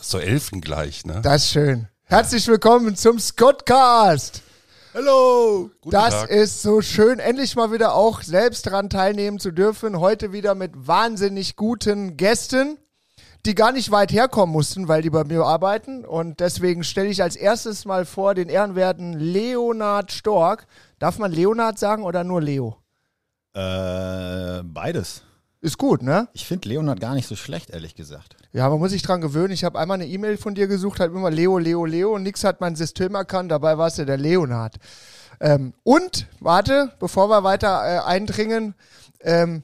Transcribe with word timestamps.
So 0.00 0.18
elfengleich, 0.18 1.04
ne? 1.06 1.20
Das 1.22 1.44
ist 1.44 1.52
schön. 1.52 1.88
Herzlich 2.04 2.46
willkommen 2.48 2.96
zum 2.96 3.20
Scottcast. 3.20 4.42
Hallo! 4.92 5.70
Guten 5.80 5.92
Das 5.92 6.10
Tag. 6.22 6.30
ist 6.30 6.62
so 6.62 6.80
schön, 6.82 7.20
endlich 7.20 7.54
mal 7.54 7.70
wieder 7.70 7.94
auch 7.94 8.22
selbst 8.22 8.66
daran 8.66 8.90
teilnehmen 8.90 9.38
zu 9.38 9.52
dürfen. 9.52 10.00
Heute 10.00 10.32
wieder 10.32 10.56
mit 10.56 10.72
wahnsinnig 10.74 11.54
guten 11.54 12.16
Gästen, 12.16 12.76
die 13.46 13.54
gar 13.54 13.70
nicht 13.70 13.92
weit 13.92 14.10
herkommen 14.10 14.52
mussten, 14.52 14.88
weil 14.88 15.02
die 15.02 15.10
bei 15.10 15.22
mir 15.22 15.44
arbeiten. 15.44 16.04
Und 16.04 16.40
deswegen 16.40 16.82
stelle 16.82 17.08
ich 17.08 17.22
als 17.22 17.36
erstes 17.36 17.84
mal 17.84 18.04
vor 18.04 18.34
den 18.34 18.48
ehrenwerten 18.48 19.12
Leonard 19.12 20.10
Stork. 20.10 20.66
Darf 20.98 21.18
man 21.18 21.30
Leonard 21.30 21.78
sagen 21.78 22.02
oder 22.02 22.24
nur 22.24 22.42
Leo? 22.42 22.78
Äh, 23.54 24.62
beides. 24.64 25.22
Ist 25.62 25.76
gut, 25.76 26.02
ne? 26.02 26.26
Ich 26.32 26.46
finde 26.46 26.70
Leonard 26.70 27.00
gar 27.00 27.14
nicht 27.14 27.28
so 27.28 27.36
schlecht, 27.36 27.68
ehrlich 27.68 27.94
gesagt. 27.94 28.34
Ja, 28.52 28.68
man 28.70 28.78
muss 28.78 28.92
sich 28.92 29.02
dran 29.02 29.20
gewöhnen. 29.20 29.52
Ich 29.52 29.62
habe 29.62 29.78
einmal 29.78 29.96
eine 29.96 30.06
E-Mail 30.06 30.38
von 30.38 30.54
dir 30.54 30.66
gesucht, 30.66 31.00
halt 31.00 31.12
immer 31.12 31.30
Leo, 31.30 31.58
Leo, 31.58 31.84
Leo 31.84 32.14
und 32.14 32.22
nix 32.22 32.44
hat 32.44 32.62
mein 32.62 32.76
System 32.76 33.14
erkannt. 33.14 33.50
Dabei 33.50 33.76
war 33.76 33.88
es 33.88 33.98
ja 33.98 34.06
der 34.06 34.16
Leonard. 34.16 34.76
Ähm, 35.38 35.74
und, 35.82 36.26
warte, 36.40 36.92
bevor 36.98 37.28
wir 37.28 37.44
weiter 37.44 37.82
äh, 37.84 37.98
eindringen, 37.98 38.74
ähm, 39.20 39.62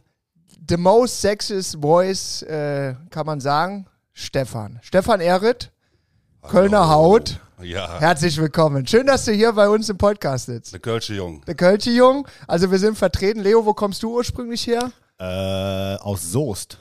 the 0.69 0.77
most 0.77 1.23
sexiest 1.23 1.79
voice, 1.81 2.43
äh, 2.43 2.95
kann 3.09 3.25
man 3.25 3.41
sagen, 3.41 3.87
Stefan. 4.13 4.79
Stefan 4.83 5.21
Ehret, 5.21 5.73
Kölner 6.43 6.91
Haut. 6.91 7.41
Ja, 7.63 7.99
Herzlich 8.01 8.37
willkommen. 8.37 8.87
Schön, 8.87 9.07
dass 9.07 9.25
du 9.25 9.33
hier 9.33 9.55
bei 9.55 9.67
uns 9.71 9.89
im 9.89 9.97
Podcast 9.97 10.45
sitzt. 10.45 10.75
der 10.75 10.81
Kölsche 10.81 11.15
Jung. 11.15 11.43
Der 11.47 11.55
Kölsche 11.55 11.91
Jung, 11.91 12.29
also 12.47 12.71
wir 12.71 12.79
sind 12.79 12.99
vertreten. 12.99 13.41
Leo, 13.41 13.65
wo 13.65 13.73
kommst 13.73 14.03
du 14.03 14.15
ursprünglich 14.15 14.67
her? 14.67 14.93
Äh, 15.19 15.97
aus 15.97 16.31
Soest. 16.31 16.79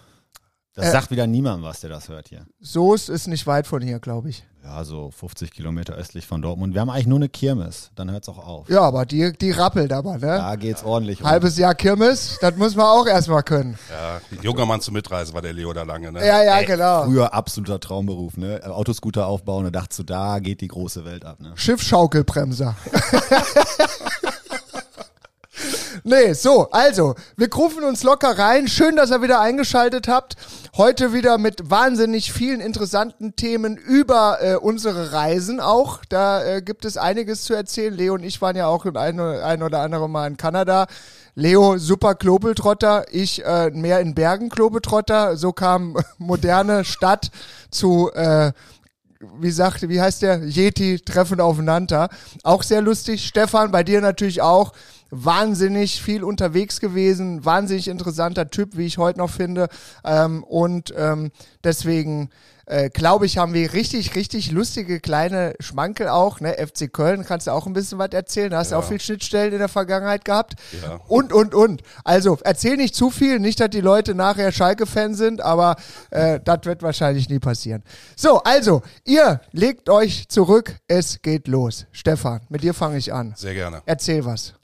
Das 0.74 0.88
Äh. 0.88 0.92
sagt 0.92 1.10
wieder 1.12 1.26
niemandem 1.26 1.64
was, 1.64 1.80
der 1.80 1.90
das 1.90 2.10
hört 2.10 2.28
hier. 2.28 2.46
Soest 2.60 3.08
ist 3.10 3.28
nicht 3.28 3.48
weit 3.48 3.66
von 3.66 3.82
hier, 3.82 4.00
glaube 4.00 4.30
ich. 4.30 4.44
Ja, 4.62 4.84
so 4.84 5.12
50 5.12 5.52
Kilometer 5.52 5.94
östlich 5.94 6.26
von 6.26 6.42
Dortmund. 6.42 6.74
Wir 6.74 6.82
haben 6.82 6.90
eigentlich 6.90 7.06
nur 7.06 7.20
eine 7.20 7.30
Kirmes. 7.30 7.92
Dann 7.96 8.10
hört's 8.12 8.28
auch 8.28 8.40
auf. 8.40 8.68
Ja, 8.68 8.82
aber 8.82 9.06
die, 9.06 9.32
die 9.32 9.52
rappelt 9.52 9.94
aber, 9.94 10.14
ne? 10.18 10.20
Da 10.22 10.56
geht's 10.56 10.84
ordentlich 10.84 11.22
rum. 11.22 11.30
Halbes 11.30 11.56
Jahr 11.58 11.76
Kirmes, 11.76 12.40
das 12.42 12.56
muss 12.58 12.76
man 12.76 12.88
auch 12.88 13.06
erstmal 13.06 13.44
können. 13.44 13.78
Ja, 13.92 14.20
junger 14.42 14.66
Mann 14.66 14.82
zum 14.82 14.96
Mitreisen 14.96 15.36
war 15.36 15.44
der 15.44 15.54
Leo 15.54 15.72
da 15.72 15.84
lange, 15.84 16.12
ne? 16.12 16.26
Ja, 16.26 16.44
ja, 16.44 16.62
genau. 16.64 17.06
Früher 17.06 17.32
absoluter 17.34 17.80
Traumberuf, 17.80 18.38
ne? 18.38 18.60
Autoscooter 18.66 19.28
aufbauen, 19.28 19.66
da 19.66 19.70
dachtest 19.70 20.00
du, 20.00 20.04
da 20.04 20.40
geht 20.40 20.62
die 20.62 20.68
große 20.68 21.06
Welt 21.06 21.26
ab, 21.26 21.40
ne? 21.40 21.52
Schiffschaukelbremser. 21.56 22.76
nee, 26.06 26.34
so, 26.34 26.70
also, 26.72 27.16
wir 27.36 27.54
rufen 27.54 27.84
uns 27.84 28.04
locker 28.04 28.38
rein. 28.38 28.68
Schön, 28.68 28.96
dass 28.96 29.12
ihr 29.12 29.22
wieder 29.22 29.42
eingeschaltet 29.42 30.08
habt. 30.08 30.36
Heute 30.78 31.12
wieder 31.12 31.38
mit 31.38 31.70
wahnsinnig 31.70 32.32
vielen 32.32 32.62
interessanten 32.62 33.36
Themen 33.36 33.76
über 33.76 34.38
äh, 34.42 34.56
unsere 34.56 35.12
Reisen 35.12 35.60
auch. 35.60 36.06
Da 36.08 36.44
äh, 36.44 36.62
gibt 36.62 36.86
es 36.86 36.96
einiges 36.96 37.44
zu 37.44 37.54
erzählen. 37.54 37.94
Leo 37.94 38.14
und 38.14 38.24
ich 38.24 38.42
waren 38.42 38.56
ja 38.56 38.68
auch 38.68 38.86
ein, 38.86 39.20
ein 39.20 39.64
oder 39.64 39.82
andere 39.82 40.08
Mal 40.08 40.28
in 40.28 40.38
Kanada. 40.38 40.88
Leo, 41.34 41.78
super 41.78 42.16
Klobeltrotter, 42.16 43.06
ich 43.12 43.44
äh, 43.44 43.72
mehr 43.72 44.00
in 44.00 44.16
Bergen 44.16 44.50
Klobeltrotter. 44.50 45.36
So 45.36 45.52
kam 45.52 45.98
moderne 46.18 46.86
Stadt 46.86 47.32
zu 47.72 48.12
äh, 48.14 48.54
wie 49.40 49.52
sagt, 49.52 49.90
wie 49.90 50.00
heißt 50.00 50.22
der? 50.22 50.44
Yeti 50.44 51.00
treffen 51.00 51.40
aufeinander. 51.40 52.10
Auch 52.44 52.64
sehr 52.64 52.82
lustig. 52.82 53.26
Stefan, 53.26 53.72
bei 53.72 53.84
dir 53.84 54.02
natürlich 54.02 54.42
auch 54.42 54.74
wahnsinnig 55.24 56.02
viel 56.02 56.24
unterwegs 56.24 56.80
gewesen, 56.80 57.46
wahnsinnig 57.46 57.88
interessanter 57.88 58.50
Typ, 58.50 58.76
wie 58.78 58.86
ich 58.86 58.98
heute 58.98 59.20
noch 59.20 59.30
finde. 59.30 59.68
Ähm, 60.04 60.44
und 60.44 60.94
ähm, 60.98 61.32
deswegen 61.64 62.30
äh, 62.68 62.90
glaube 62.90 63.28
ich, 63.28 63.38
haben 63.38 63.54
wir 63.54 63.74
richtig, 63.74 64.16
richtig 64.16 64.52
lustige 64.52 65.00
kleine 65.00 65.54
Schmankel 65.60 66.08
auch. 66.10 66.40
Ne? 66.40 66.56
FC 66.58 66.92
Köln, 66.92 67.24
kannst 67.24 67.46
du 67.46 67.52
auch 67.52 67.68
ein 67.68 67.74
bisschen 67.74 68.00
was 68.00 68.10
erzählen. 68.12 68.50
Da 68.50 68.58
hast 68.58 68.72
du 68.72 68.76
Ja. 68.76 68.80
auch 68.80 68.84
viel 68.86 69.00
Schnittstellen 69.00 69.54
in 69.54 69.60
der 69.60 69.68
Vergangenheit 69.70 70.26
gehabt. 70.26 70.56
Ja. 70.82 71.00
Und, 71.08 71.32
und, 71.32 71.54
und. 71.54 71.84
Also, 72.04 72.40
erzähl 72.44 72.76
nicht 72.78 72.96
zu 72.96 73.12
viel, 73.12 73.40
nicht, 73.40 73.60
dass 73.60 73.70
die 73.70 73.82
Leute 73.82 74.16
nachher 74.16 74.52
Schalke-Fan 74.52 75.14
sind, 75.14 75.42
aber 75.42 75.76
äh, 76.10 76.40
das 76.44 76.62
wird 76.64 76.82
wahrscheinlich 76.82 77.30
nie 77.30 77.38
passieren. 77.38 77.84
So, 78.16 78.42
also, 78.42 78.82
ihr 79.04 79.42
legt 79.52 79.88
euch 79.88 80.28
zurück, 80.28 80.76
es 80.88 81.22
geht 81.22 81.48
los. 81.48 81.86
Stefan, 81.92 82.42
mit 82.50 82.64
dir 82.64 82.74
fange 82.74 82.98
ich 82.98 83.14
an. 83.14 83.36
Sehr 83.38 83.54
gerne. 83.54 83.84
Erzähl 83.86 84.26
was. 84.26 84.56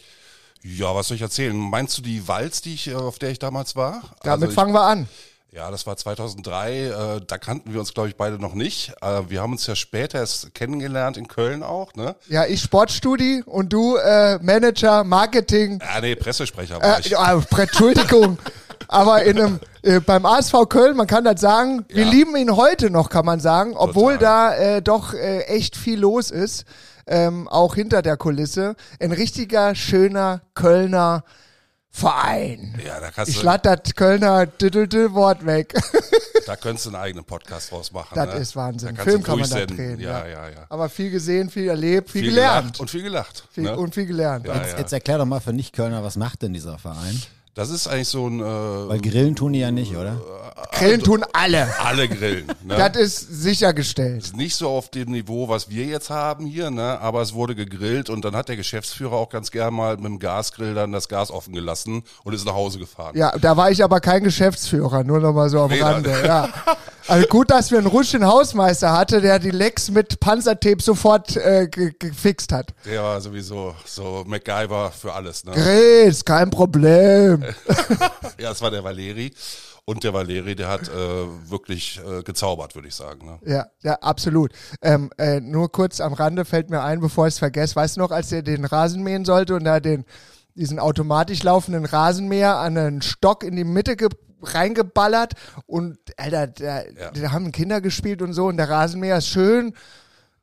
Ja, 0.64 0.94
was 0.96 1.08
soll 1.08 1.16
ich 1.16 1.22
erzählen? 1.22 1.56
Meinst 1.56 1.98
du 1.98 2.02
die 2.02 2.28
Walz, 2.28 2.62
die 2.62 2.74
ich, 2.76 2.88
äh, 2.90 2.96
auf 2.96 3.18
der 3.20 3.32
ich 3.32 3.40
damals 3.40 3.76
war? 3.76 4.02
Damit 4.24 4.50
Also 4.50 4.56
fangen 4.56 4.74
wir 4.74 4.84
an. 4.84 5.08
Ja, 5.54 5.70
das 5.70 5.86
war 5.86 5.98
2003. 5.98 6.78
Äh, 7.18 7.22
da 7.28 7.38
kannten 7.38 7.74
wir 7.74 7.80
uns, 7.82 7.94
glaube 7.94 8.08
ich, 8.08 8.16
beide 8.16 8.40
noch 8.40 8.54
nicht. 8.54 8.94
Äh, 9.02 9.24
wir 9.30 9.42
haben 9.42 9.52
uns 9.52 9.68
ja 9.68 9.76
später 9.76 10.20
erst 10.20 10.54
kennengelernt 10.54 11.18
in 11.18 11.28
Köln 11.28 11.62
auch, 11.62 11.94
ne? 11.96 12.16
Ja, 12.30 12.46
ich 12.46 12.62
Sportstudi 12.62 13.44
und 13.46 13.74
du 13.74 13.98
äh, 13.98 14.38
Manager, 14.42 15.04
Marketing. 15.04 15.80
Ja, 15.82 16.00
nee, 16.00 16.16
Pressesprecher 16.16 16.82
war 16.82 16.98
Äh, 16.98 17.02
ich. 17.02 17.08
ja, 17.08 17.42
Entschuldigung. 17.58 18.38
Aber 18.88 19.24
in 19.24 19.38
einem, 19.40 19.60
äh, 19.84 20.00
beim 20.00 20.26
ASV 20.26 20.54
Köln, 20.70 20.96
man 20.98 21.08
kann 21.08 21.24
das 21.24 21.40
sagen, 21.42 21.86
wir 21.90 22.04
Ja. 22.06 22.10
lieben 22.12 22.36
ihn 22.36 22.56
heute 22.56 22.90
noch, 22.90 23.10
kann 23.10 23.26
man 23.26 23.40
sagen, 23.40 23.74
obwohl 23.76 24.14
Total. 24.18 24.58
da 24.58 24.76
äh, 24.78 24.82
doch 24.82 25.14
äh, 25.14 25.42
echt 25.44 25.76
viel 25.78 26.00
los 26.00 26.30
ist, 26.32 26.66
ähm, 27.12 27.48
auch 27.50 27.76
hinter 27.76 28.02
der 28.02 28.18
Kulisse. 28.18 28.76
Ein 29.00 29.12
richtiger, 29.12 29.76
schöner 29.76 30.42
Kölner 30.56 31.24
Verein. 31.94 32.80
Ja, 32.86 33.02
da 33.02 33.12
kannst 33.12 33.32
Ich 33.32 33.44
lade 33.44 33.78
das 33.84 33.94
Kölner 33.96 34.48
Wort 35.14 35.46
weg. 35.46 35.74
da 36.46 36.56
könntest 36.56 36.86
du 36.86 36.92
einen 36.92 36.96
eigenen 37.04 37.26
Podcast 37.26 37.70
draus 37.70 37.92
machen. 37.92 38.16
Das 38.16 38.34
ne? 38.34 38.40
ist 38.40 38.56
Wahnsinn. 38.56 38.96
Da 38.96 39.04
Film 39.04 39.22
kann 39.22 39.40
man 39.40 39.50
da 39.50 39.66
drehen, 39.66 40.00
Ja, 40.00 40.26
ja. 40.26 40.28
ja, 40.28 40.50
ja. 40.50 40.66
Aber 40.70 40.88
viel 40.88 41.12
gesehen, 41.12 41.50
viel 41.50 41.68
erlebt, 41.68 42.10
viel, 42.10 42.22
Viel 42.22 42.30
gelernt. 42.30 42.80
und 42.80 42.90
viel 42.90 43.04
gelacht. 43.04 43.46
viel, 43.52 43.64
ne? 43.66 43.78
Und 43.78 43.94
viel 43.94 44.06
gelernt. 44.06 44.48
Ja, 44.48 44.56
Jetzt, 44.56 44.72
ja. 44.72 44.80
jetzt 44.80 44.94
erklär 44.94 45.18
doch 45.18 45.26
mal 45.26 45.42
für 45.42 45.52
Nicht-Kölner, 45.52 46.02
was 46.02 46.16
macht 46.16 46.44
denn 46.44 46.54
dieser 46.54 46.78
Verein? 46.78 47.22
Das 47.54 47.70
ist 47.70 47.88
eigentlich 47.88 48.08
so 48.08 48.28
ein... 48.28 48.40
Äh, 48.40 48.44
Weil 48.44 49.02
Grillen 49.02 49.36
tun 49.36 49.52
die 49.52 49.60
ja 49.60 49.72
nicht, 49.72 49.96
oder? 49.96 50.22
Grillen 50.72 51.02
tun 51.04 51.26
alle. 51.34 51.68
alle 51.80 52.08
grillen. 52.08 52.48
Ne? 52.64 52.76
Das 52.78 52.96
ist 52.96 53.42
sichergestellt. 53.42 54.24
ist 54.24 54.36
nicht 54.36 54.56
so 54.56 54.70
auf 54.70 54.90
dem 54.90 55.12
Niveau, 55.12 55.50
was 55.50 55.70
wir 55.70 55.86
jetzt 55.86 56.10
haben 56.12 56.46
hier, 56.46 56.70
ne? 56.70 57.00
aber 57.02 57.22
es 57.22 57.34
wurde 57.34 57.56
gegrillt 57.56 58.10
und 58.10 58.24
dann 58.24 58.36
hat 58.36 58.50
der 58.50 58.56
Geschäftsführer 58.56 59.14
auch 59.14 59.30
ganz 59.30 59.50
gern 59.50 59.74
mal 59.74 59.96
mit 59.98 60.06
dem 60.06 60.20
Gasgrill 60.20 60.76
dann 60.76 60.92
das 60.92 61.10
Gas 61.10 61.32
offen 61.32 61.54
gelassen 61.54 62.04
und 62.24 62.34
ist 62.34 62.46
nach 62.46 62.54
Hause 62.54 62.78
gefahren. 62.78 63.18
Ja, 63.18 63.36
da 63.40 63.58
war 63.58 63.72
ich 63.72 63.84
aber 63.84 64.00
kein 64.00 64.24
Geschäftsführer, 64.24 65.04
nur 65.04 65.20
noch 65.20 65.34
mal 65.34 65.50
so 65.50 65.62
am 65.62 65.72
Nee, 65.72 65.82
Rande. 65.82 66.12
Ja. 66.26 66.50
Also 67.08 67.28
gut, 67.28 67.50
dass 67.50 67.72
wir 67.72 67.80
einen 67.80 67.88
russischen 67.88 68.26
Hausmeister 68.26 68.94
hatte, 68.94 69.22
der 69.22 69.40
die 69.40 69.50
Lecks 69.50 69.90
mit 69.90 70.20
Panzertape 70.20 70.82
sofort 70.82 71.36
äh, 71.36 71.68
ge 71.68 71.92
gefixt 71.98 72.54
hat. 72.54 72.74
Der 72.86 73.02
war 73.02 73.20
sowieso 73.20 73.74
so 73.86 74.24
MacGyver 74.28 74.92
für 74.92 75.12
alles. 75.12 75.44
Ne? 75.44 75.52
Grills, 75.54 76.24
kein 76.24 76.52
Problem. 76.52 77.41
Ja, 78.40 78.50
das 78.50 78.62
war 78.62 78.72
der 78.72 78.84
Valeri. 78.84 79.32
Und 79.86 80.04
der 80.04 80.14
Valeri, 80.14 80.56
der 80.56 80.70
hat 80.70 80.88
äh, 80.90 81.50
wirklich 81.50 82.00
äh, 82.08 82.22
gezaubert, 82.24 82.76
würde 82.76 82.88
ich 82.88 82.96
sagen. 82.96 83.26
Ne? 83.26 83.40
Ja, 83.52 83.66
ja, 83.82 83.94
absolut. 83.96 84.52
Ähm, 84.82 85.10
äh, 85.18 85.40
nur 85.42 85.72
kurz 85.72 86.00
am 86.02 86.14
Rande 86.14 86.46
fällt 86.46 86.70
mir 86.70 86.82
ein, 86.84 87.00
bevor 87.02 87.28
ich 87.28 87.34
es 87.34 87.40
vergesse. 87.40 87.76
Weißt 87.76 87.98
du 87.98 88.02
noch, 88.02 88.12
als 88.12 88.32
er 88.32 88.44
den 88.44 88.66
Rasen 88.66 89.02
mähen 89.04 89.26
sollte 89.26 89.56
und 89.56 89.64
da 89.64 89.80
den 89.80 90.06
diesen 90.56 90.80
automatisch 90.80 91.44
laufenden 91.44 91.86
Rasenmäher 91.86 92.58
an 92.58 92.78
einen 92.78 93.02
Stock 93.02 93.44
in 93.44 93.56
die 93.56 93.64
Mitte 93.64 93.96
ge 93.96 94.10
reingeballert 94.44 95.34
und 95.66 95.98
Alter, 96.18 96.48
da, 96.48 96.82
Ja. 96.84 97.12
da 97.12 97.32
haben 97.32 97.52
Kinder 97.52 97.80
gespielt 97.80 98.22
und 98.22 98.34
so 98.34 98.48
und 98.48 98.58
der 98.58 98.70
Rasenmäher 98.70 99.18
ist 99.18 99.28
schön 99.28 99.74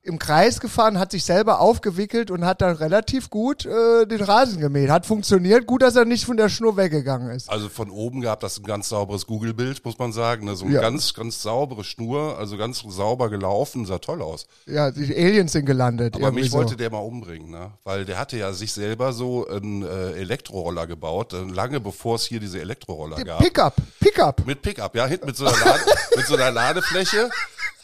im 0.08 0.18
Kreis 0.18 0.58
gefahren, 0.60 0.98
hat 0.98 1.12
sich 1.12 1.24
selber 1.24 1.60
aufgewickelt 1.60 2.30
und 2.30 2.44
hat 2.44 2.60
dann 2.62 2.74
relativ 2.76 3.30
gut 3.30 3.64
äh, 3.66 4.06
den 4.06 4.20
Rasen 4.22 4.60
gemäht. 4.60 4.90
Hat 4.90 5.06
funktioniert, 5.06 5.66
gut, 5.66 5.82
dass 5.82 5.94
er 5.94 6.04
nicht 6.04 6.24
von 6.24 6.36
der 6.36 6.48
Schnur 6.48 6.76
weggegangen 6.76 7.30
ist. 7.30 7.48
Also 7.50 7.68
von 7.68 7.90
oben 7.90 8.20
gab 8.22 8.40
das 8.40 8.58
ein 8.58 8.64
ganz 8.64 8.88
sauberes 8.88 9.26
Google-Bild, 9.26 9.84
muss 9.84 9.98
man 9.98 10.12
sagen. 10.12 10.46
Ne? 10.46 10.56
So 10.56 10.64
eine 10.64 10.74
Ja. 10.74 10.80
ganz, 10.80 11.14
ganz 11.14 11.42
saubere 11.42 11.84
Schnur, 11.84 12.38
also 12.38 12.56
ganz 12.56 12.80
sauber 12.88 13.28
gelaufen, 13.30 13.84
sah 13.86 13.98
toll 13.98 14.22
aus. 14.22 14.46
Ja, 14.66 14.90
die 14.90 15.14
Aliens 15.14 15.52
sind 15.52 15.66
gelandet. 15.66 16.16
Aber 16.16 16.32
mich 16.32 16.50
so. 16.50 16.58
wollte 16.58 16.76
der 16.76 16.90
mal 16.90 16.98
umbringen, 16.98 17.50
ne? 17.50 17.72
Weil 17.84 18.04
der 18.04 18.18
hatte 18.18 18.36
ja 18.38 18.52
sich 18.52 18.72
selber 18.72 19.12
so 19.12 19.46
einen 19.46 19.82
äh, 19.82 20.12
Elektroroller 20.12 20.86
gebaut, 20.86 21.34
äh, 21.34 21.42
lange 21.42 21.80
bevor 21.80 22.16
es 22.16 22.24
hier 22.24 22.40
diese 22.40 22.60
Elektroroller 22.60 23.16
Die 23.16 23.24
gab. 23.24 23.38
Pickup, 23.40 23.74
Pickup. 24.00 24.46
Mit 24.46 24.62
Pickup, 24.62 24.94
ja, 24.96 25.06
hinten 25.06 25.26
mit 25.26 25.36
so 25.36 25.44
einer, 25.46 25.56
Lade, 25.64 25.82
mit 26.16 26.26
so 26.26 26.34
einer 26.34 26.50
Ladefläche. 26.50 27.28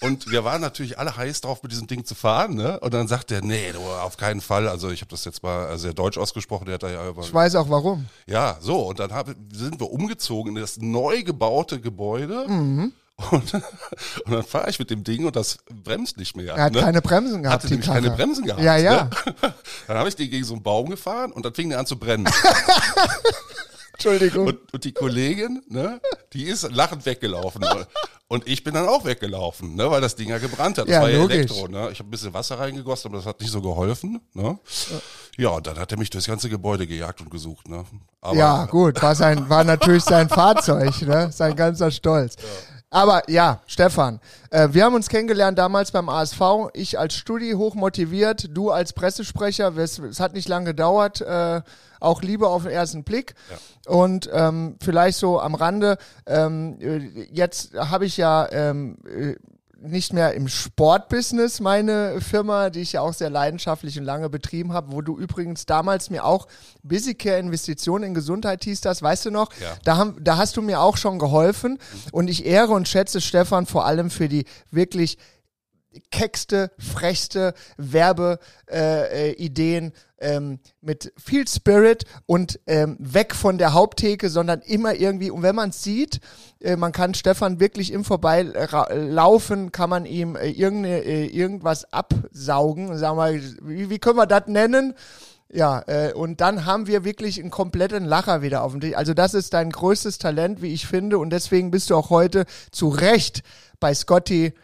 Und 0.00 0.30
wir 0.30 0.44
waren 0.44 0.60
natürlich 0.60 0.98
alle 0.98 1.16
heiß 1.16 1.40
drauf, 1.42 1.62
mit 1.62 1.72
diesem 1.72 1.86
Ding 1.86 2.04
zu 2.04 2.13
fahren, 2.14 2.54
ne? 2.54 2.80
Und 2.80 2.94
dann 2.94 3.08
sagt 3.08 3.30
er, 3.30 3.42
nee, 3.42 3.72
du, 3.72 3.80
auf 3.80 4.16
keinen 4.16 4.40
Fall. 4.40 4.68
Also 4.68 4.90
ich 4.90 5.00
habe 5.00 5.10
das 5.10 5.24
jetzt 5.24 5.42
mal 5.42 5.72
äh, 5.72 5.78
sehr 5.78 5.94
deutsch 5.94 6.18
ausgesprochen, 6.18 6.66
der 6.66 6.74
hat 6.74 6.82
da 6.82 6.90
ja 6.90 7.08
über, 7.08 7.22
Ich 7.22 7.32
weiß 7.32 7.56
auch 7.56 7.68
warum. 7.68 8.06
ja, 8.26 8.56
so, 8.60 8.88
und 8.88 9.00
dann 9.00 9.12
hab, 9.12 9.28
sind 9.52 9.80
wir 9.80 9.90
umgezogen 9.90 10.56
in 10.56 10.60
das 10.62 10.78
neu 10.78 11.22
gebaute 11.22 11.80
Gebäude. 11.80 12.46
Mhm. 12.48 12.92
Und, 13.30 13.54
und 14.24 14.32
dann 14.32 14.42
fahre 14.42 14.68
ich 14.70 14.78
mit 14.78 14.90
dem 14.90 15.04
Ding 15.04 15.24
und 15.24 15.36
das 15.36 15.58
bremst 15.70 16.16
nicht 16.16 16.36
mehr. 16.36 16.54
Er 16.54 16.64
hat 16.64 16.72
ne? 16.72 16.80
keine 16.80 17.00
Bremsen 17.00 17.42
gehabt. 17.42 17.62
Hatte 17.62 17.68
die 17.68 17.74
nämlich 17.74 17.88
keine. 17.88 18.10
Bremsen 18.10 18.44
gehabt. 18.44 18.62
Ja, 18.62 18.76
ja. 18.76 19.04
Ne? 19.04 19.10
Dann 19.86 19.96
habe 19.96 20.08
ich 20.08 20.16
den 20.16 20.30
gegen 20.30 20.44
so 20.44 20.54
einen 20.54 20.62
Baum 20.62 20.90
gefahren 20.90 21.30
und 21.30 21.44
dann 21.44 21.54
fing 21.54 21.68
der 21.68 21.78
an 21.78 21.86
zu 21.86 21.96
brennen. 21.98 22.28
Entschuldigung. 23.94 24.46
Und, 24.48 24.72
und 24.74 24.84
die 24.84 24.92
Kollegin, 24.92 25.62
ne, 25.68 26.00
die 26.32 26.44
ist 26.44 26.70
lachend 26.72 27.06
weggelaufen. 27.06 27.64
Und 28.26 28.48
ich 28.48 28.64
bin 28.64 28.74
dann 28.74 28.88
auch 28.88 29.04
weggelaufen, 29.04 29.76
ne, 29.76 29.90
weil 29.90 30.00
das 30.00 30.16
Ding 30.16 30.28
ja 30.28 30.38
gebrannt 30.38 30.78
hat. 30.78 30.86
Das 30.88 30.92
Ja, 30.94 31.02
war 31.02 31.10
ja 31.10 31.18
logisch. 31.18 31.36
Elektro, 31.36 31.68
ne? 31.68 31.90
Ich 31.92 31.98
habe 32.00 32.08
ein 32.08 32.10
bisschen 32.10 32.34
Wasser 32.34 32.58
reingegossen, 32.58 33.08
aber 33.08 33.18
das 33.18 33.26
hat 33.26 33.40
nicht 33.40 33.50
so 33.50 33.60
geholfen, 33.62 34.20
ne? 34.32 34.58
Ja, 35.36 35.50
und 35.50 35.66
dann 35.66 35.78
hat 35.78 35.92
er 35.92 35.98
mich 35.98 36.10
durchs 36.10 36.26
ganze 36.26 36.48
Gebäude 36.48 36.86
gejagt 36.86 37.20
und 37.20 37.30
gesucht, 37.30 37.68
ne? 37.68 37.84
Aber, 38.20 38.36
ja, 38.36 38.64
gut, 38.66 39.00
war 39.02 39.14
sein, 39.14 39.48
war 39.48 39.62
natürlich 39.62 40.02
sein 40.02 40.28
Fahrzeug, 40.28 41.00
ne? 41.02 41.30
Sein 41.32 41.54
ganzer 41.54 41.90
Stolz. 41.90 42.36
Aber 42.94 43.28
ja, 43.28 43.60
Stefan, 43.66 44.20
äh, 44.50 44.68
wir 44.70 44.84
haben 44.84 44.94
uns 44.94 45.08
kennengelernt 45.08 45.58
damals 45.58 45.90
beim 45.90 46.08
ASV. 46.08 46.68
Ich 46.74 46.96
als 46.96 47.14
Studi 47.14 47.50
hoch 47.50 47.74
motiviert, 47.74 48.56
du 48.56 48.70
als 48.70 48.92
Pressesprecher. 48.92 49.76
Es, 49.76 49.98
es 49.98 50.20
hat 50.20 50.32
nicht 50.32 50.48
lange 50.48 50.66
gedauert. 50.66 51.20
Äh, 51.20 51.62
auch 51.98 52.22
Liebe 52.22 52.46
auf 52.46 52.62
den 52.62 52.70
ersten 52.70 53.02
Blick. 53.02 53.34
Und 53.86 54.30
ähm, 54.32 54.76
vielleicht 54.80 55.18
so 55.18 55.40
am 55.40 55.56
Rande, 55.56 55.98
ähm, 56.26 56.78
äh, 56.80 57.26
jetzt 57.32 57.74
habe 57.74 58.06
ich 58.06 58.16
ja 58.16 58.46
ähm, 58.52 58.98
äh, 59.04 59.34
nicht 59.80 60.12
mehr 60.12 60.34
im 60.34 60.48
Sportbusiness 60.48 61.60
meine 61.60 62.20
Firma, 62.20 62.70
die 62.70 62.80
ich 62.80 62.92
ja 62.92 63.00
auch 63.00 63.12
sehr 63.12 63.30
leidenschaftlich 63.30 63.98
und 63.98 64.04
lange 64.04 64.28
betrieben 64.30 64.72
habe, 64.72 64.92
wo 64.92 65.02
du 65.02 65.18
übrigens 65.18 65.66
damals 65.66 66.10
mir 66.10 66.24
auch 66.24 66.46
Busicare 66.82 67.38
Investitionen 67.38 68.04
in 68.04 68.14
Gesundheit 68.14 68.64
hieß 68.64 68.80
das, 68.80 69.02
weißt 69.02 69.26
du 69.26 69.30
noch? 69.30 69.50
Ja. 69.60 69.74
Da, 69.84 69.96
haben, 69.96 70.16
da 70.22 70.36
hast 70.36 70.56
du 70.56 70.62
mir 70.62 70.80
auch 70.80 70.96
schon 70.96 71.18
geholfen 71.18 71.78
und 72.12 72.28
ich 72.28 72.46
ehre 72.46 72.72
und 72.72 72.88
schätze 72.88 73.20
Stefan 73.20 73.66
vor 73.66 73.84
allem 73.84 74.10
für 74.10 74.28
die 74.28 74.44
wirklich 74.70 75.18
keckste, 76.10 76.70
frechste 76.78 77.54
Werbeideen 77.76 78.38
äh, 78.68 79.86
äh, 79.86 79.90
ähm, 80.24 80.58
mit 80.80 81.12
viel 81.16 81.46
Spirit 81.46 82.04
und 82.26 82.58
ähm, 82.66 82.96
weg 82.98 83.34
von 83.34 83.58
der 83.58 83.74
Haupttheke, 83.74 84.30
sondern 84.30 84.60
immer 84.60 84.94
irgendwie, 84.94 85.30
und 85.30 85.42
wenn 85.42 85.54
man 85.54 85.70
es 85.70 85.82
sieht, 85.82 86.20
äh, 86.60 86.76
man 86.76 86.92
kann 86.92 87.14
Stefan 87.14 87.60
wirklich 87.60 87.92
im 87.92 88.04
Vorbeilaufen, 88.04 89.72
kann 89.72 89.90
man 89.90 90.06
ihm 90.06 90.36
äh, 90.36 90.48
irgende, 90.48 91.04
äh, 91.04 91.26
irgendwas 91.26 91.92
absaugen, 91.92 92.96
sagen 92.96 93.18
wir, 93.18 93.42
wie, 93.62 93.90
wie 93.90 93.98
können 93.98 94.16
wir 94.16 94.26
das 94.26 94.46
nennen? 94.46 94.94
Ja, 95.52 95.84
äh, 95.86 96.12
und 96.12 96.40
dann 96.40 96.64
haben 96.64 96.88
wir 96.88 97.04
wirklich 97.04 97.38
einen 97.38 97.50
kompletten 97.50 98.04
Lacher 98.04 98.42
wieder 98.42 98.64
auf 98.64 98.72
dem 98.72 98.80
Tisch. 98.80 98.96
Also 98.96 99.14
das 99.14 99.34
ist 99.34 99.54
dein 99.54 99.70
größtes 99.70 100.18
Talent, 100.18 100.62
wie 100.62 100.72
ich 100.72 100.86
finde, 100.86 101.18
und 101.18 101.30
deswegen 101.30 101.70
bist 101.70 101.90
du 101.90 101.96
auch 101.96 102.10
heute 102.10 102.44
zu 102.72 102.88
Recht 102.88 103.42
bei 103.78 103.94
Scotty 103.94 104.54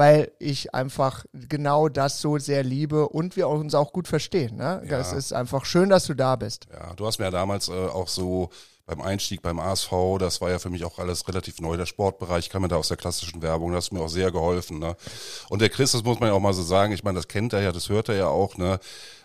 weil 0.00 0.32
ich 0.38 0.74
einfach 0.74 1.26
genau 1.34 1.90
das 1.90 2.22
so 2.22 2.38
sehr 2.38 2.64
liebe 2.64 3.06
und 3.06 3.36
wir 3.36 3.48
uns 3.48 3.74
auch 3.74 3.92
gut 3.92 4.08
verstehen. 4.08 4.56
Ne? 4.56 4.82
Das 4.88 5.12
Ja. 5.12 5.18
ist 5.18 5.34
einfach 5.34 5.66
schön, 5.66 5.90
dass 5.90 6.06
du 6.06 6.14
da 6.14 6.36
bist. 6.36 6.68
Ja, 6.72 6.94
du 6.94 7.06
hast 7.06 7.18
mir 7.18 7.26
ja 7.26 7.30
damals 7.30 7.68
äh, 7.68 7.72
auch 7.72 8.08
so 8.08 8.48
beim 8.86 9.02
Einstieg 9.02 9.42
beim 9.42 9.60
ASV, 9.60 9.92
das 10.18 10.40
war 10.40 10.48
ja 10.48 10.58
für 10.58 10.70
mich 10.70 10.86
auch 10.86 10.98
alles 10.98 11.28
relativ 11.28 11.60
neu, 11.60 11.76
der 11.76 11.84
Sportbereich, 11.84 12.46
ich 12.46 12.50
kam 12.50 12.62
ja 12.62 12.68
da 12.68 12.76
aus 12.76 12.88
der 12.88 12.96
klassischen 12.96 13.42
Werbung, 13.42 13.72
das 13.72 13.84
hat 13.86 13.92
mir 13.92 14.00
auch 14.00 14.08
sehr 14.08 14.32
geholfen. 14.32 14.78
Ne? 14.78 14.96
Und 15.50 15.60
der 15.60 15.68
Chris, 15.68 15.92
das 15.92 16.02
muss 16.02 16.18
man 16.18 16.30
ja 16.30 16.34
auch 16.34 16.40
mal 16.40 16.54
so 16.54 16.62
sagen, 16.62 16.94
ich 16.94 17.04
meine, 17.04 17.16
das 17.18 17.28
kennt 17.28 17.52
er 17.52 17.60
ja, 17.60 17.70
das 17.70 17.90
hört 17.90 18.08
er 18.08 18.16
ja 18.16 18.28
auch, 18.28 18.56
ne? 18.56 18.80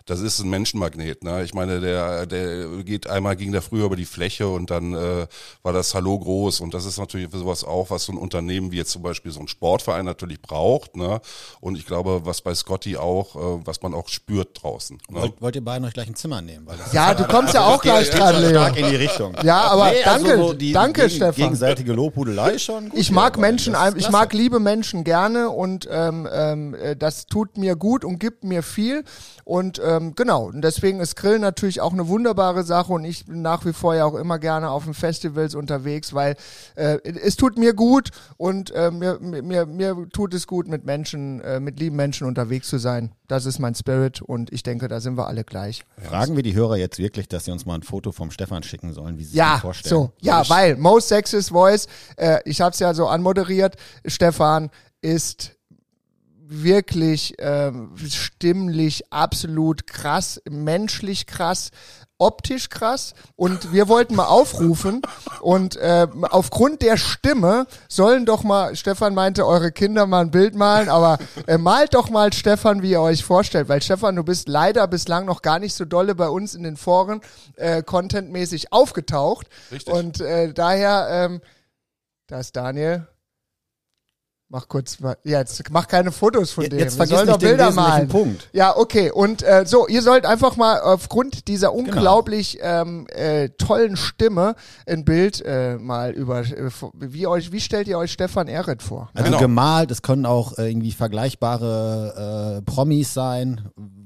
Das 0.06 0.20
ist 0.20 0.38
ein 0.38 0.48
Menschenmagnet, 0.48 1.24
ne? 1.24 1.42
Ich 1.42 1.52
meine, 1.52 1.80
der, 1.80 2.26
der 2.26 2.68
geht 2.84 3.08
einmal 3.08 3.34
ging 3.34 3.50
der 3.50 3.60
früher 3.60 3.86
über 3.86 3.96
die 3.96 4.04
Fläche 4.04 4.48
und 4.48 4.70
dann 4.70 4.94
äh, 4.94 5.26
war 5.62 5.72
das 5.72 5.94
Hallo 5.94 6.16
groß 6.18 6.60
und 6.60 6.74
das 6.74 6.84
ist 6.84 6.98
natürlich 6.98 7.28
sowas 7.32 7.64
auch, 7.64 7.90
was 7.90 8.04
so 8.04 8.12
ein 8.12 8.18
Unternehmen 8.18 8.70
wie 8.70 8.76
jetzt 8.76 8.92
zum 8.92 9.02
Beispiel 9.02 9.32
so 9.32 9.40
ein 9.40 9.48
Sportverein 9.48 10.04
natürlich 10.04 10.40
braucht, 10.40 10.96
ne? 10.96 11.20
Und 11.60 11.76
ich 11.76 11.86
glaube, 11.86 12.20
was 12.24 12.40
bei 12.40 12.54
Scotty 12.54 12.96
auch, 12.96 13.34
äh, 13.34 13.66
was 13.66 13.82
man 13.82 13.94
auch 13.94 14.08
spürt 14.08 14.62
draußen. 14.62 14.98
Ne? 15.10 15.22
Wollt, 15.22 15.42
wollt 15.42 15.56
ihr 15.56 15.64
beiden 15.64 15.84
euch 15.84 15.92
gleich 15.92 16.08
ein 16.08 16.14
Zimmer 16.14 16.40
nehmen? 16.40 16.68
Ja, 16.92 17.12
du 17.12 17.24
kommst 17.24 17.54
ja 17.54 17.64
auch 17.66 17.82
gleich 17.82 18.08
dran, 18.10 18.40
Leo. 18.40 18.50
stark 18.50 18.76
in 18.76 18.88
die 18.88 18.96
Richtung. 18.96 19.34
Ja, 19.42 19.62
aber 19.62 19.90
danke, 20.04 20.30
also 20.30 20.46
so 20.48 20.52
die 20.54 20.72
danke, 20.72 21.02
gegen, 21.02 21.14
Stefan. 21.14 21.34
Gegenseitige 21.34 21.92
Lobhudelei 21.92 22.58
schon. 22.58 22.90
Gut 22.90 22.98
Ich 22.98 23.10
mag. 23.10 23.38
Menschen, 23.38 23.76
ich 23.96 24.08
mag 24.08 24.32
liebe 24.32 24.60
Menschen 24.60 25.02
gerne 25.02 25.50
und 25.50 25.88
ähm, 25.90 26.28
ähm, 26.32 26.74
äh, 26.74 26.96
das 26.96 27.26
tut 27.26 27.58
mir 27.58 27.76
gut 27.76 28.04
und 28.04 28.18
gibt 28.18 28.44
mir 28.44 28.62
viel. 28.62 29.04
Und 29.44 29.80
ähm, 29.96 30.14
genau, 30.14 30.44
und 30.46 30.62
deswegen 30.62 31.00
ist 31.00 31.16
Grillen 31.16 31.40
natürlich 31.40 31.80
auch 31.80 31.92
eine 31.92 32.08
wunderbare 32.08 32.62
Sache 32.64 32.92
und 32.92 33.04
ich 33.04 33.26
bin 33.26 33.42
nach 33.42 33.64
wie 33.64 33.72
vor 33.72 33.94
ja 33.94 34.04
auch 34.04 34.14
immer 34.14 34.38
gerne 34.38 34.70
auf 34.70 34.84
den 34.84 34.94
Festivals 34.94 35.54
unterwegs, 35.54 36.14
weil 36.14 36.36
äh, 36.74 36.98
es 37.04 37.36
tut 37.36 37.58
mir 37.58 37.74
gut 37.74 38.10
und 38.36 38.70
äh, 38.72 38.90
mir, 38.90 39.18
mir, 39.20 39.66
mir 39.66 40.06
tut 40.12 40.34
es 40.34 40.46
gut, 40.46 40.68
mit 40.68 40.84
Menschen, 40.84 41.40
äh, 41.40 41.60
mit 41.60 41.78
lieben 41.80 41.96
Menschen 41.96 42.26
unterwegs 42.26 42.68
zu 42.68 42.78
sein. 42.78 43.12
Das 43.28 43.44
ist 43.46 43.58
mein 43.58 43.74
Spirit 43.74 44.22
und 44.22 44.52
ich 44.52 44.62
denke, 44.62 44.86
da 44.88 45.00
sind 45.00 45.16
wir 45.16 45.26
alle 45.26 45.42
gleich. 45.42 45.84
Fragen 46.00 46.36
wir 46.36 46.42
die 46.44 46.54
Hörer 46.54 46.76
jetzt 46.76 46.98
wirklich, 46.98 47.28
dass 47.28 47.44
sie 47.46 47.50
uns 47.50 47.66
mal 47.66 47.74
ein 47.74 47.82
Foto 47.82 48.12
vom 48.12 48.30
Stefan 48.30 48.62
schicken 48.62 48.92
sollen, 48.92 49.18
wie 49.18 49.24
sie 49.24 49.30
sich 49.30 49.38
Ja, 49.38 49.54
das 49.54 49.60
vorstellen. 49.62 49.90
so, 49.94 50.12
ja, 50.20 50.42
Ich- 50.42 50.50
weil 50.50 50.76
Most 50.76 51.08
Sexist 51.08 51.50
Voice, 51.50 51.88
äh, 52.16 52.38
ich 52.44 52.60
habe 52.60 52.72
es 52.72 52.78
ja 52.78 52.94
so 52.94 53.08
anmoderiert, 53.08 53.74
Stefan 54.06 54.70
ist 55.00 55.55
wirklich 56.48 57.34
ähm, 57.38 57.94
stimmlich 58.08 59.12
absolut 59.12 59.86
krass, 59.86 60.40
menschlich 60.48 61.26
krass, 61.26 61.70
optisch 62.18 62.70
krass 62.70 63.14
und 63.36 63.72
wir 63.72 63.88
wollten 63.88 64.14
mal 64.14 64.26
aufrufen 64.26 65.02
und 65.40 65.76
äh, 65.76 66.06
aufgrund 66.30 66.82
der 66.82 66.96
Stimme 66.96 67.66
sollen 67.88 68.24
doch 68.24 68.42
mal, 68.42 68.74
Stefan 68.74 69.14
meinte, 69.14 69.46
eure 69.46 69.70
Kinder 69.70 70.06
mal 70.06 70.22
ein 70.22 70.30
Bild 70.30 70.54
malen, 70.54 70.88
aber 70.88 71.18
äh, 71.46 71.58
malt 71.58 71.94
doch 71.94 72.08
mal 72.08 72.32
Stefan, 72.32 72.82
wie 72.82 72.92
ihr 72.92 73.00
euch 73.00 73.24
vorstellt, 73.24 73.68
weil 73.68 73.82
Stefan, 73.82 74.16
du 74.16 74.24
bist 74.24 74.48
leider 74.48 74.86
bislang 74.88 75.26
noch 75.26 75.42
gar 75.42 75.58
nicht 75.58 75.74
so 75.74 75.84
dolle 75.84 76.14
bei 76.14 76.28
uns 76.28 76.54
in 76.54 76.62
den 76.62 76.76
Foren 76.76 77.20
äh, 77.56 77.82
contentmäßig 77.82 78.72
aufgetaucht 78.72 79.48
Richtig. 79.70 79.92
und 79.92 80.20
äh, 80.20 80.52
daher, 80.54 81.08
ähm, 81.10 81.40
da 82.28 82.40
ist 82.40 82.56
Daniel. 82.56 83.06
Mach 84.48 84.68
kurz, 84.68 84.98
ja, 85.24 85.40
jetzt 85.40 85.60
mach 85.70 85.88
keine 85.88 86.12
Fotos 86.12 86.52
von 86.52 86.62
Jetzt 86.62 86.72
dem. 86.72 86.90
vergiss 86.90 87.08
sollen 87.16 87.26
nicht 87.26 87.34
doch 87.34 87.38
den 87.40 87.48
Bilder 87.48 87.66
wesentlichen 87.66 87.90
malen. 87.90 88.08
Punkt. 88.08 88.48
Ja, 88.52 88.76
okay. 88.76 89.10
Und 89.10 89.42
äh, 89.42 89.64
so, 89.66 89.88
ihr 89.88 90.02
sollt 90.02 90.24
einfach 90.24 90.56
mal 90.56 90.78
aufgrund 90.80 91.48
dieser 91.48 91.72
Genau. 91.72 91.78
unglaublich 91.80 92.58
ähm, 92.62 93.08
äh, 93.08 93.48
tollen 93.58 93.96
Stimme 93.96 94.54
ein 94.86 95.04
Bild 95.04 95.42
äh, 95.44 95.78
mal 95.78 96.12
über 96.12 96.42
äh, 96.42 96.70
wie 96.94 97.26
euch, 97.26 97.50
wie 97.50 97.58
stellt 97.60 97.88
ihr 97.88 97.98
euch 97.98 98.12
Stefan 98.12 98.46
Ehret 98.46 98.82
vor? 98.84 99.10
Also 99.14 99.24
Genau. 99.26 99.40
gemalt, 99.40 99.90
es 99.90 100.02
können 100.02 100.26
auch 100.26 100.56
äh, 100.58 100.68
irgendwie 100.70 100.92
vergleichbare 100.92 102.58
äh, 102.58 102.62
Promis 102.62 103.12
sein. 103.14 103.62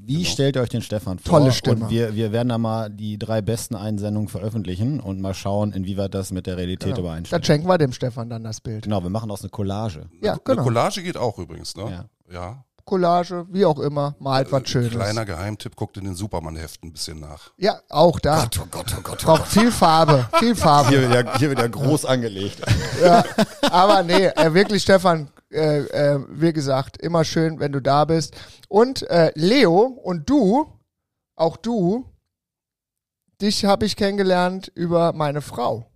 Wie 0.06 0.24
stellt 0.24 0.56
ihr 0.56 0.62
euch 0.62 0.68
den 0.68 0.82
Stefan 0.82 1.18
vor? 1.18 1.38
Tolle 1.38 1.52
Stimme. 1.52 1.84
Und 1.84 1.90
wir, 1.90 2.14
wir 2.14 2.32
werden 2.32 2.48
da 2.48 2.58
mal 2.58 2.90
die 2.90 3.18
drei 3.18 3.42
besten 3.42 3.74
Einsendungen 3.76 4.28
veröffentlichen 4.28 5.00
und 5.00 5.20
mal 5.20 5.34
schauen, 5.34 5.72
inwieweit 5.72 6.14
das 6.14 6.30
mit 6.30 6.46
der 6.46 6.56
Realität 6.56 6.92
Dann 6.92 7.00
übereinstimmt. 7.00 7.46
schenken 7.46 7.68
wir 7.68 7.78
dem 7.78 7.92
Stefan 7.92 8.30
dann 8.30 8.44
das 8.44 8.60
Bild. 8.60 8.84
Genau, 8.84 9.02
wir 9.02 9.10
machen 9.10 9.28
daraus 9.28 9.42
eine 9.42 9.50
Collage. 9.50 10.08
Ja, 10.22 10.32
Eine 10.32 10.40
genau. 10.44 10.62
Collage 10.62 11.02
geht 11.02 11.16
auch 11.16 11.38
übrigens, 11.38 11.76
ne? 11.76 12.06
Ja. 12.30 12.34
Ja. 12.34 12.64
Collage, 12.84 13.46
wie 13.50 13.64
auch 13.64 13.78
immer, 13.78 14.16
malt 14.18 14.50
was 14.50 14.68
Schönes. 14.68 14.90
Kleiner 14.90 15.24
Geheimtipp, 15.24 15.76
guckt 15.76 15.96
in 15.96 16.04
den 16.04 16.14
Superman-Heften 16.16 16.88
ein 16.88 16.92
bisschen 16.92 17.20
nach. 17.20 17.52
Ja, 17.56 17.78
auch 17.88 18.18
da. 18.18 18.48
oh 18.60 18.66
Gott, 18.70 18.94
oh 18.98 19.00
Gott, 19.02 19.22
Braucht 19.22 19.46
viel 19.46 19.70
Farbe, 19.70 20.26
viel 20.40 20.56
Farbe. 20.56 20.88
Hier 20.88 21.32
hier 21.38 21.50
wieder 21.50 21.68
groß 21.68 22.04
angelegt. 22.04 22.60
Ja, 23.00 23.24
aber 23.70 24.02
nee, 24.02 24.26
äh, 24.26 24.54
wirklich, 24.54 24.82
Stefan, 24.82 25.28
äh, 25.50 25.80
äh, 25.80 26.24
wie 26.28 26.52
gesagt, 26.52 26.96
immer 26.98 27.24
schön, 27.24 27.60
wenn 27.60 27.72
du 27.72 27.80
da 27.80 28.04
bist. 28.04 28.36
Und 28.68 29.02
äh, 29.10 29.32
Leo 29.34 29.80
und 29.80 30.28
du, 30.30 30.66
auch 31.36 31.56
du, 31.56 32.04
dich 33.40 33.64
habe 33.64 33.86
ich 33.86 33.96
kennengelernt 33.96 34.70
über 34.74 35.12
meine 35.12 35.40
Frau. 35.40 35.86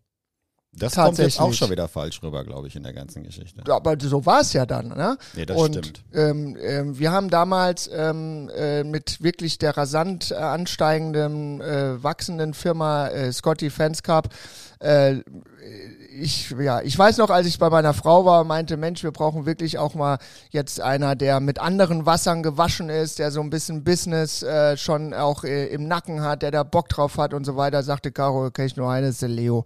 Das 0.77 0.95
kommt 0.97 1.19
jetzt 1.19 1.41
auch 1.41 1.53
schon 1.53 1.71
wieder 1.71 1.87
falsch 1.87 2.21
rüber, 2.23 2.43
glaube 2.43 2.67
ich, 2.67 2.75
in 2.75 2.83
der 2.83 2.93
ganzen 2.93 3.23
Geschichte. 3.23 3.63
Aber 3.71 3.97
so 4.01 4.27
war 4.27 4.41
es 4.41 4.53
ja 4.53 4.67
dann, 4.67 4.89
ne? 4.89 5.17
Nee, 5.35 5.47
das 5.47 5.57
und 5.57 5.77
stimmt. 5.77 6.05
Ähm, 6.13 6.57
ähm, 6.61 6.99
wir 6.99 7.13
haben 7.13 7.31
damals 7.31 7.89
ähm, 7.93 8.51
äh, 8.55 8.83
mit 8.83 9.23
wirklich 9.23 9.59
der 9.59 9.77
rasant 9.77 10.33
äh, 10.33 10.35
ansteigenden, 10.35 11.61
äh, 11.61 12.03
wachsenden 12.03 12.55
Firma 12.55 13.09
äh, 13.09 13.33
Scotty 13.33 13.71
Fans 13.71 14.03
Cup 14.03 14.31
äh, 14.81 15.21
ich, 16.21 16.55
ja, 16.59 16.81
ich 16.81 16.99
weiß 16.99 17.19
noch, 17.19 17.31
als 17.31 17.47
ich 17.47 17.59
bei 17.59 17.71
meiner 17.71 17.95
Frau 17.95 18.25
war, 18.25 18.45
meinte, 18.45 18.77
Mensch, 18.77 19.03
wir 19.03 19.11
brauchen 19.11 19.47
wirklich 19.47 19.79
auch 19.79 19.95
mal 19.95 20.19
jetzt 20.51 20.81
einer, 20.81 21.17
der 21.17 21.41
mit 21.41 21.59
anderen 21.59 22.07
Wassern 22.07 22.43
gewaschen 22.43 22.89
ist, 22.89 23.19
der 23.19 23.31
so 23.31 23.41
ein 23.41 23.51
bisschen 23.51 23.85
Business 23.85 24.43
äh, 24.43 24.77
schon 24.77 25.13
auch 25.13 25.45
äh, 25.45 25.67
im 25.67 25.89
Nacken 25.89 26.23
hat, 26.23 26.43
der 26.43 26.51
da 26.51 26.63
Bock 26.63 26.89
drauf 26.89 27.19
hat 27.19 27.35
und 27.35 27.45
so 27.45 27.57
weiter, 27.57 27.83
sagte 27.83 28.13
Caro, 28.13 28.51
kenn 28.51 28.67
ich 28.67 28.77
nur 28.77 28.91
eine, 28.91 29.09
ist 29.09 29.23
der 29.23 29.29
Leo. 29.29 29.65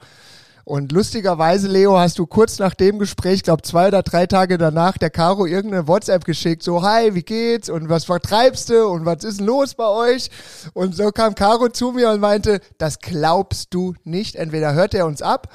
Und 0.64 0.92
lustigerweise, 0.92 1.66
Leo, 1.66 1.98
hast 1.98 2.18
du 2.18 2.26
kurz 2.26 2.58
nach 2.58 2.74
dem 2.74 2.98
Gespräch, 2.98 3.42
glaube 3.42 3.62
zwei 3.62 3.88
oder 3.88 4.02
drei 4.02 4.26
Tage 4.26 4.58
danach, 4.58 4.98
der 4.98 5.08
Caro 5.08 5.46
irgendeine 5.46 5.88
WhatsApp 5.88 6.24
geschickt, 6.24 6.62
so, 6.62 6.82
hi, 6.82 7.14
wie 7.14 7.22
geht's 7.22 7.70
und 7.70 7.88
was 7.88 8.04
vertreibst 8.04 8.68
du 8.68 8.86
und 8.86 9.06
was 9.06 9.24
ist 9.24 9.40
denn 9.40 9.46
los 9.46 9.74
bei 9.74 9.88
euch? 9.88 10.30
Und 10.74 10.94
so 10.94 11.10
kam 11.10 11.34
Caro 11.34 11.68
zu 11.68 11.92
mir 11.92 12.10
und 12.10 12.20
meinte, 12.20 12.60
das 12.76 12.98
glaubst 12.98 13.72
du 13.72 13.94
nicht. 14.04 14.36
Entweder 14.36 14.74
hört 14.74 14.92
er 14.92 15.06
uns 15.06 15.22
ab 15.22 15.48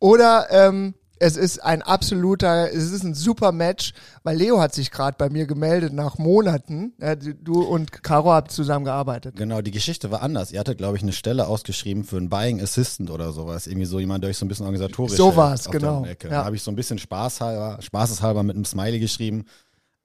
oder 0.00 0.46
ähm, 0.50 0.94
es 1.22 1.36
ist 1.36 1.62
ein 1.62 1.82
absoluter, 1.82 2.72
es 2.72 2.90
ist 2.90 3.04
ein 3.04 3.12
super 3.14 3.52
Match, 3.52 3.92
weil 4.22 4.38
Leo 4.38 4.58
hat 4.58 4.72
sich 4.74 4.90
gerade 4.90 5.16
bei 5.18 5.28
mir 5.28 5.46
gemeldet 5.46 5.92
nach 5.92 6.16
Monaten. 6.16 6.94
Du 7.42 7.62
und 7.62 8.02
Caro 8.02 8.32
habt 8.32 8.50
zusammen 8.50 8.86
gearbeitet. 8.86 9.36
Genau, 9.36 9.60
die 9.60 9.70
Geschichte 9.70 10.10
war 10.10 10.22
anders. 10.22 10.50
Ihr 10.50 10.58
hattet, 10.58 10.78
glaube 10.78 10.96
ich, 10.96 11.02
eine 11.02 11.12
Stelle 11.12 11.46
ausgeschrieben 11.46 12.04
für 12.04 12.16
einen 12.16 12.30
Buying 12.30 12.62
Assistant 12.62 13.10
oder 13.10 13.32
sowas. 13.32 13.66
Irgendwie 13.66 13.84
so 13.84 14.00
jemand, 14.00 14.24
der 14.24 14.30
euch 14.30 14.38
so 14.38 14.46
ein 14.46 14.48
bisschen 14.48 14.64
organisatorisch 14.64 15.12
So 15.12 15.36
war's, 15.36 15.70
genau. 15.70 16.06
Ja. 16.06 16.14
Da 16.14 16.44
habe 16.46 16.56
ich 16.56 16.62
so 16.62 16.70
ein 16.70 16.76
bisschen 16.76 16.98
spaßhalber, 16.98 17.82
spaßeshalber 17.82 18.42
mit 18.42 18.56
einem 18.56 18.64
Smiley 18.64 18.98
geschrieben. 18.98 19.44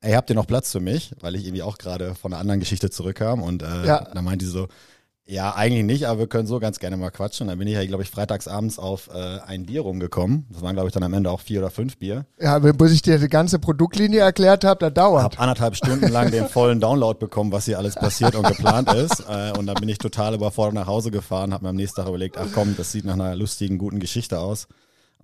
Ey, 0.01 0.11
habt 0.15 0.29
ihr 0.29 0.35
noch 0.35 0.47
Platz 0.47 0.69
für 0.73 0.81
mich? 0.81 1.13
Weil 1.21 1.35
ich 1.35 1.45
irgendwie 1.45 1.63
auch 1.63 1.77
gerade 1.77 2.13
von 2.13 2.33
einer 2.33 2.41
anderen 2.41 2.59
Geschichte 2.59 2.89
zurückkam 2.89 3.41
und 3.41 3.63
äh, 3.63 3.85
Ja. 3.87 4.03
dann 4.13 4.25
meinte 4.25 4.43
sie 4.43 4.51
so, 4.51 4.67
ja, 5.27 5.55
eigentlich 5.55 5.83
nicht, 5.83 6.07
aber 6.07 6.19
wir 6.19 6.27
können 6.27 6.45
so 6.45 6.59
ganz 6.59 6.77
gerne 6.77 6.97
mal 6.97 7.09
quatschen. 7.09 7.47
Dann 7.47 7.57
bin 7.57 7.67
ich 7.67 7.73
ja, 7.73 7.83
glaube 7.85 8.03
ich, 8.03 8.11
freitagsabends 8.11 8.77
auf 8.77 9.09
äh, 9.11 9.39
ein 9.47 9.65
Bier 9.65 9.81
rumgekommen. 9.81 10.45
Das 10.51 10.61
waren, 10.61 10.75
glaube 10.75 10.89
ich, 10.89 10.93
dann 10.93 11.01
am 11.01 11.13
Ende 11.13 11.31
auch 11.31 11.39
vier 11.39 11.61
oder 11.61 11.71
fünf 11.71 11.97
Bier. 11.97 12.25
Ja, 12.39 12.59
bis 12.59 12.91
ich 12.91 13.01
dir 13.01 13.17
die 13.17 13.27
ganze 13.27 13.57
Produktlinie 13.57 14.19
erklärt 14.19 14.63
habe, 14.63 14.79
da 14.79 14.91
dauert. 14.91 15.23
Hab 15.23 15.41
anderthalb 15.41 15.75
Stunden 15.75 16.09
lang 16.09 16.29
den 16.29 16.47
vollen 16.47 16.79
Download 16.79 17.17
bekommen, 17.17 17.51
was 17.51 17.65
hier 17.65 17.79
alles 17.79 17.95
passiert 17.95 18.35
und 18.35 18.45
geplant 18.45 18.93
ist. 18.93 19.23
Äh, 19.27 19.57
und 19.57 19.65
dann 19.65 19.75
bin 19.75 19.89
ich 19.89 19.97
total 19.97 20.35
überfordert 20.35 20.75
nach 20.75 20.87
Hause 20.87 21.09
gefahren, 21.09 21.53
habe 21.53 21.63
mir 21.63 21.69
am 21.69 21.75
nächsten 21.75 21.99
Tag 21.99 22.07
überlegt, 22.07 22.37
ach 22.37 22.47
komm, 22.53 22.75
das 22.77 22.91
sieht 22.91 23.05
nach 23.05 23.13
einer 23.13 23.35
lustigen, 23.35 23.79
guten 23.79 23.99
Geschichte 23.99 24.39
aus. 24.39 24.67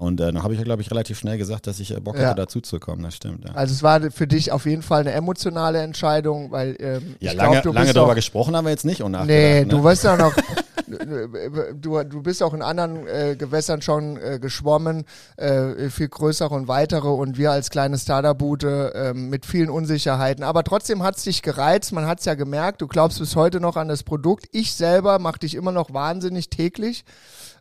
Und 0.01 0.19
äh, 0.19 0.31
dann 0.33 0.41
habe 0.41 0.53
ich 0.53 0.59
ja, 0.59 0.63
glaube 0.63 0.81
ich, 0.81 0.89
relativ 0.89 1.19
schnell 1.19 1.37
gesagt, 1.37 1.67
dass 1.67 1.79
ich 1.79 1.95
äh, 1.95 1.99
Bock 1.99 2.17
Ja. 2.17 2.29
hatte, 2.29 2.41
dazu 2.41 2.59
zu 2.59 2.79
kommen. 2.79 3.03
Das 3.03 3.15
stimmt, 3.15 3.45
ja. 3.45 3.53
Also 3.53 3.71
es 3.71 3.83
war 3.83 4.09
für 4.09 4.25
dich 4.25 4.51
auf 4.51 4.65
jeden 4.65 4.81
Fall 4.81 5.01
eine 5.01 5.11
emotionale 5.11 5.79
Entscheidung, 5.79 6.49
weil 6.49 6.75
ähm, 6.79 7.15
Ja, 7.19 7.31
ich 7.31 7.37
lange, 7.37 7.51
glaub, 7.51 7.63
du 7.63 7.71
lange 7.71 7.85
bist 7.85 7.95
darüber 7.95 8.15
gesprochen 8.15 8.55
haben 8.55 8.65
wir 8.65 8.71
jetzt 8.71 8.83
nicht 8.83 9.03
und. 9.03 9.11
Nee, 9.11 9.59
ne? 9.59 9.67
du 9.67 9.83
wirst 9.83 10.03
ja 10.03 10.17
noch, 10.17 10.33
du, 10.87 12.03
du 12.03 12.23
bist 12.23 12.41
auch 12.41 12.55
in 12.55 12.63
anderen 12.63 13.05
äh, 13.05 13.35
Gewässern 13.37 13.83
schon 13.83 14.17
äh, 14.17 14.39
geschwommen, 14.41 15.05
äh, 15.37 15.91
viel 15.91 16.09
größere 16.09 16.55
und 16.55 16.67
weitere 16.67 17.07
und 17.07 17.37
wir 17.37 17.51
als 17.51 17.69
kleine 17.69 17.99
Starterbude 17.99 18.95
äh, 18.95 19.13
mit 19.13 19.45
vielen 19.45 19.69
Unsicherheiten. 19.69 20.43
Aber 20.43 20.63
trotzdem 20.63 21.03
hat's 21.03 21.25
dich 21.25 21.43
gereizt, 21.43 21.93
man 21.93 22.07
hat's 22.07 22.25
ja 22.25 22.33
gemerkt, 22.33 22.81
du 22.81 22.87
glaubst 22.87 23.19
bis 23.19 23.35
heute 23.35 23.59
noch 23.59 23.77
an 23.77 23.87
das 23.87 24.01
Produkt. 24.01 24.47
Ich 24.51 24.73
selber 24.73 25.19
mach 25.19 25.37
dich 25.37 25.53
immer 25.53 25.71
noch 25.71 25.93
wahnsinnig 25.93 26.49
täglich. 26.49 27.05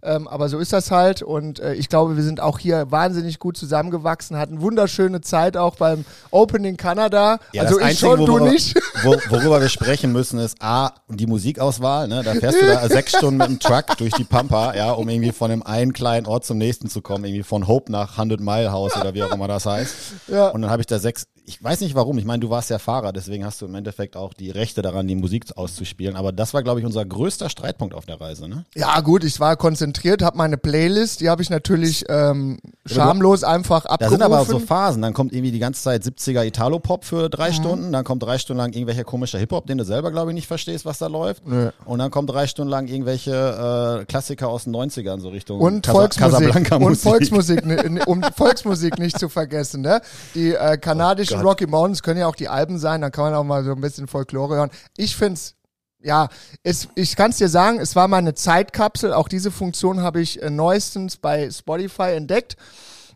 Ähm, 0.02 0.28
aber 0.28 0.48
so 0.48 0.58
ist 0.58 0.72
das 0.72 0.90
halt 0.90 1.22
und 1.22 1.60
äh, 1.60 1.74
ich 1.74 1.88
glaube, 1.88 2.16
wir 2.16 2.22
sind 2.22 2.40
auch 2.40 2.58
hier 2.58 2.90
wahnsinnig 2.90 3.38
gut 3.38 3.56
zusammengewachsen, 3.56 4.36
hatten 4.36 4.60
wunderschöne 4.60 5.20
Zeit 5.20 5.56
auch 5.56 5.76
beim 5.76 6.04
Opening 6.30 6.76
Kanada. 6.76 7.38
Ja, 7.52 7.64
also 7.64 7.78
ich 7.80 7.98
schon, 7.98 8.20
du 8.20 8.32
worüber, 8.32 8.50
nicht. 8.50 8.74
Wo, 9.02 9.16
worüber 9.28 9.60
wir 9.60 9.68
sprechen 9.68 10.12
müssen, 10.12 10.38
ist 10.38 10.56
A, 10.60 10.92
die 11.08 11.26
Musikauswahl. 11.26 12.08
Ne? 12.08 12.22
Da 12.22 12.34
fährst 12.34 12.62
du 12.62 12.66
da 12.66 12.88
sechs 12.88 13.16
Stunden 13.16 13.38
mit 13.38 13.48
dem 13.48 13.58
Truck 13.58 13.96
durch 13.98 14.12
die 14.14 14.24
Pampa, 14.24 14.74
ja, 14.74 14.92
um 14.92 15.08
irgendwie 15.08 15.32
von 15.32 15.50
einem 15.50 15.62
einen 15.62 15.92
kleinen 15.92 16.26
Ort 16.26 16.44
zum 16.44 16.56
nächsten 16.58 16.88
zu 16.88 17.02
kommen, 17.02 17.24
irgendwie 17.24 17.42
von 17.42 17.68
Hope 17.68 17.92
nach 17.92 18.12
100 18.12 18.40
Mile 18.40 18.72
House 18.72 18.96
oder 18.96 19.12
wie 19.14 19.22
auch 19.22 19.32
immer 19.32 19.48
das 19.48 19.66
heißt. 19.66 19.94
Ja. 20.28 20.48
Und 20.48 20.62
dann 20.62 20.70
habe 20.70 20.80
ich 20.80 20.86
da 20.86 20.98
sechs, 20.98 21.26
ich 21.46 21.62
weiß 21.62 21.80
nicht 21.80 21.94
warum, 21.94 22.16
ich 22.18 22.24
meine, 22.24 22.40
du 22.40 22.50
warst 22.50 22.70
ja 22.70 22.78
Fahrer, 22.78 23.12
deswegen 23.12 23.44
hast 23.44 23.60
du 23.60 23.66
im 23.66 23.74
Endeffekt 23.74 24.16
auch 24.16 24.32
die 24.34 24.50
Rechte 24.50 24.82
daran, 24.82 25.08
die 25.08 25.16
Musik 25.16 25.46
auszuspielen. 25.56 26.14
Aber 26.16 26.30
das 26.32 26.54
war, 26.54 26.62
glaube 26.62 26.80
ich, 26.80 26.86
unser 26.86 27.04
größter 27.04 27.50
Streitpunkt 27.50 27.94
auf 27.94 28.06
der 28.06 28.20
Reise. 28.20 28.48
Ne? 28.48 28.64
Ja, 28.74 29.00
gut, 29.00 29.24
ich 29.24 29.40
war 29.40 29.56
konzentriert, 29.56 30.22
habe 30.22 30.38
meine 30.38 30.56
Playlist, 30.58 31.20
die 31.20 31.28
habe 31.28 31.42
ich 31.42 31.50
natürlich 31.50 32.04
ähm, 32.08 32.58
schamlos 32.86 33.42
einfach 33.44 33.82
Da 33.84 33.90
abgerufen. 33.90 34.18
sind 34.18 34.22
aber 34.24 34.44
so 34.44 34.58
Phasen. 34.60 35.02
Dann 35.02 35.12
kommt 35.12 35.32
irgendwie 35.32 35.50
die 35.52 35.58
ganze 35.58 35.82
Zeit 35.82 36.02
70er 36.04 36.44
Italo-Pop 36.44 37.04
für 37.04 37.24
Mhm. 37.24 37.30
drei 37.30 37.52
Stunden. 37.52 37.92
Dann 37.92 38.04
kommt 38.04 38.22
drei 38.22 38.38
Stunden 38.38 38.58
lang 38.58 38.72
irgendwelcher 38.72 39.04
komischer 39.04 39.38
Hip-Hop, 39.38 39.66
den 39.66 39.78
du 39.78 39.84
selber, 39.84 40.10
glaube 40.12 40.30
ich, 40.30 40.34
nicht 40.34 40.46
verstehst, 40.46 40.84
was 40.84 40.98
da 40.98 41.08
läuft. 41.08 41.46
Nö. 41.46 41.70
Und 41.84 41.98
dann 41.98 42.10
kommt 42.10 42.30
drei 42.30 42.46
Stunden 42.46 42.70
lang 42.70 42.86
irgendwelche 42.86 44.00
äh, 44.00 44.04
Klassiker 44.04 44.48
aus 44.48 44.64
den 44.64 44.74
90ern, 44.76 45.20
so 45.20 45.28
Richtung 45.30 45.60
und 45.60 45.84
Casa- 45.86 45.92
Volksmusik 45.98 46.32
Casablanca 46.40 46.76
und 46.76 46.82
Musik. 46.82 47.02
Volksmusik, 47.02 47.62
um 48.06 48.22
Volksmusik 48.36 48.98
nicht 48.98 49.18
zu 49.18 49.28
vergessen, 49.28 49.80
ne? 49.82 50.00
Die 50.34 50.54
äh, 50.54 50.76
kanadischen 50.78 51.29
Oh 51.32 51.36
Gott. 51.36 51.44
Rocky 51.44 51.66
Mountains 51.66 52.02
können 52.02 52.20
ja 52.20 52.26
auch 52.26 52.36
die 52.36 52.48
Alben 52.48 52.78
sein, 52.78 53.00
da 53.00 53.10
kann 53.10 53.24
man 53.24 53.34
auch 53.34 53.44
mal 53.44 53.64
so 53.64 53.72
ein 53.72 53.80
bisschen 53.80 54.06
Folklore 54.06 54.56
hören. 54.56 54.70
Ich 54.96 55.16
find's 55.16 55.54
ja, 56.02 56.28
es, 56.62 56.88
ich 56.94 57.14
kann 57.14 57.30
es 57.30 57.36
dir 57.36 57.48
sagen, 57.48 57.78
es 57.78 57.94
war 57.94 58.08
mal 58.08 58.18
eine 58.18 58.34
Zeitkapsel. 58.34 59.12
Auch 59.12 59.28
diese 59.28 59.50
Funktion 59.50 60.00
habe 60.00 60.20
ich 60.20 60.42
äh, 60.42 60.48
neuestens 60.48 61.18
bei 61.18 61.50
Spotify 61.50 62.14
entdeckt. 62.14 62.56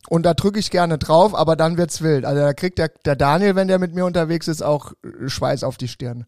Und 0.09 0.25
da 0.25 0.35
drücke 0.35 0.59
ich 0.59 0.71
gerne 0.71 0.99
drauf, 0.99 1.35
aber 1.35 1.57
dann 1.57 1.79
wird's 1.79 2.03
wild. 2.03 2.27
Also 2.27 2.43
da 2.43 2.53
kriegt 2.53 2.79
der, 2.79 2.91
der 3.07 3.17
Daniel, 3.17 3.57
wenn 3.57 3.69
der 3.69 3.79
mit 3.79 3.95
mir 3.95 4.05
unterwegs 4.05 4.49
ist, 4.49 4.63
auch 4.63 4.93
äh, 5.03 5.29
Schweiß 5.29 5.65
auf 5.65 5.79
die 5.79 5.89
Stirn. 5.89 6.27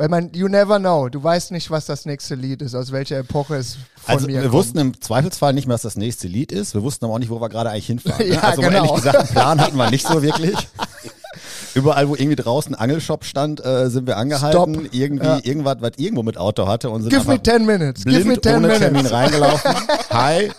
Weil 0.00 0.08
man, 0.08 0.32
you 0.32 0.48
never 0.48 0.78
know. 0.78 1.10
Du 1.10 1.22
weißt 1.22 1.50
nicht, 1.50 1.70
was 1.70 1.84
das 1.84 2.06
nächste 2.06 2.34
Lied 2.34 2.62
ist, 2.62 2.74
aus 2.74 2.90
welcher 2.90 3.18
Epoche 3.18 3.56
es 3.56 3.74
von 3.96 4.14
Also 4.14 4.26
mir 4.28 4.36
wir 4.36 4.40
kommt. 4.44 4.52
wussten 4.54 4.78
im 4.78 4.98
Zweifelsfall 4.98 5.52
nicht 5.52 5.66
mehr, 5.66 5.74
was 5.74 5.82
das 5.82 5.96
nächste 5.96 6.26
Lied 6.26 6.52
ist. 6.52 6.72
Wir 6.72 6.82
wussten 6.82 7.04
aber 7.04 7.12
auch 7.12 7.18
nicht, 7.18 7.28
wo 7.28 7.38
wir 7.38 7.50
gerade 7.50 7.68
eigentlich 7.68 7.84
hinfahren. 7.88 8.26
ne? 8.26 8.32
Ja, 8.34 8.40
also 8.40 8.62
genau. 8.62 8.76
ehrlich 8.78 8.94
gesagt, 8.94 9.16
einen 9.18 9.28
Plan 9.28 9.60
hatten 9.60 9.76
wir 9.76 9.90
nicht 9.90 10.06
so 10.06 10.22
wirklich. 10.22 10.56
Überall, 11.74 12.08
wo 12.08 12.14
irgendwie 12.14 12.36
draußen 12.36 12.74
Angelshop 12.74 13.24
stand, 13.24 13.64
äh, 13.64 13.88
sind 13.90 14.06
wir 14.06 14.16
angehalten. 14.16 14.74
Stop. 14.74 14.94
Irgendwie, 14.94 15.26
Ja. 15.26 15.40
irgendwas, 15.42 15.76
was 15.80 15.92
irgendwo 15.96 16.22
mit 16.22 16.36
Auto 16.36 16.66
hatte 16.66 16.90
und 16.90 17.02
sind 17.02 17.10
Give 17.12 17.28
me 17.28 17.40
10 17.42 17.64
minutes. 17.66 18.04
blind 18.04 18.18
Give 18.18 18.28
me 18.28 18.40
10 18.40 18.52
ohne 18.56 18.60
minutes. 18.68 18.78
Termin 18.80 19.06
reingelaufen. 19.06 19.72
Hi, 20.10 20.50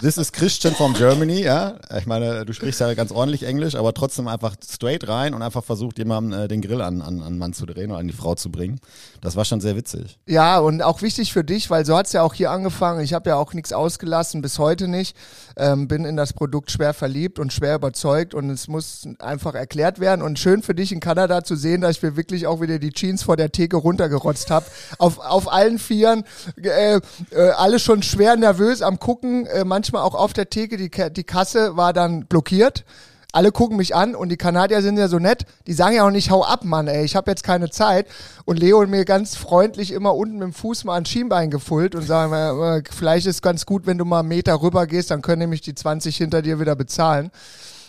this 0.00 0.18
is 0.18 0.32
Christian 0.32 0.74
from 0.74 0.94
Germany, 0.94 1.42
ja. 1.42 1.76
Ich 1.96 2.06
meine, 2.06 2.44
du 2.44 2.52
sprichst 2.52 2.80
ja 2.80 2.92
ganz 2.94 3.12
ordentlich 3.12 3.44
Englisch, 3.44 3.74
aber 3.76 3.94
trotzdem 3.94 4.26
einfach 4.28 4.54
straight 4.68 5.06
rein 5.08 5.34
und 5.34 5.42
einfach 5.42 5.62
versucht, 5.64 5.98
jemandem 5.98 6.40
äh, 6.40 6.48
den 6.48 6.60
Grill 6.62 6.80
an, 6.80 7.00
an, 7.02 7.22
an 7.22 7.38
Mann 7.38 7.52
zu 7.52 7.64
drehen 7.66 7.90
oder 7.90 8.00
an 8.00 8.08
die 8.08 8.14
Frau 8.14 8.34
zu 8.34 8.50
bringen. 8.50 8.80
Das 9.26 9.34
war 9.34 9.44
schon 9.44 9.60
sehr 9.60 9.74
witzig. 9.74 10.20
Ja, 10.26 10.60
und 10.60 10.82
auch 10.82 11.02
wichtig 11.02 11.32
für 11.32 11.42
dich, 11.42 11.68
weil 11.68 11.84
so 11.84 11.96
hat's 11.96 12.12
ja 12.12 12.22
auch 12.22 12.32
hier 12.32 12.52
angefangen. 12.52 13.00
Ich 13.00 13.12
habe 13.12 13.30
ja 13.30 13.34
auch 13.34 13.54
nichts 13.54 13.72
ausgelassen, 13.72 14.40
bis 14.40 14.60
heute 14.60 14.86
nicht. 14.86 15.16
Ähm, 15.56 15.88
bin 15.88 16.04
in 16.04 16.16
das 16.16 16.32
Produkt 16.32 16.70
schwer 16.70 16.94
verliebt 16.94 17.40
und 17.40 17.52
schwer 17.52 17.74
überzeugt 17.74 18.34
und 18.34 18.50
es 18.50 18.68
muss 18.68 19.08
einfach 19.18 19.56
erklärt 19.56 19.98
werden. 19.98 20.22
Und 20.22 20.38
schön 20.38 20.62
für 20.62 20.76
dich 20.76 20.92
in 20.92 21.00
Kanada 21.00 21.42
zu 21.42 21.56
sehen, 21.56 21.80
dass 21.80 21.96
ich 21.96 22.02
mir 22.04 22.16
wirklich 22.16 22.46
auch 22.46 22.60
wieder 22.60 22.78
die 22.78 22.92
Jeans 22.92 23.24
vor 23.24 23.36
der 23.36 23.50
Theke 23.50 23.78
runtergerotzt 23.78 24.52
habe. 24.52 24.66
Auf, 24.98 25.18
auf 25.18 25.52
allen 25.52 25.80
Vieren, 25.80 26.22
äh, 26.62 27.00
äh, 27.32 27.50
alle 27.56 27.80
schon 27.80 28.04
schwer 28.04 28.36
nervös 28.36 28.80
am 28.80 29.00
Gucken, 29.00 29.46
äh, 29.46 29.64
manchmal 29.64 30.02
auch 30.02 30.14
auf 30.14 30.34
der 30.34 30.50
Theke. 30.50 30.76
Die, 30.76 30.90
die 31.10 31.24
Kasse 31.24 31.76
war 31.76 31.92
dann 31.92 32.26
blockiert. 32.26 32.84
Alle 33.32 33.52
gucken 33.52 33.76
mich 33.76 33.94
an 33.94 34.14
und 34.14 34.30
die 34.30 34.36
Kanadier 34.36 34.82
sind 34.82 34.96
ja 34.96 35.08
so 35.08 35.18
nett, 35.18 35.44
die 35.66 35.72
sagen 35.72 35.96
ja 35.96 36.06
auch 36.06 36.10
nicht, 36.10 36.30
hau 36.30 36.44
ab, 36.44 36.64
Mann, 36.64 36.88
ey, 36.88 37.04
ich 37.04 37.16
habe 37.16 37.30
jetzt 37.30 37.42
keine 37.42 37.70
Zeit. 37.70 38.06
Und 38.44 38.58
Leo 38.58 38.86
mir 38.86 39.04
ganz 39.04 39.36
freundlich 39.36 39.92
immer 39.92 40.14
unten 40.14 40.38
mit 40.38 40.44
dem 40.44 40.52
Fuß 40.52 40.84
mal 40.84 40.94
ans 40.94 41.08
Schienbein 41.08 41.50
gefullt 41.50 41.94
und 41.94 42.02
sagen, 42.02 42.32
äh, 42.32 42.82
vielleicht 42.90 43.26
ist 43.26 43.42
ganz 43.42 43.66
gut, 43.66 43.86
wenn 43.86 43.98
du 43.98 44.04
mal 44.04 44.20
einen 44.20 44.28
Meter 44.28 44.62
rüber 44.62 44.86
gehst, 44.86 45.10
dann 45.10 45.22
können 45.22 45.40
nämlich 45.40 45.60
die 45.60 45.74
20 45.74 46.16
hinter 46.16 46.42
dir 46.42 46.60
wieder 46.60 46.76
bezahlen. 46.76 47.30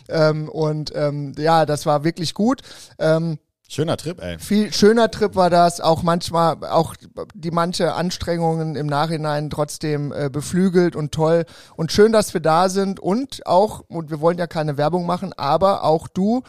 Ähm, 0.10 0.50
und 0.50 0.91
ähm, 0.96 1.34
ja, 1.38 1.65
das 1.65 1.86
war 1.86 2.03
wirklich 2.03 2.34
gut. 2.34 2.62
Ähm, 3.00 3.38
Schöner 3.69 3.97
Trip, 3.97 4.21
ey. 4.21 4.39
viel 4.39 4.71
schöner 4.71 5.12
Trip 5.12 5.36
war 5.36 5.50
das, 5.50 5.81
auch 5.81 6.01
manchmal, 6.01 6.55
auch 6.63 6.95
die 7.33 7.51
manche 7.51 7.93
Anstrengungen 7.93 8.75
im 8.75 8.88
Nachhinein 8.88 9.50
trotzdem 9.50 10.13
äh, 10.13 10.29
beflügelt 10.29 10.95
und 10.95 11.12
toll. 11.12 11.45
Und 11.75 11.91
schön, 11.91 12.13
dass 12.13 12.33
wir 12.33 12.41
da 12.41 12.69
sind. 12.69 13.00
Und 13.01 13.45
auch, 13.45 13.83
und 13.89 14.09
wir 14.09 14.21
wollen 14.21 14.38
ja 14.38 14.47
keine 14.47 14.77
Werbung 14.77 15.05
machen, 15.05 15.33
aber 15.33 15.83
auch 15.83 16.07
du 16.07 16.43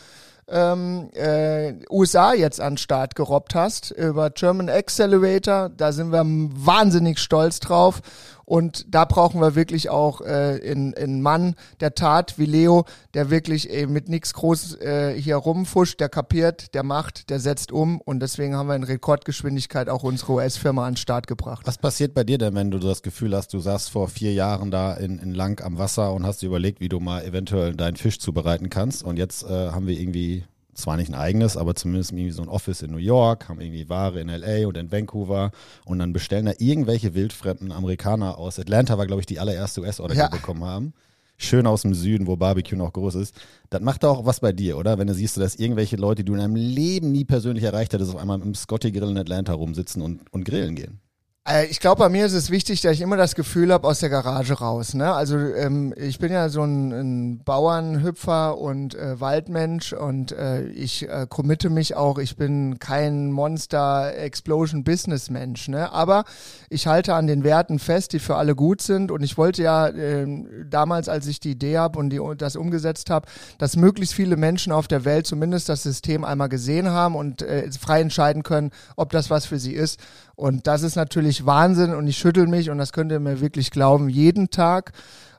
ähm, 0.48 1.10
äh, 1.14 1.74
USA 1.90 2.32
jetzt 2.32 2.60
an 2.60 2.78
Start 2.78 3.14
gerobbt 3.14 3.54
hast 3.54 3.90
über 3.90 4.30
German 4.30 4.70
Accelerator, 4.70 5.68
da 5.68 5.92
sind 5.92 6.12
wir 6.12 6.22
wahnsinnig 6.24 7.18
stolz 7.18 7.60
drauf 7.60 8.00
und 8.48 8.86
da 8.88 9.04
brauchen 9.04 9.42
wir 9.42 9.54
wirklich 9.54 9.90
auch 9.90 10.22
äh, 10.22 10.56
in, 10.56 10.94
in 10.94 11.20
Mann 11.20 11.54
der 11.80 11.94
Tat 11.94 12.38
wie 12.38 12.46
Leo, 12.46 12.86
der 13.12 13.28
wirklich 13.28 13.70
äh, 13.70 13.86
mit 13.86 14.08
nichts 14.08 14.32
groß 14.32 14.80
äh, 14.80 15.20
hier 15.20 15.36
rumfuscht, 15.36 16.00
der 16.00 16.08
kapiert, 16.08 16.74
der 16.74 16.82
macht, 16.82 17.28
der 17.28 17.40
setzt 17.40 17.72
um 17.72 18.00
und 18.00 18.20
deswegen 18.20 18.56
haben 18.56 18.68
wir 18.68 18.74
in 18.74 18.84
Rekordgeschwindigkeit 18.84 19.90
auch 19.90 20.02
unsere 20.02 20.32
US-Firma 20.32 20.86
an 20.86 20.94
den 20.94 20.96
Start 20.96 21.26
gebracht. 21.26 21.66
Was 21.66 21.76
passiert 21.76 22.14
bei 22.14 22.24
dir 22.24 22.38
denn, 22.38 22.54
wenn 22.54 22.70
du 22.70 22.78
das 22.78 23.02
Gefühl 23.02 23.36
hast, 23.36 23.52
du 23.52 23.58
saßt 23.58 23.90
vor 23.90 24.08
vier 24.08 24.32
Jahren 24.32 24.70
da 24.70 24.94
in, 24.94 25.18
in 25.18 25.34
Lang 25.34 25.62
am 25.62 25.76
Wasser 25.76 26.14
und 26.14 26.24
hast 26.24 26.40
dir 26.40 26.46
überlegt, 26.46 26.80
wie 26.80 26.88
du 26.88 27.00
mal 27.00 27.22
eventuell 27.24 27.76
deinen 27.76 27.96
Fisch 27.96 28.18
zubereiten 28.18 28.70
kannst 28.70 29.04
und 29.04 29.18
jetzt 29.18 29.42
äh, 29.42 29.72
haben 29.72 29.86
wir 29.86 30.00
irgendwie 30.00 30.44
zwar 30.78 30.96
nicht 30.96 31.10
ein 31.10 31.14
eigenes, 31.14 31.56
aber 31.56 31.74
zumindest 31.74 32.12
irgendwie 32.12 32.30
so 32.30 32.42
ein 32.42 32.48
Office 32.48 32.82
in 32.82 32.90
New 32.90 32.98
York, 32.98 33.48
haben 33.48 33.60
irgendwie 33.60 33.88
Ware 33.88 34.20
in 34.20 34.28
LA 34.28 34.66
und 34.66 34.76
in 34.76 34.90
Vancouver 34.90 35.50
und 35.84 35.98
dann 35.98 36.12
bestellen 36.12 36.46
da 36.46 36.52
irgendwelche 36.58 37.14
wildfremden 37.14 37.72
Amerikaner 37.72 38.38
aus 38.38 38.58
Atlanta 38.58 38.96
war, 38.98 39.06
glaube 39.06 39.20
ich, 39.20 39.26
die 39.26 39.38
allererste 39.40 39.80
US-Order, 39.82 40.14
die 40.14 40.20
Ja. 40.20 40.26
wir 40.32 40.38
bekommen 40.38 40.64
haben. 40.64 40.94
Schön 41.40 41.66
aus 41.68 41.82
dem 41.82 41.94
Süden, 41.94 42.26
wo 42.26 42.34
Barbecue 42.36 42.76
noch 42.76 42.92
groß 42.92 43.14
ist. 43.14 43.34
Das 43.70 43.80
macht 43.80 44.02
doch 44.02 44.18
auch 44.18 44.26
was 44.26 44.40
bei 44.40 44.52
dir, 44.52 44.76
oder? 44.76 44.98
Wenn 44.98 45.06
du 45.06 45.14
siehst, 45.14 45.36
dass 45.36 45.54
irgendwelche 45.54 45.94
Leute, 45.96 46.24
die 46.24 46.26
du 46.26 46.32
in 46.32 46.40
deinem 46.40 46.56
Leben 46.56 47.12
nie 47.12 47.24
persönlich 47.24 47.62
erreicht 47.62 47.92
hättest, 47.92 48.12
auf 48.12 48.20
einmal 48.20 48.40
im 48.42 48.54
Scotty 48.56 48.90
Grill 48.90 49.10
in 49.10 49.18
Atlanta 49.18 49.52
rumsitzen 49.52 50.02
und, 50.02 50.22
und 50.32 50.44
grillen 50.44 50.74
gehen. 50.74 51.00
Äh, 51.48 51.66
Ich 51.66 51.80
glaube, 51.80 51.98
bei 52.00 52.08
mir 52.08 52.24
ist 52.26 52.34
es 52.34 52.50
wichtig, 52.50 52.80
dass 52.82 52.92
ich 52.92 53.00
immer 53.00 53.16
das 53.16 53.34
Gefühl 53.34 53.72
habe, 53.72 53.88
aus 53.88 53.98
der 54.00 54.10
Garage 54.10 54.54
raus. 54.54 54.94
Ne? 54.94 55.12
Also 55.12 55.36
ähm, 55.38 55.94
ich 55.96 56.18
bin 56.18 56.32
ja 56.32 56.48
so 56.48 56.62
ein, 56.62 56.92
ein 56.92 57.42
Bauernhüpfer 57.44 58.58
und 58.58 58.94
äh, 58.94 59.20
Waldmensch 59.20 59.92
und 59.92 60.32
äh, 60.32 60.66
ich 60.68 61.08
äh, 61.08 61.26
committe 61.28 61.70
mich 61.70 61.96
auch. 61.96 62.18
Ich 62.18 62.36
bin 62.36 62.78
kein 62.78 63.32
Monster-Explosion-Business-Mensch. 63.32 65.68
Ne? 65.68 65.92
Aber 65.92 66.24
ich 66.68 66.86
halte 66.86 67.14
an 67.14 67.26
den 67.26 67.44
Werten 67.44 67.78
fest, 67.78 68.12
die 68.12 68.18
für 68.18 68.36
alle 68.36 68.54
gut 68.54 68.82
sind. 68.82 69.10
Und 69.10 69.22
ich 69.22 69.38
wollte 69.38 69.62
ja 69.62 69.88
ähm, 69.88 70.46
damals, 70.68 71.08
als 71.08 71.26
ich 71.26 71.40
die 71.40 71.52
Idee 71.52 71.78
habe 71.78 71.98
und 71.98 72.10
die, 72.10 72.20
das 72.36 72.56
umgesetzt 72.56 73.08
habe, 73.10 73.26
dass 73.58 73.76
möglichst 73.76 74.14
viele 74.14 74.36
Menschen 74.36 74.72
auf 74.72 74.88
der 74.88 75.04
Welt 75.04 75.26
zumindest 75.26 75.68
das 75.68 75.82
System 75.82 76.24
einmal 76.24 76.48
gesehen 76.48 76.88
haben 76.90 77.16
und 77.16 77.42
äh, 77.42 77.70
frei 77.72 78.00
entscheiden 78.02 78.42
können, 78.42 78.70
ob 78.96 79.10
das 79.10 79.30
was 79.30 79.46
für 79.46 79.58
sie 79.58 79.72
ist. 79.72 79.98
Und 80.38 80.68
das 80.68 80.84
ist 80.84 80.94
natürlich 80.94 81.46
Wahnsinn 81.46 81.92
und 81.96 82.06
ich 82.06 82.16
schüttel 82.16 82.46
mich 82.46 82.70
und 82.70 82.78
das 82.78 82.92
könnt 82.92 83.10
ihr 83.10 83.18
mir 83.18 83.40
wirklich 83.40 83.72
glauben, 83.72 84.08
jeden 84.08 84.50
Tag, 84.50 84.92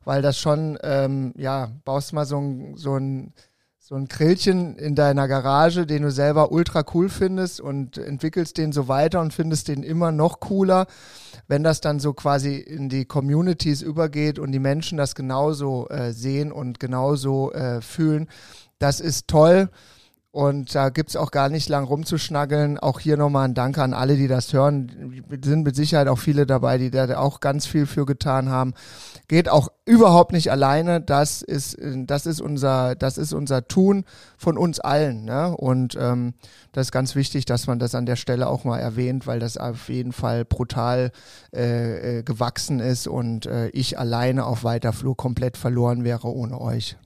weil 0.03 0.21
das 0.21 0.37
schon, 0.37 0.77
ähm, 0.83 1.31
ja, 1.37 1.71
baust 1.85 2.11
mal 2.11 2.25
so 2.25 2.37
ein, 2.37 2.75
so 2.75 2.97
ein, 2.97 3.31
so 3.77 3.95
ein 3.95 4.09
Grillchen 4.09 4.75
in 4.75 4.95
deiner 4.95 5.29
Garage, 5.29 5.85
den 5.85 6.01
du 6.01 6.11
selber 6.11 6.51
ultra 6.51 6.83
cool 6.93 7.07
findest 7.07 7.61
und 7.61 7.97
entwickelst 7.97 8.57
den 8.57 8.73
so 8.73 8.89
weiter 8.89 9.21
und 9.21 9.33
findest 9.33 9.69
den 9.69 9.83
immer 9.83 10.11
noch 10.11 10.41
cooler. 10.41 10.85
Wenn 11.47 11.63
das 11.63 11.79
dann 11.79 12.01
so 12.01 12.11
quasi 12.11 12.57
in 12.57 12.89
die 12.89 13.05
Communities 13.05 13.81
übergeht 13.81 14.37
und 14.37 14.51
die 14.51 14.59
Menschen 14.59 14.97
das 14.97 15.15
genauso 15.15 15.87
äh, 15.87 16.11
sehen 16.11 16.51
und 16.51 16.77
genauso 16.81 17.53
äh, 17.53 17.79
fühlen, 17.79 18.27
das 18.79 18.99
ist 18.99 19.29
toll. 19.29 19.69
Und 20.31 20.75
da 20.75 20.89
gibt's 20.89 21.15
auch 21.15 21.31
gar 21.31 21.49
nicht 21.49 21.69
lang 21.69 21.85
rumzuschnaggeln. 21.85 22.77
Auch 22.77 22.99
hier 22.99 23.17
nochmal 23.17 23.47
ein 23.47 23.55
Danke 23.55 23.81
an 23.81 23.95
alle, 23.95 24.15
die 24.15 24.27
das 24.27 24.53
hören. 24.53 25.23
Sind 25.43 25.63
mit 25.63 25.75
Sicherheit 25.75 26.07
auch 26.07 26.19
viele 26.19 26.45
dabei, 26.45 26.77
die 26.77 26.91
da 26.91 27.17
auch 27.17 27.39
ganz 27.39 27.65
viel 27.65 27.87
für 27.87 28.05
getan 28.05 28.49
haben. 28.49 28.75
Geht 29.27 29.49
auch 29.49 29.69
überhaupt 29.85 30.31
nicht 30.31 30.51
alleine. 30.51 31.01
Das 31.01 31.41
ist, 31.41 31.77
das 31.81 32.27
ist 32.27 32.41
unser, 32.41 32.93
das 32.93 33.17
ist 33.17 33.33
unser 33.33 33.67
Tun 33.67 34.05
von 34.37 34.59
uns 34.59 34.79
allen. 34.79 35.25
Ne? 35.25 35.57
Und 35.57 35.97
ähm, 35.99 36.35
das 36.73 36.87
ist 36.87 36.91
ganz 36.91 37.15
wichtig, 37.15 37.45
dass 37.45 37.65
man 37.65 37.79
das 37.79 37.95
an 37.95 38.05
der 38.05 38.15
Stelle 38.15 38.49
auch 38.49 38.65
mal 38.65 38.77
erwähnt, 38.77 39.25
weil 39.25 39.39
das 39.39 39.57
auf 39.57 39.89
jeden 39.89 40.11
Fall 40.11 40.45
brutal 40.45 41.11
äh, 41.55 42.19
äh, 42.19 42.23
gewachsen 42.23 42.79
ist 42.79 43.07
und 43.07 43.47
äh, 43.47 43.69
ich 43.69 43.97
alleine 43.97 44.45
auf 44.45 44.63
weiter 44.63 44.93
Flur 44.93 45.17
komplett 45.17 45.57
verloren 45.57 46.03
wäre 46.03 46.27
ohne 46.27 46.61
euch. 46.61 46.97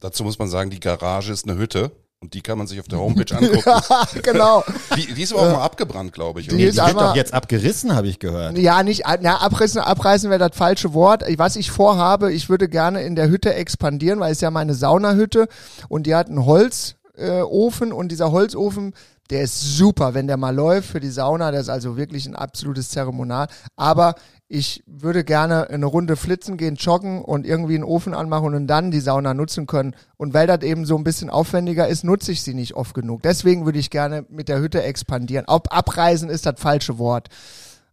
Dazu 0.00 0.22
muss 0.22 0.38
man 0.38 0.48
sagen, 0.48 0.68
die 0.68 0.80
Garage 0.80 1.32
ist 1.32 1.48
eine 1.48 1.58
Hütte 1.58 1.92
und 2.20 2.34
die 2.34 2.40
kann 2.40 2.58
man 2.58 2.66
sich 2.66 2.80
auf 2.80 2.88
der 2.88 2.98
Homepage 3.00 3.36
angucken. 3.36 4.22
genau. 4.22 4.64
Die, 4.96 5.14
die 5.14 5.22
ist 5.22 5.32
aber 5.32 5.42
auch 5.42 5.52
mal 5.52 5.62
abgebrannt, 5.62 6.12
glaube 6.12 6.40
ich. 6.40 6.48
Die 6.48 6.62
ist 6.62 6.78
Die 6.78 6.82
wird 6.82 7.00
doch 7.00 7.14
jetzt 7.14 7.32
abgerissen, 7.32 7.94
habe 7.94 8.08
ich 8.08 8.18
gehört. 8.18 8.58
Ja, 8.58 8.82
nicht, 8.82 9.04
na, 9.20 9.38
abreißen, 9.38 9.80
abreißen 9.80 10.28
wäre 10.30 10.48
das 10.48 10.56
falsche 10.56 10.94
Wort. 10.94 11.22
Was 11.36 11.56
ich 11.56 11.70
vorhabe, 11.70 12.32
ich 12.32 12.48
würde 12.48 12.68
gerne 12.68 13.02
in 13.02 13.14
der 13.14 13.28
Hütte 13.28 13.54
expandieren, 13.54 14.20
weil 14.20 14.32
es 14.32 14.40
ja 14.40 14.50
meine 14.50 14.74
Saunahütte 14.74 15.48
und 15.88 16.06
die 16.06 16.14
hat 16.14 16.28
einen 16.28 16.44
Holzofen 16.44 17.90
äh, 17.90 17.94
und 17.94 18.10
dieser 18.10 18.32
Holzofen, 18.32 18.94
der 19.30 19.42
ist 19.42 19.76
super, 19.76 20.14
wenn 20.14 20.26
der 20.26 20.36
mal 20.36 20.54
läuft 20.54 20.88
für 20.88 21.00
die 21.00 21.10
Sauna, 21.10 21.50
der 21.50 21.60
ist 21.60 21.68
also 21.68 21.96
wirklich 21.96 22.26
ein 22.26 22.34
absolutes 22.34 22.88
Zeremonial. 22.88 23.48
Aber 23.76 24.14
ich 24.48 24.82
würde 24.86 25.24
gerne 25.24 25.68
eine 25.68 25.84
Runde 25.84 26.16
flitzen 26.16 26.56
gehen, 26.56 26.76
joggen 26.76 27.20
und 27.22 27.46
irgendwie 27.46 27.74
einen 27.74 27.84
Ofen 27.84 28.14
anmachen 28.14 28.54
und 28.54 28.66
dann 28.66 28.90
die 28.90 29.00
Sauna 29.00 29.34
nutzen 29.34 29.66
können. 29.66 29.94
Und 30.16 30.32
weil 30.32 30.46
das 30.46 30.62
eben 30.62 30.86
so 30.86 30.96
ein 30.96 31.04
bisschen 31.04 31.28
aufwendiger 31.28 31.86
ist, 31.86 32.04
nutze 32.04 32.32
ich 32.32 32.42
sie 32.42 32.54
nicht 32.54 32.74
oft 32.74 32.94
genug. 32.94 33.22
Deswegen 33.22 33.66
würde 33.66 33.78
ich 33.78 33.90
gerne 33.90 34.24
mit 34.30 34.48
der 34.48 34.60
Hütte 34.60 34.82
expandieren. 34.82 35.44
Ob 35.46 35.74
abreisen 35.76 36.30
ist 36.30 36.46
das 36.46 36.58
falsche 36.58 36.98
Wort. 36.98 37.28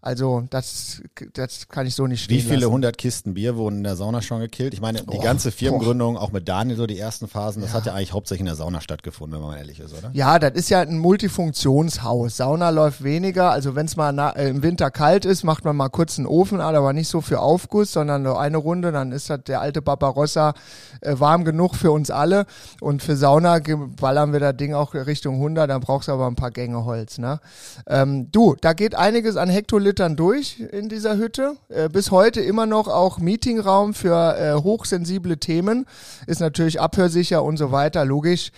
Also 0.05 0.43
das, 0.51 1.01
das 1.33 1.67
kann 1.67 1.87
ich 1.87 1.95
so 1.95 2.05
nicht 2.05 2.25
stehen 2.25 2.37
Wie 2.37 2.41
viele 2.41 2.69
hundert 2.69 2.99
Kisten 2.99 3.33
Bier 3.33 3.55
wurden 3.55 3.77
in 3.77 3.83
der 3.83 3.95
Sauna 3.95 4.21
schon 4.21 4.39
gekillt? 4.39 4.71
Ich 4.75 4.79
meine, 4.79 5.01
die 5.01 5.17
ganze 5.17 5.51
Firmengründung, 5.51 6.15
auch 6.15 6.31
mit 6.31 6.47
Daniel 6.47 6.77
so 6.77 6.85
die 6.85 6.99
ersten 6.99 7.27
Phasen, 7.27 7.63
das 7.63 7.73
hat 7.73 7.87
ja 7.87 7.95
eigentlich 7.95 8.13
hauptsächlich 8.13 8.41
in 8.41 8.45
der 8.45 8.55
Sauna 8.55 8.81
stattgefunden, 8.81 9.39
wenn 9.39 9.47
man 9.47 9.57
ehrlich 9.57 9.79
ist, 9.79 9.97
oder? 9.97 10.11
Ja, 10.13 10.37
das 10.37 10.51
ist 10.53 10.69
ja 10.69 10.81
ein 10.81 10.99
Multifunktionshaus. 10.99 12.37
Sauna 12.37 12.69
läuft 12.69 13.03
weniger. 13.03 13.49
Also 13.49 13.73
wenn 13.73 13.87
es 13.87 13.95
mal 13.95 14.13
na, 14.13 14.29
äh, 14.29 14.47
im 14.47 14.61
Winter 14.61 14.91
kalt 14.91 15.25
ist, 15.25 15.43
macht 15.43 15.65
man 15.65 15.75
mal 15.75 15.89
kurz 15.89 16.19
einen 16.19 16.27
Ofen 16.27 16.61
an, 16.61 16.75
aber 16.75 16.93
nicht 16.93 17.07
so 17.07 17.21
für 17.21 17.39
Aufguss, 17.39 17.91
sondern 17.91 18.21
nur 18.21 18.39
eine 18.39 18.57
Runde. 18.57 18.91
Dann 18.91 19.11
ist 19.11 19.31
das 19.31 19.39
der 19.45 19.59
alte 19.59 19.81
Barbarossa 19.81 20.53
äh, 21.01 21.15
warm 21.17 21.45
genug 21.45 21.73
für 21.73 21.89
uns 21.89 22.11
alle. 22.11 22.45
Und 22.79 23.01
für 23.01 23.15
Sauna 23.15 23.59
ballern 23.99 24.33
wir 24.33 24.39
das 24.39 24.55
Ding 24.55 24.75
auch 24.75 24.93
Richtung 24.93 25.37
100. 25.37 25.67
Dann 25.67 25.81
brauchst 25.81 26.09
du 26.09 26.11
aber 26.11 26.27
ein 26.27 26.35
paar 26.35 26.51
Gänge 26.51 26.85
Holz. 26.85 27.17
Ne? 27.17 27.39
Ähm, 27.87 28.31
du, 28.31 28.55
da 28.61 28.73
geht 28.73 28.93
einiges 28.93 29.35
an 29.35 29.49
Hektolitern 29.95 30.15
durch 30.17 30.59
in 30.59 30.89
dieser 30.89 31.17
Hütte. 31.17 31.55
Äh, 31.69 31.89
bis 31.89 32.11
heute 32.11 32.41
immer 32.41 32.65
noch 32.65 32.87
auch 32.87 33.17
Meetingraum 33.17 33.93
für 33.93 34.37
äh, 34.37 34.53
hochsensible 34.61 35.37
Themen. 35.37 35.85
Ist 36.27 36.41
natürlich 36.41 36.81
abhörsicher 36.81 37.43
und 37.43 37.57
so 37.57 37.71
weiter, 37.71 38.03
logisch. 38.03 38.51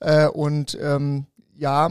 Äh, 0.00 0.28
und 0.28 0.78
ähm, 0.80 1.26
ja, 1.56 1.90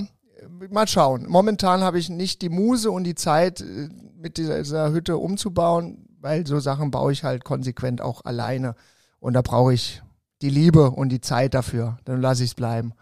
mal 0.70 0.88
schauen. 0.88 1.26
Momentan 1.28 1.82
habe 1.82 2.00
ich 2.00 2.10
nicht 2.10 2.42
die 2.42 2.50
Muse 2.50 2.92
und 2.92 3.04
die 3.04 3.16
Zeit, 3.16 3.60
äh, 3.62 3.90
mit 4.16 4.38
dieser, 4.38 4.60
dieser 4.60 4.92
Hütte 4.94 5.18
umzubauen, 5.18 6.08
weil 6.22 6.48
so 6.48 6.62
Sachen 6.62 6.90
baue 6.90 7.12
ich 7.12 7.26
halt 7.26 7.44
konsequent 7.44 8.02
auch 8.02 8.24
alleine. 8.24 8.76
Und 9.20 9.34
da 9.34 9.42
brauche 9.42 9.74
ich 9.74 10.02
die 10.42 10.50
Liebe 10.50 10.92
und 10.92 11.10
die 11.10 11.22
Zeit 11.22 11.54
dafür. 11.54 11.98
Dann 12.06 12.22
lasse 12.22 12.44
ich 12.44 12.52
es 12.52 12.56
bleiben. 12.56 12.94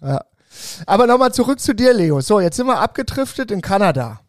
Ja. 0.00 0.22
Aber 0.86 1.06
nochmal 1.06 1.32
zurück 1.34 1.60
zu 1.60 1.74
dir, 1.74 1.92
Leo. 1.92 2.20
So, 2.20 2.40
jetzt 2.40 2.56
sind 2.56 2.66
wir 2.66 2.78
abgedriftet 2.78 3.50
in 3.50 3.60
Kanada. 3.60 4.23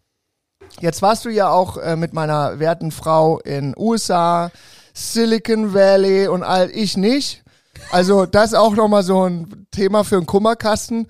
Jetzt 0.82 1.02
warst 1.02 1.26
du 1.26 1.30
ja 1.30 1.50
auch 1.50 1.78
äh, 1.78 1.96
mit 1.96 2.14
meiner 2.14 2.60
werten 2.60 2.92
Frau 2.92 3.40
in 3.40 3.74
USA, 3.78 4.52
Silicon 4.94 5.74
Valley 5.74 6.28
und 6.28 6.44
all 6.44 6.70
ich 6.70 6.98
nicht. 6.98 7.44
Also 7.92 8.26
das 8.26 8.48
ist 8.52 8.58
auch 8.58 8.76
nochmal 8.76 9.04
so 9.04 9.24
ein 9.24 9.68
Thema 9.72 10.04
für 10.04 10.18
einen 10.18 10.26
Kummerkasten. 10.26 11.08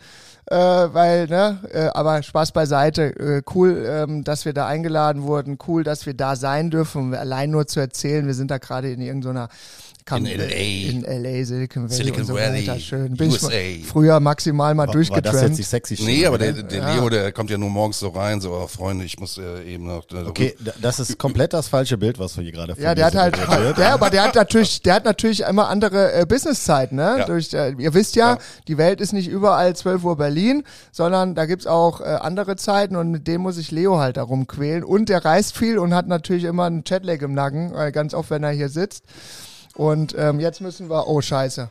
Äh, 0.47 0.55
weil, 0.55 1.25
ne, 1.25 1.59
äh, 1.73 1.87
aber 1.95 2.21
Spaß 2.21 2.51
beiseite. 2.51 3.15
Äh, 3.17 3.41
cool, 3.55 3.83
ähm, 3.87 4.23
dass 4.23 4.45
wir 4.45 4.53
da 4.53 4.67
eingeladen 4.67 5.23
wurden. 5.23 5.57
Cool, 5.67 5.83
dass 5.83 6.05
wir 6.05 6.13
da 6.13 6.35
sein 6.35 6.69
dürfen. 6.69 7.15
Allein 7.15 7.49
nur 7.49 7.65
zu 7.65 7.79
erzählen, 7.79 8.27
wir 8.27 8.35
sind 8.35 8.51
da 8.51 8.59
gerade 8.59 8.91
in 8.91 9.01
irgendeiner 9.01 9.49
Kam- 10.05 10.23
In 10.23 10.37
LA. 10.39 10.45
In 10.91 11.01
LA, 11.01 11.43
Silicon 11.45 11.83
Valley. 11.85 11.95
Silicon 11.95 12.21
und 12.21 12.27
so 12.27 12.35
Valley, 12.35 12.67
weiter. 12.67 12.79
Schön. 12.79 13.13
Bin 13.15 13.31
USA. 13.31 13.49
früher 13.87 14.19
maximal 14.19 14.75
mal 14.75 14.83
War, 14.87 14.93
war 14.93 14.93
das 14.93 15.07
jetzt 15.07 15.15
durchgetrennt. 15.23 15.57
die 15.57 15.63
sexy 15.63 15.95
Stimme, 15.97 16.11
Nee, 16.11 16.25
aber 16.27 16.37
der, 16.37 16.53
der 16.53 16.77
Ja. 16.79 16.93
Leo, 16.93 17.09
der 17.09 17.31
kommt 17.31 17.49
ja 17.49 17.57
nur 17.57 17.71
morgens 17.71 17.97
so 17.99 18.09
rein, 18.09 18.39
so, 18.39 18.51
oh, 18.51 18.67
Freunde, 18.67 19.03
ich 19.03 19.19
muss 19.19 19.39
äh, 19.39 19.63
eben 19.63 19.87
noch. 19.87 20.03
Äh, 20.11 20.25
Okay, 20.27 20.55
das 20.79 20.99
ist 20.99 21.17
komplett 21.17 21.53
das 21.53 21.69
falsche 21.69 21.97
Bild, 21.97 22.19
was 22.19 22.37
wir 22.37 22.43
hier 22.43 22.51
gerade 22.51 22.75
Ja, 22.79 22.93
der 22.93 23.05
hat 23.07 23.15
halt, 23.15 23.35
wird. 23.63 23.79
der, 23.79 23.93
aber 23.93 24.11
der 24.11 24.25
hat 24.25 24.35
natürlich, 24.35 24.79
der 24.83 24.93
hat 24.93 25.05
natürlich 25.05 25.39
immer 25.39 25.69
andere 25.69 26.13
äh, 26.13 26.25
Businesszeiten, 26.27 26.97
ne? 26.97 27.15
Ja. 27.19 27.25
Durch, 27.25 27.51
äh, 27.55 27.73
ihr 27.79 27.95
wisst 27.95 28.15
ja, 28.15 28.33
Ja. 28.33 28.37
die 28.67 28.77
Welt 28.77 29.01
ist 29.01 29.11
nicht 29.11 29.27
überall 29.27 29.75
12 29.75 30.03
Uhr 30.03 30.17
Berlin, 30.17 30.63
sondern 30.91 31.33
da 31.33 31.47
gibt's 31.47 31.65
auch 31.65 32.01
äh, 32.01 32.03
andere 32.03 32.57
Zeiten 32.57 32.95
und 32.95 33.09
mit 33.09 33.25
dem 33.27 33.41
muss 33.41 33.57
ich 33.57 33.71
Leo 33.71 33.97
halt 33.97 34.17
darum 34.17 34.45
quälen. 34.45 34.83
Und 34.83 35.09
der 35.09 35.25
reist 35.25 35.57
viel 35.57 35.79
und 35.79 35.95
hat 35.95 36.07
natürlich 36.07 36.43
immer 36.43 36.65
einen 36.65 36.83
Chatlag 36.83 37.23
im 37.23 37.33
Nacken, 37.33 37.73
äh, 37.73 37.91
ganz 37.91 38.13
oft, 38.13 38.29
wenn 38.29 38.43
er 38.43 38.51
hier 38.51 38.69
sitzt. 38.69 39.03
Und 39.75 40.15
ähm, 40.17 40.39
jetzt 40.39 40.61
müssen 40.61 40.89
wir, 40.89 41.07
oh 41.07 41.21
scheiße, 41.21 41.69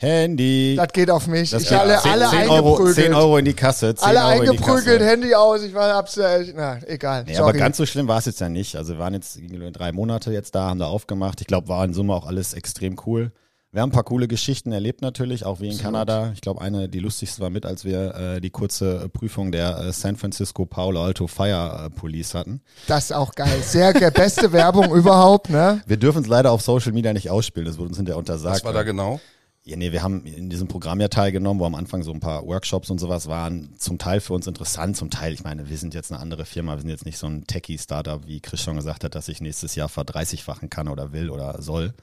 Handy. 0.00 0.76
das 0.76 0.88
geht 0.94 1.10
auf 1.10 1.26
mich. 1.26 1.50
Das 1.50 1.64
ich 1.64 1.76
alle, 1.76 1.98
10, 1.98 2.10
alle 2.10 2.30
10 2.30 2.48
Euro, 2.48 2.68
eingeprügelt. 2.68 2.96
10 2.96 3.14
Euro 3.14 3.36
in 3.36 3.44
die 3.44 3.52
Kasse. 3.52 3.94
10 3.94 4.08
alle 4.08 4.20
Euro 4.20 4.28
eingeprügelt. 4.28 5.02
Handy 5.02 5.34
aus, 5.34 5.62
ich 5.62 5.74
war 5.74 5.94
hab's, 5.94 6.16
äh, 6.16 6.52
na, 6.54 6.78
egal. 6.86 7.24
Nee, 7.24 7.36
aber 7.36 7.52
ganz 7.52 7.76
so 7.76 7.84
schlimm 7.84 8.08
war 8.08 8.18
es 8.18 8.24
jetzt 8.24 8.40
ja 8.40 8.48
nicht. 8.48 8.76
Also 8.76 8.94
wir 8.94 8.98
waren 8.98 9.12
jetzt 9.12 9.38
drei 9.72 9.92
Monate 9.92 10.32
jetzt 10.32 10.54
da, 10.54 10.70
haben 10.70 10.78
da 10.78 10.86
aufgemacht. 10.86 11.42
Ich 11.42 11.46
glaube, 11.46 11.68
war 11.68 11.84
in 11.84 11.92
Summe 11.92 12.14
auch 12.14 12.26
alles 12.26 12.54
extrem 12.54 12.96
cool. 13.06 13.30
Wir 13.72 13.82
haben 13.82 13.90
ein 13.90 13.92
paar 13.92 14.02
coole 14.02 14.26
Geschichten 14.26 14.72
erlebt 14.72 15.00
natürlich, 15.00 15.46
auch 15.46 15.60
wie 15.60 15.68
in 15.68 15.78
Kanada. 15.78 16.32
Ich 16.34 16.40
glaube, 16.40 16.60
eine, 16.60 16.88
die 16.88 16.98
lustigste 16.98 17.40
war 17.40 17.50
mit, 17.50 17.64
als 17.64 17.84
wir 17.84 18.14
äh, 18.16 18.40
die 18.40 18.50
kurze 18.50 19.08
Prüfung 19.10 19.52
der 19.52 19.78
äh, 19.78 19.92
San 19.92 20.16
Francisco 20.16 20.66
Palo 20.66 21.00
Alto 21.04 21.28
Fire 21.28 21.84
äh, 21.86 21.90
Police 21.90 22.34
hatten. 22.34 22.62
das 22.88 23.04
ist 23.04 23.12
auch 23.12 23.32
geil. 23.32 23.62
Sehr 23.62 23.92
ge- 23.92 24.10
beste 24.10 24.50
Werbung 24.52 24.92
überhaupt, 24.92 25.50
ne? 25.50 25.82
Wir 25.86 25.98
dürfen 25.98 26.22
es 26.22 26.26
leider 26.28 26.50
auf 26.50 26.62
Social 26.62 26.90
Media 26.90 27.12
nicht 27.12 27.30
ausspielen, 27.30 27.64
das 27.66 27.78
wurde 27.78 27.90
uns 27.90 27.96
hinterher 27.96 28.18
untersagt. 28.18 28.56
Was 28.56 28.64
war 28.64 28.72
da 28.72 28.82
genau? 28.82 29.20
Ja, 29.62 29.76
nee, 29.76 29.92
wir 29.92 30.02
haben 30.02 30.24
in 30.26 30.50
diesem 30.50 30.66
Programm 30.66 31.00
ja 31.00 31.06
teilgenommen, 31.06 31.60
wo 31.60 31.64
am 31.66 31.76
Anfang 31.76 32.02
so 32.02 32.10
ein 32.12 32.18
paar 32.18 32.44
Workshops 32.46 32.90
und 32.90 32.98
sowas 32.98 33.28
waren. 33.28 33.72
Zum 33.78 33.98
Teil 33.98 34.20
für 34.20 34.32
uns 34.32 34.48
interessant, 34.48 34.96
zum 34.96 35.10
Teil, 35.10 35.32
ich 35.32 35.44
meine, 35.44 35.68
wir 35.70 35.76
sind 35.76 35.94
jetzt 35.94 36.10
eine 36.10 36.20
andere 36.20 36.44
Firma, 36.44 36.74
wir 36.74 36.80
sind 36.80 36.90
jetzt 36.90 37.04
nicht 37.06 37.18
so 37.18 37.28
ein 37.28 37.46
Techie-Startup, 37.46 38.26
wie 38.26 38.40
Chris 38.40 38.62
schon 38.62 38.74
gesagt 38.74 39.04
hat, 39.04 39.14
dass 39.14 39.28
ich 39.28 39.40
nächstes 39.40 39.76
Jahr 39.76 39.88
verdreißigfachen 39.88 40.70
kann 40.70 40.88
oder 40.88 41.12
will 41.12 41.30
oder 41.30 41.62
soll. 41.62 41.94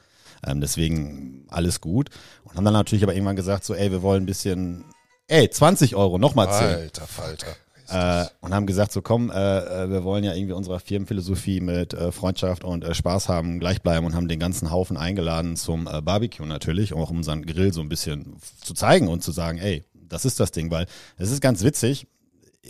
Ähm, 0.45 0.61
deswegen 0.61 1.45
alles 1.49 1.81
gut. 1.81 2.09
Und 2.43 2.55
haben 2.55 2.65
dann 2.65 2.73
natürlich 2.73 3.03
aber 3.03 3.13
irgendwann 3.13 3.35
gesagt, 3.35 3.63
so, 3.63 3.73
ey, 3.73 3.91
wir 3.91 4.01
wollen 4.01 4.23
ein 4.23 4.27
bisschen, 4.27 4.85
ey, 5.27 5.49
20 5.49 5.95
Euro, 5.95 6.17
nochmal 6.17 6.51
10. 6.51 6.67
Alter 6.67 7.07
Falter. 7.07 7.55
Äh, 7.89 8.25
und 8.41 8.53
haben 8.53 8.65
gesagt, 8.65 8.91
so 8.91 9.01
komm, 9.01 9.31
äh, 9.31 9.33
äh, 9.83 9.89
wir 9.89 10.03
wollen 10.03 10.23
ja 10.23 10.33
irgendwie 10.33 10.53
unserer 10.53 10.79
Firmenphilosophie 10.79 11.61
mit 11.61 11.93
äh, 11.93 12.11
Freundschaft 12.11 12.65
und 12.65 12.83
äh, 12.83 12.93
Spaß 12.93 13.29
haben 13.29 13.59
gleich 13.59 13.81
bleiben 13.81 14.05
und 14.05 14.13
haben 14.13 14.27
den 14.27 14.39
ganzen 14.41 14.71
Haufen 14.71 14.97
eingeladen 14.97 15.55
zum 15.55 15.87
äh, 15.87 16.01
Barbecue 16.01 16.45
natürlich, 16.45 16.93
auch 16.93 17.09
um 17.11 17.17
unseren 17.17 17.45
Grill 17.45 17.71
so 17.71 17.79
ein 17.79 17.87
bisschen 17.87 18.35
zu 18.61 18.73
zeigen 18.73 19.07
und 19.07 19.23
zu 19.23 19.31
sagen, 19.31 19.57
ey, 19.57 19.85
das 19.93 20.25
ist 20.25 20.39
das 20.41 20.51
Ding, 20.51 20.69
weil 20.69 20.85
es 21.17 21.31
ist 21.31 21.41
ganz 21.41 21.63
witzig. 21.63 22.07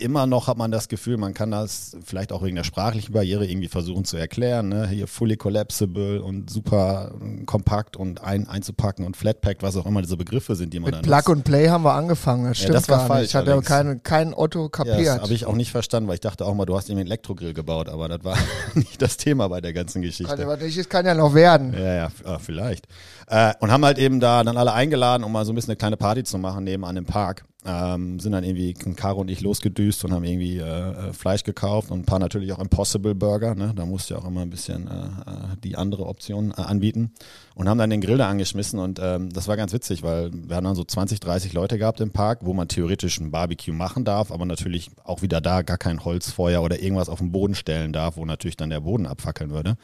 Immer 0.00 0.26
noch 0.26 0.46
hat 0.46 0.56
man 0.56 0.70
das 0.70 0.88
Gefühl, 0.88 1.16
man 1.16 1.34
kann 1.34 1.50
das 1.50 1.96
vielleicht 2.04 2.32
auch 2.32 2.42
wegen 2.42 2.56
der 2.56 2.64
sprachlichen 2.64 3.12
Barriere 3.12 3.46
irgendwie 3.46 3.68
versuchen 3.68 4.04
zu 4.04 4.16
erklären. 4.16 4.68
Ne? 4.68 4.88
Hier 4.88 5.06
fully 5.06 5.36
collapsible 5.36 6.22
und 6.22 6.50
super 6.50 7.12
kompakt 7.46 7.96
und 7.96 8.22
ein, 8.22 8.48
einzupacken 8.48 9.04
und 9.04 9.16
flatpacked, 9.16 9.62
was 9.62 9.76
auch 9.76 9.86
immer 9.86 10.00
diese 10.02 10.16
Begriffe 10.16 10.54
sind, 10.56 10.72
die 10.72 10.80
man 10.80 10.86
Mit 10.92 10.94
dann 10.96 11.02
Plug 11.22 11.32
and 11.34 11.44
Play 11.44 11.68
haben 11.68 11.84
wir 11.84 11.92
angefangen. 11.94 12.44
Das 12.44 12.58
Ja, 12.58 12.62
stimmt 12.64 12.76
das 12.76 12.88
war 12.88 12.98
gar 12.98 13.06
falsch 13.06 13.20
nicht. 13.20 13.28
Ich 13.30 13.34
hatte 13.34 13.50
allerdings. 13.52 13.68
kein, 13.68 14.02
kein 14.02 14.34
Otto 14.34 14.62
Ja, 14.64 14.68
kapiert. 14.68 15.06
das 15.06 15.20
habe 15.22 15.34
ich 15.34 15.46
auch 15.46 15.54
nicht 15.54 15.70
verstanden, 15.70 16.08
weil 16.08 16.14
ich 16.14 16.20
dachte 16.20 16.44
auch 16.46 16.54
mal, 16.54 16.64
du 16.66 16.76
hast 16.76 16.88
irgendwie 16.88 17.00
einen 17.02 17.08
Elektrogrill 17.08 17.54
gebaut, 17.54 17.88
aber 17.88 18.08
das 18.08 18.24
war 18.24 18.36
nicht 18.74 19.00
das 19.02 19.16
Thema 19.16 19.48
bei 19.48 19.60
der 19.60 19.72
ganzen 19.72 20.02
Geschichte. 20.02 20.56
nicht, 20.62 20.76
es 20.78 20.88
kann 20.88 21.06
ja 21.06 21.14
noch 21.14 21.34
werden. 21.34 21.72
Ja, 21.74 21.94
ja, 21.94 22.08
ah, 22.24 22.38
vielleicht. 22.38 22.86
Äh, 23.26 23.52
und 23.60 23.70
haben 23.70 23.84
halt 23.84 23.98
eben 23.98 24.20
da 24.20 24.42
dann 24.44 24.56
alle 24.56 24.72
eingeladen, 24.72 25.24
um 25.24 25.32
mal 25.32 25.44
so 25.44 25.52
ein 25.52 25.54
bisschen 25.54 25.70
eine 25.70 25.76
kleine 25.76 25.96
Party 25.96 26.24
zu 26.24 26.38
machen 26.38 26.64
nebenan 26.64 26.96
im 26.96 27.04
Park. 27.04 27.44
Ähm, 27.70 28.18
sind 28.18 28.32
dann 28.32 28.44
irgendwie 28.44 28.72
Caro 28.72 29.20
und 29.20 29.30
ich 29.30 29.42
losgedüst 29.42 30.02
und 30.02 30.14
haben 30.14 30.24
irgendwie 30.24 30.56
äh, 30.56 30.62
äh, 30.62 31.12
Fleisch 31.12 31.42
gekauft 31.42 31.90
und 31.90 32.00
ein 32.00 32.04
paar 32.06 32.18
natürlich 32.18 32.50
auch 32.54 32.58
Impossible 32.60 33.14
Burger. 33.14 33.54
Ne? 33.54 33.74
Da 33.76 33.84
musst 33.84 34.08
du 34.08 34.14
ja 34.14 34.20
auch 34.20 34.24
immer 34.24 34.40
ein 34.40 34.48
bisschen 34.48 34.88
äh, 34.88 34.92
äh, 35.30 35.56
die 35.62 35.76
andere 35.76 36.06
Option 36.06 36.52
äh, 36.56 36.62
anbieten. 36.62 37.12
Und 37.54 37.68
haben 37.68 37.76
dann 37.76 37.90
den 37.90 38.00
Grill 38.00 38.16
da 38.16 38.28
angeschmissen 38.30 38.78
und 38.78 39.00
ähm, 39.02 39.30
das 39.30 39.48
war 39.48 39.56
ganz 39.56 39.72
witzig, 39.74 40.02
weil 40.02 40.30
wir 40.32 40.56
haben 40.56 40.64
dann 40.64 40.76
so 40.76 40.84
20, 40.84 41.20
30 41.20 41.52
Leute 41.52 41.76
gehabt 41.76 42.00
im 42.00 42.10
Park, 42.10 42.38
wo 42.42 42.54
man 42.54 42.68
theoretisch 42.68 43.20
ein 43.20 43.32
Barbecue 43.32 43.74
machen 43.74 44.04
darf, 44.04 44.30
aber 44.32 44.46
natürlich 44.46 44.90
auch 45.04 45.20
wieder 45.20 45.40
da 45.42 45.60
gar 45.62 45.76
kein 45.76 46.04
Holzfeuer 46.04 46.62
oder 46.62 46.80
irgendwas 46.80 47.10
auf 47.10 47.18
den 47.18 47.32
Boden 47.32 47.54
stellen 47.54 47.92
darf, 47.92 48.16
wo 48.16 48.24
natürlich 48.24 48.56
dann 48.56 48.70
der 48.70 48.80
Boden 48.80 49.06
abfackeln 49.06 49.50
würde. 49.50 49.76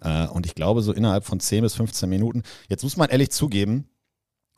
Äh, 0.00 0.28
und 0.28 0.46
ich 0.46 0.54
glaube, 0.54 0.80
so 0.80 0.92
innerhalb 0.92 1.24
von 1.24 1.40
10 1.40 1.62
bis 1.62 1.74
15 1.74 2.08
Minuten. 2.08 2.42
Jetzt 2.68 2.84
muss 2.84 2.96
man 2.96 3.10
ehrlich 3.10 3.30
zugeben, 3.30 3.86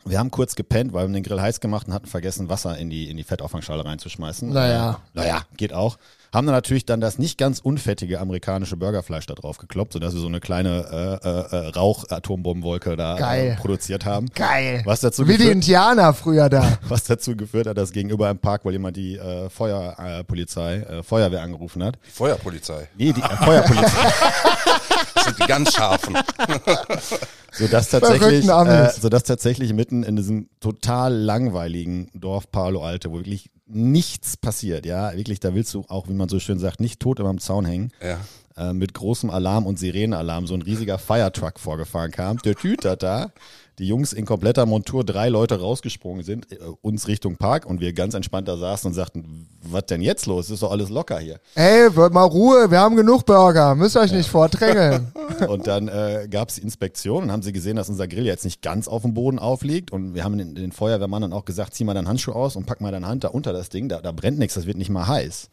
wir 0.04 0.18
haben 0.18 0.30
kurz 0.30 0.54
gepennt, 0.54 0.92
weil 0.92 1.02
wir 1.02 1.04
haben 1.04 1.12
den 1.12 1.22
Grill 1.22 1.40
heiß 1.40 1.60
gemacht 1.60 1.86
und 1.86 1.94
hatten 1.94 2.06
vergessen, 2.06 2.48
Wasser 2.48 2.76
in 2.78 2.90
die, 2.90 3.10
in 3.10 3.16
die 3.16 3.24
Fettauffangschale 3.24 3.84
reinzuschmeißen. 3.84 4.50
Naja. 4.50 5.00
Äh, 5.14 5.18
naja, 5.18 5.42
geht 5.56 5.72
auch. 5.72 5.98
Haben 6.34 6.48
dann 6.48 6.56
natürlich 6.56 6.84
dann 6.84 7.00
das 7.00 7.16
nicht 7.20 7.38
ganz 7.38 7.60
unfettige 7.60 8.18
amerikanische 8.18 8.76
Burgerfleisch 8.76 9.24
da 9.26 9.34
drauf 9.34 9.58
gekloppt, 9.58 9.92
sodass 9.92 10.14
wir 10.14 10.20
so 10.20 10.26
eine 10.26 10.40
kleine 10.40 11.20
äh, 11.22 11.28
äh, 11.28 11.66
äh, 11.66 11.68
Rauch-Atombombenwolke 11.68 12.96
da 12.96 13.14
Geil. 13.14 13.52
äh, 13.52 13.54
produziert 13.54 14.04
haben. 14.04 14.26
Geil. 14.34 14.82
Was 14.84 14.98
dazu, 14.98 15.28
Wie 15.28 15.36
die 15.36 15.48
Indianer 15.48 16.12
früher 16.12 16.48
da. 16.48 16.78
was 16.88 17.04
dazu 17.04 17.36
geführt 17.36 17.68
hat, 17.68 17.78
dass 17.78 17.92
gegenüber 17.92 18.28
im 18.30 18.38
Park 18.38 18.64
wohl 18.64 18.72
jemand 18.72 18.96
die 18.96 19.16
äh, 19.16 19.48
Feuerpolizei, 19.48 20.74
äh, 20.78 20.98
äh, 20.98 21.02
Feuerwehr 21.04 21.40
angerufen 21.40 21.84
hat. 21.84 21.98
Die 22.04 22.10
Feuerpolizei. 22.10 22.88
Nee, 22.98 23.12
die 23.12 23.20
äh, 23.20 23.36
Feuerpolizei. 23.36 23.88
Das 25.14 25.24
sind 25.26 25.38
die 25.38 25.46
ganz 25.46 25.72
scharfen. 25.72 26.16
sodass 27.52 27.88
tatsächlich, 27.88 28.48
äh, 28.48 28.90
sodass 28.90 29.22
tatsächlich 29.22 29.72
mitten 29.72 30.02
in 30.02 30.16
diesem 30.16 30.48
total 30.60 31.14
langweiligen 31.14 32.10
Dorf 32.14 32.50
Palo 32.50 32.82
Alto, 32.82 33.10
wo 33.12 33.16
wirklich 33.16 33.50
nichts 33.66 34.36
passiert, 34.36 34.84
ja, 34.86 35.16
wirklich, 35.16 35.40
da 35.40 35.54
willst 35.54 35.72
du 35.74 35.84
auch, 35.88 36.08
wie 36.08 36.12
man 36.12 36.28
so 36.28 36.38
schön 36.38 36.58
sagt, 36.58 36.80
nicht 36.80 37.00
tot 37.00 37.18
über 37.18 37.30
dem 37.30 37.38
Zaun 37.40 37.64
hängen, 37.64 37.90
Ja. 38.02 38.20
äh, 38.56 38.72
mit 38.72 38.92
großem 38.94 39.30
Alarm 39.30 39.66
und 39.66 39.78
Sirenenalarm. 39.78 40.46
So 40.46 40.54
ein 40.54 40.62
riesiger 40.62 40.98
Firetruck 40.98 41.58
vorgefahren 41.58 42.10
kam, 42.10 42.38
der 42.38 42.54
tütert 42.56 43.02
da, 43.02 43.32
die 43.78 43.86
Jungs 43.86 44.12
in 44.12 44.24
kompletter 44.24 44.66
Montur, 44.66 45.04
drei 45.04 45.28
Leute 45.28 45.60
rausgesprungen 45.60 46.24
sind, 46.24 46.50
äh, 46.52 46.58
uns 46.82 47.08
Richtung 47.08 47.36
Park 47.36 47.66
und 47.66 47.80
wir 47.80 47.92
ganz 47.92 48.14
entspannt 48.14 48.48
da 48.48 48.56
saßen 48.56 48.88
und 48.88 48.94
sagten, 48.94 49.48
was 49.62 49.86
denn 49.86 50.02
jetzt 50.02 50.26
los? 50.26 50.50
Ist 50.50 50.62
doch 50.62 50.70
alles 50.70 50.90
locker 50.90 51.18
hier. 51.18 51.40
Ey, 51.54 51.94
wird 51.94 52.12
mal 52.12 52.24
Ruhe, 52.24 52.70
wir 52.70 52.80
haben 52.80 52.96
genug 52.96 53.26
Burger. 53.26 53.74
Müsst 53.74 53.96
euch 53.96 54.12
nicht 54.12 54.28
vordrängeln. 54.28 55.12
Und 55.48 55.66
dann 55.66 55.88
äh, 55.88 56.28
gab 56.30 56.50
es 56.50 56.56
die 56.56 56.62
Inspektion 56.62 57.24
und 57.24 57.32
haben 57.32 57.42
sie 57.42 57.52
gesehen, 57.52 57.76
dass 57.76 57.88
unser 57.88 58.06
Grill 58.06 58.26
jetzt 58.26 58.44
nicht 58.44 58.62
ganz 58.62 58.88
auf 58.88 59.02
dem 59.02 59.14
Boden 59.14 59.38
aufliegt. 59.38 59.90
Und 59.90 60.14
wir 60.14 60.22
haben 60.22 60.38
den, 60.38 60.54
den 60.54 60.70
Feuerwehrmann 60.70 61.22
dann 61.22 61.32
auch 61.32 61.44
gesagt, 61.44 61.74
zieh 61.74 61.84
mal 61.84 61.94
deinen 61.94 62.08
Handschuh 62.08 62.32
aus 62.32 62.56
und 62.56 62.66
pack 62.66 62.80
mal 62.80 62.92
deine 62.92 63.06
Hand 63.06 63.24
da 63.24 63.28
unter 63.28 63.52
das 63.52 63.68
Ding, 63.68 63.88
da, 63.88 64.00
da 64.00 64.12
brennt 64.12 64.38
nichts, 64.38 64.54
das 64.54 64.66
wird 64.66 64.76
nicht 64.76 64.90
mal 64.90 65.06
heiß. 65.06 65.48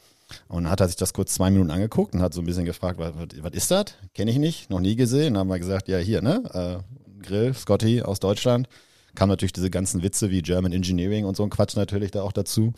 Und 0.47 0.63
dann 0.63 0.71
hat 0.71 0.81
er 0.81 0.87
sich 0.87 0.97
das 0.97 1.13
kurz 1.13 1.33
zwei 1.33 1.49
Minuten 1.49 1.71
angeguckt 1.71 2.13
und 2.13 2.21
hat 2.21 2.33
so 2.33 2.41
ein 2.41 2.45
bisschen 2.45 2.65
gefragt, 2.65 2.99
was, 2.99 3.13
was, 3.15 3.43
was 3.43 3.53
ist 3.53 3.71
das? 3.71 3.85
Kenne 4.13 4.31
ich 4.31 4.37
nicht, 4.37 4.69
noch 4.69 4.79
nie 4.79 4.95
gesehen. 4.95 5.33
Dann 5.33 5.41
haben 5.41 5.49
wir 5.49 5.59
gesagt, 5.59 5.87
ja 5.87 5.97
hier, 5.97 6.21
ne? 6.21 6.43
Grill, 7.21 7.53
Scotty 7.53 8.01
aus 8.01 8.19
Deutschland. 8.19 8.67
Kam 9.15 9.29
natürlich 9.29 9.53
diese 9.53 9.69
ganzen 9.69 10.03
Witze 10.03 10.31
wie 10.31 10.41
German 10.41 10.71
Engineering 10.71 11.25
und 11.25 11.35
so 11.35 11.43
ein 11.43 11.49
Quatsch 11.49 11.75
natürlich 11.75 12.11
da 12.11 12.21
auch 12.21 12.31
dazu. 12.31 12.73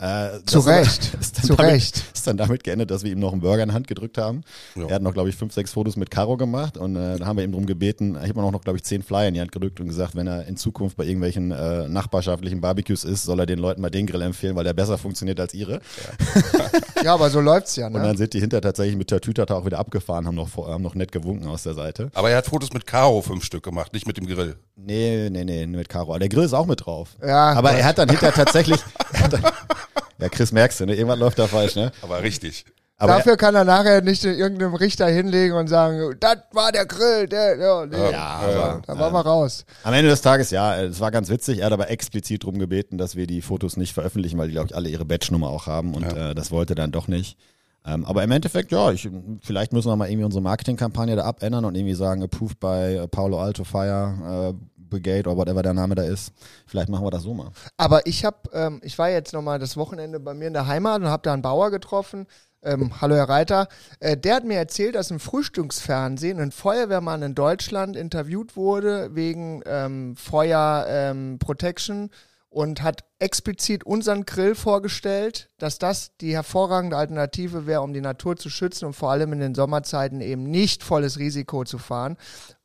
Äh, 0.00 0.44
Zu 0.46 0.60
Recht. 0.60 1.14
Ist 1.20 1.38
dann 1.38 1.44
Zu 1.44 1.56
damit, 1.56 1.72
Recht. 1.72 2.04
Ist 2.14 2.26
dann 2.26 2.36
damit 2.36 2.62
geendet, 2.62 2.90
dass 2.90 3.02
wir 3.02 3.10
ihm 3.10 3.18
noch 3.18 3.32
einen 3.32 3.40
Burger 3.40 3.64
in 3.64 3.70
die 3.70 3.74
Hand 3.74 3.88
gedrückt 3.88 4.16
haben. 4.16 4.42
Ja. 4.76 4.86
Er 4.86 4.94
hat 4.96 5.02
noch, 5.02 5.12
glaube 5.12 5.28
ich, 5.28 5.36
fünf, 5.36 5.52
sechs 5.52 5.72
Fotos 5.72 5.96
mit 5.96 6.10
Caro 6.10 6.36
gemacht 6.36 6.76
und 6.76 6.94
äh, 6.96 7.18
da 7.18 7.26
haben 7.26 7.36
wir 7.36 7.44
ihm 7.44 7.52
drum 7.52 7.66
gebeten. 7.66 8.16
Ich 8.22 8.28
habe 8.28 8.40
auch 8.42 8.52
noch, 8.52 8.62
glaube 8.62 8.78
ich, 8.78 8.84
zehn 8.84 9.02
Flyer 9.02 9.28
in 9.28 9.34
die 9.34 9.40
Hand 9.40 9.50
gedrückt 9.50 9.80
und 9.80 9.88
gesagt, 9.88 10.14
wenn 10.14 10.28
er 10.28 10.46
in 10.46 10.56
Zukunft 10.56 10.96
bei 10.96 11.04
irgendwelchen 11.04 11.50
äh, 11.50 11.88
nachbarschaftlichen 11.88 12.60
Barbecues 12.60 13.04
ist, 13.04 13.24
soll 13.24 13.40
er 13.40 13.46
den 13.46 13.58
Leuten 13.58 13.80
mal 13.80 13.90
den 13.90 14.06
Grill 14.06 14.22
empfehlen, 14.22 14.54
weil 14.54 14.64
der 14.64 14.72
besser 14.72 14.98
funktioniert 14.98 15.40
als 15.40 15.54
ihre. 15.54 15.80
Ja, 17.02 17.14
aber 17.14 17.30
so 17.30 17.40
läuft's 17.40 17.76
ja, 17.76 17.86
Und 17.88 17.94
ne? 17.94 18.02
dann 18.02 18.16
sind 18.16 18.34
die 18.34 18.40
hinter 18.40 18.60
tatsächlich 18.60 18.96
mit 18.96 19.10
der 19.10 19.20
Tütata 19.20 19.54
auch 19.54 19.64
wieder 19.64 19.78
abgefahren, 19.78 20.26
haben 20.26 20.34
noch, 20.34 20.56
haben 20.56 20.82
noch 20.82 20.94
nett 20.94 21.12
gewunken 21.12 21.46
aus 21.48 21.62
der 21.62 21.74
Seite. 21.74 22.10
Aber 22.14 22.30
er 22.30 22.38
hat 22.38 22.46
Fotos 22.46 22.72
mit 22.72 22.86
Caro 22.86 23.22
fünf 23.22 23.44
Stück 23.44 23.64
gemacht, 23.64 23.92
nicht 23.92 24.06
mit 24.06 24.16
dem 24.16 24.26
Grill. 24.26 24.56
Nee, 24.76 25.28
nee, 25.30 25.44
nee, 25.44 25.66
mit 25.72 25.88
Caro. 25.88 26.10
Aber 26.10 26.18
der 26.18 26.28
Grill 26.28 26.44
ist 26.44 26.54
auch 26.54 26.66
mit 26.66 26.86
drauf. 26.86 27.10
Ja, 27.24 27.52
Aber 27.52 27.72
er 27.72 27.84
hat 27.84 27.98
dann 27.98 28.08
hinter 28.08 28.32
tatsächlich. 28.32 28.80
er 29.12 29.28
dann, 29.28 29.42
ja, 30.18 30.28
Chris, 30.28 30.52
merkst 30.52 30.80
du, 30.80 30.86
ne? 30.86 30.94
Irgendwann 30.94 31.18
läuft 31.18 31.38
da 31.38 31.46
falsch, 31.46 31.76
ne? 31.76 31.92
Aber 32.02 32.22
richtig. 32.22 32.64
Aber 33.00 33.12
Dafür 33.12 33.36
kann 33.36 33.54
er 33.54 33.62
nachher 33.64 34.02
nicht 34.02 34.24
in 34.24 34.34
irgendeinem 34.34 34.74
Richter 34.74 35.06
hinlegen 35.06 35.54
und 35.56 35.68
sagen, 35.68 36.16
das 36.18 36.38
war 36.50 36.72
der 36.72 36.84
Grill, 36.84 37.28
der, 37.28 37.56
ja, 37.56 37.86
nee. 37.86 38.10
Ja, 38.10 38.40
aber, 38.42 38.82
da 38.84 38.98
waren 38.98 39.12
wir 39.12 39.20
raus. 39.20 39.64
Am 39.84 39.94
Ende 39.94 40.10
des 40.10 40.20
Tages, 40.20 40.50
ja, 40.50 40.82
es 40.82 40.98
war 40.98 41.12
ganz 41.12 41.28
witzig. 41.28 41.60
Er 41.60 41.66
hat 41.66 41.72
aber 41.72 41.90
explizit 41.90 42.42
darum 42.42 42.58
gebeten, 42.58 42.98
dass 42.98 43.14
wir 43.14 43.28
die 43.28 43.40
Fotos 43.40 43.76
nicht 43.76 43.94
veröffentlichen, 43.94 44.36
weil 44.36 44.48
die, 44.48 44.54
glaube 44.54 44.66
ich, 44.68 44.74
alle 44.74 44.88
ihre 44.88 45.04
Batch-Nummer 45.04 45.48
auch 45.48 45.68
haben 45.68 45.94
und 45.94 46.12
äh, 46.12 46.34
das 46.34 46.50
wollte 46.50 46.72
er 46.72 46.76
dann 46.76 46.90
doch 46.90 47.06
nicht. 47.06 47.38
Ähm, 47.86 48.04
aber 48.04 48.24
im 48.24 48.32
Endeffekt, 48.32 48.72
ja, 48.72 48.90
ich, 48.90 49.08
vielleicht 49.42 49.72
müssen 49.72 49.88
wir 49.88 49.94
mal 49.94 50.08
irgendwie 50.10 50.24
unsere 50.24 50.42
Marketingkampagne 50.42 51.14
da 51.14 51.22
abändern 51.24 51.64
und 51.64 51.76
irgendwie 51.76 51.94
sagen, 51.94 52.24
approved 52.24 52.58
by 52.58 53.06
Paulo 53.10 53.40
Alto 53.40 53.62
Fire 53.62 54.54
äh, 54.56 54.77
Brigade 54.88 55.28
oder 55.28 55.36
whatever 55.36 55.62
der 55.62 55.74
Name 55.74 55.94
da 55.94 56.02
ist. 56.02 56.32
Vielleicht 56.66 56.88
machen 56.88 57.04
wir 57.04 57.10
das 57.10 57.22
so 57.22 57.34
mal. 57.34 57.50
Aber 57.76 58.06
ich 58.06 58.24
habe, 58.24 58.36
ähm, 58.52 58.80
ich 58.82 58.98
war 58.98 59.10
jetzt 59.10 59.32
nochmal 59.32 59.58
das 59.58 59.76
Wochenende 59.76 60.20
bei 60.20 60.34
mir 60.34 60.48
in 60.48 60.54
der 60.54 60.66
Heimat 60.66 61.00
und 61.00 61.08
habe 61.08 61.22
da 61.22 61.32
einen 61.32 61.42
Bauer 61.42 61.70
getroffen. 61.70 62.26
Ähm, 62.62 63.00
hallo 63.00 63.14
Herr 63.14 63.28
Reiter. 63.28 63.68
Äh, 64.00 64.16
der 64.16 64.36
hat 64.36 64.44
mir 64.44 64.58
erzählt, 64.58 64.96
dass 64.96 65.12
im 65.12 65.20
Frühstücksfernsehen 65.20 66.40
ein 66.40 66.50
Feuerwehrmann 66.50 67.22
in 67.22 67.34
Deutschland 67.34 67.96
interviewt 67.96 68.56
wurde 68.56 69.14
wegen 69.14 69.62
ähm, 69.64 70.16
Feuer 70.16 70.84
ähm, 70.88 71.38
Protection 71.38 72.10
und 72.50 72.82
hat 72.82 73.04
explizit 73.18 73.84
unseren 73.84 74.24
Grill 74.24 74.54
vorgestellt, 74.54 75.50
dass 75.58 75.78
das 75.78 76.16
die 76.16 76.34
hervorragende 76.34 76.96
Alternative 76.96 77.66
wäre, 77.66 77.82
um 77.82 77.92
die 77.92 78.00
Natur 78.00 78.36
zu 78.36 78.50
schützen 78.50 78.86
und 78.86 78.94
vor 78.94 79.10
allem 79.10 79.32
in 79.32 79.40
den 79.40 79.54
Sommerzeiten 79.54 80.20
eben 80.20 80.44
nicht 80.44 80.82
volles 80.82 81.18
Risiko 81.18 81.64
zu 81.64 81.78
fahren. 81.78 82.16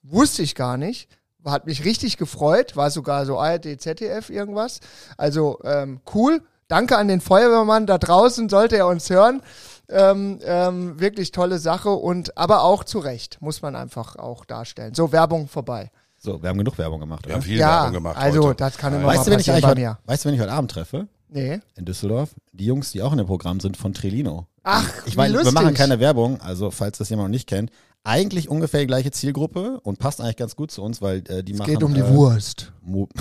Wusste 0.02 0.42
ich 0.42 0.56
gar 0.56 0.78
nicht. 0.78 1.10
Hat 1.46 1.66
mich 1.66 1.84
richtig 1.86 2.18
gefreut, 2.18 2.76
war 2.76 2.90
sogar 2.90 3.26
so 3.26 3.38
ARD, 3.40 3.80
ZDF 3.80 4.30
irgendwas. 4.30 4.80
Also 5.18 5.60
ähm, 5.64 6.00
cool. 6.14 6.42
Danke 6.70 6.98
an 6.98 7.08
den 7.08 7.22
Feuerwehrmann 7.22 7.86
da 7.86 7.98
draußen, 7.98 8.50
sollte 8.50 8.78
er 8.78 8.88
uns 8.88 9.10
hören. 9.10 9.42
Ähm, 9.90 10.40
ähm, 10.46 11.00
wirklich 11.00 11.32
tolle 11.32 11.60
Sache 11.60 11.90
und 11.90 12.38
aber 12.38 12.64
auch 12.64 12.84
zu 12.86 13.00
Recht, 13.00 13.38
muss 13.42 13.62
man 13.62 13.76
einfach 13.76 14.16
auch 14.16 14.46
darstellen. 14.46 14.94
So, 14.94 15.12
Werbung 15.12 15.48
vorbei. 15.50 15.92
So, 16.18 16.42
wir 16.42 16.50
haben 16.50 16.58
genug 16.58 16.78
Werbung 16.78 17.02
gemacht, 17.02 17.28
Wir 17.28 17.36
haben 17.36 17.42
viel 17.42 17.58
ja, 17.60 17.82
Werbung 17.82 17.94
gemacht 17.94 18.18
also 18.18 18.44
heute. 18.46 18.56
das 18.56 18.78
kann 18.78 18.94
immer 18.94 19.08
Weißt 19.08 19.18
mal 19.18 19.26
du, 19.26 19.32
wenn 19.32 19.40
ich 19.42 19.46
passieren 19.48 19.56
eigentlich 19.56 19.64
bei 19.64 19.70
heute, 19.70 19.82
mir. 19.82 20.00
weißt 20.06 20.24
du, 20.24 20.28
wenn 20.30 20.36
ich 20.36 20.42
heute 20.42 20.54
Abend 20.54 20.72
treffe? 20.72 21.08
Nee. 21.28 21.60
In 21.76 21.84
Düsseldorf? 21.86 22.30
Die 22.54 22.66
Jungs, 22.66 22.92
die 22.92 23.02
auch 23.02 23.12
in 23.12 23.18
dem 23.18 23.28
Programm 23.28 23.60
sind 23.60 23.76
von 23.76 23.94
Trelino. 23.94 24.48
Ach, 24.64 24.90
Ich 25.06 25.18
meine, 25.18 25.44
wir 25.44 25.52
machen 25.52 25.74
keine 25.74 26.00
Werbung, 26.00 26.40
also 26.40 26.72
falls 26.72 26.98
das 26.98 27.10
jemand 27.10 27.28
noch 27.28 27.34
nicht 27.34 27.50
kennt. 27.50 27.72
Eigentlich 28.04 28.50
ungefähr 28.50 28.82
die 28.82 28.88
gleiche 28.88 29.12
Zielgruppe 29.12 29.80
und 29.82 29.98
passt 30.00 30.20
eigentlich 30.20 30.36
ganz 30.36 30.56
gut 30.56 30.72
zu 30.72 30.82
uns, 30.82 31.02
weil 31.02 31.24
äh, 31.30 31.44
die 31.44 31.54
Es 31.54 31.60
machen. 31.60 31.72
geht 31.74 31.84
um 31.84 31.94
die 31.94 32.02
äh, 32.02 32.10
Wurst. 32.10 32.74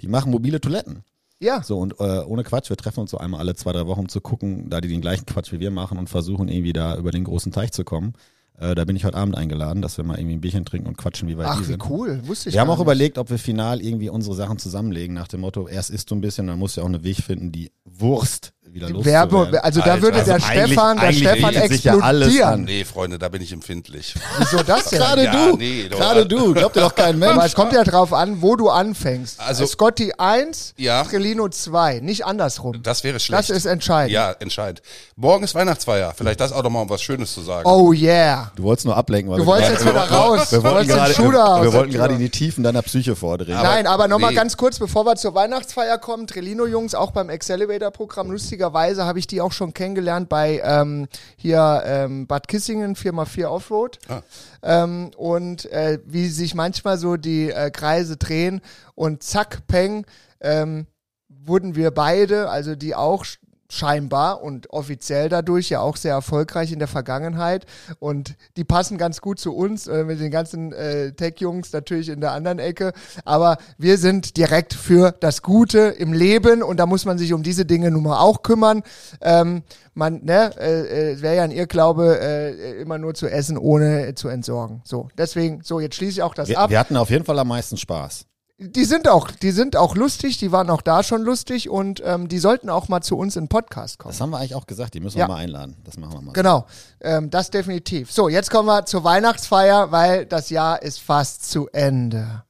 Die 0.00 0.08
machen 0.08 0.30
mobile 0.30 0.60
Toiletten. 0.60 1.04
Ja. 1.40 1.62
So, 1.62 1.78
und 1.78 1.94
äh, 2.00 2.20
ohne 2.20 2.42
Quatsch, 2.44 2.68
wir 2.70 2.76
treffen 2.76 3.00
uns 3.00 3.10
so 3.10 3.18
einmal 3.18 3.40
alle 3.40 3.54
zwei, 3.54 3.72
drei 3.72 3.86
Wochen, 3.86 4.00
um 4.00 4.08
zu 4.08 4.20
gucken, 4.20 4.68
da 4.70 4.80
die 4.80 4.88
den 4.88 5.00
gleichen 5.00 5.26
Quatsch 5.26 5.52
wie 5.52 5.60
wir 5.60 5.70
machen 5.70 5.98
und 5.98 6.08
versuchen 6.10 6.48
irgendwie 6.48 6.72
da 6.72 6.96
über 6.96 7.10
den 7.10 7.24
großen 7.24 7.52
Teich 7.52 7.72
zu 7.72 7.84
kommen. 7.84 8.14
Äh, 8.58 8.74
da 8.74 8.84
bin 8.86 8.96
ich 8.96 9.04
heute 9.04 9.16
Abend 9.18 9.36
eingeladen, 9.36 9.82
dass 9.82 9.96
wir 9.98 10.04
mal 10.04 10.18
irgendwie 10.18 10.36
ein 10.36 10.40
Bierchen 10.40 10.64
trinken 10.64 10.88
und 10.88 10.96
quatschen, 10.96 11.28
wie 11.28 11.36
weit 11.36 11.46
Ach, 11.48 11.54
die 11.56 11.60
wie 11.62 11.64
sind. 11.66 11.88
cool. 11.90 12.20
Wusste 12.26 12.48
ich 12.48 12.54
Wir 12.54 12.60
haben 12.62 12.70
auch 12.70 12.76
nicht. 12.76 12.82
überlegt, 12.84 13.18
ob 13.18 13.28
wir 13.30 13.38
final 13.38 13.82
irgendwie 13.82 14.08
unsere 14.08 14.34
Sachen 14.34 14.58
zusammenlegen, 14.58 15.14
nach 15.14 15.28
dem 15.28 15.40
Motto, 15.40 15.68
erst 15.68 15.90
isst 15.90 16.10
du 16.10 16.14
ein 16.14 16.20
bisschen, 16.22 16.46
dann 16.46 16.58
musst 16.58 16.76
du 16.76 16.80
ja 16.80 16.84
auch 16.86 16.88
einen 16.90 17.04
Weg 17.04 17.18
finden, 17.18 17.52
die 17.52 17.70
Wurst 17.84 18.52
wieder 18.72 18.88
Werbung, 19.04 19.40
loszuwerden. 19.40 19.64
also 19.64 19.80
da 19.80 19.86
Alter, 19.92 20.02
würde 20.02 20.18
also 20.18 20.32
der 20.32 20.40
Stefan, 20.40 20.98
der 20.98 21.12
Stefan 21.12 21.54
ja 21.54 21.60
alles 22.00 22.26
explodieren. 22.28 22.48
an. 22.52 22.64
Nee, 22.64 22.84
Freunde, 22.84 23.18
da 23.18 23.28
bin 23.28 23.40
ich 23.42 23.52
empfindlich. 23.52 24.14
Wieso 24.38 24.62
das 24.62 24.84
denn? 24.90 24.98
Gerade 24.98 25.24
Ja, 25.24 25.32
du, 25.50 25.56
nee, 25.56 25.88
gerade 25.88 26.26
du, 26.26 26.52
glaubt 26.54 26.76
dir 26.76 26.80
doch 26.80 26.94
kein 26.94 27.18
Mensch. 27.18 27.32
Aber 27.34 27.44
es 27.46 27.54
kommt 27.54 27.72
ja 27.72 27.84
drauf 27.84 28.12
an, 28.12 28.42
wo 28.42 28.56
du 28.56 28.68
anfängst. 28.68 29.40
Also- 29.40 29.66
Scotty 29.66 30.12
1, 30.18 30.74
Ja. 30.76 31.04
Trellino 31.04 31.48
2, 31.48 32.00
nicht 32.00 32.24
andersrum. 32.26 32.82
Das 32.82 33.02
wäre 33.04 33.18
schlecht. 33.20 33.38
Das 33.38 33.50
ist 33.50 33.64
entscheidend. 33.66 34.12
Ja, 34.12 34.32
entscheidend. 34.38 34.82
Morgen 35.16 35.44
ist 35.44 35.54
Weihnachtsfeier. 35.54 36.12
Vielleicht 36.16 36.40
das 36.40 36.52
auch 36.52 36.62
noch 36.62 36.70
mal 36.70 36.82
um 36.82 36.90
was 36.90 37.02
Schönes 37.02 37.32
zu 37.32 37.40
sagen. 37.42 37.68
Oh 37.68 37.92
yeah. 37.92 38.52
Du 38.56 38.64
wolltest 38.64 38.84
nur 38.86 38.96
ablenken, 38.96 39.30
weil 39.32 39.38
Du 39.40 39.46
wolltest 39.46 39.70
jetzt 39.72 39.86
wieder 39.86 40.08
raus. 40.10 40.52
Wir 40.52 40.58
Du 40.58 40.64
wollten 40.64 40.76
wolltest 40.76 40.90
den 40.90 40.96
gerade, 40.96 41.14
Schuh 41.14 41.30
da 41.32 41.56
wir, 41.56 41.64
wir 41.64 41.72
wollten 41.72 41.92
gerade 41.92 42.14
in 42.14 42.20
die 42.20 42.30
Tiefen 42.30 42.62
deiner 42.64 42.82
Psyche 42.82 43.16
vordringen. 43.16 43.56
Aber- 43.58 43.68
Nein, 43.68 43.86
aber 43.86 44.08
nochmal 44.08 44.30
nee. 44.30 44.36
ganz 44.36 44.56
kurz, 44.56 44.78
bevor 44.78 45.04
wir 45.06 45.16
zur 45.16 45.34
Weihnachtsfeier 45.34 45.98
kommen, 45.98 46.26
Trellino-Jungs 46.26 46.94
auch 46.94 47.10
beim 47.10 47.30
Accelerator-Programm 47.30 48.30
lustigerweise 48.56 49.04
habe 49.04 49.18
ich 49.18 49.26
die 49.26 49.42
auch 49.42 49.52
schon 49.52 49.74
kennengelernt 49.74 50.30
bei 50.30 50.62
ähm, 50.64 51.08
hier 51.36 51.82
ähm, 51.84 52.26
Bad 52.26 52.48
Kissingen, 52.48 52.96
4x4 52.96 53.46
Offroad. 53.46 53.98
Ah. 54.08 54.22
Ähm, 54.62 55.10
und 55.16 55.66
äh, 55.66 55.98
wie 56.06 56.28
sich 56.28 56.54
manchmal 56.54 56.96
so 56.96 57.16
die 57.16 57.50
äh, 57.50 57.70
Kreise 57.70 58.16
drehen 58.16 58.62
und 58.94 59.22
zack, 59.22 59.66
peng, 59.66 60.06
ähm, 60.40 60.86
wurden 61.28 61.74
wir 61.76 61.90
beide, 61.90 62.48
also 62.48 62.76
die 62.76 62.94
auch 62.94 63.26
scheinbar 63.68 64.42
und 64.42 64.70
offiziell 64.70 65.28
dadurch 65.28 65.70
ja 65.70 65.80
auch 65.80 65.96
sehr 65.96 66.12
erfolgreich 66.12 66.72
in 66.72 66.78
der 66.78 66.88
Vergangenheit 66.88 67.66
und 67.98 68.36
die 68.56 68.64
passen 68.64 68.98
ganz 68.98 69.20
gut 69.20 69.38
zu 69.38 69.54
uns 69.54 69.86
äh, 69.86 70.04
mit 70.04 70.20
den 70.20 70.30
ganzen 70.30 70.72
äh, 70.72 71.12
Tech-Jungs 71.12 71.72
natürlich 71.72 72.08
in 72.08 72.20
der 72.20 72.32
anderen 72.32 72.58
Ecke, 72.58 72.92
aber 73.24 73.58
wir 73.78 73.98
sind 73.98 74.36
direkt 74.36 74.74
für 74.74 75.12
das 75.12 75.42
Gute 75.42 75.78
im 75.78 76.12
Leben 76.12 76.62
und 76.62 76.78
da 76.78 76.86
muss 76.86 77.04
man 77.04 77.18
sich 77.18 77.32
um 77.32 77.42
diese 77.42 77.64
Dinge 77.64 77.90
nun 77.90 78.04
mal 78.04 78.18
auch 78.18 78.42
kümmern. 78.42 78.82
Ähm, 79.20 79.62
man, 79.94 80.24
ne, 80.24 80.52
äh, 80.58 81.12
äh, 81.12 81.22
wäre 81.22 81.36
ja 81.36 81.42
ein 81.42 81.50
Irrglaube, 81.50 82.20
äh, 82.20 82.80
immer 82.80 82.98
nur 82.98 83.14
zu 83.14 83.28
essen, 83.28 83.56
ohne 83.56 84.14
zu 84.14 84.28
entsorgen. 84.28 84.82
So, 84.84 85.08
deswegen, 85.16 85.62
so, 85.62 85.80
jetzt 85.80 85.96
schließe 85.96 86.12
ich 86.12 86.22
auch 86.22 86.34
das 86.34 86.48
Wir, 86.48 86.58
ab. 86.58 86.70
wir 86.70 86.78
hatten 86.78 86.96
auf 86.96 87.10
jeden 87.10 87.24
Fall 87.24 87.38
am 87.38 87.48
meisten 87.48 87.76
Spaß. 87.76 88.26
Die 88.58 88.86
sind 88.86 89.06
auch, 89.06 89.30
die 89.30 89.50
sind 89.50 89.76
auch 89.76 89.94
lustig, 89.96 90.38
die 90.38 90.50
waren 90.50 90.70
auch 90.70 90.80
da 90.80 91.02
schon 91.02 91.20
lustig 91.22 91.68
und 91.68 92.02
ähm, 92.04 92.26
die 92.26 92.38
sollten 92.38 92.70
auch 92.70 92.88
mal 92.88 93.02
zu 93.02 93.18
uns 93.18 93.36
in 93.36 93.44
den 93.44 93.48
Podcast 93.48 93.98
kommen. 93.98 94.12
Das 94.12 94.20
haben 94.22 94.30
wir 94.30 94.38
eigentlich 94.38 94.54
auch 94.54 94.66
gesagt, 94.66 94.94
die 94.94 95.00
müssen 95.00 95.18
Ja. 95.18 95.26
wir 95.26 95.34
mal 95.34 95.40
einladen. 95.40 95.76
Das 95.84 95.98
machen 95.98 96.14
wir 96.14 96.22
mal. 96.22 96.32
Genau, 96.32 96.64
ähm, 97.02 97.28
das 97.28 97.50
definitiv. 97.50 98.10
So, 98.10 98.30
jetzt 98.30 98.50
kommen 98.50 98.66
wir 98.66 98.86
zur 98.86 99.04
Weihnachtsfeier, 99.04 99.92
weil 99.92 100.24
das 100.24 100.48
Jahr 100.48 100.80
ist 100.82 101.00
fast 101.00 101.50
zu 101.50 101.68
Ende. 101.68 102.44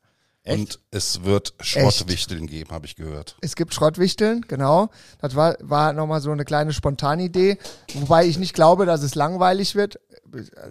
Echt? 0.45 0.59
Und 0.61 0.81
es 0.93 1.25
wird 1.25 1.55
Schrottwichteln 1.59 2.47
geben, 2.47 2.71
habe 2.71 2.87
ich 2.87 2.95
gehört. 2.95 3.37
Es 3.41 3.57
gibt 3.57 3.75
Schrottwichteln, 3.75 4.43
genau. 4.47 4.91
Das 5.21 5.35
war, 5.35 5.57
war 5.61 5.93
nochmal 5.93 6.21
so 6.21 6.31
eine 6.31 6.45
kleine 6.45 6.73
Spontanidee, 6.73 7.59
wobei 7.95 8.27
ich 8.27 8.39
nicht 8.39 8.55
glaube, 8.55 8.87
dass 8.87 9.03
es 9.03 9.17
langweilig 9.17 9.75
wird. 9.75 9.99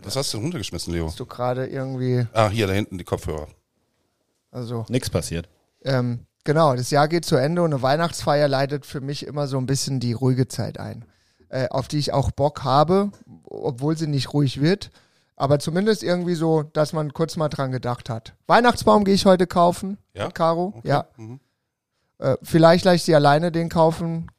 Was 0.01 0.15
hast 0.15 0.31
du 0.33 0.37
denn 0.37 0.45
runtergeschmissen, 0.45 0.93
Leo? 0.93 1.07
Hast 1.07 1.19
du 1.19 1.25
gerade 1.25 1.67
irgendwie, 1.67 2.25
Ah, 2.31 2.47
hier, 2.47 2.67
da 2.67 2.73
hinten 2.73 2.97
die 2.97 3.03
Kopfhörer. 3.03 3.49
Also 4.55 4.85
Nichts 4.89 5.09
passiert. 5.09 5.49
Ähm, 5.83 6.25
genau, 6.43 6.75
das 6.75 6.89
Jahr 6.89 7.07
geht 7.07 7.25
zu 7.25 7.35
Ende 7.35 7.61
und 7.61 7.73
eine 7.73 7.81
Weihnachtsfeier 7.81 8.47
leitet 8.47 8.85
für 8.85 9.01
mich 9.01 9.27
immer 9.27 9.47
so 9.47 9.57
ein 9.57 9.65
bisschen 9.65 9.99
die 9.99 10.13
ruhige 10.13 10.47
Zeit 10.47 10.79
ein, 10.79 11.05
äh, 11.49 11.67
auf 11.69 11.87
die 11.87 11.99
ich 11.99 12.13
auch 12.13 12.31
Bock 12.31 12.63
habe, 12.63 13.11
obwohl 13.43 13.97
sie 13.97 14.07
nicht 14.07 14.33
ruhig 14.33 14.61
wird. 14.61 14.91
Aber 15.35 15.59
zumindest 15.59 16.01
irgendwie 16.01 16.35
so, 16.35 16.63
dass 16.63 16.93
man 16.93 17.11
kurz 17.13 17.35
mal 17.35 17.49
dran 17.49 17.71
gedacht 17.73 18.09
hat. 18.09 18.33
Weihnachtsbaum 18.47 19.03
gehe 19.03 19.15
ich 19.15 19.25
heute 19.25 19.47
kaufen, 19.47 19.97
Ja? 20.13 20.31
Caro. 20.31 20.73
Okay. 20.77 20.87
Ja. 20.87 21.07
Mhm. 21.17 21.41
Äh, 22.19 22.37
vielleicht 22.41 22.85
lasse 22.85 22.95
ich 22.95 23.03
sie 23.03 23.15
alleine 23.15 23.51
den 23.51 23.67
kaufen, 23.67 24.31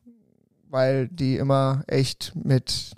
weil 0.70 1.08
die 1.08 1.36
immer 1.36 1.82
echt 1.86 2.32
mit. 2.34 2.92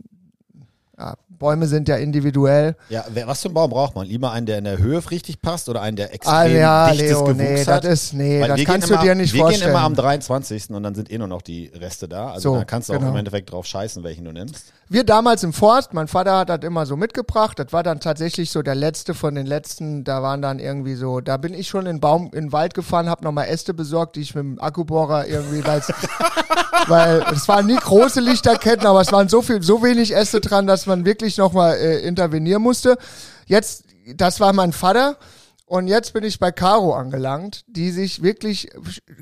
Ja, 0.98 1.14
Bäume 1.28 1.68
sind 1.68 1.88
ja 1.88 1.94
individuell. 1.94 2.74
Ja, 2.88 3.04
wer, 3.10 3.28
was 3.28 3.40
für 3.42 3.46
einen 3.46 3.54
Baum 3.54 3.70
braucht 3.70 3.94
man? 3.94 4.04
Lieber 4.04 4.32
einen, 4.32 4.46
der 4.46 4.58
in 4.58 4.64
der 4.64 4.78
Höhe 4.78 5.00
richtig 5.12 5.40
passt 5.40 5.68
oder 5.68 5.80
einen, 5.80 5.96
der 5.96 6.12
extrem 6.12 6.34
Ah 6.34 6.44
ja, 6.46 6.90
dichtes 6.90 7.08
Leo, 7.10 7.24
Gewuchs 7.24 7.38
nee, 7.38 7.64
hat? 7.64 7.84
das 7.84 7.92
ist, 7.92 8.14
nee, 8.14 8.40
Weil 8.40 8.48
das 8.48 8.56
wir 8.58 8.64
kannst 8.64 8.88
gehen 8.88 8.96
du 8.96 9.02
immer, 9.02 9.02
dir 9.04 9.14
nicht 9.14 9.32
wir 9.32 9.42
vorstellen. 9.42 9.70
gehen 9.70 9.70
immer 9.76 9.84
am 9.86 9.94
23. 9.94 10.70
und 10.70 10.82
dann 10.82 10.96
sind 10.96 11.12
eh 11.12 11.18
nur 11.18 11.28
noch 11.28 11.42
die 11.42 11.70
Reste 11.72 12.08
da. 12.08 12.32
Also 12.32 12.54
So, 12.54 12.58
da 12.58 12.64
kannst 12.64 12.88
du 12.88 12.94
auch 12.94 12.98
genau. 12.98 13.10
im 13.12 13.16
Endeffekt 13.16 13.52
drauf 13.52 13.66
scheißen, 13.66 14.02
welchen 14.02 14.24
du 14.24 14.32
nimmst. 14.32 14.72
Wir 14.88 15.04
damals 15.04 15.44
im 15.44 15.52
Forst, 15.52 15.92
mein 15.94 16.08
Vater 16.08 16.38
hat 16.38 16.48
das 16.48 16.60
immer 16.62 16.84
so 16.86 16.96
mitgebracht. 16.96 17.58
Das 17.60 17.72
war 17.72 17.84
dann 17.84 18.00
tatsächlich 18.00 18.50
so 18.50 18.62
der 18.62 18.74
letzte 18.74 19.14
von 19.14 19.36
den 19.36 19.46
letzten. 19.46 20.02
Da 20.02 20.22
waren 20.22 20.42
dann 20.42 20.58
irgendwie 20.58 20.96
so, 20.96 21.20
da 21.20 21.36
bin 21.36 21.54
ich 21.54 21.68
schon 21.68 21.82
in 21.82 21.96
den 21.96 22.00
Baum, 22.00 22.30
in 22.32 22.46
den 22.46 22.52
Wald 22.52 22.74
gefahren, 22.74 23.08
habe 23.08 23.22
nochmal 23.22 23.46
Äste 23.48 23.72
besorgt, 23.74 24.16
die 24.16 24.22
ich 24.22 24.34
mit 24.34 24.42
dem 24.42 24.60
Akkubohrer 24.60 25.28
irgendwie, 25.28 25.62
weil 26.88 27.22
es 27.32 27.46
waren 27.46 27.66
nie 27.66 27.76
große 27.76 28.20
Lichterketten, 28.20 28.86
aber 28.86 29.00
es 29.02 29.12
waren 29.12 29.28
so 29.28 29.42
viel, 29.42 29.62
so 29.62 29.82
wenig 29.82 30.14
Äste 30.14 30.40
dran, 30.40 30.66
dass 30.66 30.87
man 30.88 31.04
wirklich 31.04 31.38
nochmal 31.38 31.76
äh, 31.76 32.00
intervenieren 32.00 32.62
musste. 32.62 32.98
Jetzt, 33.46 33.84
das 34.16 34.40
war 34.40 34.52
mein 34.52 34.72
Vater. 34.72 35.16
Und 35.64 35.86
jetzt 35.86 36.14
bin 36.14 36.24
ich 36.24 36.38
bei 36.38 36.50
Caro 36.50 36.94
angelangt, 36.94 37.64
die 37.66 37.90
sich 37.90 38.22
wirklich 38.22 38.70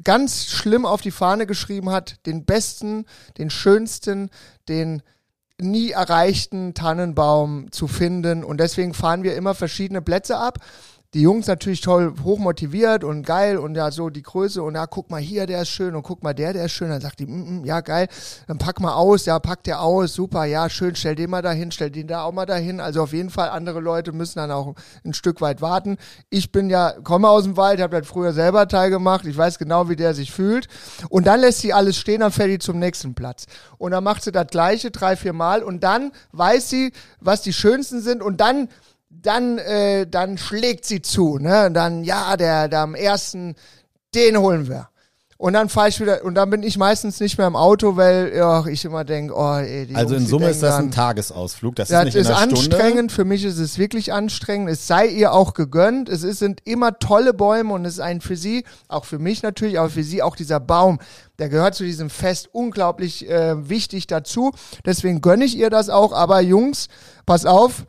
ganz 0.05 0.47
schlimm 0.47 0.87
auf 0.87 1.01
die 1.01 1.11
Fahne 1.11 1.45
geschrieben 1.45 1.91
hat, 1.91 2.25
den 2.25 2.45
besten, 2.45 3.05
den 3.37 3.51
schönsten, 3.51 4.31
den 4.69 5.03
nie 5.59 5.91
erreichten 5.91 6.75
Tannenbaum 6.75 7.73
zu 7.73 7.89
finden. 7.89 8.45
Und 8.45 8.59
deswegen 8.59 8.95
fahren 8.95 9.25
wir 9.25 9.35
immer 9.35 9.55
verschiedene 9.55 10.03
Plätze 10.03 10.39
ab. 10.39 10.59
Die 11.15 11.23
Jungs 11.23 11.47
natürlich 11.47 11.81
toll 11.81 12.15
hochmotiviert 12.25 13.05
und 13.05 13.25
geil 13.25 13.59
und 13.59 13.75
ja, 13.75 13.91
so 13.91 14.11
die 14.11 14.23
Größe 14.23 14.63
und 14.63 14.75
ja, 14.75 14.87
guck 14.87 15.11
mal 15.11 15.21
hier, 15.21 15.47
der 15.47 15.63
ist 15.63 15.69
schön 15.69 15.95
und 15.95 16.03
guck 16.03 16.23
mal 16.23 16.35
der, 16.35 16.53
der 16.53 16.65
ist 16.65 16.73
schön. 16.73 16.89
Dann 16.89 17.01
sagt 17.01 17.21
die, 17.21 17.27
mm, 17.27 17.61
mm, 17.61 17.65
ja, 17.65 17.81
geil, 17.81 18.09
dann 18.49 18.59
pack 18.59 18.81
mal 18.81 18.95
aus, 18.95 19.25
ja, 19.25 19.39
pack 19.39 19.63
der 19.65 19.81
aus, 19.81 20.15
super, 20.15 20.45
ja, 20.45 20.69
schön, 20.69 20.97
stell 20.97 21.15
den 21.15 21.31
mal 21.31 21.43
dahin, 21.43 21.71
stell 21.71 21.91
den 21.91 22.07
da 22.07 22.25
auch 22.25 22.33
mal 22.33 22.47
dahin. 22.47 22.81
Also 22.81 23.03
auf 23.03 23.13
jeden 23.13 23.31
Fall, 23.31 23.51
andere 23.51 23.81
Leute 23.81 24.13
müssen 24.13 24.39
dann 24.39 24.51
auch 24.51 24.75
ein 25.05 25.15
Stück 25.15 25.41
weit 25.41 25.61
warten. 25.61 25.97
Ich 26.29 26.53
bin 26.53 26.69
ja, 26.71 26.93
komme 27.03 27.29
aus 27.29 27.45
dem 27.45 27.57
Wald, 27.57 27.81
habe 27.81 27.99
das 27.99 28.09
früher 28.09 28.33
selber 28.33 28.69
Teil 28.69 28.91
gemacht, 28.91 29.25
ich 29.27 29.37
weiß 29.37 29.59
genau, 29.59 29.89
wie 29.89 29.97
der 29.97 30.13
sich 30.15 30.33
fühlt. 30.33 30.69
Und 31.09 31.27
dann 31.27 31.41
lässt 31.41 31.61
sie 31.61 31.73
alles 31.73 31.97
stehen, 31.97 32.21
dann 32.21 32.33
fährt 32.33 32.51
die 32.51 32.59
zum 32.59 32.79
nächsten 32.79 33.15
Platz. 33.15 33.47
Und 33.79 33.93
dann 33.93 34.05
macht 34.05 34.23
sie 34.23 34.33
das 34.33 34.49
gleiche 34.49 34.91
drei, 34.91 35.17
vier 35.17 35.33
Mal 35.33 35.63
und 35.63 35.85
dann 35.85 36.13
weiß 36.33 36.69
sie, 36.69 36.93
was 37.21 37.43
die 37.43 37.53
schönsten 37.53 38.01
sind 38.01 38.23
und 38.23 38.41
dann 38.41 38.69
dann, 39.09 39.59
äh, 39.59 40.07
dann 40.07 40.39
schlägt 40.39 40.85
sie 40.85 41.03
zu, 41.03 41.39
ne? 41.39 41.67
Und 41.67 41.75
dann, 41.75 42.05
ja, 42.05 42.37
der, 42.37 42.69
der 42.69 42.81
am 42.81 42.95
ersten, 42.95 43.55
den 44.15 44.37
holen 44.39 44.69
wir. 44.69 44.89
Und 45.39 45.53
dann 45.53 45.69
fahre 45.69 45.91
ich 45.91 46.01
wieder, 46.01 46.25
und 46.25 46.35
dann 46.35 46.49
bin 46.49 46.63
ich 46.63 46.79
meistens 46.79 47.21
nicht 47.21 47.37
mehr 47.37 47.47
im 47.47 47.57
Auto, 47.57 47.97
weil 47.97 48.33
ja, 48.35 48.65
ich 48.67 48.87
immer 48.87 49.05
denke, 49.05 49.35
oh, 49.37 49.57
ey, 49.57 49.87
die 49.87 49.95
Also 49.95 50.15
Jungs, 50.15 50.25
in 50.25 50.31
Summe 50.31 50.49
ist 50.49 50.63
das 50.63 50.77
ein 50.77 50.91
Tagesausflug. 50.91 51.77
Das, 51.77 51.89
das 51.89 51.99
ist 51.99 52.05
nicht 52.07 52.15
ist 52.15 52.29
in 52.29 52.33
einer 52.33 52.43
anstrengend, 52.43 52.79
Stunde. 52.79 53.15
für 53.15 53.25
mich 53.27 53.45
ist 53.45 53.59
es 53.59 53.77
wirklich 53.77 54.15
anstrengend. 54.15 54.71
Es 54.71 54.87
sei 54.87 55.07
ihr 55.07 55.35
auch 55.35 55.53
gegönnt. 55.53 56.09
Es 56.09 56.23
ist, 56.23 56.39
sind 56.39 56.63
immer 56.65 56.99
tolle 56.99 57.35
Bäume 57.35 57.75
und 57.75 57.85
es 57.85 57.95
ist 57.95 58.01
ein 58.01 58.23
für 58.23 58.37
sie, 58.37 58.65
auch 58.89 59.05
für 59.05 59.19
mich 59.19 59.43
natürlich, 59.43 59.79
aber 59.79 59.91
für 59.91 60.05
sie 60.05 60.23
auch 60.23 60.37
dieser 60.37 60.59
Baum. 60.59 61.01
Der 61.39 61.51
gehört 61.51 61.75
zu 61.75 61.85
diesem 61.85 62.09
Fest 62.09 62.49
unglaublich 62.53 63.29
äh, 63.29 63.69
wichtig 63.69 64.07
dazu. 64.07 64.53
Deswegen 64.87 65.21
gönne 65.21 65.45
ich 65.45 65.55
ihr 65.55 65.69
das 65.69 65.91
auch. 65.91 66.15
Aber 66.15 66.41
Jungs, 66.41 66.89
pass 67.27 67.45
auf, 67.45 67.85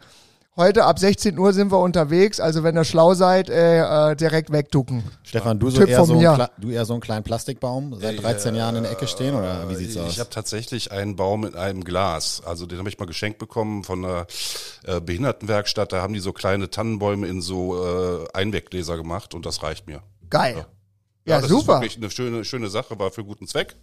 heute 0.57 0.83
ab 0.83 0.99
16 0.99 1.37
Uhr 1.37 1.53
sind 1.53 1.71
wir 1.71 1.79
unterwegs. 1.79 2.39
Also 2.39 2.63
wenn 2.63 2.75
ihr 2.75 2.83
schlau 2.83 3.13
seid, 3.13 3.49
äh, 3.49 4.11
äh, 4.11 4.15
direkt 4.15 4.51
wegducken. 4.51 5.03
Stefan, 5.23 5.59
du, 5.59 5.69
so 5.69 5.79
Tipp 5.79 5.89
eher 5.89 6.03
so, 6.03 6.17
ein 6.17 6.47
du 6.57 6.69
eher 6.69 6.85
so 6.85 6.93
einen 6.93 7.01
kleinen 7.01 7.23
Plastikbaum, 7.23 7.97
seit 7.99 8.21
13 8.21 8.55
Jahren 8.55 8.75
in 8.75 8.83
der 8.83 8.91
Ecke 8.91 9.07
stehen 9.07 9.35
oder 9.35 9.69
wie 9.69 9.75
sieht's 9.75 9.95
ich 9.95 10.01
aus? 10.01 10.11
Ich 10.11 10.19
habe 10.19 10.29
tatsächlich 10.29 10.91
einen 10.91 11.15
Baum 11.15 11.45
in 11.45 11.55
einem 11.55 11.83
Glas. 11.83 12.41
Also 12.45 12.65
den 12.65 12.79
habe 12.79 12.89
ich 12.89 12.99
mal 12.99 13.05
geschenkt 13.05 13.39
bekommen 13.39 13.83
von 13.83 14.03
einer 14.03 14.27
äh, 14.83 14.99
Behindertenwerkstatt. 14.99 15.93
Da 15.93 16.01
haben 16.01 16.13
die 16.13 16.19
so 16.19 16.33
kleine 16.33 16.69
Tannenbäume 16.69 17.27
in 17.27 17.41
so 17.41 18.23
äh, 18.23 18.27
Einweggläser 18.33 18.97
gemacht 18.97 19.33
und 19.33 19.45
das 19.45 19.63
reicht 19.63 19.87
mir. 19.87 20.01
Geil. 20.29 20.65
Ja, 21.25 21.41
das 21.41 21.49
super. 21.49 21.61
ist 21.61 21.81
wirklich 21.81 21.97
eine 21.97 22.09
schöne, 22.09 22.45
schöne 22.45 22.69
Sache, 22.69 22.97
war 22.99 23.11
für 23.11 23.23
guten 23.23 23.47
Zweck. 23.47 23.75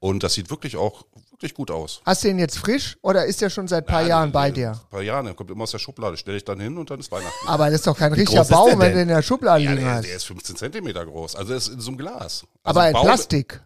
Und 0.00 0.22
das 0.22 0.34
sieht 0.34 0.50
wirklich 0.50 0.76
auch 0.76 1.04
wirklich 1.40 1.54
gut 1.54 1.70
aus. 1.70 2.02
Hast 2.04 2.22
du 2.24 2.28
ihn 2.28 2.38
jetzt 2.38 2.58
frisch 2.58 2.98
oder 3.00 3.24
ist 3.24 3.40
er 3.42 3.48
schon 3.48 3.66
seit 3.66 3.84
ein 3.84 3.86
paar 3.86 4.02
Ja, 4.02 4.08
Jahren 4.08 4.30
der- 4.32 4.38
bei 4.38 4.50
der- 4.50 4.72
dir? 4.72 4.80
Ein 4.80 4.90
paar 4.90 5.02
Jahren, 5.02 5.24
der 5.24 5.34
kommt 5.34 5.50
immer 5.50 5.62
aus 5.62 5.70
der 5.70 5.78
Schublade, 5.78 6.16
stelle 6.18 6.36
ich 6.36 6.44
dann 6.44 6.60
hin 6.60 6.76
und 6.76 6.90
dann 6.90 7.00
ist 7.00 7.10
Weihnachten. 7.10 7.48
Aber 7.48 7.66
das 7.66 7.76
ist 7.76 7.86
doch 7.86 7.96
kein 7.96 8.12
richtiger 8.12 8.40
groß 8.40 8.50
ist 8.50 8.54
Baum, 8.54 8.68
der 8.70 8.78
wenn 8.80 8.92
du 8.94 9.02
in 9.02 9.08
der 9.08 9.22
Schublade 9.22 9.64
Ja, 9.64 9.70
liegen 9.70 9.84
der, 9.84 9.94
hast. 9.94 10.04
der 10.06 10.16
ist 10.16 10.24
15 10.24 10.56
Zentimeter 10.56 11.06
groß. 11.06 11.36
Also 11.36 11.52
er 11.52 11.56
ist 11.58 11.68
in 11.68 11.80
so 11.80 11.88
einem 11.90 11.98
Glas. 11.98 12.44
Also 12.62 12.78
Aber 12.80 12.86
in 12.88 12.92
Baum, 12.92 13.06
Plastik. 13.06 13.60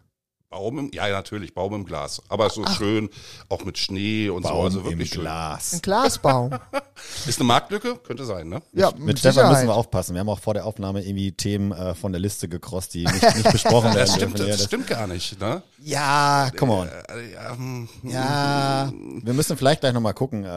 Baum 0.55 0.79
im, 0.79 0.91
ja, 0.93 1.05
ja, 1.07 1.15
natürlich, 1.17 1.53
Baum 1.53 1.73
im 1.73 1.83
Glas. 1.85 2.21
Aber 2.29 2.49
so 2.49 2.65
schön, 2.65 3.09
auch 3.49 3.65
mit 3.65 3.77
Schnee 3.77 4.29
und 4.29 4.43
so. 4.43 4.49
Baum 4.53 4.63
Also 4.65 4.79
im 4.79 4.85
wirklich 4.85 5.09
schön. 5.09 5.21
Glas. 5.23 5.73
Ein 5.73 5.81
Glasbaum. 5.81 6.51
Ist 7.27 7.39
eine 7.39 7.47
Marktlücke? 7.47 7.97
Könnte 7.97 8.23
sein, 8.23 8.47
ne? 8.47 8.61
Ja, 8.71 8.91
Mit 8.91 8.99
mit 9.05 9.19
Stefan 9.19 9.51
müssen 9.51 9.67
wir 9.67 9.73
aufpassen. 9.75 10.13
Wir 10.15 10.21
haben 10.21 10.29
auch 10.29 10.39
vor 10.39 10.53
der 10.53 10.65
Aufnahme 10.65 11.01
irgendwie 11.03 11.33
Themen 11.33 11.73
äh, 11.73 11.93
von 11.93 12.13
der 12.13 12.21
Liste 12.21 12.47
gekrost, 12.47 12.93
die 12.93 13.03
nicht, 13.03 13.21
nicht 13.35 13.51
besprochen 13.51 13.87
werden. 13.93 13.97
Das 13.97 14.15
stimmt, 14.15 14.37
dürfen. 14.39 14.49
Ja, 14.49 14.55
das 14.55 14.65
stimmt 14.65 14.87
gar 14.87 15.07
nicht, 15.07 15.37
ne? 15.41 15.61
Ja, 15.81 16.49
come 16.57 16.71
on. 16.71 16.87
Äh, 16.87 17.33
ja, 17.33 17.51
hm, 17.57 17.89
Ja, 18.03 18.93
wir 19.23 19.33
müssen 19.33 19.57
vielleicht 19.57 19.81
gleich 19.81 19.91
nochmal 19.93 20.13
gucken, 20.13 20.45
äh, 20.45 20.47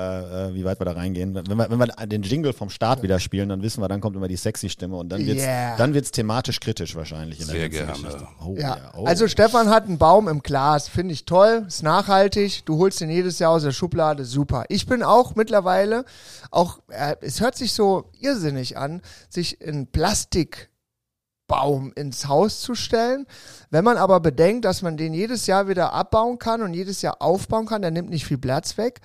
äh, 0.50 0.54
wie 0.54 0.64
weit 0.64 0.80
wir 0.80 0.84
da 0.84 0.92
reingehen. 0.92 1.34
Wenn 1.34 1.44
wir, 1.58 1.68
wenn 1.70 1.78
wir 1.78 1.88
den 2.06 2.22
Jingle 2.22 2.52
vom 2.52 2.70
Start 2.70 3.02
wieder 3.02 3.18
spielen, 3.18 3.48
dann 3.48 3.62
wissen 3.62 3.82
wir, 3.82 3.88
dann 3.88 4.00
kommt 4.00 4.14
immer 4.14 4.28
die 4.28 4.36
sexy 4.36 4.70
Stimme 4.70 4.96
und 4.96 5.08
dann 5.08 5.26
wird's, 5.26 5.42
Yeah. 5.42 5.76
dann 5.76 5.92
wird's 5.92 6.12
thematisch 6.12 6.60
kritisch 6.60 6.94
wahrscheinlich. 6.94 7.40
In 7.40 7.46
Sehr 7.46 7.68
der 7.68 7.68
ganzen 7.68 8.02
gerne. 8.02 8.14
Geschichte. 8.14 8.28
Oh, 8.44 8.54
Ja. 8.56 8.92
oh. 8.96 9.04
Also 9.06 9.26
Stefan 9.26 9.68
hat 9.70 9.87
einen 9.88 9.98
Baum 9.98 10.28
im 10.28 10.42
Glas, 10.42 10.88
finde 10.88 11.14
ich 11.14 11.24
toll, 11.24 11.64
ist 11.66 11.82
nachhaltig, 11.82 12.64
du 12.64 12.78
holst 12.78 13.00
ihn 13.00 13.10
jedes 13.10 13.38
Jahr 13.38 13.52
aus 13.52 13.62
der 13.62 13.72
Schublade, 13.72 14.24
super. 14.24 14.64
Ich 14.68 14.86
bin 14.86 15.02
auch 15.02 15.34
mittlerweile, 15.34 16.04
auch, 16.50 16.80
äh, 16.88 17.16
es 17.20 17.40
hört 17.40 17.56
sich 17.56 17.72
so 17.72 18.10
irrsinnig 18.20 18.76
an, 18.76 19.02
sich 19.28 19.60
in 19.60 19.86
Plastikbaum 19.86 21.92
ins 21.96 22.28
Haus 22.28 22.60
zu 22.60 22.74
stellen. 22.74 23.26
Wenn 23.70 23.84
man 23.84 23.96
aber 23.96 24.20
bedenkt, 24.20 24.64
dass 24.64 24.82
man 24.82 24.96
den 24.96 25.14
jedes 25.14 25.46
Jahr 25.46 25.68
wieder 25.68 25.92
abbauen 25.92 26.38
kann 26.38 26.62
und 26.62 26.74
jedes 26.74 27.02
Jahr 27.02 27.20
aufbauen 27.20 27.66
kann, 27.66 27.82
der 27.82 27.90
nimmt 27.90 28.10
nicht 28.10 28.26
viel 28.26 28.38
Platz 28.38 28.78
weg. 28.78 29.00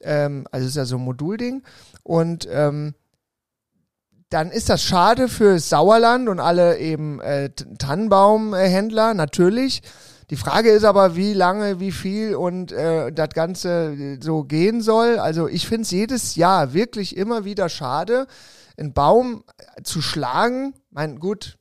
Ähm, 0.00 0.46
also 0.50 0.66
ist 0.66 0.76
ja 0.76 0.84
so 0.84 0.96
ein 0.96 1.04
Modulding. 1.04 1.62
Und 2.02 2.48
ähm, 2.50 2.94
dann 4.30 4.50
ist 4.50 4.68
das 4.68 4.82
schade 4.82 5.28
für 5.28 5.58
Sauerland 5.58 6.28
und 6.28 6.40
alle 6.40 6.78
eben 6.78 7.20
äh, 7.20 7.50
Tannenbaumhändler 7.78 9.14
natürlich. 9.14 9.82
Die 10.30 10.36
Frage 10.36 10.70
ist 10.70 10.84
aber, 10.84 11.16
wie 11.16 11.32
lange, 11.32 11.80
wie 11.80 11.92
viel 11.92 12.34
und 12.34 12.70
äh, 12.72 13.10
das 13.12 13.30
Ganze 13.30 13.92
äh, 13.92 14.18
so 14.20 14.44
gehen 14.44 14.82
soll. 14.82 15.18
Also 15.18 15.48
ich 15.48 15.66
finde 15.66 15.82
es 15.82 15.90
jedes 15.90 16.36
Jahr 16.36 16.74
wirklich 16.74 17.16
immer 17.16 17.44
wieder 17.44 17.68
schade, 17.68 18.26
einen 18.76 18.92
Baum 18.92 19.42
zu 19.82 20.02
schlagen. 20.02 20.74
Mein 20.90 21.18
gut, 21.18 21.58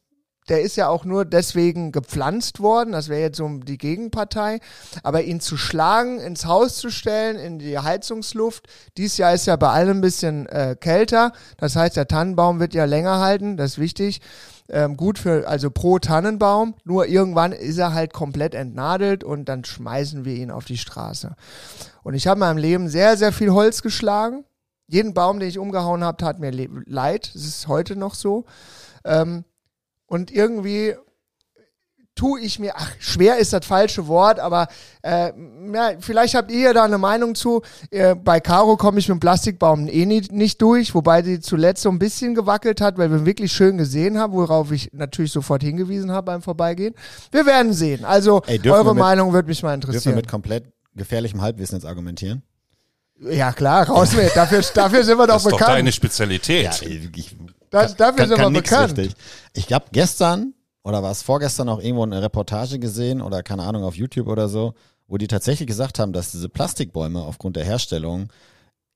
der 0.50 0.62
ist 0.62 0.76
ja 0.76 0.88
auch 0.88 1.06
nur 1.06 1.26
deswegen 1.26 1.92
gepflanzt 1.92 2.60
worden, 2.60 2.92
das 2.92 3.10
wäre 3.10 3.22
jetzt 3.22 3.38
so 3.38 3.50
die 3.58 3.78
Gegenpartei, 3.78 4.60
aber 5.04 5.24
ihn 5.24 5.40
zu 5.40 5.58
schlagen, 5.58 6.20
ins 6.20 6.46
Haus 6.46 6.78
zu 6.78 6.90
stellen, 6.90 7.38
in 7.38 7.60
die 7.60 7.78
Heizungsluft, 7.78 8.68
dies 8.98 9.18
Jahr 9.18 9.34
ist 9.34 9.46
ja 9.46 9.56
bei 9.56 9.70
allem 9.70 9.98
ein 9.98 10.02
bisschen 10.02 10.46
äh, 10.48 10.76
kälter, 10.80 11.34
das 11.58 11.76
heißt, 11.76 11.98
der 11.98 12.08
Tannenbaum 12.08 12.60
wird 12.60 12.74
ja 12.74 12.86
länger 12.86 13.20
halten, 13.20 13.58
das 13.58 13.72
ist 13.72 13.80
wichtig, 13.80 14.22
ähm, 14.70 14.98
gut 14.98 15.18
für, 15.20 15.48
also 15.48 15.72
pro 15.72 16.00
Tannenbaum, 16.00 16.76
nur 16.84 17.08
irgendwann 17.08 17.52
ist 17.52 17.78
er 17.78 17.94
halt 17.94 18.14
komplett 18.14 18.54
entnadelt 18.54 19.24
und 19.24 19.46
dann 19.46 19.64
schmeißen 19.64 20.26
wir 20.26 20.36
ihn 20.36 20.52
auf 20.52 20.66
die 20.66 20.78
Straße. 20.78 21.36
Und 22.04 22.14
ich 22.14 22.28
habe 22.28 22.38
in 22.38 22.42
meinem 22.42 22.58
Leben 22.58 22.90
sehr, 22.90 23.18
sehr 23.18 23.32
viel 23.32 23.52
Holz 23.52 23.82
geschlagen, 23.82 24.44
jeden 24.88 25.14
Baum, 25.14 25.40
den 25.40 25.50
ich 25.50 25.60
umgehauen 25.60 26.04
habe, 26.04 26.18
tat 26.18 26.40
mir 26.40 26.52
leid, 26.52 27.32
das 27.34 27.44
ist 27.44 27.68
heute 27.68 27.96
noch 27.96 28.16
so. 28.16 28.46
Ähm, 29.04 29.44
und 30.06 30.32
irgendwie 30.32 30.96
tue 32.18 32.42
ich 32.42 32.60
mir, 32.60 32.74
ach, 32.76 32.92
schwer 33.00 33.38
ist 33.38 33.54
das 33.54 33.66
falsche 33.66 34.08
Wort, 34.08 34.40
aber 34.40 34.68
äh, 35.04 35.32
ja, 35.74 35.92
vielleicht 36.02 36.36
habt 36.36 36.52
ihr 36.52 36.60
ja 36.60 36.74
da 36.74 36.84
eine 36.84 36.98
Meinung 36.98 37.36
zu. 37.36 37.62
Äh, 37.92 38.16
bei 38.16 38.42
Caro 38.42 38.76
komme 38.76 39.00
ich 39.00 39.08
mit 39.08 39.16
dem 39.16 39.20
Plastikbaum 39.22 39.88
eh 39.88 40.06
nicht, 40.06 40.34
nicht 40.34 40.62
durch, 40.62 40.94
wobei 40.94 41.24
sie 41.24 41.40
zuletzt 41.40 41.84
so 41.84 41.90
ein 41.90 42.00
bisschen 42.00 42.36
gewackelt 42.36 42.82
hat, 42.82 42.98
weil 42.98 43.10
wir 43.12 43.26
wirklich 43.26 43.54
schön 43.54 43.78
gesehen 43.78 44.18
haben, 44.20 44.34
worauf 44.34 44.72
ich 44.74 44.90
natürlich 44.92 45.32
sofort 45.32 45.64
hingewiesen 45.64 46.12
habe 46.12 46.26
beim 46.26 46.42
Vorbeigehen. 46.42 46.94
Wir 47.32 47.46
werden 47.46 47.72
sehen. 47.72 48.04
Also 48.04 48.42
Ey, 48.48 48.62
wir 48.62 48.74
eure 48.74 48.94
mit- 48.94 49.00
Meinung 49.04 49.32
würde 49.32 49.48
mich 49.48 49.64
mal 49.64 49.78
Dürfen 49.78 49.88
wir 49.90 49.94
interessieren. 49.96 50.16
mit 50.16 50.28
komplett 50.28 50.66
gefährlichem 50.96 51.42
Halbwissen 51.42 51.78
jetzt 51.78 51.86
argumentieren? 51.86 52.42
Ja 53.20 53.52
klar, 53.52 53.88
raus 53.88 54.14
mit. 54.16 54.36
Dafür, 54.36 54.62
dafür 54.74 55.04
sind 55.04 55.18
wir 55.18 55.26
doch 55.28 55.36
Das 55.36 55.46
ist 55.46 55.52
doch 55.52 55.58
bekannt. 55.60 55.78
deine 55.78 55.92
Spezialität. 55.92 56.82
ich 56.82 57.36
Das- 57.70 57.96
dafür 57.96 58.28
sind 58.28 58.38
wir 58.40 58.50
nix 58.50 58.70
bekannt. 58.70 58.98
Richtig. 58.98 59.16
Ich 59.54 59.72
habe 59.74 59.86
gestern 59.92 60.54
oder 60.88 61.04
war 61.04 61.12
es 61.12 61.22
vorgestern 61.22 61.70
auch 61.70 61.80
irgendwo 61.80 62.04
eine 62.04 62.22
Reportage 62.22 62.80
gesehen 62.80 63.22
oder 63.22 63.44
keine 63.44 63.64
Ahnung 63.64 63.84
auf 63.84 63.96
YouTube 63.96 64.28
oder 64.28 64.48
so, 64.50 64.74
wo 65.08 65.18
die 65.18 65.28
tatsächlich 65.28 65.68
gesagt 65.68 66.00
haben, 66.00 66.14
dass 66.14 66.32
diese 66.32 66.50
Plastikbäume 66.50 67.22
aufgrund 67.22 67.56
der 67.56 67.66
Herstellung 67.66 68.30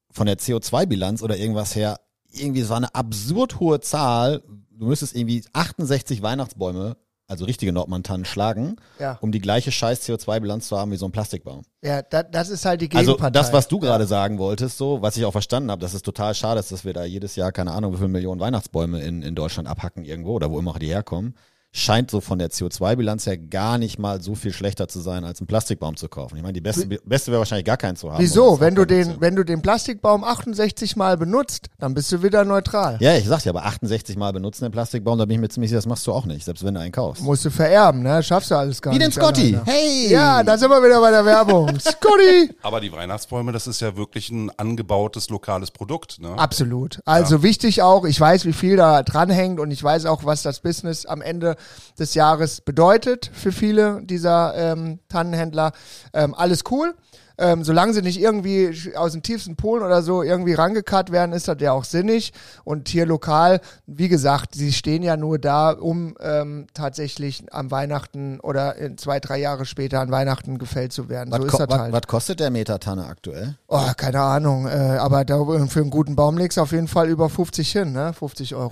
von 0.10 0.25
der 0.27 0.38
CO2-Bilanz 0.38 1.21
oder 1.21 1.38
irgendwas 1.38 1.75
her 1.75 1.99
irgendwie 2.34 2.62
es 2.62 2.69
war 2.69 2.77
eine 2.77 2.95
absurd 2.95 3.60
hohe 3.60 3.82
Zahl. 3.82 4.41
Du 4.71 4.86
müsstest 4.88 5.15
irgendwie 5.15 5.43
68 5.51 6.21
Weihnachtsbäume, 6.21 6.95
also 7.27 7.43
richtige 7.45 7.71
Nordmantannen, 7.73 8.25
schlagen, 8.25 8.77
Ja. 8.99 9.17
um 9.21 9.32
die 9.34 9.39
gleiche 9.39 9.71
scheiß 9.71 10.08
CO2-Bilanz 10.08 10.67
zu 10.67 10.77
haben 10.77 10.91
wie 10.91 10.95
so 10.97 11.06
ein 11.06 11.12
Plastikbaum. 11.12 11.63
Ja, 11.82 12.01
das, 12.01 12.25
das 12.32 12.49
ist 12.49 12.65
halt 12.65 12.82
die 12.82 12.89
Also 12.93 13.12
Gegenpartei. 13.12 13.38
das, 13.39 13.51
was 13.54 13.67
du 13.67 13.80
gerade 13.80 14.06
sagen 14.08 14.38
wolltest, 14.38 14.77
so, 14.77 15.01
was 15.01 15.17
ich 15.17 15.25
auch 15.25 15.32
verstanden 15.34 15.71
habe, 15.71 15.82
dass 15.82 15.93
es 15.93 16.01
total 16.04 16.34
schade 16.36 16.60
ist, 16.62 16.71
dass 16.71 16.86
wir 16.86 16.93
da 16.93 17.04
jedes 17.04 17.36
Jahr, 17.36 17.51
keine 17.51 17.71
Ahnung, 17.71 17.91
wie 17.93 17.97
viele 17.97 18.08
Millionen 18.10 18.39
Weihnachtsbäume 18.39 19.01
in, 19.01 19.21
in 19.21 19.36
Deutschland 19.36 19.67
abhacken 19.67 20.06
irgendwo 20.06 20.32
oder 20.34 20.49
wo 20.51 20.58
immer 20.60 20.71
auch 20.71 20.80
die 20.80 20.88
herkommen, 20.88 21.36
scheint 21.73 22.12
so 22.12 22.19
von 22.19 22.38
der 22.38 22.49
CO2-Bilanz 22.49 23.25
her 23.25 23.38
gar 23.38 23.77
nicht 23.77 23.97
mal 23.97 24.21
so 24.21 24.36
viel 24.36 24.51
schlechter 24.51 24.89
zu 24.89 24.99
sein, 24.99 25.23
als 25.23 25.39
einen 25.39 25.47
Plastikbaum 25.47 25.95
zu 25.95 26.10
kaufen. 26.10 26.36
Ich 26.36 26.41
meine, 26.41 26.53
die 26.53 26.60
beste, 26.62 26.86
beste 26.86 27.31
wäre 27.31 27.39
wahrscheinlich 27.39 27.65
gar 27.65 27.77
keinen 27.77 27.95
zu 27.95 28.12
haben. 28.12 28.21
Wieso? 28.21 28.60
Wenn 28.60 28.75
du 28.75 28.84
den, 28.84 29.21
wenn 29.21 29.38
du 29.38 29.45
den 29.45 29.62
Plastikbaum 29.62 30.25
68 30.25 30.97
Mal 30.97 31.17
benutzt, 31.17 31.67
dann 31.79 31.93
bist 31.93 32.12
du 32.12 32.23
wieder 32.23 32.43
neutral. 32.43 32.97
ja, 32.99 33.15
ich 33.15 33.25
sag 33.25 33.41
dir, 33.43 33.51
aber 33.51 33.63
68 33.65 34.17
Mal 34.17 34.34
benutzen 34.34 34.65
den 34.65 34.71
Plastikbaum, 34.71 35.17
da 35.17 35.23
bin 35.25 35.36
ich 35.36 35.41
mir 35.41 35.47
ziemlich 35.49 35.69
sicher, 35.69 35.77
das 35.77 35.86
machst 35.86 36.05
du 36.07 36.12
auch 36.12 36.25
nicht, 36.25 36.43
selbst 36.43 36.65
wenn 36.65 36.73
du 36.73 36.81
einen 36.81 36.91
kaufst. 36.91 37.23
Musst 37.23 37.45
du 37.45 37.49
vererben, 37.49 38.03
ne? 38.03 38.21
Schaffst 38.21 38.51
du 38.51 38.55
alles 38.55 38.81
gar 38.81 38.93
Wie 38.93 38.97
nicht. 38.97 39.07
den 39.07 39.13
Scotty. 39.13 39.55
alleine. 39.55 39.63
Hey! 39.65 40.10
Ja, 40.12 40.43
da 40.43 40.57
sind 40.57 40.69
wir 40.69 40.84
wieder 40.84 40.99
bei 40.99 41.12
der 41.12 41.23
Werbung. 41.23 41.69
Scotty! 41.79 42.53
Aber 42.63 42.81
die 42.81 42.91
Weihnachtsbäume, 42.91 43.53
das 43.53 43.67
ist 43.67 43.79
ja 43.79 43.95
wirklich 43.95 44.29
ein 44.29 44.51
angebautes 44.57 45.29
lokales 45.29 45.71
Produkt. 45.71 46.19
Ne? 46.19 46.34
Absolut. 46.38 46.99
Also 47.05 47.43
wichtig 47.43 47.81
auch, 47.81 48.03
ich 48.03 48.19
weiß, 48.19 48.43
wie 48.45 48.53
viel 48.53 48.75
da 48.75 49.03
dranhängt 49.03 49.60
und 49.62 49.71
ich 49.71 49.81
weiß 49.81 50.05
auch, 50.05 50.25
was 50.25 50.41
das 50.41 50.60
Business 50.60 51.05
am 51.05 51.21
Ende 51.21 51.55
des 52.00 52.13
Jahres 52.13 52.62
bedeutet 52.62 53.30
für 53.34 53.52
viele 53.52 54.02
dieser 54.04 54.56
ähm, 54.56 55.00
Tannenhändler. 55.10 55.71
Ähm, 56.13 56.34
alles 56.34 56.63
cool. 56.71 56.95
Ähm, 57.41 57.63
solange 57.63 57.91
sie 57.93 58.04
nicht 58.04 58.19
irgendwie 58.19 58.71
aus 58.95 59.13
dem 59.13 59.24
tiefsten 59.24 59.56
Polen 59.56 59.84
oder 59.84 60.04
so 60.04 60.21
irgendwie 60.21 60.54
rangekarrt 60.54 61.12
werden, 61.12 61.34
ist 61.34 61.47
das 61.47 61.58
ja 61.60 61.71
auch 61.71 61.86
sinnig. 61.86 62.34
Und 62.63 62.88
hier 62.88 63.08
lokal, 63.08 63.62
wie 63.88 64.10
gesagt, 64.10 64.54
sie 64.54 64.71
stehen 64.71 65.02
ja 65.02 65.17
nur 65.17 65.39
da, 65.39 65.71
um 65.71 66.15
ähm, 66.19 66.67
tatsächlich 66.76 67.43
am 67.52 67.71
Weihnachten 67.71 68.39
oder 68.41 68.76
in 68.76 69.00
zwei, 69.00 69.19
drei 69.19 69.39
Jahre 69.39 69.65
später 69.65 70.02
an 70.02 70.12
Weihnachten 70.12 70.60
gefällt 70.60 70.93
zu 70.93 71.10
werden. 71.10 71.32
Was, 71.32 71.39
so 71.39 71.45
ist 71.47 71.60
das 71.60 71.80
halt. 71.80 71.93
was 71.93 72.04
kostet 72.04 72.39
der 72.39 72.52
Meter 72.52 72.80
Tanne 72.80 73.08
aktuell? 73.08 73.58
Oh, 73.67 73.89
keine 73.97 74.21
Ahnung. 74.21 74.67
Äh, 74.67 74.97
aber 75.00 75.26
da, 75.26 75.43
für 75.67 75.82
einen 75.82 75.89
guten 75.89 76.15
Baum 76.15 76.38
legst 76.38 76.58
du 76.58 76.62
auf 76.62 76.71
jeden 76.71 76.88
Fall 76.88 77.10
über 77.10 77.28
50 77.28 77.71
hin, 77.71 77.91
ne? 77.91 78.13
50 78.13 78.54
Euro. 78.54 78.71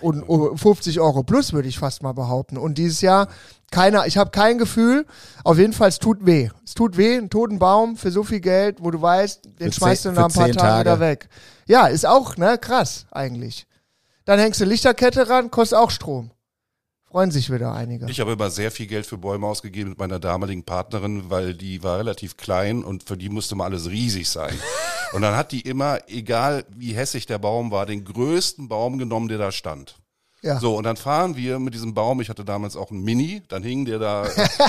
Und 0.00 0.24
oh, 0.26 0.56
50 0.56 1.00
Euro 1.00 1.22
plus 1.22 1.52
würde 1.52 1.68
ich 1.68 1.78
fast 1.78 2.02
mal 2.02 2.12
behaupten. 2.12 2.56
Und 2.56 2.78
dieses 2.78 3.00
Jahr 3.00 3.28
keiner, 3.70 4.06
ich 4.06 4.16
habe 4.16 4.30
kein 4.30 4.58
Gefühl. 4.58 5.06
Auf 5.42 5.58
jeden 5.58 5.72
Fall, 5.72 5.88
es 5.88 5.98
tut 5.98 6.24
weh. 6.26 6.50
Es 6.64 6.74
tut 6.74 6.96
weh, 6.96 7.16
einen 7.16 7.30
toten 7.30 7.58
Baum 7.58 7.96
für 7.96 8.10
so 8.10 8.22
viel 8.22 8.40
Geld, 8.40 8.78
wo 8.80 8.90
du 8.90 9.00
weißt, 9.00 9.44
den 9.60 9.72
Für 9.72 9.80
schmeißt 9.80 10.04
du 10.06 10.12
nach 10.12 10.26
ein 10.26 10.32
paar 10.32 10.46
Tagen 10.46 10.58
Tage. 10.58 10.80
wieder 10.80 11.00
weg. 11.00 11.28
Ja, 11.66 11.86
ist 11.86 12.06
auch, 12.06 12.36
ne, 12.36 12.58
krass 12.58 13.06
eigentlich. 13.10 13.66
Dann 14.24 14.38
hängst 14.38 14.60
du 14.60 14.64
Lichterkette 14.64 15.28
ran, 15.28 15.50
kostet 15.50 15.78
auch 15.78 15.90
Strom. 15.90 16.30
Freuen 17.04 17.30
sich 17.30 17.52
wieder 17.52 17.72
einige. 17.72 18.10
Ich 18.10 18.20
habe 18.20 18.32
immer 18.32 18.50
sehr 18.50 18.70
viel 18.70 18.86
Geld 18.86 19.06
für 19.06 19.18
Bäume 19.18 19.46
ausgegeben 19.46 19.90
mit 19.90 19.98
meiner 19.98 20.18
damaligen 20.18 20.64
Partnerin, 20.64 21.30
weil 21.30 21.54
die 21.54 21.82
war 21.82 21.98
relativ 21.98 22.36
klein 22.36 22.82
und 22.82 23.04
für 23.04 23.16
die 23.16 23.28
musste 23.28 23.54
mal 23.54 23.66
alles 23.66 23.88
riesig 23.88 24.28
sein. 24.28 24.54
Und 25.14 25.22
dann 25.22 25.36
hat 25.36 25.52
die 25.52 25.60
immer, 25.60 25.98
egal 26.08 26.64
wie 26.76 26.92
hässlich 26.94 27.24
der 27.26 27.38
Baum 27.38 27.70
war, 27.70 27.86
den 27.86 28.04
größten 28.04 28.68
Baum 28.68 28.98
genommen, 28.98 29.28
der 29.28 29.38
da 29.38 29.52
stand. 29.52 29.96
Ja. 30.42 30.60
So, 30.60 30.76
und 30.76 30.84
dann 30.84 30.96
fahren 30.98 31.36
wir 31.36 31.58
mit 31.58 31.72
diesem 31.72 31.94
Baum, 31.94 32.20
ich 32.20 32.28
hatte 32.28 32.44
damals 32.44 32.76
auch 32.76 32.90
einen 32.90 33.02
Mini, 33.02 33.42
dann 33.48 33.62
hing 33.62 33.86
der 33.86 33.98
da 33.98 34.26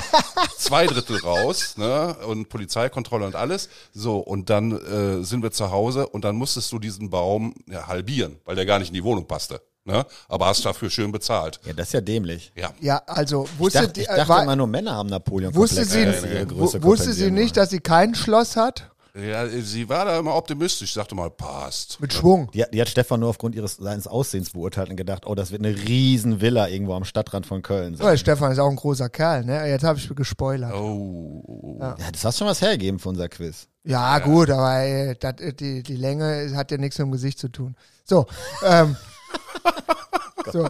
zwei 0.58 0.88
Drittel 0.88 1.18
raus, 1.18 1.76
ne, 1.78 2.16
und 2.28 2.48
Polizeikontrolle 2.50 3.26
und 3.26 3.36
alles. 3.36 3.70
So, 3.94 4.20
und 4.20 4.50
dann 4.50 4.72
äh, 4.72 5.24
sind 5.24 5.44
wir 5.44 5.52
zu 5.52 5.72
Hause 5.72 6.08
und 6.08 6.24
dann 6.24 6.36
musstest 6.36 6.72
du 6.72 6.80
diesen 6.80 7.10
Baum 7.10 7.54
ja, 7.68 7.88
halbieren, 7.88 8.38
weil 8.46 8.56
der 8.56 8.66
gar 8.66 8.80
nicht 8.80 8.88
in 8.90 8.94
die 8.94 9.04
Wohnung 9.04 9.28
passte. 9.28 9.62
Ne? 9.88 10.04
Aber 10.30 10.48
hast 10.48 10.66
dafür 10.66 10.90
schön 10.90 11.12
bezahlt. 11.12 11.60
Ja, 11.66 11.74
das 11.74 11.88
ist 11.88 11.94
ja 11.94 12.02
dämlich. 12.02 12.52
Ja. 12.56 12.72
Ja, 12.80 13.02
also 13.06 13.46
Ich 13.54 13.60
wusste, 13.60 13.80
dachte, 13.82 13.94
die, 13.94 14.02
ich 14.02 14.10
äh, 14.10 14.16
dachte 14.16 14.30
war, 14.30 14.44
immer 14.44 14.56
nur 14.56 14.66
Männer 14.66 14.94
haben 14.96 15.10
Napoleon 15.10 15.54
wusste 15.54 15.86
sie, 15.86 16.08
wu- 16.08 16.82
wusste 16.84 17.14
sie 17.14 17.30
nicht, 17.30 17.56
dass 17.58 17.70
sie 17.70 17.82
kein 17.82 18.16
Schloss 18.16 18.56
hat? 18.56 18.92
Ja, 19.18 19.48
sie 19.48 19.88
war 19.88 20.04
da 20.06 20.20
immer 20.20 20.36
optimistisch, 20.36 20.94
sagte 20.94 21.16
mal, 21.16 21.30
passt. 21.30 22.02
Mit 22.02 22.12
Schwung. 22.14 22.52
Die, 22.54 22.62
hat- 22.64 22.74
die 22.74 22.82
hat 22.82 22.90
Stefan 22.90 23.22
nur 23.22 23.30
aufgrund 23.30 23.56
ihres 23.56 23.78
seines 23.78 24.08
Aussehens 24.08 24.50
beurteilt 24.52 24.90
und 24.90 24.98
gedacht, 24.98 25.26
oh, 25.26 25.36
das 25.36 25.52
wird 25.52 25.64
eine 25.66 25.74
riesen 25.74 26.42
Villa 26.42 26.68
irgendwo 26.68 26.96
am 26.96 27.06
Stadtrand 27.06 27.46
von 27.46 27.62
Köln 27.62 27.96
sein. 27.96 28.06
Ja, 28.08 28.18
Stefan 28.18 28.52
ist 28.52 28.60
auch 28.60 28.70
ein 28.70 28.76
großer 28.76 29.08
Kerl, 29.10 29.46
ne? 29.46 29.68
Jetzt 29.70 29.86
habe 29.86 29.98
ich 29.98 30.14
gespoilert. 30.14 30.74
Oh. 30.74 31.78
Ja, 31.80 31.96
das 32.12 32.26
hast 32.26 32.40
schon 32.40 32.48
was 32.48 32.62
hergegeben 32.62 33.00
für 33.00 33.08
unser 33.10 33.30
Quiz. 33.30 33.68
Ja, 33.86 34.20
gut, 34.20 34.50
aber 34.50 34.80
äh, 34.84 35.16
dat, 35.18 35.40
die, 35.60 35.82
die 35.84 35.96
Länge 35.96 36.52
hat 36.56 36.72
ja 36.72 36.78
nichts 36.78 36.98
mit 36.98 37.06
dem 37.08 37.12
Gesicht 37.12 37.40
zu 37.40 37.48
tun. 37.50 37.76
So, 38.04 38.26
ähm, 38.66 38.98
so. 40.52 40.68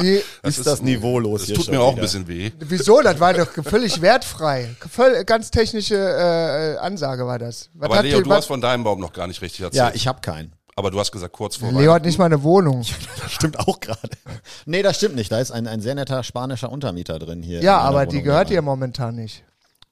Die, 0.00 0.20
ist 0.42 0.66
das 0.66 0.82
Niveau 0.82 1.18
los 1.20 1.40
Das 1.42 1.46
hier 1.48 1.56
tut 1.56 1.68
mir 1.70 1.80
auch 1.80 1.92
wieder. 1.92 2.00
ein 2.00 2.02
bisschen 2.02 2.26
weh. 2.28 2.50
wieso? 2.58 3.00
Das 3.02 3.20
war 3.20 3.32
doch 3.34 3.48
völlig 3.64 4.00
wertfrei. 4.02 4.74
Voll, 4.90 5.24
ganz 5.24 5.50
technische 5.50 5.94
äh, 5.96 6.76
Ansage 6.78 7.26
war 7.26 7.38
das. 7.38 7.70
Was 7.74 7.90
Aber 7.90 8.02
Leo, 8.02 8.18
die- 8.18 8.24
du 8.24 8.30
was- 8.30 8.38
hast 8.38 8.46
von 8.46 8.60
deinem 8.60 8.82
Baum 8.84 9.00
noch 9.00 9.12
gar 9.12 9.26
nicht 9.28 9.40
richtig 9.40 9.60
erzählt. 9.60 9.78
Ja, 9.78 9.92
ich 9.94 10.06
habe 10.08 10.20
keinen. 10.20 10.52
Aber 10.76 10.90
du 10.90 10.98
hast 10.98 11.12
gesagt, 11.12 11.32
kurz 11.32 11.54
vor 11.56 11.70
Leo 11.70 11.92
hat 11.92 12.04
nicht 12.04 12.18
mal 12.18 12.24
eine 12.26 12.42
Wohnung. 12.42 12.84
Das 13.22 13.30
stimmt 13.32 13.58
auch 13.60 13.78
gerade. 13.80 14.00
Nee, 14.66 14.82
das 14.82 14.96
stimmt 14.96 15.14
nicht. 15.14 15.30
Da 15.32 15.38
ist 15.38 15.50
ein, 15.52 15.66
ein 15.68 15.80
sehr 15.80 15.94
netter 15.94 16.22
spanischer 16.24 16.70
Untermieter 16.70 17.18
drin 17.20 17.42
hier. 17.42 17.62
Ja, 17.62 17.78
aber 17.78 18.06
die 18.06 18.20
gehört 18.22 18.50
ihr 18.50 18.60
momentan 18.62 19.14
nicht. 19.14 19.44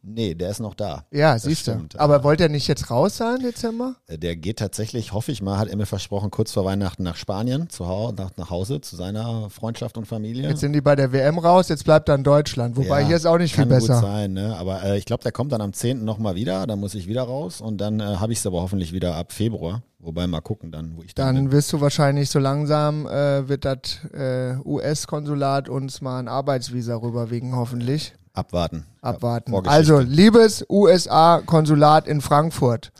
Nee, 0.05 0.35
der 0.35 0.51
ist 0.51 0.59
noch 0.61 0.75
da. 0.75 1.05
Ja, 1.13 1.35
Das 1.35 1.45
siehst 1.45 1.67
du. 1.69 1.73
stimmt, 1.73 1.99
Aber 1.99 2.25
wollt 2.25 2.41
ihr 2.41 2.49
nicht 2.49 2.67
jetzt 2.67 2.91
raus 2.91 3.17
sein, 3.17 3.39
Dezember? 3.41 3.95
Äh, 4.09 4.19
Der 4.19 4.35
geht 4.35 4.59
tatsächlich, 4.59 5.13
hoffe 5.13 5.31
ich 5.31 5.43
mal, 5.43 5.59
hat 5.59 5.69
er 5.69 5.77
mir 5.77 5.87
versprochen, 5.87 6.31
kurz 6.33 6.51
vor 6.53 6.65
Weihnachten 6.65 7.05
nach 7.05 7.15
Spanien, 7.17 7.69
zu 7.71 7.87
Hause, 7.87 8.15
nach, 8.17 8.37
nach 8.37 8.51
Hause, 8.51 8.81
zu 8.81 8.97
seiner 8.97 9.49
Freundschaft 9.49 9.97
und 9.97 10.07
Familie. 10.07 10.49
Jetzt 10.49 10.61
sind 10.61 10.73
die 10.73 10.81
bei 10.81 10.97
der 10.97 11.13
WM 11.13 11.39
raus, 11.39 11.69
jetzt 11.69 11.85
bleibt 11.85 12.09
er 12.09 12.17
in 12.17 12.25
Deutschland. 12.25 12.77
Wobei 12.77 13.03
Ja, 13.03 13.07
hier 13.07 13.17
ist 13.17 13.27
auch 13.27 13.39
nicht 13.39 13.55
viel 13.55 13.63
kann 13.63 13.69
besser. 13.69 13.95
Gut 13.95 14.03
sein, 14.03 14.33
ne? 14.33 14.57
Aber 14.57 14.83
äh, 14.83 14.99
ich 14.99 15.05
glaube, 15.05 15.23
der 15.23 15.31
kommt 15.31 15.53
dann 15.53 15.61
am 15.61 15.73
10. 15.73 16.05
nochmal 16.05 16.35
wieder, 16.35 16.67
dann 16.67 16.81
muss 16.81 16.95
ich 16.95 17.07
wieder 17.07 17.23
raus 17.23 17.61
und 17.61 17.79
dann 17.81 18.01
äh, 18.01 18.03
habe 18.17 18.33
ich 18.33 18.41
es 18.41 18.47
aber 18.47 18.61
hoffentlich 18.61 18.93
wieder 18.93 19.15
ab 19.15 19.33
Februar. 19.33 19.83
Wobei 20.01 20.27
mal 20.27 20.41
gucken 20.41 20.73
dann, 20.73 20.97
wo 20.97 21.03
ich 21.05 21.15
dann, 21.15 21.37
bin. 21.37 21.45
Dann 21.45 21.53
wirst 21.53 21.73
du 21.73 21.81
wahrscheinlich 21.81 22.29
so 22.29 22.41
langsam, 22.41 23.07
äh, 23.07 23.49
wird 23.49 23.65
das 23.65 23.79
äh, 24.13 24.57
US-Konsulat 24.65 25.69
uns 25.69 26.01
mal 26.01 26.19
ein 26.19 26.27
Arbeitsvisa 26.27 26.97
rüberwiegen, 26.97 27.55
hoffentlich. 27.55 28.13
Abwarten. 28.33 28.87
Abwarten. 29.01 29.55
Also, 29.67 29.99
liebes 29.99 30.65
USA-Konsulat 30.69 32.07
in 32.07 32.21
Frankfurt, 32.21 32.93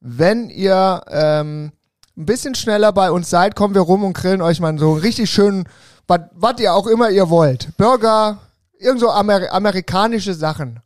wenn 0.00 0.50
ihr 0.50 1.02
ähm, 1.08 1.72
ein 2.16 2.26
bisschen 2.26 2.54
schneller 2.54 2.92
bei 2.92 3.10
uns 3.10 3.30
seid, 3.30 3.54
kommen 3.54 3.74
wir 3.74 3.82
rum 3.82 4.04
und 4.04 4.12
grillen 4.14 4.42
euch 4.42 4.60
mal 4.60 4.76
so 4.78 4.92
einen 4.92 5.00
richtig 5.00 5.30
schönen, 5.30 5.64
was 6.06 6.60
ihr 6.60 6.74
auch 6.74 6.86
immer 6.86 7.10
ihr 7.10 7.30
wollt. 7.30 7.76
Burger, 7.76 8.38
irgend 8.78 9.00
so 9.00 9.10
Amer 9.10 9.52
amerikanische 9.52 10.34
Sachen. 10.34 10.80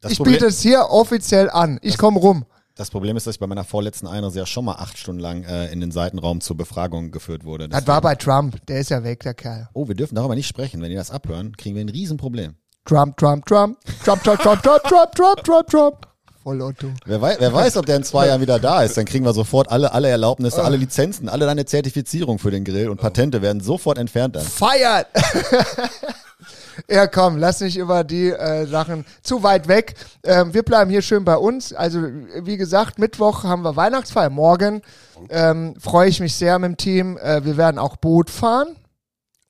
Das 0.00 0.12
ich 0.12 0.18
Problem- 0.18 0.34
biete 0.34 0.46
es 0.46 0.60
hier 0.60 0.86
offiziell 0.90 1.48
an. 1.50 1.78
Ich 1.82 1.98
komme 1.98 2.18
rum. 2.18 2.44
Das 2.76 2.90
Problem 2.90 3.16
ist, 3.16 3.26
dass 3.28 3.36
ich 3.36 3.40
bei 3.40 3.46
meiner 3.46 3.62
vorletzten 3.62 4.08
Einreise 4.08 4.40
ja 4.40 4.46
schon 4.46 4.64
mal 4.64 4.72
acht 4.74 4.98
Stunden 4.98 5.20
lang 5.20 5.44
äh, 5.44 5.70
in 5.72 5.80
den 5.80 5.92
Seitenraum 5.92 6.40
zur 6.40 6.56
Befragung 6.56 7.12
geführt 7.12 7.44
wurde. 7.44 7.68
Das 7.68 7.86
war 7.86 8.00
bei 8.00 8.16
Trump. 8.16 8.66
Der 8.66 8.80
ist 8.80 8.90
ja 8.90 9.04
weg, 9.04 9.20
der 9.22 9.34
Kerl. 9.34 9.68
oh, 9.74 9.86
wir 9.86 9.94
dürfen 9.94 10.16
darüber 10.16 10.34
nicht 10.34 10.48
sprechen. 10.48 10.82
Wenn 10.82 10.90
die 10.90 10.96
das 10.96 11.12
abhören, 11.12 11.56
kriegen 11.56 11.76
wir 11.76 11.84
ein 11.84 11.88
Riesenproblem. 11.88 12.56
Trump, 12.84 13.16
Trump, 13.16 13.46
Trump. 13.46 13.78
Trump, 14.04 14.22
Trump, 14.22 14.40
Trump, 14.40 14.62
Trump, 14.62 14.82
Trump, 14.82 15.14
Trump, 15.14 15.44
Trump, 15.44 15.66
Trump. 15.68 16.06
Voll 16.42 16.60
Otto. 16.60 16.88
Wer 17.06 17.22
weiß, 17.22 17.36
wer 17.38 17.54
weiß, 17.54 17.78
ob 17.78 17.86
der 17.86 17.96
in 17.96 18.04
zwei 18.04 18.26
Jahren 18.26 18.42
wieder 18.42 18.58
da 18.58 18.82
ist. 18.82 18.98
Dann 18.98 19.06
kriegen 19.06 19.24
wir 19.24 19.32
sofort 19.32 19.70
alle, 19.70 19.92
alle 19.94 20.08
Erlaubnisse, 20.08 20.62
alle 20.62 20.76
Lizenzen, 20.76 21.30
alle 21.30 21.46
deine 21.46 21.64
Zertifizierung 21.64 22.38
für 22.38 22.50
den 22.50 22.64
Grill 22.64 22.90
und 22.90 23.00
Patente 23.00 23.40
werden 23.40 23.62
sofort 23.62 23.96
entfernt 23.96 24.36
dann. 24.36 24.44
Feiert! 24.44 25.06
ja, 26.90 27.06
komm, 27.06 27.38
lass 27.38 27.62
nicht 27.62 27.78
über 27.78 28.04
die 28.04 28.28
äh, 28.28 28.66
Sachen 28.66 29.06
zu 29.22 29.42
weit 29.42 29.68
weg. 29.68 29.94
Ähm, 30.22 30.52
wir 30.52 30.62
bleiben 30.62 30.90
hier 30.90 31.00
schön 31.00 31.24
bei 31.24 31.38
uns. 31.38 31.72
Also, 31.72 32.02
wie 32.42 32.58
gesagt, 32.58 32.98
Mittwoch 32.98 33.44
haben 33.44 33.62
wir 33.62 33.76
Weihnachtsfeier. 33.76 34.28
Morgen 34.28 34.82
ähm, 35.30 35.74
freue 35.80 36.10
ich 36.10 36.20
mich 36.20 36.34
sehr 36.34 36.58
mit 36.58 36.68
dem 36.68 36.76
Team. 36.76 37.16
Äh, 37.16 37.42
wir 37.46 37.56
werden 37.56 37.78
auch 37.78 37.96
Boot 37.96 38.28
fahren. 38.28 38.76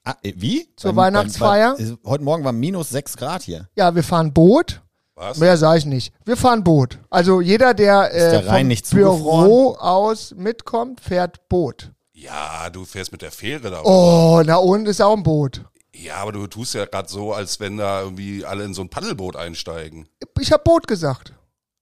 Ah, 0.05 0.15
äh, 0.23 0.33
wie? 0.37 0.69
Zur 0.77 0.91
Beim- 0.93 0.97
beim- 0.97 1.15
Weihnachtsfeier? 1.15 1.77
beim- 1.77 1.99
heute 2.05 2.25
Morgen 2.25 2.45
war 2.45 2.53
minus 2.53 2.91
sechs 2.91 3.17
Grad 3.17 3.43
hier. 3.43 3.69
Ja, 3.75 3.95
wir 3.95 4.03
fahren 4.03 4.33
Boot. 4.33 4.83
Was? 5.17 5.39
Mehr 5.39 5.57
sage 5.57 5.79
ich 5.79 5.87
nicht. 5.87 6.13
Wir 6.25 6.37
fahren 6.37 6.65
Boot. 6.65 6.99
Also 7.09 7.41
jeder, 7.41 7.73
der, 7.73 8.13
äh, 8.13 8.31
der 8.33 8.47
Rhein 8.49 8.61
vom 8.63 8.69
nicht 8.69 8.91
Büro 8.91 9.75
aus 9.79 10.35
mitkommt, 10.37 11.01
fährt 11.01 11.49
Boot. 11.49 11.93
Ja, 12.13 12.69
du 12.71 12.85
fährst 12.85 13.13
mit 13.13 13.23
der 13.23 13.31
Fähre 13.31 13.71
da. 13.71 13.83
Oh, 13.85 14.43
na 14.45 14.57
und 14.57 14.87
ist 14.89 15.01
auch 15.01 15.17
ein 15.17 15.23
Boot. 15.23 15.65
Ja, 15.95 16.17
aber 16.17 16.33
du 16.33 16.47
tust 16.49 16.75
ja 16.75 16.85
gerade 16.87 17.09
so, 17.09 17.33
als 17.33 17.61
wenn 17.61 17.77
da 17.77 18.03
irgendwie 18.03 18.45
alle 18.45 18.65
in 18.65 18.75
so 18.75 18.83
ein 18.83 18.89
Paddelboot 18.91 19.37
einsteigen. 19.37 20.09
Ich 20.41 20.51
habe 20.53 20.65
Boot 20.65 20.89
gesagt. 20.89 21.33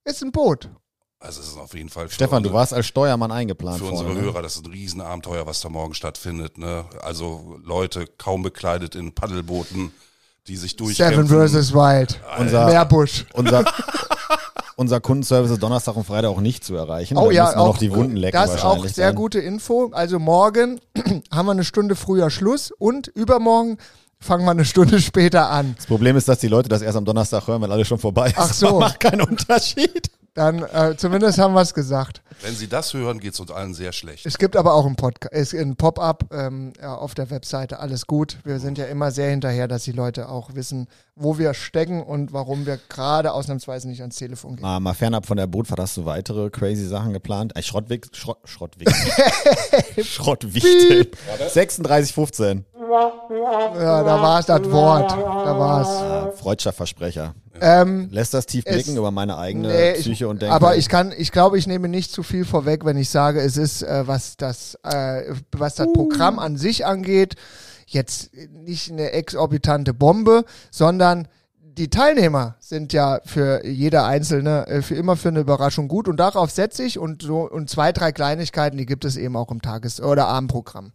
Ist 0.04 0.22
ein 0.22 0.30
Boot. 0.32 0.68
Also 1.24 1.40
es 1.40 1.48
ist 1.48 1.56
auf 1.58 1.72
jeden 1.74 1.88
Fall 1.88 2.10
Stefan, 2.10 2.42
du 2.42 2.52
warst 2.52 2.74
als 2.74 2.86
Steuermann 2.86 3.30
eingeplant. 3.30 3.78
für 3.78 3.84
vorne, 3.86 3.98
unsere 4.00 4.14
ne? 4.18 4.22
Hörer, 4.22 4.42
das 4.42 4.56
ist 4.56 4.64
ein 4.66 4.72
Riesenabenteuer, 4.72 5.46
was 5.46 5.60
da 5.60 5.68
morgen 5.68 5.94
stattfindet. 5.94 6.58
Ne? 6.58 6.84
Also 7.00 7.58
Leute 7.64 8.06
kaum 8.18 8.42
bekleidet 8.42 8.94
in 8.96 9.14
Paddelbooten, 9.14 9.92
die 10.48 10.56
sich 10.56 10.72
Seven 10.72 10.84
durchkämpfen. 10.86 11.28
versus 11.28 11.72
Wild. 11.72 12.20
Unser- 12.38 12.66
Meerbusch. 12.66 13.24
Unser, 13.34 13.64
unser 14.76 15.00
Kundenservice 15.00 15.52
ist 15.52 15.62
Donnerstag 15.62 15.94
und 15.96 16.04
Freitag 16.04 16.30
auch 16.30 16.40
nicht 16.40 16.64
zu 16.64 16.74
erreichen. 16.74 17.16
Oh 17.16 17.26
Da 17.26 17.32
ja, 17.32 17.56
auch, 17.56 17.66
noch 17.68 17.78
die 17.78 17.92
Wunden 17.94 18.16
lecken 18.16 18.32
das 18.40 18.56
ist 18.56 18.64
auch 18.64 18.84
sehr 18.86 19.08
dann. 19.08 19.16
gute 19.16 19.38
Info. 19.38 19.90
Also 19.92 20.18
morgen 20.18 20.80
haben 21.32 21.46
wir 21.46 21.52
eine 21.52 21.64
Stunde 21.64 21.94
früher 21.94 22.30
Schluss 22.30 22.72
und 22.72 23.06
übermorgen 23.08 23.78
fangen 24.18 24.44
wir 24.44 24.52
eine 24.52 24.64
Stunde 24.64 25.00
später 25.00 25.50
an. 25.50 25.74
Das 25.76 25.86
Problem 25.86 26.16
ist, 26.16 26.28
dass 26.28 26.38
die 26.38 26.46
Leute 26.48 26.68
das 26.68 26.80
erst 26.80 26.96
am 26.96 27.04
Donnerstag 27.04 27.46
hören, 27.48 27.60
wenn 27.62 27.72
alles 27.72 27.88
schon 27.88 27.98
vorbei 27.98 28.28
ist. 28.28 28.34
Ach 28.38 28.52
so. 28.52 28.68
Aber 28.68 28.78
Macht 28.80 29.00
keinen 29.00 29.22
Unterschied. 29.22 30.11
Dann 30.34 30.62
äh, 30.62 30.96
zumindest 30.96 31.38
haben 31.38 31.52
wir 31.52 31.60
es 31.60 31.74
gesagt. 31.74 32.22
Wenn 32.40 32.54
sie 32.54 32.66
das 32.66 32.94
hören, 32.94 33.20
geht 33.20 33.34
es 33.34 33.40
uns 33.40 33.50
allen 33.50 33.74
sehr 33.74 33.92
schlecht. 33.92 34.24
Es 34.24 34.38
gibt 34.38 34.56
aber 34.56 34.72
auch 34.72 34.86
ein 34.86 34.96
ein 35.52 35.76
Pop-up 35.76 36.24
ähm, 36.32 36.72
ja, 36.80 36.94
auf 36.94 37.14
der 37.14 37.28
Webseite. 37.30 37.78
Alles 37.80 38.06
gut. 38.06 38.38
Wir 38.44 38.58
sind 38.58 38.78
ja 38.78 38.86
immer 38.86 39.10
sehr 39.10 39.28
hinterher, 39.28 39.68
dass 39.68 39.84
die 39.84 39.92
Leute 39.92 40.30
auch 40.30 40.54
wissen, 40.54 40.88
wo 41.14 41.36
wir 41.36 41.52
stecken 41.52 42.02
und 42.02 42.32
warum 42.32 42.64
wir 42.64 42.78
gerade 42.88 43.32
ausnahmsweise 43.32 43.88
nicht 43.88 44.00
ans 44.00 44.16
Telefon 44.16 44.56
gehen. 44.56 44.62
Mal, 44.62 44.80
mal 44.80 44.94
fernab 44.94 45.26
von 45.26 45.36
der 45.36 45.46
Bootfahrt, 45.46 45.80
hast 45.80 45.98
du 45.98 46.06
weitere 46.06 46.48
crazy 46.48 46.86
Sachen 46.86 47.12
geplant? 47.12 47.54
Äh, 47.54 47.62
Schrottwick, 47.62 48.08
Schrott. 48.12 48.38
Schrottwichtel. 50.02 51.10
3615. 51.52 52.64
Ja, 52.92 54.02
da 54.02 54.22
war 54.22 54.40
es 54.40 54.46
das 54.46 54.70
Wort. 54.70 55.10
Da 55.12 55.58
war 55.58 55.80
es. 55.82 55.88
Ah, 55.88 56.32
Freudscher 56.36 56.72
Versprecher. 56.72 57.34
Ähm, 57.60 58.08
Lässt 58.10 58.34
das 58.34 58.46
tief 58.46 58.64
blicken 58.64 58.96
über 58.96 59.10
meine 59.10 59.38
eigene 59.38 59.68
Nee, 59.68 59.92
Psyche 59.94 60.28
und 60.28 60.42
Denke? 60.42 60.54
aber 60.54 60.76
ich 60.76 60.88
kann, 60.88 61.12
ich 61.16 61.30
glaube, 61.32 61.58
ich 61.58 61.66
nehme 61.66 61.88
nicht 61.88 62.10
zu 62.10 62.22
viel 62.22 62.44
vorweg, 62.44 62.84
wenn 62.84 62.96
ich 62.96 63.08
sage, 63.08 63.40
es 63.40 63.56
ist, 63.56 63.82
äh, 63.82 64.06
was 64.06 64.36
das, 64.36 64.76
äh, 64.82 65.34
was 65.52 65.76
das 65.76 65.86
Programm 65.92 66.38
an 66.38 66.56
sich 66.56 66.84
angeht, 66.86 67.36
jetzt 67.86 68.30
nicht 68.50 68.90
eine 68.90 69.12
exorbitante 69.12 69.94
Bombe, 69.94 70.44
sondern 70.70 71.28
die 71.60 71.88
Teilnehmer 71.88 72.56
sind 72.58 72.92
ja 72.92 73.20
für 73.24 73.64
jeder 73.64 74.04
Einzelne 74.06 74.66
äh, 74.66 74.82
für 74.82 74.94
immer 74.94 75.16
für 75.16 75.28
eine 75.28 75.40
Überraschung 75.40 75.88
gut 75.88 76.08
und 76.08 76.18
darauf 76.18 76.50
setze 76.50 76.82
ich 76.82 76.98
und 76.98 77.22
so 77.22 77.48
und 77.48 77.70
zwei, 77.70 77.92
drei 77.92 78.12
Kleinigkeiten, 78.12 78.76
die 78.76 78.86
gibt 78.86 79.04
es 79.04 79.16
eben 79.16 79.36
auch 79.36 79.50
im 79.50 79.62
Tages- 79.62 80.00
oder 80.00 80.26
Abendprogramm. 80.26 80.92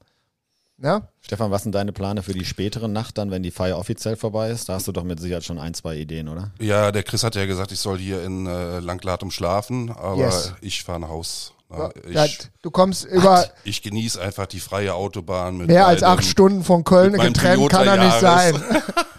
Ja? 0.81 1.07
Stefan, 1.21 1.49
was 1.51 1.63
sind 1.63 1.73
deine 1.73 1.91
Pläne 1.91 2.21
für 2.21 2.33
die 2.33 2.45
spätere 2.45 2.87
Nacht 2.87 3.17
dann, 3.17 3.31
wenn 3.31 3.41
die 3.43 3.51
Feier 3.51 3.77
offiziell 3.79 4.15
vorbei 4.15 4.51
ist? 4.51 4.69
Da 4.69 4.73
hast 4.73 4.87
du 4.87 4.91
doch 4.91 5.03
mit 5.03 5.19
Sicherheit 5.19 5.43
schon 5.43 5.57
ein, 5.57 5.73
zwei 5.73 5.95
Ideen, 5.95 6.27
oder? 6.27 6.51
Ja, 6.59 6.91
der 6.91 7.03
Chris 7.03 7.23
hat 7.23 7.35
ja 7.35 7.45
gesagt, 7.45 7.71
ich 7.71 7.79
soll 7.79 7.97
hier 7.97 8.23
in 8.23 8.45
äh, 8.45 8.79
Langlatum 8.79 9.31
schlafen, 9.31 9.89
aber 9.91 10.17
Yes. 10.17 10.53
ich 10.61 10.83
fahre 10.83 10.99
nach 10.99 11.09
Haus. 11.09 11.53
Na, 11.69 11.89
Ja, 12.09 12.25
ich, 12.25 12.39
du 12.61 12.71
kommst 12.71 13.05
über 13.05 13.45
ich 13.63 13.81
genieße 13.81 14.21
einfach 14.21 14.45
die 14.45 14.59
freie 14.61 14.93
Autobahn 14.93 15.57
mit 15.57 15.67
mehr 15.67 15.87
als 15.87 16.01
acht 16.03 16.23
Stunden 16.23 16.63
von 16.63 16.83
Köln 16.83 17.13
getrennt 17.13 17.69
kann 17.69 17.87
er 17.87 17.97
nicht 18.05 18.19
sein. 18.21 18.55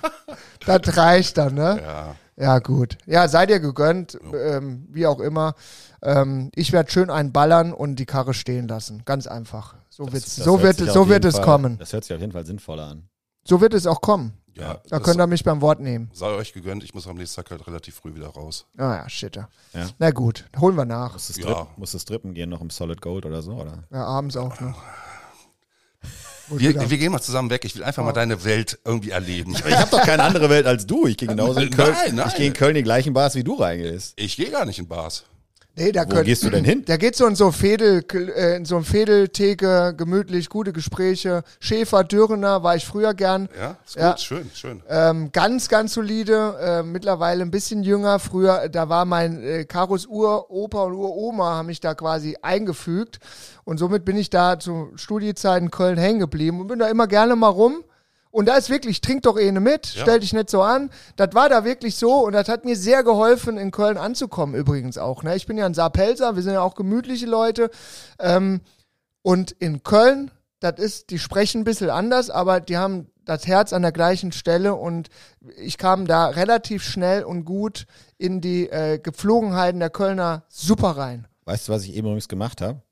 das 0.65 0.97
reicht 0.97 1.37
dann, 1.39 1.55
ne? 1.55 1.81
Ja, 1.83 2.15
Ja, 2.37 2.59
gut. 2.61 2.97
Ja, 3.07 3.29
seid 3.29 3.51
ihr 3.51 3.61
gegönnt, 3.61 4.19
ähm, 4.33 4.87
wie 4.91 5.07
auch 5.07 5.21
immer. 5.21 5.55
Ähm, 6.03 6.51
ich 6.55 6.73
werde 6.73 6.91
schön 6.91 7.11
einen 7.11 7.33
ballern 7.33 7.73
und 7.73 7.97
die 7.97 8.07
Karre 8.07 8.33
stehen 8.33 8.69
lassen. 8.69 9.03
Ganz 9.05 9.27
einfach. 9.27 9.75
So, 9.99 10.13
wird's, 10.13 10.37
Das 10.37 10.45
so 10.45 10.63
wird, 10.63 10.79
so 10.79 11.09
wird 11.09 11.25
es 11.25 11.35
Fall, 11.35 11.45
kommen. 11.45 11.77
Das 11.79 11.93
hört 11.93 12.05
sich 12.05 12.15
auf 12.15 12.21
jeden 12.21 12.31
Fall 12.33 12.47
sinnvoller 12.47 12.85
an. 12.87 13.09
So 13.45 13.61
wird 13.61 13.75
es 13.75 13.85
auch 13.85 14.01
kommen. 14.01 14.33
ja. 14.55 14.75
Da 14.89 14.99
das 14.99 15.03
könnt 15.03 15.21
ihr 15.21 15.27
mich 15.27 15.43
beim 15.43 15.61
Wort 15.61 15.81
nehmen. 15.81 16.09
sei 16.13 16.29
euch 16.29 16.53
gegönnt, 16.53 16.85
ich 16.85 16.95
muss 16.95 17.09
am 17.09 17.17
nächsten 17.17 17.35
Tag 17.43 17.51
halt 17.51 17.67
relativ 17.67 17.97
früh 17.97 18.15
wieder 18.15 18.29
raus. 18.29 18.67
Ah 18.77 18.95
ja, 18.95 19.09
shit. 19.09 19.35
Ja. 19.35 19.49
Na 19.99 20.11
gut, 20.13 20.45
holen 20.61 20.77
wir 20.77 20.85
nach. 20.85 21.15
Muss 21.15 21.31
es, 21.31 21.37
Ja. 21.39 21.47
Drippen, 21.47 21.67
muss 21.77 21.95
es 21.95 22.05
Drippen 22.05 22.33
gehen 22.35 22.49
noch 22.49 22.61
im 22.61 22.71
Solid 22.71 23.01
Gold 23.01 23.27
oder 23.27 23.43
so, 23.43 23.55
oder? 23.55 23.83
Ja, 23.91 24.05
abends 24.05 24.37
auch 24.37 24.61
noch. 24.61 24.81
Wir, 26.51 26.89
wir 26.89 26.97
gehen 26.97 27.13
mal 27.13 27.21
zusammen 27.21 27.51
weg. 27.51 27.67
Ich 27.67 27.77
will 27.77 27.85
einfach 27.85 28.03
mal 28.03 28.13
deine 28.15 28.43
Welt 28.43 28.79
irgendwie 28.83 29.11
erleben. 29.11 29.55
Ich 29.55 29.77
habe 29.77 29.91
doch 29.91 30.01
keine 30.01 30.23
andere 30.23 30.49
Welt 30.49 30.65
als 30.65 30.87
du. 30.87 31.07
Ich 31.07 31.19
gehe 31.19 31.29
genauso 31.29 31.61
in 31.61 31.69
Köln. 31.69 31.93
Nein, 31.93 32.15
nein. 32.15 32.29
Ich 32.29 32.37
gehe 32.37 32.47
in 32.47 32.55
Köln 32.55 32.71
in 32.71 32.77
die 32.77 32.83
gleichen 32.85 33.13
Bars, 33.13 33.35
wie 33.35 33.45
du 33.45 33.57
reingehst. 33.57 34.15
Ich 34.17 34.37
gehe 34.37 34.51
gar 34.51 34.65
nicht 34.65 34.79
in 34.79 34.89
Bars. 34.89 35.25
Nee, 35.79 35.93
da 35.93 36.05
Wo 36.05 36.11
könnt, 36.15 36.27
gehst 36.27 36.43
du 36.45 36.51
denn 36.51 36.65
hin? 36.65 36.85
Der 36.85 36.99
geht 36.99 37.17
so 37.17 37.27
in 37.27 37.35
so 37.35 37.51
Fädel, 37.53 38.05
äh, 38.13 38.57
in 38.57 38.65
so 38.65 38.77
ein 38.77 38.85
Fädeltheke, 38.85 39.95
gemütlich, 39.97 40.49
gute 40.49 40.73
Gespräche. 40.73 41.43
Schäfer, 41.61 42.05
Dürrener 42.05 42.63
war 42.63 42.77
ich 42.77 42.85
früher 42.87 43.15
gern. 43.15 43.49
Ja, 43.59 43.77
ist 43.87 43.95
gut, 43.95 44.03
Ja. 44.03 44.17
schön, 44.19 44.51
schön. 44.55 44.83
Ähm, 44.89 45.31
ganz, 45.33 45.69
ganz 45.69 45.95
solide, 45.95 46.57
äh, 46.61 46.83
mittlerweile 46.83 47.43
ein 47.43 47.51
bisschen 47.51 47.83
jünger. 47.83 48.19
Früher, 48.19 48.69
da 48.69 48.89
war 48.89 49.05
mein 49.05 49.43
äh, 49.43 49.65
Karos 49.65 50.07
Uropa 50.07 50.83
und 50.85 50.93
Uroma, 50.95 51.57
haben 51.57 51.67
mich 51.67 51.81
da 51.81 51.95
quasi 51.95 52.37
eingefügt. 52.43 53.19
Und 53.65 53.79
somit 53.79 54.05
bin 54.05 54.17
ich 54.17 54.31
da 54.31 54.59
zu 54.59 54.91
Studiezeiten 54.97 55.71
Köln 55.71 55.99
hängen 55.99 56.21
geblieben 56.21 56.61
und 56.61 56.67
bin 56.69 56.79
da 56.79 56.89
immer 56.89 57.07
gerne 57.07 57.37
mal 57.37 57.49
rum. 57.49 57.85
Und 58.39 58.47
da 58.47 58.55
ist 58.55 58.71
wirklich, 58.71 59.01
trink 59.01 59.25
doch 59.25 59.37
eh 59.37 59.51
ne 59.51 59.59
mit, 59.59 59.95
Ja. 59.95 60.03
stell 60.03 60.21
dich 60.21 60.33
nicht 60.33 60.49
so 60.49 60.63
an. 60.63 60.91
Das 61.17 61.31
war 61.35 61.49
da 61.49 61.65
wirklich 61.65 61.97
so 61.97 62.25
und 62.25 62.35
das 62.35 62.49
hat 62.49 62.65
mir 62.65 62.77
sehr 62.77 63.03
geholfen, 63.03 63.59
in 63.59 63.73
Köln 63.73 63.97
anzukommen 63.97 64.55
übrigens 64.55 64.97
auch. 64.97 65.25
Ne? 65.25 65.35
Ich 65.35 65.47
bin 65.47 65.59
ja 65.59 65.67
ein 65.67 65.75
Saarpelzer, 65.75 66.37
wir 66.37 66.43
sind 66.45 66.53
ja 66.53 66.61
auch 66.61 66.77
gemütliche 66.77 67.27
Leute. 67.27 67.69
Ähm, 68.21 68.61
und 69.23 69.51
in 69.51 69.83
Köln, 69.83 70.31
das 70.61 70.79
ist, 70.79 71.11
die 71.11 71.19
sprechen 71.19 71.63
ein 71.63 71.65
bisschen 71.65 71.91
anders, 71.91 72.31
aber 72.31 72.61
die 72.61 72.77
haben 72.77 73.09
das 73.25 73.49
Herz 73.49 73.73
an 73.73 73.83
der 73.83 73.91
gleichen 73.91 74.31
Stelle 74.31 74.77
und 74.77 75.09
ich 75.57 75.77
kam 75.77 76.07
da 76.07 76.29
relativ 76.29 76.85
schnell 76.85 77.25
und 77.25 77.45
gut 77.45 77.87
in 78.19 78.41
die 78.41 78.71
äh, 78.71 79.01
Gepflogenheiten 79.01 79.81
der 79.81 79.91
Kölner 79.91 80.45
super 80.49 80.91
rein. 80.91 81.27
Weißt 81.45 81.67
du, 81.67 81.73
was 81.73 81.83
ich 81.83 81.91
eben 81.97 82.07
übrigens 82.07 82.29
gemacht 82.29 82.61
habe? 82.61 82.83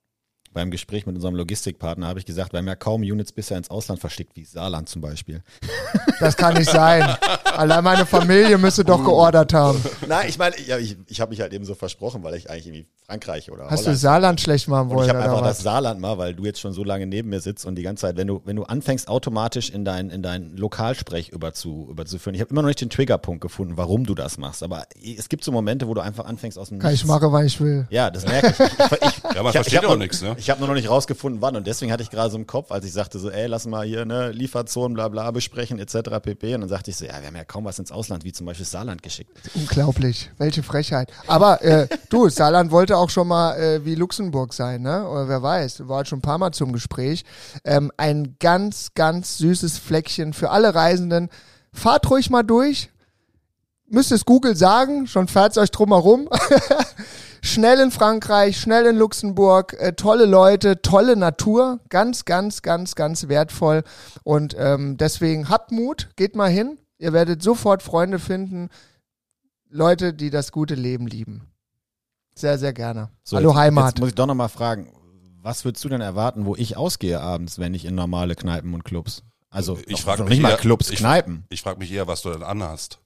Beim 0.57 0.70
Gespräch 0.70 1.04
mit 1.04 1.14
unserem 1.14 1.34
Logistikpartner 1.34 2.07
habe 2.07 2.18
ich 2.18 2.24
gesagt, 2.24 2.54
wir 2.54 2.59
haben 2.61 2.66
ja 2.66 2.76
kaum 2.76 3.02
Units 3.02 3.30
bisher 3.30 3.59
ins 3.59 3.68
Ausland 3.68 4.00
verschickt, 4.00 4.36
wie 4.36 4.44
Saarland 4.46 4.88
zum 4.88 5.02
Beispiel. 5.02 5.42
Das 6.18 6.34
kann 6.34 6.54
nicht 6.54 6.70
sein. 6.70 7.02
Allein 7.44 7.84
meine 7.84 8.07
Familie 8.07 8.57
müsste 8.57 8.82
doch 8.82 9.04
geordert 9.04 9.52
haben. 9.52 9.78
Nein, 10.09 10.26
ich 10.30 10.38
meine, 10.38 10.54
ja, 10.66 10.78
ich, 10.78 10.96
ich 11.09 11.20
habe 11.20 11.28
mich 11.28 11.42
halt 11.42 11.52
eben 11.52 11.66
so 11.66 11.74
versprochen, 11.74 12.24
weil 12.24 12.36
ich 12.36 12.48
eigentlich 12.48 12.66
irgendwie 12.68 12.86
Frankreich 13.04 13.50
oder 13.50 13.64
Hast 13.68 13.82
du 13.82 13.88
Holland 13.88 13.98
Saarland 14.00 14.40
schlecht 14.40 14.66
machen 14.66 14.88
Und 14.88 14.96
wollen 14.96 15.09
ich 15.11 15.14
habe 15.14 15.22
einfach 15.22 15.42
das 15.42 15.59
was? 15.59 15.62
Saarland 15.64 16.00
mal, 16.00 16.16
weil 16.16 16.34
du 16.34 16.44
jetzt 16.46 16.59
schon 16.59 16.72
so 16.72 16.84
lange 16.84 17.07
neben 17.07 17.28
mir 17.28 17.40
sitzt 17.40 17.66
und 17.66 17.74
die 17.74 17.82
ganze 17.82 18.00
Zeit, 18.02 18.16
wenn 18.16 18.26
du, 18.26 18.40
wenn 18.46 18.57
du 18.57 18.64
anfängst, 18.64 19.09
automatisch 19.09 19.68
in 19.68 19.84
dein, 19.84 20.09
in 20.09 20.22
dein 20.22 20.57
Lokalsprech 20.57 21.28
überzu, 21.28 21.86
überzuführen. 21.90 22.34
Ich 22.34 22.40
habe 22.40 22.50
immer 22.50 22.62
noch 22.62 22.68
nicht 22.68 22.80
den 22.80 22.88
Triggerpunkt 22.88 23.42
gefunden, 23.42 23.76
warum 23.76 24.07
du 24.07 24.14
das 24.14 24.38
machst. 24.38 24.62
Aber 24.62 24.86
es 25.02 25.28
gibt 25.28 25.44
so 25.44 25.52
Momente, 25.52 25.86
wo 25.88 25.92
du 25.92 26.00
einfach 26.00 26.24
anfängst 26.24 26.59
aus 26.59 26.70
dem 26.70 26.78
Kann 26.78 26.94
ich 26.94 27.02
Nichts- 27.02 27.09
machen, 27.09 27.30
wann 27.30 27.44
ich 27.44 27.61
will. 27.61 27.86
Ja, 27.90 28.11
das 28.11 28.26
merke 28.26 28.48
ich. 28.48 28.59
ich, 28.59 28.68
ich 29.09 29.22
Ja, 29.34 29.42
man 29.42 29.50
ich, 29.50 29.52
versteht 29.52 29.82
ich 29.82 29.86
auch 29.86 29.96
nichts, 29.98 30.22
ne? 30.22 30.34
Ich 30.47 30.51
habe 30.51 30.61
nur 30.61 30.68
noch 30.68 30.76
nicht 30.76 30.88
rausgefunden, 30.88 31.42
wann. 31.42 31.57
Und 31.57 31.66
deswegen 31.66 31.90
hatte 31.90 32.05
ich 32.05 32.11
gerade 32.11 32.30
so 32.30 32.36
im 32.36 32.47
Kopf, 32.47 32.70
als 32.70 32.84
ich 32.84 32.92
sagte 32.92 33.18
so, 33.18 33.30
ey, 33.30 33.49
lass 33.49 33.66
mal 33.66 33.84
hier 33.84 34.05
ne 34.05 34.30
Lieferzonen, 34.30 34.94
bla 34.94 35.09
bla 35.09 35.32
besprechen, 35.32 35.80
etc. 35.80 36.20
pp. 36.22 36.55
Und 36.55 36.61
dann 36.61 36.68
sagte 36.68 36.92
ich 36.92 36.97
so, 36.97 37.05
ja, 37.05 37.18
wir 37.18 37.26
haben 37.26 37.34
ja 37.34 37.42
kaum 37.42 37.64
was 37.64 37.80
ins 37.80 37.90
Ausland, 37.90 38.22
wie 38.22 38.30
zum 38.30 38.47
Beispiel 38.47 38.64
Saarland 38.64 39.03
geschickt. 39.03 39.32
Unglaublich. 39.57 40.30
Welche 40.38 40.62
Frechheit. 40.62 41.11
Aber 41.26 41.62
äh, 41.62 41.88
du, 42.11 42.28
Saarland 42.28 42.70
wollte 42.70 42.97
auch 42.97 43.11
schon 43.11 43.26
mal 43.26 43.57
äh, 43.57 43.84
wie 43.84 43.97
Luxemburg 43.97 44.55
sein, 44.55 44.82
ne? 44.82 45.09
Oder 45.09 45.28
wer 45.28 45.42
weiß, 45.42 45.88
war 45.88 45.97
halt 45.97 46.07
schon 46.07 46.20
ein 46.20 46.22
paar 46.22 46.38
Mal 46.38 46.53
zum 46.53 46.72
Gespräch. 46.72 47.24
Ähm, 47.64 47.90
ein 47.97 48.36
ganz, 48.38 48.94
ganz 48.94 49.38
süßes 49.38 49.78
Fleckchen 49.78 50.32
für 50.32 50.51
alle 50.51 50.76
Reisenden. 50.76 51.28
Fahrt 51.72 52.09
ruhig 52.09 52.30
mal 52.30 52.44
durch. 52.44 52.90
müsst 53.88 54.12
es 54.12 54.24
Google 54.24 54.55
sagen, 54.55 55.09
schon 55.09 55.26
fährt's 55.26 55.59
euch 55.59 55.72
drum 55.72 55.88
herum. 55.88 56.28
schnell 57.47 57.80
in 57.80 57.90
Frankreich, 57.90 58.59
schnell 58.61 58.86
in 58.86 58.97
Luxemburg, 58.97 59.74
äh, 59.78 59.92
tolle 59.94 60.26
Leute, 60.26 60.82
tolle 60.82 61.16
Natur, 61.16 61.80
ganz, 61.88 62.24
ganz, 62.24 62.62
ganz, 62.62 62.94
ganz 62.94 63.28
wertvoll. 63.28 63.82
Und 64.24 64.55
ähm, 64.59 64.97
deswegen 64.97 65.49
habt 65.49 65.72
Mut, 65.72 66.11
geht 66.16 66.36
mal 66.36 66.51
hin. 66.51 66.78
Ihr 66.99 67.12
werdet 67.12 67.42
sofort 67.42 67.82
Freunde 67.82 68.18
finden, 68.18 68.68
Leute, 69.68 70.14
die 70.14 70.30
das 70.30 70.53
gute 70.53 70.74
Leben 70.74 71.07
lieben. 71.07 71.47
Sehr, 72.34 72.59
sehr 72.59 72.72
gerne. 72.72 73.11
So, 73.24 73.36
Hallo 73.36 73.51
jetzt, 73.51 73.59
Heimat. 73.59 73.86
Jetzt 73.94 74.01
muss 74.01 74.09
ich 74.11 74.14
doch 74.14 74.26
nochmal 74.26 74.49
fragen, 74.49 74.92
was 75.42 75.64
würdest 75.64 75.84
du 75.84 75.88
denn 75.88 76.01
erwarten, 76.01 76.44
wo 76.47 76.55
ich 76.57 76.76
ausgehe 76.76 77.20
abends, 77.20 77.59
wenn 77.59 77.74
ich 77.74 77.84
in 77.84 77.94
normale 77.94 78.34
Kneipen 78.34 78.74
und 78.74 78.84
Clubs? 78.84 79.22
Also 79.51 79.78
Ich 79.86 79.97
doch- 79.97 80.05
frag 80.05 80.16
doch 80.18 80.24
mich 80.24 80.30
nicht 80.38 80.42
mal 80.42 80.51
eher- 80.51 80.57
Clubs, 80.57 80.90
ich- 80.90 80.99
Kneipen. 80.99 81.44
Ich 81.51 81.62
frage 81.62 81.78
mich 81.78 81.90
eher, 81.92 82.07
was 82.07 82.22
du 82.22 82.30
denn 82.30 82.42
anhast. 82.42 82.99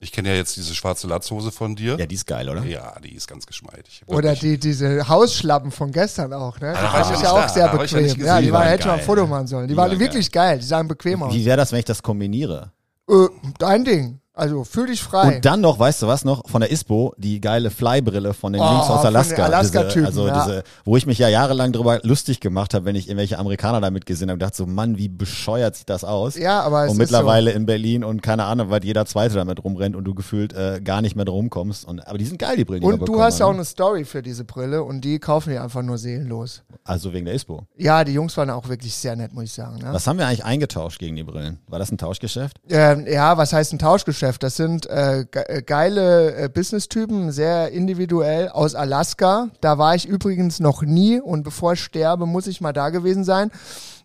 Ich 0.00 0.12
kenne 0.12 0.28
ja 0.28 0.36
jetzt 0.36 0.56
diese 0.56 0.74
schwarze 0.76 1.08
Latzhose 1.08 1.50
von 1.50 1.74
dir. 1.74 1.96
Ja, 1.98 2.06
die 2.06 2.14
ist 2.14 2.26
geil, 2.26 2.48
oder? 2.48 2.62
Ja, 2.64 2.94
die 3.00 3.14
ist 3.14 3.26
ganz 3.26 3.46
geschmeidig. 3.46 4.02
Oder 4.06 4.30
Wirklich. 4.30 4.40
die, 4.40 4.58
diese 4.58 5.08
Hausschlappen 5.08 5.72
von 5.72 5.90
gestern 5.90 6.32
auch, 6.32 6.60
ne? 6.60 6.72
Die 6.72 6.82
war 6.82 7.04
fand 7.04 7.16
ich 7.16 7.22
ja 7.22 7.30
auch 7.32 7.40
da, 7.40 7.48
sehr 7.48 7.66
ich 7.84 7.90
ja 7.90 7.98
bequem. 7.98 8.24
Ja, 8.24 8.40
die 8.40 8.46
Die 8.46 8.52
hätte 8.52 8.82
schon 8.84 8.90
waren 8.92 9.00
ein 9.00 9.04
Foto 9.04 9.20
geil. 9.22 9.30
machen 9.30 9.46
sollen. 9.48 9.66
Die, 9.66 9.72
Die 9.74 9.76
waren 9.76 9.90
waren 9.90 9.98
wirklich 9.98 10.30
geil. 10.30 10.58
Die 10.60 10.64
sahen 10.64 10.86
bequem 10.86 11.22
aus. 11.24 11.34
Wie 11.34 11.44
wäre 11.44 11.56
das, 11.56 11.72
wenn 11.72 11.80
ich 11.80 11.84
das 11.84 12.00
kombiniere? 12.00 12.70
Äh, 13.10 13.26
dein 13.58 13.84
Ding. 13.84 14.20
Also 14.38 14.62
fühl 14.62 14.86
dich 14.86 15.02
frei. 15.02 15.36
Und 15.36 15.44
dann 15.44 15.60
noch, 15.60 15.80
weißt 15.80 16.02
du 16.02 16.06
was 16.06 16.24
noch, 16.24 16.48
von 16.48 16.60
der 16.60 16.70
ISPO, 16.70 17.12
die 17.18 17.40
geile 17.40 17.70
Fly-Brille 17.70 18.34
von 18.34 18.52
den 18.52 18.62
Oh, 18.62 18.70
Jungs 18.70 18.88
aus 18.88 19.04
Alaska. 19.04 19.44
Alaska-Typen, 19.44 20.06
diese, 20.06 20.06
also 20.06 20.26
ja. 20.28 20.44
diese, 20.44 20.62
wo 20.84 20.96
ich 20.96 21.06
mich 21.06 21.18
ja 21.18 21.28
jahrelang 21.28 21.72
drüber 21.72 21.98
lustig 22.04 22.38
gemacht 22.38 22.72
habe, 22.72 22.84
wenn 22.84 22.94
ich 22.94 23.08
irgendwelche 23.08 23.36
Amerikaner 23.36 23.80
damit 23.80 24.06
gesehen 24.06 24.28
habe, 24.28 24.34
und 24.34 24.42
dachte 24.42 24.56
so, 24.58 24.66
Mann, 24.66 24.96
wie 24.96 25.08
bescheuert 25.08 25.74
sieht 25.74 25.90
das 25.90 26.04
aus? 26.04 26.36
ja, 26.36 26.60
aber 26.60 26.84
es 26.84 26.90
und 26.90 26.92
ist 26.92 26.98
mittlerweile 26.98 27.50
in 27.50 27.66
Berlin 27.66 28.04
und 28.04 28.22
keine 28.22 28.44
Ahnung, 28.44 28.70
weil 28.70 28.84
jeder 28.84 29.06
Zweite 29.06 29.34
damit 29.34 29.64
rumrennt 29.64 29.96
und 29.96 30.04
du 30.04 30.14
gefühlt 30.14 30.52
äh, 30.52 30.80
gar 30.84 31.02
nicht 31.02 31.16
mehr 31.16 31.24
drum 31.24 31.50
kommst. 31.50 31.84
Und, 31.84 32.06
aber 32.06 32.18
die 32.18 32.24
sind 32.24 32.38
geil, 32.38 32.56
die 32.56 32.64
Brillen. 32.64 32.82
so. 32.82 32.92
die 32.92 33.00
Und 33.00 33.08
du 33.08 33.20
hast 33.20 33.40
ja 33.40 33.46
auch 33.46 33.50
haben. 33.50 33.56
eine 33.56 33.64
Story 33.64 34.04
für 34.04 34.22
diese 34.22 34.44
Brille 34.44 34.84
und 34.84 35.00
die 35.00 35.18
kaufen 35.18 35.50
die 35.50 35.58
einfach 35.58 35.82
nur 35.82 35.98
seelenlos. 35.98 36.62
Also 36.84 37.12
wegen 37.12 37.26
der 37.26 37.34
ISPO. 37.34 37.64
Ja, 37.76 38.04
die 38.04 38.12
Jungs 38.12 38.36
waren 38.36 38.50
auch 38.50 38.68
wirklich 38.68 38.94
sehr 38.94 39.16
nett, 39.16 39.34
muss 39.34 39.44
ich 39.44 39.52
sagen. 39.52 39.78
Ne? 39.78 39.88
Was 39.92 40.06
haben 40.06 40.18
wir 40.18 40.26
eigentlich 40.28 40.44
eingetauscht 40.44 41.00
gegen 41.00 41.16
die 41.16 41.24
Brillen? 41.24 41.58
War 41.66 41.80
das 41.80 41.90
ein 41.90 41.98
Tauschgeschäft? 41.98 42.60
Ähm, 42.70 43.04
ja, 43.10 43.36
was 43.36 43.52
heißt 43.52 43.72
ein 43.72 43.78
Tauschgeschäft? 43.80 44.27
Das 44.36 44.56
sind 44.56 44.84
äh, 44.86 45.20
äh, 45.20 45.62
geile 45.62 46.34
äh, 46.34 46.48
Business-Typen, 46.50 47.32
sehr 47.32 47.70
individuell 47.70 48.48
aus 48.50 48.74
Alaska. 48.74 49.48
Da 49.62 49.78
war 49.78 49.94
ich 49.94 50.06
übrigens 50.06 50.60
noch 50.60 50.82
nie 50.82 51.18
und 51.20 51.44
bevor 51.44 51.72
ich 51.72 51.80
sterbe, 51.80 52.26
muss 52.26 52.46
ich 52.46 52.60
mal 52.60 52.74
da 52.74 52.90
gewesen 52.90 53.24
sein. 53.24 53.50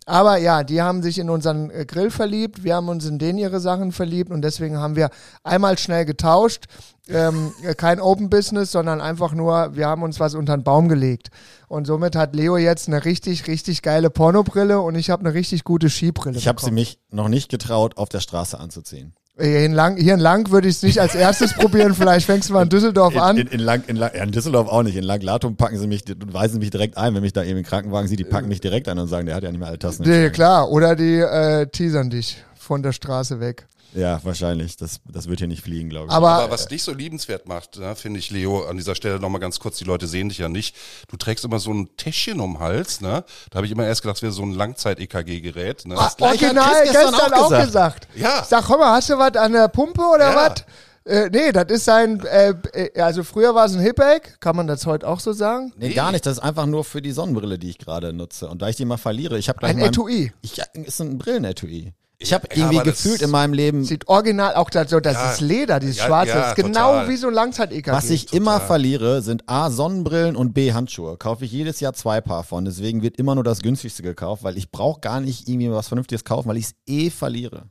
Aber 0.06 0.36
ja, 0.36 0.64
die 0.64 0.82
haben 0.82 1.02
sich 1.02 1.18
in 1.18 1.30
unseren 1.30 1.70
äh, 1.70 1.86
Grill 1.86 2.10
verliebt, 2.10 2.62
wir 2.62 2.74
haben 2.74 2.88
uns 2.88 3.06
in 3.06 3.18
denen 3.18 3.38
ihre 3.38 3.60
Sachen 3.60 3.92
verliebt 3.92 4.30
und 4.30 4.42
deswegen 4.42 4.78
haben 4.78 4.96
wir 4.96 5.10
einmal 5.42 5.78
schnell 5.78 6.04
getauscht. 6.04 6.66
Ähm, 7.08 7.52
äh, 7.62 7.74
kein 7.74 8.00
Open 8.00 8.30
Business, 8.30 8.72
sondern 8.72 9.00
einfach 9.00 9.32
nur, 9.32 9.74
wir 9.76 9.88
haben 9.88 10.02
uns 10.02 10.20
was 10.20 10.34
unter 10.34 10.56
den 10.56 10.62
Baum 10.62 10.88
gelegt. 10.88 11.28
Und 11.68 11.86
somit 11.86 12.16
hat 12.16 12.34
Leo 12.34 12.56
jetzt 12.56 12.88
eine 12.88 13.04
richtig, 13.04 13.46
richtig 13.46 13.82
geile 13.82 14.10
Pornobrille 14.10 14.80
und 14.80 14.94
ich 14.94 15.10
habe 15.10 15.20
eine 15.20 15.34
richtig 15.34 15.64
gute 15.64 15.90
Skibrille. 15.90 16.36
Ich 16.36 16.48
habe 16.48 16.60
sie 16.60 16.70
mich 16.70 16.98
noch 17.10 17.28
nicht 17.28 17.50
getraut, 17.50 17.96
auf 17.96 18.08
der 18.08 18.20
Straße 18.20 18.58
anzuziehen. 18.58 19.14
Hier 19.36 19.64
in 19.64 19.72
Lang, 19.72 19.96
hier 19.96 20.14
in 20.14 20.20
Lang 20.20 20.50
würde 20.52 20.68
ich 20.68 20.76
es 20.76 20.82
nicht 20.84 21.00
als 21.00 21.16
erstes 21.16 21.54
probieren. 21.54 21.92
Vielleicht 21.96 22.24
fängst 22.26 22.48
du 22.48 22.52
mal 22.52 22.62
in 22.62 22.68
Düsseldorf 22.68 23.14
In, 23.14 23.20
an. 23.20 23.36
in, 23.36 23.48
in, 23.48 23.58
Lang, 23.60 23.82
in, 23.88 23.96
Lang, 23.96 24.12
ja, 24.14 24.22
in 24.22 24.30
Düsseldorf 24.30 24.68
auch 24.68 24.84
nicht. 24.84 24.96
In 24.96 25.02
Langlatum 25.02 25.56
packen 25.56 25.76
sie 25.76 25.88
mich, 25.88 26.04
weisen 26.26 26.60
mich 26.60 26.70
direkt 26.70 26.96
ein, 26.96 27.14
wenn 27.16 27.22
mich 27.22 27.32
da 27.32 27.42
eben 27.42 27.58
im 27.58 27.64
Krankenwagen 27.64 28.06
sieht, 28.06 28.20
die 28.20 28.24
packen 28.24 28.46
mich 28.46 28.60
direkt 28.60 28.88
an 28.88 28.96
und 29.00 29.08
sagen, 29.08 29.26
der 29.26 29.34
hat 29.34 29.42
ja 29.42 29.50
nicht 29.50 29.58
mehr 29.58 29.68
alle 29.68 29.78
Tassen. 29.78 30.04
nee, 30.06 30.30
klar. 30.30 30.70
Oder 30.70 30.94
die 30.94 31.18
äh, 31.18 31.66
teasern 31.66 32.10
dich 32.10 32.44
von 32.54 32.84
der 32.84 32.92
Straße 32.92 33.40
weg. 33.40 33.66
Ja, 33.94 34.20
wahrscheinlich. 34.24 34.76
Das, 34.76 35.00
das 35.08 35.28
wird 35.28 35.38
hier 35.38 35.48
nicht 35.48 35.62
fliegen, 35.62 35.88
glaube 35.88 36.06
ich. 36.08 36.12
Aber, 36.12 36.30
Aber 36.30 36.52
was 36.52 36.66
dich 36.68 36.82
so 36.82 36.92
liebenswert 36.92 37.46
macht, 37.48 37.78
ne, 37.78 37.94
finde 37.96 38.18
ich, 38.18 38.30
Leo, 38.30 38.64
an 38.66 38.76
dieser 38.76 38.94
Stelle 38.94 39.20
nochmal 39.20 39.40
ganz 39.40 39.60
kurz, 39.60 39.78
die 39.78 39.84
Leute 39.84 40.06
sehen 40.06 40.28
dich 40.28 40.38
ja 40.38 40.48
nicht. 40.48 40.76
Du 41.08 41.16
trägst 41.16 41.44
immer 41.44 41.58
so 41.60 41.72
ein 41.72 41.88
Täschchen 41.96 42.40
um 42.40 42.54
den 42.54 42.60
Hals, 42.60 43.00
ne? 43.00 43.24
Da 43.50 43.56
habe 43.56 43.66
ich 43.66 43.72
immer 43.72 43.86
erst 43.86 44.02
gedacht, 44.02 44.16
es 44.16 44.22
wäre 44.22 44.32
so 44.32 44.42
ein 44.42 44.52
Langzeit-EKG-Gerät. 44.52 45.86
Ne? 45.86 45.96
ah, 45.96 46.06
hat 46.10 46.20
original 46.20 46.64
Chris 46.82 46.92
gestern, 46.92 47.10
gestern 47.12 47.32
auch, 47.34 47.38
auch 47.42 47.48
gesagt. 47.48 47.66
gesagt. 47.66 48.08
Ja. 48.16 48.44
Sag, 48.44 48.68
hör 48.68 48.78
mal, 48.78 48.92
hast 48.96 49.10
du 49.10 49.18
was 49.18 49.36
an 49.36 49.52
der 49.52 49.68
Pumpe 49.68 50.02
oder 50.02 50.30
Ja. 50.30 50.36
was? 50.36 50.64
Äh, 51.06 51.28
nee, 51.30 51.52
das 51.52 51.66
ist 51.68 51.84
sein, 51.84 52.18
äh, 52.24 52.54
äh, 52.72 53.00
also 53.00 53.24
früher 53.24 53.54
war 53.54 53.66
es 53.66 53.74
ein 53.74 53.80
Hip-Egg, 53.80 54.36
kann 54.40 54.56
man 54.56 54.66
das 54.66 54.86
heute 54.86 55.06
auch 55.06 55.20
so 55.20 55.34
sagen? 55.34 55.70
Nee, 55.76 55.92
gar 55.92 56.10
nicht. 56.12 56.24
Das 56.24 56.38
ist 56.38 56.42
einfach 56.42 56.64
nur 56.64 56.82
für 56.82 57.02
die 57.02 57.12
Sonnenbrille, 57.12 57.58
die 57.58 57.68
ich 57.68 57.78
gerade 57.78 58.14
nutze. 58.14 58.48
Und 58.48 58.62
da 58.62 58.68
ich 58.70 58.76
die 58.76 58.86
mal 58.86 58.96
verliere, 58.96 59.38
ich 59.38 59.50
habe 59.50 59.58
gleich 59.58 59.72
Ein 59.72 59.80
mein- 59.80 59.88
Etui. 59.90 60.32
Ich, 60.40 60.58
ist 60.72 61.00
ein 61.00 61.18
Brillenetui. 61.18 61.92
Ich 62.18 62.32
habe 62.32 62.46
irgendwie 62.54 62.78
gefühlt 62.78 63.22
in 63.22 63.30
meinem 63.30 63.52
Leben, 63.52 63.84
Sieht 63.84 64.08
original, 64.08 64.54
auch 64.54 64.70
das, 64.70 64.88
so, 64.90 65.00
das 65.00 65.14
Ja. 65.14 65.32
ist 65.32 65.40
Leder, 65.40 65.80
dieses 65.80 65.96
Ja, 65.98 66.06
Schwarze, 66.06 66.28
ja, 66.30 66.36
das 66.40 66.48
ist 66.50 66.54
genau 66.64 66.92
total. 66.92 67.08
wie 67.08 67.16
so 67.16 67.26
ein 67.28 67.34
Langzeit-EKG. 67.34 67.90
was 67.92 68.08
ich 68.10 68.32
immer 68.32 68.60
verliere, 68.60 69.20
sind 69.20 69.42
A, 69.48 69.70
Sonnenbrillen 69.70 70.36
und 70.36 70.54
B, 70.54 70.72
Handschuhe. 70.72 71.16
Kaufe 71.16 71.44
ich 71.44 71.52
jedes 71.52 71.80
Jahr 71.80 71.92
zwei 71.92 72.20
Paar 72.20 72.44
von. 72.44 72.64
Deswegen 72.64 73.02
wird 73.02 73.16
immer 73.18 73.34
nur 73.34 73.44
das 73.44 73.60
günstigste 73.60 74.02
gekauft, 74.02 74.42
weil 74.44 74.56
ich 74.56 74.70
brauche 74.70 75.00
gar 75.00 75.20
nicht 75.20 75.48
irgendwie 75.48 75.70
was 75.70 75.88
Vernünftiges 75.88 76.24
kaufen, 76.24 76.48
weil 76.48 76.56
ich 76.56 76.66
es 76.66 76.74
eh 76.86 77.10
verliere. 77.10 77.68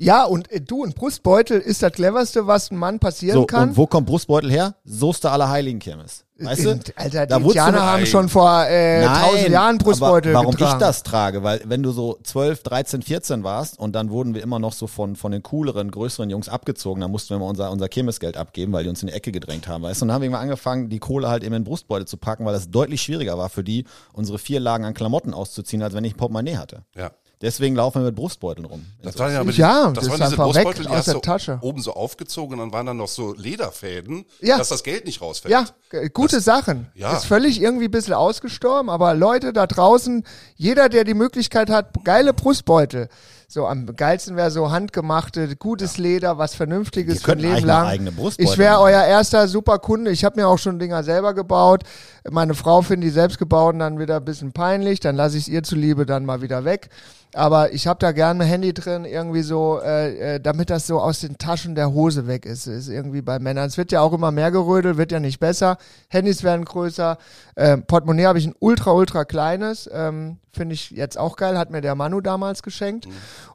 Ja, 0.00 0.24
und 0.24 0.50
äh, 0.50 0.62
du, 0.62 0.82
ein 0.82 0.92
Brustbeutel 0.92 1.60
ist 1.60 1.82
das 1.82 1.92
cleverste, 1.92 2.46
was 2.46 2.70
ein 2.70 2.76
Mann 2.78 2.98
passieren 2.98 3.34
So, 3.40 3.46
kann. 3.46 3.70
und 3.70 3.76
wo 3.76 3.86
kommt 3.86 4.06
Brustbeutel 4.06 4.50
her? 4.50 4.74
Soester 4.84 5.30
aller 5.30 5.50
Heiligen 5.50 5.78
Kirmes. 5.78 6.24
Weißt 6.38 6.64
du? 6.64 6.80
Alter, 6.96 7.26
die 7.26 7.30
Da 7.30 7.42
wurdest 7.42 7.44
du 7.44 7.48
Indianer 7.48 7.82
haben 7.82 8.00
Nein. 8.00 8.06
schon 8.06 8.28
vor 8.30 8.64
äh, 8.66 9.04
tausend 9.04 9.50
Jahren 9.50 9.76
Brustbeutel 9.76 10.34
aber 10.34 10.44
warum 10.44 10.54
getragen. 10.54 10.72
ich 10.72 10.78
das 10.78 11.02
trage, 11.02 11.42
weil 11.42 11.60
wenn 11.66 11.82
du 11.82 11.92
so 11.92 12.18
12, 12.22 12.62
13, 12.62 13.02
14 13.02 13.44
warst 13.44 13.78
und 13.78 13.92
dann 13.92 14.08
wurden 14.08 14.34
wir 14.34 14.42
immer 14.42 14.58
noch 14.58 14.72
so 14.72 14.86
von, 14.86 15.16
von 15.16 15.32
den 15.32 15.42
cooleren, 15.42 15.90
größeren 15.90 16.30
Jungs 16.30 16.48
abgezogen, 16.48 17.02
dann 17.02 17.10
mussten 17.10 17.30
wir 17.30 17.36
immer 17.36 17.46
unser, 17.46 17.70
unser 17.70 17.90
Kirmesgeld 17.90 18.38
abgeben, 18.38 18.72
weil 18.72 18.84
die 18.84 18.88
uns 18.88 19.02
in 19.02 19.08
die 19.08 19.12
Ecke 19.12 19.32
gedrängt 19.32 19.68
haben, 19.68 19.82
weißt 19.84 20.00
du? 20.00 20.04
Und 20.04 20.08
dann 20.08 20.14
haben 20.14 20.22
wir 20.22 20.26
irgendwann 20.28 20.44
angefangen, 20.44 20.88
die 20.88 20.98
Kohle 20.98 21.28
halt 21.28 21.42
eben 21.44 21.54
in 21.54 21.60
den 21.62 21.66
Brustbeutel 21.66 22.06
zu 22.06 22.16
packen, 22.16 22.46
weil 22.46 22.54
das 22.54 22.70
deutlich 22.70 23.02
schwieriger 23.02 23.36
war 23.36 23.50
für 23.50 23.62
die, 23.62 23.84
unsere 24.14 24.38
vier 24.38 24.60
Lagen 24.60 24.86
an 24.86 24.94
Klamotten 24.94 25.34
auszuziehen, 25.34 25.82
als 25.82 25.92
wenn 25.92 26.04
ich 26.04 26.14
ein 26.14 26.16
Portemonnaie 26.16 26.56
hatte. 26.56 26.84
Ja. 26.96 27.10
Deswegen 27.42 27.74
laufen 27.74 28.02
wir 28.02 28.06
mit 28.06 28.16
Brustbeuteln 28.16 28.66
rum. 28.66 28.84
Das 29.02 29.18
waren 29.18 29.32
ja, 29.32 29.40
aber 29.40 29.50
Ja, 29.52 29.88
die, 29.88 29.94
das 29.94 30.04
das 30.04 30.04
ist 30.04 30.10
waren 30.10 30.30
diese 30.30 30.42
einfach 30.42 30.54
weg 30.54 30.64
Brustbeutel, 30.64 30.82
die 30.82 30.88
aus 30.90 30.96
hast 30.98 31.06
der 31.06 31.14
du 31.14 31.20
Tasche. 31.20 31.58
oben 31.62 31.80
so 31.80 31.94
aufgezogen 31.94 32.52
und 32.54 32.58
dann 32.58 32.72
waren 32.72 32.84
dann 32.84 32.98
noch 32.98 33.08
so 33.08 33.32
Lederfäden, 33.34 34.26
Ja. 34.42 34.58
dass 34.58 34.68
das 34.68 34.82
Geld 34.82 35.06
nicht 35.06 35.22
rausfällt. 35.22 35.50
Ja, 35.52 35.64
gute 36.12 36.40
Sachen. 36.40 36.88
ja. 36.94 37.16
Ist 37.16 37.24
völlig 37.24 37.62
irgendwie 37.62 37.86
ein 37.86 37.90
bisschen 37.90 38.12
ausgestorben, 38.14 38.90
aber 38.90 39.14
Leute 39.14 39.54
da 39.54 39.66
draußen, 39.66 40.24
jeder, 40.56 40.90
der 40.90 41.04
die 41.04 41.14
Möglichkeit 41.14 41.70
hat, 41.70 41.94
geile 42.04 42.34
Brustbeutel. 42.34 43.08
So 43.48 43.66
am 43.66 43.86
geilsten 43.96 44.36
wäre 44.36 44.52
so 44.52 44.70
handgemachte, 44.70 45.56
gutes 45.56 45.96
Leder, 45.98 46.38
was 46.38 46.54
Vernünftiges 46.54 47.20
für 47.22 47.32
ein 47.32 47.40
Leben 47.40 47.66
lang. 47.66 47.84
eigene 47.86 48.12
Brustbeutel 48.12 48.52
Ich 48.52 48.58
wäre 48.58 48.78
euer 48.80 49.02
erster 49.02 49.48
super 49.48 49.80
Kunde. 49.80 50.12
Ich 50.12 50.24
habe 50.24 50.38
mir 50.38 50.46
auch 50.46 50.58
schon 50.58 50.78
Dinger 50.78 51.02
selber 51.02 51.34
gebaut. 51.34 51.82
Meine 52.30 52.54
Frau 52.54 52.82
findet 52.82 53.08
die 53.08 53.12
selbstgebauten 53.12 53.80
dann 53.80 53.98
wieder 53.98 54.18
ein 54.18 54.24
bisschen 54.24 54.52
peinlich. 54.52 55.00
Dann 55.00 55.16
lasse 55.16 55.36
ich 55.36 55.44
es 55.44 55.48
ihr 55.48 55.64
zuliebe 55.64 56.06
dann 56.06 56.24
mal 56.26 56.42
wieder 56.42 56.64
weg. 56.64 56.90
Aber 57.34 57.72
ich 57.72 57.86
habe 57.86 57.98
da 58.00 58.12
gerne 58.12 58.42
ein 58.42 58.48
Handy 58.48 58.74
drin, 58.74 59.04
irgendwie 59.04 59.42
so, 59.42 59.80
äh, 59.80 60.34
äh, 60.34 60.40
damit 60.40 60.68
das 60.68 60.86
so 60.86 61.00
aus 61.00 61.20
den 61.20 61.38
Taschen 61.38 61.74
der 61.74 61.92
Hose 61.92 62.26
weg 62.26 62.44
ist. 62.44 62.66
Ist 62.66 62.88
irgendwie 62.88 63.22
bei 63.22 63.38
Männern. 63.38 63.66
Es 63.66 63.76
wird 63.76 63.92
ja 63.92 64.00
auch 64.00 64.12
immer 64.12 64.32
mehr 64.32 64.50
gerödelt, 64.50 64.96
wird 64.96 65.12
ja 65.12 65.20
nicht 65.20 65.38
besser. 65.38 65.78
Handys 66.08 66.42
werden 66.42 66.64
größer. 66.64 67.18
Ähm, 67.56 67.84
Portemonnaie 67.86 68.26
habe 68.26 68.38
ich 68.38 68.46
ein 68.46 68.54
ultra, 68.58 68.92
ultra 68.92 69.24
kleines. 69.24 69.88
Ähm, 69.92 70.38
Finde 70.52 70.74
ich 70.74 70.90
jetzt 70.90 71.18
auch 71.18 71.36
geil. 71.36 71.56
Hat 71.56 71.70
mir 71.70 71.80
der 71.80 71.94
Manu 71.94 72.20
damals 72.20 72.62
geschenkt. 72.62 73.06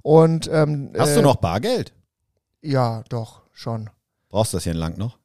Und 0.02 0.50
ähm, 0.52 0.92
Hast 0.98 1.12
äh, 1.12 1.16
du 1.16 1.22
noch 1.22 1.36
Bargeld? 1.36 1.94
Ja, 2.62 3.04
doch, 3.10 3.42
schon. 3.52 3.90
Brauchst 4.30 4.54
du 4.54 4.58
das 4.58 4.64
hier 4.64 4.74
Lang 4.74 4.98
noch? 4.98 5.18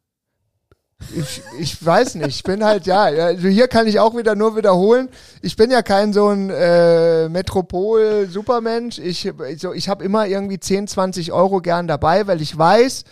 Ich, 1.17 1.43
ich 1.59 1.85
weiß 1.85 2.17
nicht, 2.17 2.29
ich 2.29 2.43
bin 2.43 2.65
halt, 2.65 2.87
ja, 2.87 3.03
also 3.03 3.49
hier 3.49 3.69
kann 3.69 3.87
ich 3.87 3.99
auch 3.99 4.17
wieder 4.17 4.35
nur 4.35 4.57
wiederholen. 4.57 5.09
Ich 5.43 5.57
bin 5.57 5.71
ja 5.71 5.83
kein 5.83 6.13
so 6.13 6.29
ein 6.29 6.51
äh, 6.51 7.29
Metropol-Supermensch. 7.29 8.99
Ich, 8.99 9.33
so, 9.57 9.73
ich 9.73 9.89
habe 9.89 10.05
immer 10.05 10.27
irgendwie 10.27 10.61
10, 10.61 10.87
20 10.87 11.33
Euro 11.33 11.61
gern 11.61 11.89
dabei, 11.89 12.27
weil 12.27 12.41
ich 12.41 12.57
weiß, 12.57 13.05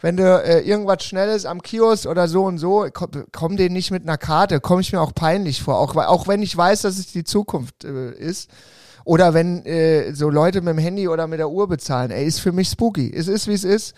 wenn 0.00 0.16
du 0.16 0.24
äh, 0.24 0.60
irgendwas 0.60 1.04
Schnelles 1.04 1.44
am 1.44 1.62
Kiosk 1.62 2.06
oder 2.06 2.28
so 2.28 2.44
und 2.44 2.58
so, 2.58 2.86
komm, 2.92 3.10
komm 3.30 3.56
denen 3.56 3.74
nicht 3.74 3.90
mit 3.90 4.02
einer 4.02 4.18
Karte, 4.18 4.60
komme 4.60 4.80
ich 4.80 4.92
mir 4.92 5.00
auch 5.00 5.14
peinlich 5.14 5.62
vor. 5.62 5.78
Auch, 5.78 5.94
auch 5.96 6.26
wenn 6.28 6.42
ich 6.42 6.56
weiß, 6.56 6.82
dass 6.82 6.98
es 6.98 7.12
die 7.12 7.24
Zukunft 7.24 7.84
äh, 7.84 8.12
ist. 8.12 8.50
Oder 9.04 9.32
wenn 9.32 9.64
äh, 9.64 10.12
so 10.12 10.28
Leute 10.28 10.60
mit 10.60 10.74
dem 10.74 10.78
Handy 10.78 11.08
oder 11.08 11.26
mit 11.26 11.38
der 11.38 11.50
Uhr 11.50 11.68
bezahlen, 11.68 12.10
ey, 12.10 12.26
ist 12.26 12.40
für 12.40 12.52
mich 12.52 12.68
spooky. 12.68 13.10
Es 13.14 13.28
ist, 13.28 13.48
wie 13.48 13.54
es 13.54 13.64
ist 13.64 13.94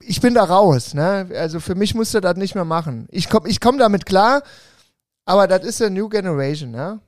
ich 0.00 0.20
bin 0.20 0.34
da 0.34 0.44
raus, 0.44 0.94
ne? 0.94 1.28
Also 1.34 1.60
für 1.60 1.74
mich 1.74 1.94
musst 1.94 2.14
du 2.14 2.20
das 2.20 2.36
nicht 2.36 2.54
mehr 2.54 2.64
machen. 2.64 3.06
Ich 3.10 3.28
komm, 3.28 3.46
ich 3.46 3.60
komm 3.60 3.78
damit 3.78 4.06
klar, 4.06 4.42
aber 5.24 5.46
das 5.46 5.64
ist 5.64 5.80
der 5.80 5.90
New 5.90 6.08
Generation, 6.08 6.70
ne? 6.70 7.00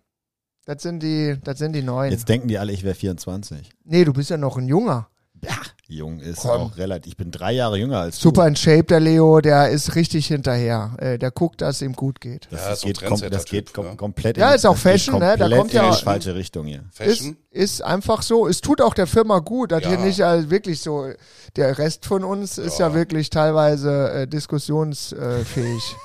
Das 0.64 0.82
sind 0.82 1.02
die, 1.02 1.36
das 1.42 1.58
sind 1.58 1.72
die 1.72 1.82
Neuen. 1.82 2.12
Jetzt 2.12 2.28
denken 2.28 2.48
die 2.48 2.58
alle, 2.58 2.72
ich 2.72 2.84
wäre 2.84 2.94
24. 2.94 3.70
Nee, 3.84 4.04
du 4.04 4.12
bist 4.12 4.30
ja 4.30 4.36
noch 4.36 4.56
ein 4.56 4.68
Junger. 4.68 5.08
Ja, 5.44 5.56
jung 5.88 6.20
ist, 6.20 6.42
Komm. 6.42 6.50
auch 6.50 6.76
relativ. 6.76 7.10
Ich 7.10 7.16
bin 7.16 7.32
drei 7.32 7.50
Jahre 7.52 7.76
jünger 7.76 7.98
als 7.98 8.20
Super 8.20 8.46
in 8.46 8.54
Shape, 8.54 8.84
der 8.84 9.00
Leo, 9.00 9.40
der 9.40 9.70
ist 9.70 9.96
richtig 9.96 10.28
hinterher. 10.28 10.94
Äh, 10.98 11.18
der 11.18 11.32
guckt, 11.32 11.60
dass 11.60 11.76
es 11.76 11.82
ihm 11.82 11.94
gut 11.94 12.20
geht. 12.20 12.44
du. 12.46 12.50
Das, 12.52 12.60
Ja, 12.64 12.70
das 12.70 12.80
geht, 12.82 13.00
kom 13.00 13.08
das 13.10 13.20
Trendsetter-Typ, 13.20 13.50
geht 13.66 13.74
kom 13.74 13.86
ne? 13.86 13.96
komplett 13.96 14.36
Ja, 14.36 14.50
in, 14.50 14.54
ist 14.56 14.66
auch 14.66 14.76
Fashion, 14.76 15.18
ne? 15.18 15.36
Da 15.36 15.44
komplett 15.48 15.58
kommt 15.58 15.72
ja 15.72 15.86
in 15.88 15.92
die 15.96 16.02
falsche 16.02 16.34
Richtung 16.36 16.66
hier. 16.66 16.84
Ist, 16.90 16.96
Fashion. 16.96 17.36
ist 17.50 17.82
einfach 17.82 18.22
so. 18.22 18.46
Es 18.46 18.60
tut 18.60 18.80
auch 18.80 18.94
der 18.94 19.08
Firma 19.08 19.40
gut. 19.40 19.72
Das 19.72 19.82
Ja. 19.82 19.88
hier 19.88 19.98
nicht 19.98 20.20
äh, 20.20 20.48
wirklich 20.48 20.80
so. 20.80 21.10
Der 21.56 21.76
Rest 21.76 22.06
von 22.06 22.22
uns 22.22 22.56
ist 22.58 22.78
ja 22.78 22.94
wirklich 22.94 23.28
teilweise 23.30 24.10
äh, 24.12 24.26
diskussionsfähig. 24.28 25.96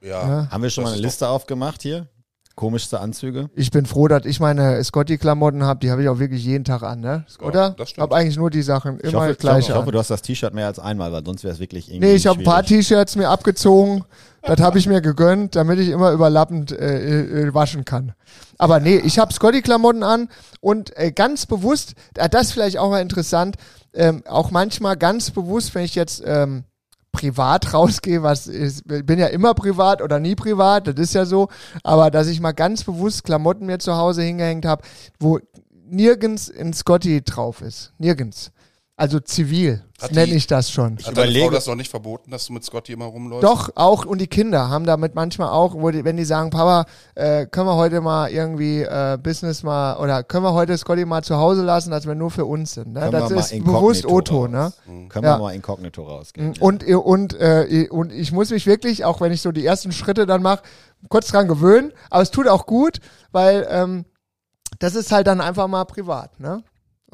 Ja. 0.00 0.26
Ne? 0.26 0.48
Haben 0.50 0.62
wir 0.62 0.70
schon 0.70 0.84
Das 0.84 0.90
mal 0.90 0.96
eine 0.96 1.00
ist 1.00 1.04
Liste 1.12 1.28
aufgemacht 1.28 1.80
hier? 1.82 2.08
Komischste 2.54 3.00
Anzüge? 3.00 3.50
Ich 3.54 3.72
bin 3.72 3.84
froh, 3.84 4.06
dass 4.06 4.24
ich 4.26 4.38
meine 4.38 4.82
Scotty-Klamotten 4.82 5.64
habe. 5.64 5.80
Die 5.80 5.90
habe 5.90 6.02
ich 6.02 6.08
auch 6.08 6.20
wirklich 6.20 6.44
jeden 6.44 6.62
Tag 6.62 6.84
an, 6.84 7.00
ne? 7.00 7.24
Ja, 7.40 7.46
Oder? 7.46 7.70
das 7.70 7.90
stimmt. 7.90 8.02
Hab 8.04 8.12
eigentlich 8.12 8.36
nur 8.36 8.50
die 8.50 8.62
Sachen 8.62 8.98
Ich 9.02 9.10
immer 9.10 9.22
hoffe, 9.22 9.32
ich, 9.32 9.38
gleich 9.38 9.54
hoffe, 9.54 9.62
ich 9.64 9.70
hoffe, 9.70 9.86
an. 9.86 9.92
du 9.92 9.98
hast 9.98 10.10
das 10.10 10.22
T-Shirt 10.22 10.54
mehr 10.54 10.66
als 10.66 10.78
einmal, 10.78 11.10
weil 11.10 11.24
sonst 11.24 11.42
wäre 11.42 11.52
es 11.52 11.58
wirklich 11.58 11.88
irgendwie. 11.88 12.06
Nee, 12.06 12.14
ich 12.14 12.26
habe 12.28 12.38
ein 12.38 12.44
paar. 12.44 12.62
T-Shirts 12.62 13.16
mir 13.16 13.28
abgezogen. 13.28 14.04
Das 14.42 14.60
habe 14.60 14.78
ich 14.78 14.86
mir 14.86 15.00
gegönnt, 15.00 15.56
damit 15.56 15.78
ich 15.78 15.88
immer 15.88 16.12
überlappend 16.12 16.70
äh, 16.70 17.46
äh, 17.46 17.54
waschen 17.54 17.84
kann. 17.84 18.12
Aber 18.58 18.78
nee, 18.78 18.98
ich 18.98 19.18
habe 19.18 19.32
Scotty-Klamotten 19.32 20.02
an 20.02 20.28
und 20.60 20.96
äh, 20.96 21.12
ganz 21.12 21.46
bewusst, 21.46 21.94
äh, 22.14 22.28
das 22.28 22.48
ist 22.48 22.52
vielleicht 22.52 22.78
auch 22.78 22.90
mal 22.90 23.00
interessant, 23.00 23.56
ähm, 23.94 24.22
auch 24.28 24.50
manchmal 24.50 24.96
ganz 24.96 25.30
bewusst, 25.30 25.74
wenn 25.74 25.84
ich 25.84 25.94
jetzt 25.94 26.22
ähm, 26.26 26.64
privat 27.14 27.72
rausgehe, 27.72 28.22
was 28.22 28.46
ist, 28.46 28.86
bin 28.86 29.18
ja 29.18 29.28
immer 29.28 29.54
privat 29.54 30.02
oder 30.02 30.20
nie 30.20 30.34
privat, 30.34 30.86
das 30.86 30.96
ist 30.96 31.14
ja 31.14 31.24
so, 31.24 31.48
aber 31.82 32.10
dass 32.10 32.26
ich 32.26 32.40
mal 32.40 32.52
ganz 32.52 32.84
bewusst 32.84 33.24
Klamotten 33.24 33.64
mir 33.64 33.78
zu 33.78 33.96
Hause 33.96 34.22
hingehängt 34.22 34.66
habe, 34.66 34.82
wo 35.18 35.38
nirgends 35.86 36.50
ein 36.50 36.74
Scotty 36.74 37.22
drauf 37.22 37.62
ist. 37.62 37.92
Nirgends. 37.98 38.52
Also 38.96 39.18
zivil, 39.18 39.82
nenne 40.12 40.34
ich 40.34 40.46
das 40.46 40.70
schon. 40.70 40.98
Hat 40.98 41.06
deine 41.06 41.12
überlege- 41.30 41.46
Frau 41.46 41.50
das 41.54 41.66
noch 41.66 41.74
nicht 41.74 41.90
verboten, 41.90 42.30
dass 42.30 42.46
du 42.46 42.52
mit 42.52 42.62
Scotty 42.64 42.92
immer 42.92 43.06
rumläufst? 43.06 43.42
Doch, 43.42 43.70
auch, 43.74 44.04
und 44.06 44.20
die 44.20 44.28
Kinder 44.28 44.68
haben 44.68 44.86
damit 44.86 45.16
manchmal 45.16 45.48
auch, 45.48 45.74
wo 45.74 45.90
die, 45.90 46.04
wenn 46.04 46.16
die 46.16 46.24
sagen, 46.24 46.50
Papa, 46.50 46.84
äh, 47.16 47.46
können 47.46 47.66
wir 47.66 47.74
heute 47.74 48.00
mal 48.00 48.30
irgendwie 48.30 48.82
äh, 48.82 49.18
Business 49.20 49.64
mal, 49.64 49.96
oder 49.96 50.22
können 50.22 50.44
wir 50.44 50.52
heute 50.52 50.78
Scotty 50.78 51.04
mal 51.06 51.24
zu 51.24 51.36
Hause 51.38 51.62
lassen, 51.64 51.90
dass 51.90 52.06
wir 52.06 52.14
nur 52.14 52.30
für 52.30 52.44
uns 52.44 52.74
sind. 52.74 52.92
Ne? 52.92 53.00
Können 53.00 53.12
Das 53.12 53.30
wir 53.30 53.36
mal 53.36 53.40
ist 53.42 53.64
bewusst 53.64 54.06
Otto, 54.06 54.46
ne? 54.46 54.58
raus. 54.66 54.72
Können 54.84 55.10
Ja. 55.12 55.22
wir 55.22 55.38
mal 55.38 55.54
inkognito 55.56 56.04
rausgehen. 56.04 56.50
Mhm. 56.50 56.54
Und, 56.62 56.84
und, 56.84 57.34
äh, 57.40 57.88
und 57.90 58.12
ich 58.12 58.30
muss 58.30 58.50
mich 58.50 58.64
wirklich, 58.66 59.04
auch 59.04 59.20
wenn 59.20 59.32
ich 59.32 59.42
so 59.42 59.50
die 59.50 59.66
ersten 59.66 59.90
Schritte 59.90 60.24
dann 60.24 60.40
mache, 60.40 60.62
kurz 61.08 61.26
dran 61.26 61.48
gewöhnen, 61.48 61.92
aber 62.10 62.22
es 62.22 62.30
tut 62.30 62.46
auch 62.46 62.66
gut, 62.66 62.98
weil 63.32 63.66
ähm, 63.68 64.04
das 64.78 64.94
ist 64.94 65.10
halt 65.10 65.26
dann 65.26 65.40
einfach 65.40 65.66
mal 65.66 65.84
privat, 65.84 66.38
ne? 66.38 66.62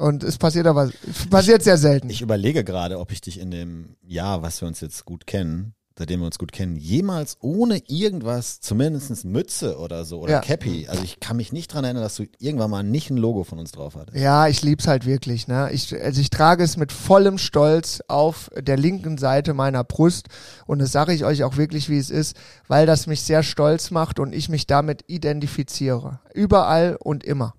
Und 0.01 0.23
es 0.23 0.39
passiert 0.39 0.65
aber, 0.65 0.89
passiert 1.29 1.61
sehr 1.61 1.77
selten. 1.77 2.09
Ich 2.09 2.23
überlege 2.23 2.63
gerade, 2.63 2.97
ob 2.99 3.11
ich 3.11 3.21
dich 3.21 3.39
in 3.39 3.51
dem 3.51 3.95
Jahr, 4.01 4.41
was 4.41 4.59
wir 4.59 4.67
uns 4.67 4.81
jetzt 4.81 5.05
gut 5.05 5.27
kennen, 5.27 5.75
seitdem 5.95 6.21
wir 6.21 6.25
uns 6.25 6.39
gut 6.39 6.51
kennen, 6.51 6.75
jemals 6.77 7.37
ohne 7.41 7.83
irgendwas, 7.87 8.59
zumindest 8.61 9.23
Mütze 9.25 9.77
oder 9.77 10.03
so 10.03 10.21
oder 10.21 10.31
Ja. 10.31 10.39
Cappy, 10.39 10.87
also 10.87 11.03
ich 11.03 11.19
kann 11.19 11.37
mich 11.37 11.53
nicht 11.53 11.71
dran 11.71 11.83
erinnern, 11.83 12.01
dass 12.01 12.15
du 12.15 12.25
irgendwann 12.39 12.71
mal 12.71 12.81
nicht 12.81 13.11
ein 13.11 13.17
Logo 13.17 13.43
von 13.43 13.59
uns 13.59 13.73
drauf 13.73 13.95
hattest. 13.95 14.17
Ja, 14.17 14.47
ich 14.47 14.63
lieb's 14.63 14.87
halt 14.87 15.05
wirklich. 15.05 15.47
Ne? 15.47 15.69
Ich, 15.71 15.93
also 16.01 16.19
ich 16.19 16.31
trage 16.31 16.63
es 16.63 16.77
mit 16.77 16.91
vollem 16.91 17.37
Stolz 17.37 18.01
auf 18.07 18.49
der 18.57 18.77
linken 18.77 19.19
Seite 19.19 19.53
meiner 19.53 19.83
Brust 19.83 20.29
und 20.65 20.79
das 20.79 20.91
sage 20.91 21.13
ich 21.13 21.25
euch 21.25 21.43
auch 21.43 21.57
wirklich, 21.57 21.89
wie 21.89 21.99
es 21.99 22.09
ist, 22.09 22.35
weil 22.67 22.87
das 22.87 23.05
mich 23.05 23.21
sehr 23.21 23.43
stolz 23.43 23.91
macht 23.91 24.19
und 24.19 24.33
ich 24.33 24.49
mich 24.49 24.65
damit 24.65 25.03
identifiziere. 25.05 26.21
Überall 26.33 26.97
und 26.99 27.23
immer. 27.23 27.53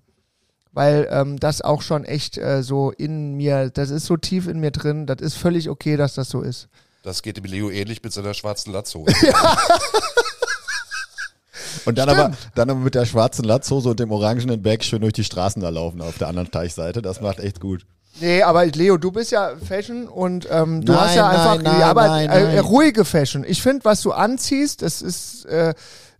Weil 0.73 1.07
ähm, 1.11 1.39
das 1.39 1.61
auch 1.61 1.81
schon 1.83 2.03
echt 2.03 2.37
äh, 2.37 2.63
so 2.63 2.91
in 2.91 3.35
mir, 3.35 3.69
das 3.69 3.91
ist 3.91 4.07
so 4.07 4.17
tief 4.17 4.47
in 4.47 4.59
mir 4.59 4.71
drin, 4.71 5.05
das 5.05 5.21
ist 5.21 5.35
völlig 5.35 5.69
okay, 5.69 5.97
dass 5.97 6.15
das 6.15 6.29
so 6.29 6.41
ist. 6.41 6.67
Das 7.03 7.21
geht 7.21 7.37
dem 7.37 7.45
Leo 7.45 7.69
ähnlich 7.69 8.01
mit 8.01 8.11
seiner 8.11 8.33
schwarzen 8.33 8.73
Latzhose. 8.73 9.13
Und 11.85 11.97
dann 11.97 12.09
aber, 12.09 12.31
dann 12.55 12.69
aber 12.69 12.79
mit 12.79 12.95
der 12.95 13.05
schwarzen 13.05 13.43
Latzhose 13.43 13.89
und 13.89 13.99
dem 13.99 14.11
orangenen 14.11 14.61
Bag 14.61 14.83
schön 14.83 15.01
durch 15.01 15.13
die 15.13 15.23
Straßen 15.23 15.61
da 15.61 15.69
laufen 15.69 16.01
auf 16.01 16.17
der 16.17 16.27
anderen 16.27 16.49
Teichseite. 16.49 17.01
Das 17.01 17.19
macht 17.19 17.39
echt 17.39 17.59
gut. 17.59 17.85
Nee, 18.19 18.43
aber 18.43 18.65
Leo, 18.67 18.97
du 18.97 19.11
bist 19.11 19.31
ja 19.31 19.53
Fashion 19.57 20.07
und 20.07 20.47
ähm, 20.51 20.85
du 20.85 20.91
Nein, 20.93 21.01
hast 21.01 21.15
ja 21.15 21.29
einfach 21.29 21.55
nein, 21.55 21.63
nein, 21.63 21.79
ja, 21.79 21.89
aber 21.89 22.07
nein, 22.07 22.29
äh, 22.29 22.43
nein. 22.43 22.59
ruhige 22.59 23.05
Fashion. 23.05 23.43
Ich 23.45 23.61
finde, 23.61 23.85
was 23.85 24.01
du 24.01 24.11
anziehst, 24.11 24.83
das 24.83 25.01
ist 25.01 25.45
äh, 25.45 25.73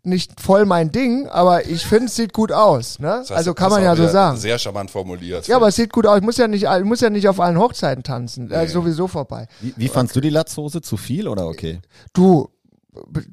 nicht 0.05 0.39
voll 0.39 0.65
mein 0.65 0.91
Ding, 0.91 1.27
aber 1.27 1.65
ich 1.65 1.85
finde, 1.85 2.05
es 2.05 2.15
sieht 2.15 2.33
gut 2.33 2.51
aus. 2.51 2.99
Ne? 2.99 3.07
Das 3.07 3.29
hast 3.29 3.37
also 3.37 3.53
kann 3.53 3.69
man 3.69 3.83
ja 3.83 3.95
so 3.95 4.07
sagen. 4.07 4.37
Sehr 4.37 4.59
charmant 4.59 4.91
formuliert. 4.91 5.47
Ja, 5.47 5.55
aber 5.55 5.69
es 5.69 5.75
sieht 5.75 5.91
gut 5.93 6.05
aus. 6.05 6.17
Ich 6.17 6.23
muss 6.23 6.37
ja 6.37 6.47
nicht, 6.47 6.63
ich 6.65 6.83
muss 6.83 7.01
ja 7.01 7.09
nicht 7.09 7.27
auf 7.27 7.39
allen 7.39 7.57
Hochzeiten 7.57 8.03
tanzen. 8.03 8.51
Äh, 8.51 8.67
sowieso 8.67 9.07
vorbei. 9.07 9.47
Wie, 9.61 9.73
wie 9.77 9.87
fandst 9.87 10.15
du 10.15 10.21
die 10.21 10.29
Latzhose? 10.29 10.81
Zu 10.81 10.97
viel 10.97 11.27
oder 11.27 11.47
okay? 11.47 11.79
Du 12.13 12.49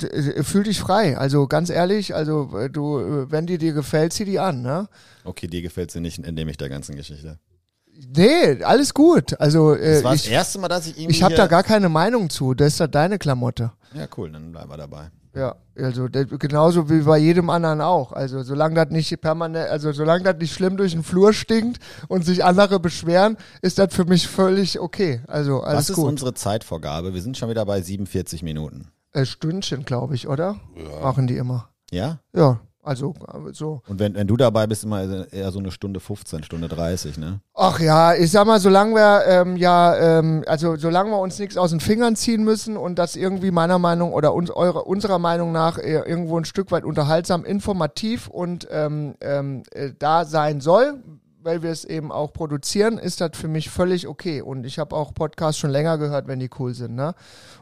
äh, 0.02 0.42
fühl 0.42 0.62
dich 0.62 0.80
frei. 0.80 1.18
Also 1.18 1.46
ganz 1.46 1.70
ehrlich, 1.70 2.14
also 2.14 2.56
äh, 2.56 2.70
du, 2.70 3.26
wenn 3.28 3.46
die 3.46 3.58
dir 3.58 3.72
gefällt, 3.72 4.12
zieh 4.12 4.24
die 4.24 4.38
an. 4.38 4.62
Ne? 4.62 4.88
Okay, 5.24 5.48
dir 5.48 5.62
gefällt 5.62 5.90
sie 5.90 6.00
nicht, 6.00 6.18
entnehme 6.24 6.50
ich 6.50 6.56
der 6.56 6.68
ganzen 6.68 6.96
Geschichte. 6.96 7.38
Nee, 8.16 8.62
alles 8.62 8.94
gut. 8.94 9.38
Also 9.40 9.74
äh, 9.74 9.94
Das 9.94 10.04
war 10.04 10.12
das 10.12 10.24
ich, 10.24 10.30
erste 10.30 10.58
Mal, 10.58 10.68
dass 10.68 10.86
ich 10.86 10.98
irgendwie. 10.98 11.16
ich 11.16 11.22
habe 11.22 11.34
da 11.34 11.46
gar 11.46 11.62
keine 11.62 11.88
Meinung 11.88 12.30
zu. 12.30 12.54
Das 12.54 12.74
ist 12.74 12.78
ja 12.80 12.86
deine 12.86 13.18
Klamotte. 13.18 13.72
Ja, 13.92 14.06
cool, 14.16 14.30
dann 14.30 14.52
bleiben 14.52 14.70
wir 14.70 14.76
dabei. 14.76 15.10
Ja, 15.34 15.54
also 15.76 16.08
das, 16.08 16.26
genauso 16.38 16.90
wie 16.90 17.02
bei 17.02 17.18
jedem 17.18 17.50
anderen 17.50 17.80
auch. 17.80 18.12
Also 18.12 18.42
solange 18.42 18.74
das 18.74 18.90
nicht 18.90 19.20
permanent, 19.20 19.70
also 19.70 19.92
solange 19.92 20.24
das 20.24 20.36
nicht 20.38 20.52
schlimm 20.52 20.76
durch 20.76 20.92
den 20.92 21.04
Flur 21.04 21.32
stinkt 21.32 21.78
und 22.08 22.24
sich 22.24 22.44
andere 22.44 22.80
beschweren, 22.80 23.36
ist 23.62 23.78
das 23.78 23.94
für 23.94 24.04
mich 24.04 24.26
völlig 24.26 24.80
okay. 24.80 25.22
Also 25.28 25.60
alles 25.62 25.78
Was 25.78 25.90
ist 25.90 25.96
gut. 25.96 26.08
unsere 26.08 26.34
Zeitvorgabe? 26.34 27.14
Wir 27.14 27.22
sind 27.22 27.36
schon 27.36 27.48
wieder 27.48 27.64
bei 27.64 27.80
47 27.80 28.42
Minuten. 28.42 28.88
Äh, 29.12 29.24
Stündchen, 29.24 29.84
glaube 29.84 30.14
ich, 30.16 30.26
oder? 30.28 30.56
Ja. 30.76 31.00
Machen 31.02 31.26
die 31.26 31.36
immer. 31.36 31.68
Ja? 31.92 32.18
Ja, 32.34 32.60
also 32.90 33.14
so. 33.52 33.82
Und 33.86 34.00
wenn, 34.00 34.14
wenn 34.14 34.26
du 34.26 34.36
dabei 34.36 34.66
bist, 34.66 34.84
immer 34.84 35.30
eher 35.32 35.52
so 35.52 35.60
eine 35.60 35.70
Stunde 35.70 36.00
15, 36.00 36.42
Stunde 36.42 36.68
30, 36.68 37.18
ne? 37.18 37.40
Ach 37.54 37.78
ja, 37.78 38.14
ich 38.14 38.30
sag 38.30 38.46
mal, 38.46 38.58
solange 38.58 38.94
wir 38.94 39.26
ähm, 39.26 39.56
ja, 39.56 40.18
ähm, 40.18 40.44
also 40.46 40.76
solange 40.76 41.10
wir 41.10 41.18
uns 41.18 41.38
nichts 41.38 41.56
aus 41.56 41.70
den 41.70 41.80
Fingern 41.80 42.16
ziehen 42.16 42.42
müssen 42.42 42.76
und 42.76 42.98
das 42.98 43.14
irgendwie 43.16 43.50
meiner 43.50 43.78
Meinung 43.78 44.12
oder 44.12 44.34
uns, 44.34 44.50
eure, 44.50 44.84
unserer 44.84 45.18
Meinung 45.18 45.52
nach 45.52 45.78
äh, 45.78 46.00
irgendwo 46.00 46.36
ein 46.36 46.44
Stück 46.44 46.72
weit 46.72 46.84
unterhaltsam, 46.84 47.44
informativ 47.44 48.28
und 48.28 48.66
ähm, 48.70 49.14
ähm, 49.20 49.62
äh, 49.70 49.90
da 49.98 50.24
sein 50.24 50.60
soll, 50.60 51.02
weil 51.42 51.62
wir 51.62 51.70
es 51.70 51.84
eben 51.84 52.12
auch 52.12 52.32
produzieren, 52.32 52.98
ist 52.98 53.20
das 53.20 53.30
für 53.34 53.48
mich 53.48 53.70
völlig 53.70 54.06
okay. 54.06 54.42
Und 54.42 54.64
ich 54.64 54.78
habe 54.78 54.94
auch 54.94 55.14
Podcasts 55.14 55.58
schon 55.58 55.70
länger 55.70 55.98
gehört, 55.98 56.26
wenn 56.28 56.38
die 56.38 56.50
cool 56.58 56.74
sind, 56.74 56.94
ne? 56.94 57.14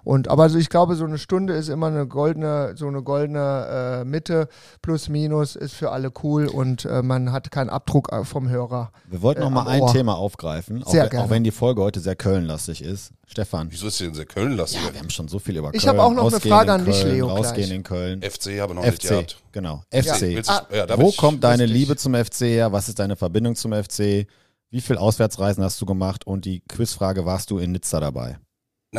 Und 0.04 0.28
aber 0.28 0.48
so, 0.48 0.58
ich 0.58 0.68
glaube, 0.68 0.94
so 0.96 1.04
eine 1.04 1.18
Stunde 1.18 1.54
ist 1.54 1.68
immer 1.68 1.88
eine 1.88 2.06
goldene, 2.06 2.74
so 2.76 2.86
eine 2.88 3.02
goldene 3.02 4.00
äh, 4.00 4.04
Mitte 4.04 4.48
plus 4.82 5.08
minus 5.08 5.56
ist 5.56 5.74
für 5.74 5.90
alle 5.90 6.10
cool 6.22 6.46
und 6.46 6.84
äh, 6.84 7.02
man 7.02 7.32
hat 7.32 7.50
keinen 7.50 7.70
Abdruck 7.70 8.12
äh, 8.12 8.24
vom 8.24 8.48
Hörer. 8.48 8.90
Wir 9.08 9.22
wollten 9.22 9.42
Äh, 9.42 9.44
noch 9.44 9.50
mal 9.50 9.68
ein. 9.68 9.86
Thema 9.88 10.16
aufgreifen, 10.16 10.82
auch, 10.82 10.94
auch 10.94 11.30
wenn 11.30 11.44
die 11.44 11.50
Folge 11.50 11.82
heute 11.82 12.00
sehr 12.00 12.16
Kölnlastig 12.16 12.82
ist. 12.82 13.12
Stefan, 13.30 13.68
Wieso 13.70 13.88
ist 13.88 14.00
denn 14.00 14.14
sehr 14.14 14.24
Köln 14.24 14.56
lassen? 14.56 14.76
ja, 14.84 14.90
wir 14.92 14.98
haben 15.00 15.10
schon 15.10 15.28
so 15.28 15.38
viel 15.38 15.56
über 15.58 15.72
Ich 15.74 15.82
Köln. 15.84 15.98
hab 15.98 16.04
auch 16.06 16.12
noch 16.14 16.26
eine 16.26 16.36
Ausgehen 16.36 16.50
Frage 16.52 16.70
in 16.72 16.80
an 16.80 16.84
dich, 16.86 17.02
Leo, 17.04 17.28
Rausgehen 17.28 17.66
gleich. 17.66 17.70
in 17.76 17.82
Köln. 17.82 18.22
FC 18.22 18.58
habe 18.60 18.74
noch 18.74 18.82
nicht 18.84 18.94
FC, 19.02 19.08
gehabt. 19.10 19.36
genau. 19.52 19.82
Ja. 19.92 20.02
FC. 20.02 20.34
Du- 20.36 20.42
Ah, 20.50 20.66
ja, 20.72 20.98
Wo 20.98 21.10
ich- 21.10 21.16
kommt 21.18 21.44
deine. 21.44 21.66
Liebe 21.66 21.96
zum 21.96 22.14
FC 22.14 22.40
her? 22.46 22.72
Was 22.72 22.88
ist 22.88 22.98
deine 22.98 23.16
Verbindung 23.16 23.54
zum 23.54 23.72
FC? 23.74 24.26
Wie 24.70 24.80
viel 24.80 24.96
Auswärtsreisen 24.96 25.62
hast 25.62 25.78
du 25.80 25.86
gemacht? 25.86 26.26
Und 26.26 26.46
die 26.46 26.60
Quizfrage, 26.68 27.24
warst 27.26 27.50
du 27.50 27.58
in 27.58 27.72
Nizza 27.72 28.00
dabei? 28.00 28.38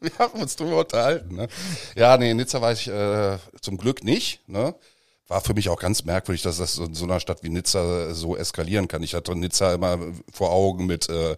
Wir 0.00 0.12
haben 0.18 0.40
uns 0.40 0.56
drüber 0.56 0.78
unterhalten. 0.80 1.34
Ne? 1.36 1.48
Ja, 1.96 2.16
nee, 2.16 2.30
in 2.30 2.36
Nizza 2.36 2.60
war 2.60 2.72
ich 2.72 2.86
äh, 2.88 3.36
zum 3.60 3.76
Glück 3.76 4.04
nicht. 4.04 4.40
Ne? 4.48 4.74
War 5.26 5.40
für 5.40 5.54
mich 5.54 5.68
auch 5.68 5.78
ganz 5.80 6.04
merkwürdig, 6.04 6.42
dass 6.42 6.58
das 6.58 6.78
in 6.78 6.94
so 6.94 7.04
einer 7.04 7.20
Stadt 7.20 7.42
wie 7.42 7.48
Nizza 7.50 8.14
so 8.14 8.36
eskalieren 8.36 8.88
kann. 8.88 9.02
Ich 9.02 9.14
hatte 9.14 9.34
Nizza 9.36 9.74
immer 9.74 9.98
vor 10.32 10.50
Augen 10.50 10.86
mit 10.86 11.08
äh, 11.08 11.36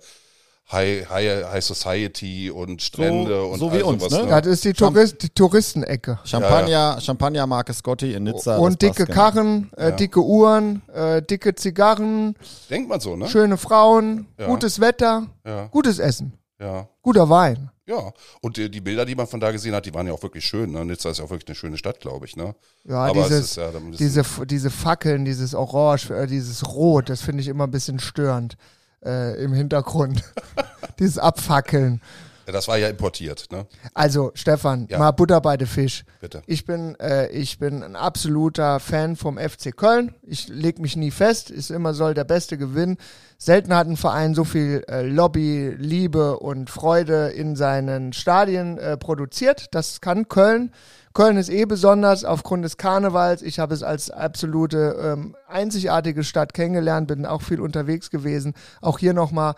High, 0.73 1.09
High, 1.11 1.45
High 1.51 1.65
Society 1.65 2.51
und 2.51 2.81
Strände 2.81 3.43
und 3.45 3.59
so 3.59 3.73
wie 3.73 3.83
uns, 3.83 4.05
sowas, 4.05 4.23
ne? 4.25 4.29
Das 4.29 4.47
ist 4.47 4.65
die, 4.65 4.73
Tourist, 4.73 5.21
die 5.23 5.29
Touristenecke. 5.31 6.19
Champagner, 6.25 7.01
Champagnermarke 7.01 7.73
Scotty 7.75 8.15
in 8.15 8.23
Nizza. 8.25 8.57
Und 8.57 8.81
dicke 8.81 9.07
genau. 9.07 9.19
Karren, 9.19 9.73
äh, 9.77 9.95
dicke 9.97 10.21
Uhren, 10.23 10.83
äh, 10.95 11.23
dicke 11.23 11.55
Zigarren, 11.57 12.37
Denkt 12.69 12.89
man 12.89 13.01
so, 13.01 13.17
ne? 13.17 13.29
schöne 13.29 13.57
Frauen, 13.57 14.29
Ja. 14.39 14.47
gutes 14.47 14.81
Wetter, 14.81 15.27
Ja, 15.45 15.67
gutes 15.67 15.99
Essen, 15.99 16.35
ja. 16.61 16.89
guter 17.03 17.29
Wein. 17.29 17.71
Ja, 17.87 18.13
und 18.41 18.57
die, 18.57 18.71
die 18.71 18.81
Bilder, 18.81 19.05
die 19.05 19.17
man 19.17 19.27
von 19.27 19.41
da 19.41 19.51
gesehen 19.51 19.75
hat, 19.75 19.85
die 19.85 19.93
waren 19.93 20.07
ja 20.07 20.13
auch 20.13 20.23
wirklich 20.23 20.45
schön. 20.45 20.71
Ne? 20.71 20.85
Nizza 20.85 21.11
ist 21.11 21.19
ja 21.19 21.25
auch 21.25 21.31
wirklich 21.31 21.49
eine 21.49 21.57
schöne 21.57 21.77
Stadt, 21.77 21.99
glaube 21.99 22.25
ich. 22.27 22.37
Ne? 22.37 22.55
Ja, 22.85 23.07
Aber 23.07 23.23
es 23.23 23.29
dieses, 23.29 23.57
ja, 23.57 23.71
diese, 23.99 24.23
diese 24.47 24.71
Fackeln, 24.71 25.25
dieses 25.25 25.57
Orange, 25.57 26.11
äh, 26.11 26.29
dieses 26.29 26.65
Rot, 26.69 27.09
das 27.09 27.21
finde 27.23 27.41
ich 27.43 27.49
immer 27.49 27.65
ein 27.67 27.73
bisschen 27.73 27.99
störend 27.99 28.57
äh, 29.05 29.43
im 29.43 29.53
Hintergrund. 29.53 30.23
dieses 30.99 31.19
Abfackeln. 31.19 32.01
Ja, 32.47 32.53
das 32.53 32.67
war 32.69 32.79
ja 32.79 32.89
importiert, 32.89 33.47
ne? 33.53 33.67
Also, 33.95 34.33
Stefan, 34.35 34.87
Ja. 34.91 34.99
mal 34.99 35.13
Butter 35.13 35.41
bei 35.41 35.57
den 35.57 35.69
Fisch. 35.69 36.05
Bitte. 36.21 36.43
Ich 36.47 36.65
bin, 36.65 36.99
äh, 36.99 37.29
ich 37.31 37.59
bin 37.59 37.83
ein 37.83 37.95
absoluter 37.97 38.81
Fan 38.81 39.15
vom 39.15 39.39
FC 39.39 39.77
Köln. 39.77 40.15
Ich 40.23 40.49
leg 40.49 40.79
mich 40.81 40.97
nie 40.97 41.11
fest. 41.13 41.51
Ist 41.51 41.71
immer 41.71 41.95
soll 41.95 42.13
der 42.15 42.25
Beste 42.25 42.59
gewinnen. 42.59 42.97
Selten 43.39 43.75
hat 43.75 43.87
ein 43.87 43.97
Verein 43.97 44.35
so 44.35 44.45
viel 44.45 44.83
äh, 44.89 45.03
Lobby, 45.03 45.75
Liebe 45.79 46.39
und 46.41 46.71
Freude 46.71 47.29
in 47.29 47.55
seinen 47.57 48.13
Stadien 48.13 48.79
äh, 48.79 48.97
produziert. 48.97 49.69
Das 49.71 50.01
kann 50.01 50.29
Köln. 50.29 50.73
Köln 51.13 51.37
ist 51.37 51.51
eh 51.51 51.65
besonders 51.65 52.25
aufgrund 52.25 52.65
des 52.65 52.77
Karnevals. 52.77 53.43
Ich 53.43 53.59
habe 53.59 53.75
es 53.75 53.83
als 53.83 54.11
absolute 54.11 54.97
ähm, 55.03 55.37
einzigartige 55.49 56.23
Stadt 56.23 56.55
kennengelernt, 56.55 57.09
bin 57.09 57.27
auch 57.27 57.43
viel 57.43 57.61
unterwegs 57.61 58.11
gewesen. 58.11 58.55
Auch 58.81 58.99
hier 58.99 59.13
nochmal 59.13 59.55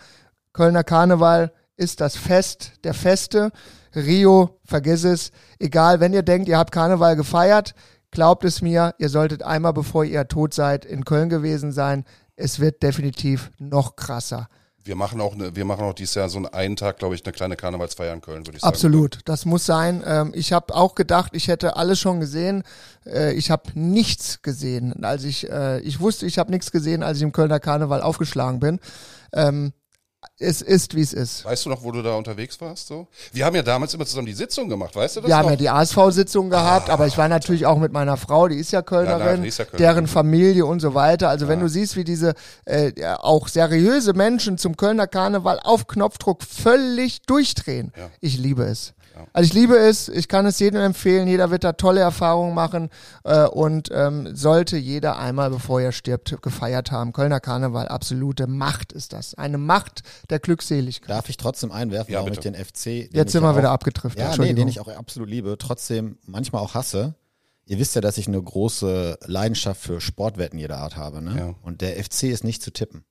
Kölner 0.55 0.85
Karneval 0.85 1.53
ist 1.77 2.01
das 2.01 2.17
Fest 2.17 2.73
der 2.85 2.95
Feste. 2.95 3.51
Rio, 3.95 4.59
vergiss 4.65 5.05
es. 5.05 5.31
Egal, 5.59 6.01
wenn 6.01 6.15
ihr 6.15 6.23
denkt, 6.23 6.49
ihr 6.49 6.57
habt 6.57 6.73
Karneval 6.73 7.17
gefeiert, 7.17 7.75
glaubt 8.11 8.45
es 8.45 8.63
mir, 8.63 8.95
ihr 8.99 9.09
solltet 9.11 9.43
einmal, 9.43 9.73
bevor 9.73 10.05
ihr 10.05 10.29
tot 10.29 10.55
seid, 10.55 10.85
in 10.85 11.05
Köln 11.05 11.29
gewesen 11.29 11.73
sein. 11.73 12.05
Es 12.37 12.61
wird 12.61 12.83
definitiv 12.83 13.51
noch 13.59 13.97
krasser. 13.97 14.49
Wir 14.85 14.97
machen 14.97 15.21
auch 15.21 15.35
eine, 15.35 15.55
wir 15.55 15.65
machen 15.65 15.85
auch 15.85 15.95
dieses 15.95 16.15
Jahr 16.15 16.29
so 16.29 16.39
einen 16.39 16.47
einen 16.47 16.77
Tag, 16.77 16.99
glaube 16.99 17.15
ich, 17.15 17.25
eine 17.25 17.33
kleine 17.33 17.57
Karnevalsfeier 17.57 18.13
in 18.13 18.21
Köln, 18.21 18.47
würde 18.47 18.57
ich 18.57 18.63
sagen. 18.63 18.73
Absolut, 18.73 19.21
das 19.25 19.45
muss 19.45 19.65
sein. 19.65 20.03
Ähm, 20.07 20.33
ich 20.35 20.53
habe 20.53 20.75
auch 20.75 20.95
gedacht, 20.95 21.33
ich 21.35 21.49
hätte 21.49 21.77
alles 21.77 22.01
schon 22.01 22.21
gesehen. 22.21 22.65
Äh, 23.07 23.35
ich 23.35 23.51
habe 23.51 23.65
nichts 23.75 24.43
gesehen. 24.43 25.05
Als 25.05 25.25
ich, 25.25 25.49
äh, 25.51 25.81
ich 25.81 26.01
wusste, 26.01 26.27
ich 26.27 26.39
habe 26.39 26.51
nichts 26.51 26.73
gesehen, 26.73 27.03
als 27.03 27.19
ich 27.19 27.23
im 27.23 27.33
Kölner 27.33 27.61
Karneval 27.61 28.03
aufgeschlagen 28.03 28.61
bin. 28.61 28.81
Ähm, 29.33 29.73
es 30.39 30.63
ist, 30.63 30.95
wie 30.95 31.01
es 31.01 31.13
ist. 31.13 31.45
Weißt 31.45 31.67
du 31.67 31.71
noch, 31.71 31.83
wo 31.83 31.91
du 31.91 32.03
da 32.03 32.15
unterwegs 32.15 32.61
warst? 32.61 32.87
So? 32.87 33.07
Wir 33.33 33.45
haben 33.45 33.57
ja 33.57 33.63
damals 33.63 33.93
immer 33.95 34.07
zusammen 34.07 34.27
die 34.27 34.33
Sitzung 34.35 34.69
gemacht, 34.69 34.95
weißt 34.95 35.17
du 35.17 35.21
das 35.23 35.29
Wir 35.29 35.37
haben 35.37 35.45
noch? 35.45 35.51
ja 35.51 35.57
die 35.57 35.69
ASV-Sitzung 35.69 36.49
gehabt, 36.51 36.91
aber 36.91 37.07
ich 37.07 37.19
war 37.19 37.29
natürlich 37.29 37.67
auch 37.67 37.79
mit 37.79 37.93
meiner 37.93 38.17
Frau, 38.17 38.49
die 38.49 38.57
ist 38.57 38.71
ja 38.73 38.83
Kölnerin, 38.83 39.43
Ja, 39.43 39.49
ist 39.49 39.59
ja 39.59 39.65
Kölnerin. 39.65 39.79
deren 39.95 40.07
Familie 40.07 40.67
und 40.67 40.81
so 40.81 40.95
weiter. 40.95 41.29
Also 41.29 41.49
wenn 41.49 41.61
du 41.61 41.69
siehst, 41.69 41.97
wie 41.97 42.05
diese 42.05 42.35
äh, 42.65 42.93
ja, 42.99 43.19
auch 43.21 43.49
seriöse 43.49 44.13
Menschen 44.13 44.59
zum 44.59 44.77
Kölner 44.77 45.07
Karneval 45.07 45.59
auf 45.63 45.87
Knopfdruck 45.87 46.43
völlig 46.43 47.23
durchdrehen, 47.23 47.93
Ja. 47.97 48.09
ich 48.21 48.39
liebe 48.39 48.63
es. 48.65 48.95
Also 49.33 49.47
ich 49.47 49.53
liebe 49.55 49.77
es, 49.77 50.09
ich 50.09 50.29
kann 50.29 50.47
es 50.47 50.59
jedem 50.59 50.81
empfehlen, 50.81 51.29
jeder 51.29 51.51
wird 51.51 51.65
da 51.65 51.73
tolle 51.73 52.01
Erfahrungen 52.01 52.55
machen 52.55 52.91
äh, 53.25 53.47
und 53.47 53.89
ähm, 53.93 54.35
sollte 54.35 54.77
jeder 54.77 55.19
einmal, 55.19 55.51
bevor 55.51 55.81
er 55.81 55.93
stirbt, 55.93 56.37
gefeiert 56.43 56.91
haben. 56.91 57.13
Kölner 57.13 57.41
Karneval, 57.41 57.89
absolute 57.89 58.47
Macht 58.47 58.93
ist 58.93 59.13
das. 59.13 59.35
Eine 59.35 59.59
Macht 59.59 60.03
der 60.31 60.39
Glückseligkeit. 60.39 61.11
Darf 61.11 61.29
ich 61.29 61.37
trotzdem 61.37 61.73
einwerfen, 61.73 62.13
Ja, 62.13 62.21
warum 62.21 62.31
bitte. 62.33 62.49
ich 62.49 62.55
den 62.55 62.65
FC. 62.65 63.11
den 63.11 63.17
Jetzt 63.17 63.33
sind 63.33 63.43
wir 63.43 63.57
wieder 63.57 63.71
abgetrifft. 63.71 64.19
Ja, 64.19 64.25
nee, 64.25 64.29
Entschuldigung. 64.31 64.57
den 64.57 64.69
ich 64.69 64.81
auch 64.81 64.89
absolut 64.89 65.29
liebe, 65.29 65.57
trotzdem 65.59 66.19
manchmal 66.27 66.63
auch 66.63 66.75
hasse. 66.75 67.15
Ihr 67.65 67.79
wisst 67.79 67.95
ja, 67.95 68.01
dass 68.01 68.19
ich 68.19 68.27
eine 68.27 68.43
große 68.43 69.19
Leidenschaft 69.25 69.81
für 69.81 70.01
Sportwetten 70.01 70.59
jeder 70.59 70.79
Art 70.79 70.97
habe, 70.97 71.23
ne? 71.23 71.37
Ja. 71.39 71.55
Und 71.63 71.81
der 71.81 72.03
FC 72.03 72.25
ist 72.25 72.43
nicht 72.45 72.61
zu 72.63 72.73
tippen. 72.73 73.05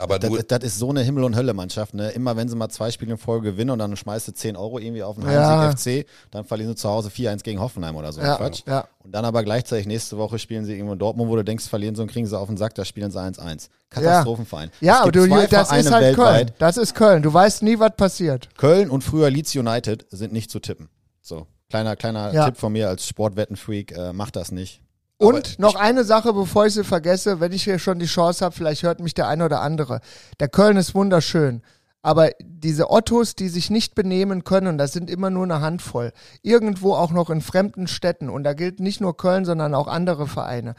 Aber 0.00 0.18
Das, 0.18 0.30
du, 0.30 0.42
das 0.42 0.64
ist 0.64 0.78
so 0.78 0.90
eine 0.90 1.02
Himmel- 1.02 1.24
und 1.24 1.36
Hölle-Mannschaft, 1.36 1.94
ne? 1.94 2.10
Immer 2.10 2.36
wenn 2.36 2.48
sie 2.48 2.56
mal 2.56 2.68
zwei 2.70 2.90
Spiele 2.90 3.12
in 3.12 3.18
Folge 3.18 3.52
gewinnen 3.52 3.70
und 3.70 3.78
dann 3.78 3.94
schmeißt 3.96 4.28
du 4.28 4.32
10 4.32 4.56
Euro 4.56 4.78
irgendwie 4.78 5.02
auf 5.02 5.16
den 5.16 5.30
Ja. 5.30 5.60
Heimsieg 5.70 6.04
FC, 6.04 6.10
dann 6.30 6.44
verlieren 6.44 6.70
sie 6.70 6.76
zu 6.76 6.88
Hause 6.88 7.10
4-1 7.10 7.42
gegen 7.42 7.60
Hoffenheim 7.60 7.94
oder 7.96 8.12
so. 8.12 8.20
Ja, 8.20 8.36
Quatsch. 8.36 8.62
ja. 8.66 8.86
Und 9.04 9.12
dann 9.12 9.24
aber 9.24 9.42
gleichzeitig 9.44 9.86
nächste 9.86 10.16
Woche 10.18 10.38
spielen 10.38 10.64
sie 10.64 10.72
irgendwo 10.74 10.92
in 10.94 10.98
Dortmund, 10.98 11.30
wo 11.30 11.36
du 11.36 11.44
denkst, 11.44 11.68
verlieren 11.68 11.94
sie 11.94 12.02
und 12.02 12.10
kriegen 12.10 12.26
sie 12.26 12.38
auf 12.38 12.48
den 12.48 12.56
Sack, 12.56 12.74
da 12.74 12.84
spielen 12.84 13.10
sie 13.10 13.18
1-1. 13.20 13.68
Katastrophenverein. 13.90 14.70
Ja, 14.80 15.02
aber 15.02 15.12
du, 15.12 15.26
das 15.26 15.48
Vereine 15.48 15.80
ist 15.80 15.90
halt 15.92 16.04
weltweit, 16.04 16.46
Köln. 16.46 16.50
Das 16.58 16.76
ist 16.76 16.94
Köln. 16.94 17.22
Du 17.22 17.32
weißt 17.32 17.62
nie, 17.62 17.78
was 17.78 17.96
passiert. 17.96 18.48
Köln 18.56 18.90
und 18.90 19.02
früher 19.02 19.30
Leeds 19.30 19.54
United 19.54 20.06
sind 20.10 20.32
nicht 20.32 20.50
zu 20.50 20.60
tippen. 20.60 20.88
So, 21.20 21.46
kleiner, 21.68 21.96
kleiner 21.96 22.32
Ja. 22.32 22.46
Tipp 22.46 22.56
von 22.56 22.72
mir 22.72 22.88
als 22.88 23.06
Sportwettenfreak, 23.06 23.92
äh, 23.96 24.12
macht 24.12 24.36
das 24.36 24.52
nicht. 24.52 24.80
Und 25.20 25.58
noch 25.58 25.74
eine 25.74 26.04
Sache, 26.04 26.32
bevor 26.32 26.64
ich 26.64 26.72
sie 26.72 26.82
vergesse, 26.82 27.40
wenn 27.40 27.52
ich 27.52 27.64
hier 27.64 27.78
schon 27.78 27.98
die 27.98 28.06
Chance 28.06 28.42
habe, 28.42 28.54
vielleicht 28.54 28.82
hört 28.82 29.00
mich 29.00 29.12
der 29.12 29.28
eine 29.28 29.44
oder 29.44 29.60
andere. 29.60 30.00
Der 30.40 30.48
Köln 30.48 30.78
ist 30.78 30.94
wunderschön. 30.94 31.62
Aber 32.00 32.30
diese 32.40 32.90
Ottos, 32.90 33.34
die 33.34 33.50
sich 33.50 33.68
nicht 33.68 33.94
benehmen 33.94 34.44
können, 34.44 34.68
und 34.68 34.78
das 34.78 34.94
sind 34.94 35.10
immer 35.10 35.28
nur 35.28 35.44
eine 35.44 35.60
Handvoll, 35.60 36.12
irgendwo 36.40 36.94
auch 36.94 37.10
noch 37.10 37.28
in 37.28 37.42
fremden 37.42 37.86
Städten, 37.86 38.30
und 38.30 38.44
da 38.44 38.54
gilt 38.54 38.80
nicht 38.80 39.02
nur 39.02 39.14
Köln, 39.14 39.44
sondern 39.44 39.74
auch 39.74 39.88
andere 39.88 40.26
Vereine. 40.26 40.74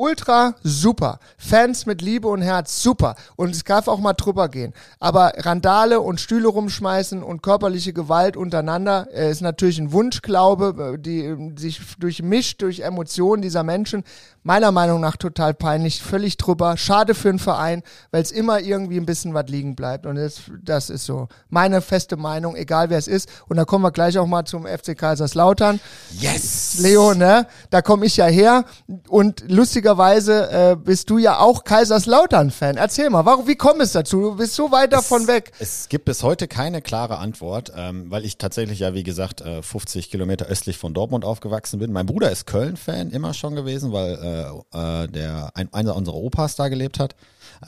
Ultra 0.00 0.54
super. 0.62 1.18
Fans 1.36 1.84
mit 1.84 2.00
Liebe 2.00 2.26
und 2.26 2.40
Herz 2.40 2.82
super. 2.82 3.16
Und 3.36 3.50
es 3.50 3.64
darf 3.64 3.86
auch 3.86 3.98
mal 4.00 4.14
drüber 4.14 4.48
gehen. 4.48 4.72
Aber 4.98 5.34
Randale 5.36 6.00
und 6.00 6.22
Stühle 6.22 6.48
rumschmeißen 6.48 7.22
und 7.22 7.42
körperliche 7.42 7.92
Gewalt 7.92 8.34
untereinander 8.34 9.08
äh, 9.12 9.30
ist 9.30 9.42
natürlich 9.42 9.78
ein 9.78 9.92
Wunschglaube, 9.92 10.94
äh, 10.94 10.98
die 10.98 11.20
äh, 11.26 11.52
sich 11.58 11.82
durchmischt 11.98 12.62
durch 12.62 12.80
Emotionen 12.80 13.42
dieser 13.42 13.62
Menschen. 13.62 14.04
Meiner 14.42 14.72
Meinung 14.72 15.02
nach 15.02 15.18
total 15.18 15.52
peinlich, 15.52 16.02
völlig 16.02 16.38
drüber. 16.38 16.78
Schade 16.78 17.14
für 17.14 17.28
einen 17.28 17.38
Verein, 17.38 17.82
weil 18.10 18.22
es 18.22 18.32
immer 18.32 18.58
irgendwie 18.58 18.96
ein 18.96 19.04
bisschen 19.04 19.34
was 19.34 19.48
liegen 19.48 19.76
bleibt. 19.76 20.06
Und 20.06 20.16
das, 20.16 20.40
das 20.62 20.88
ist 20.88 21.04
so 21.04 21.28
meine 21.50 21.82
feste 21.82 22.16
Meinung, 22.16 22.56
egal 22.56 22.88
wer 22.88 22.96
es 22.96 23.06
ist. 23.06 23.28
Und 23.48 23.58
da 23.58 23.66
kommen 23.66 23.84
wir 23.84 23.90
gleich 23.90 24.18
auch 24.18 24.26
mal 24.26 24.46
zum 24.46 24.64
FC 24.64 24.96
Kaiserslautern. 24.96 25.78
Yes! 26.18 26.78
Leo, 26.78 27.12
ne? 27.12 27.46
Da 27.68 27.82
komme 27.82 28.06
ich 28.06 28.16
ja 28.16 28.24
her. 28.24 28.64
Und 29.08 29.44
lustigerweise 29.90 30.50
äh, 30.50 30.76
bist 30.76 31.10
du 31.10 31.18
ja 31.18 31.38
auch 31.38 31.64
Kaiserslautern-Fan. 31.64 32.76
Erzähl 32.76 33.10
mal, 33.10 33.24
warum, 33.24 33.46
wie 33.46 33.56
kommt 33.56 33.80
es 33.82 33.92
dazu? 33.92 34.20
Du 34.20 34.36
bist 34.36 34.54
so 34.54 34.70
weit 34.70 34.92
davon 34.92 35.26
weg. 35.26 35.52
Es 35.58 35.88
gibt 35.88 36.04
bis 36.04 36.22
heute 36.22 36.48
keine 36.48 36.80
klare 36.82 37.18
Antwort, 37.18 37.72
ähm, 37.76 38.10
weil 38.10 38.24
ich 38.24 38.38
tatsächlich 38.38 38.80
ja, 38.80 38.94
wie 38.94 39.02
gesagt, 39.02 39.40
äh, 39.40 39.62
50 39.62 40.10
Kilometer 40.10 40.46
östlich 40.46 40.78
von 40.78 40.94
Dortmund 40.94 41.24
aufgewachsen 41.24 41.78
bin. 41.78 41.92
Mein 41.92 42.06
Bruder 42.06 42.30
ist 42.30 42.46
Köln-Fan 42.46 43.10
immer 43.10 43.34
schon 43.34 43.54
gewesen, 43.54 43.92
weil 43.92 44.62
äh, 44.72 45.04
äh, 45.04 45.08
der 45.08 45.50
ein, 45.54 45.72
einer 45.72 45.96
unserer 45.96 46.16
Opas 46.16 46.56
da 46.56 46.68
gelebt 46.68 46.98
hat. 46.98 47.16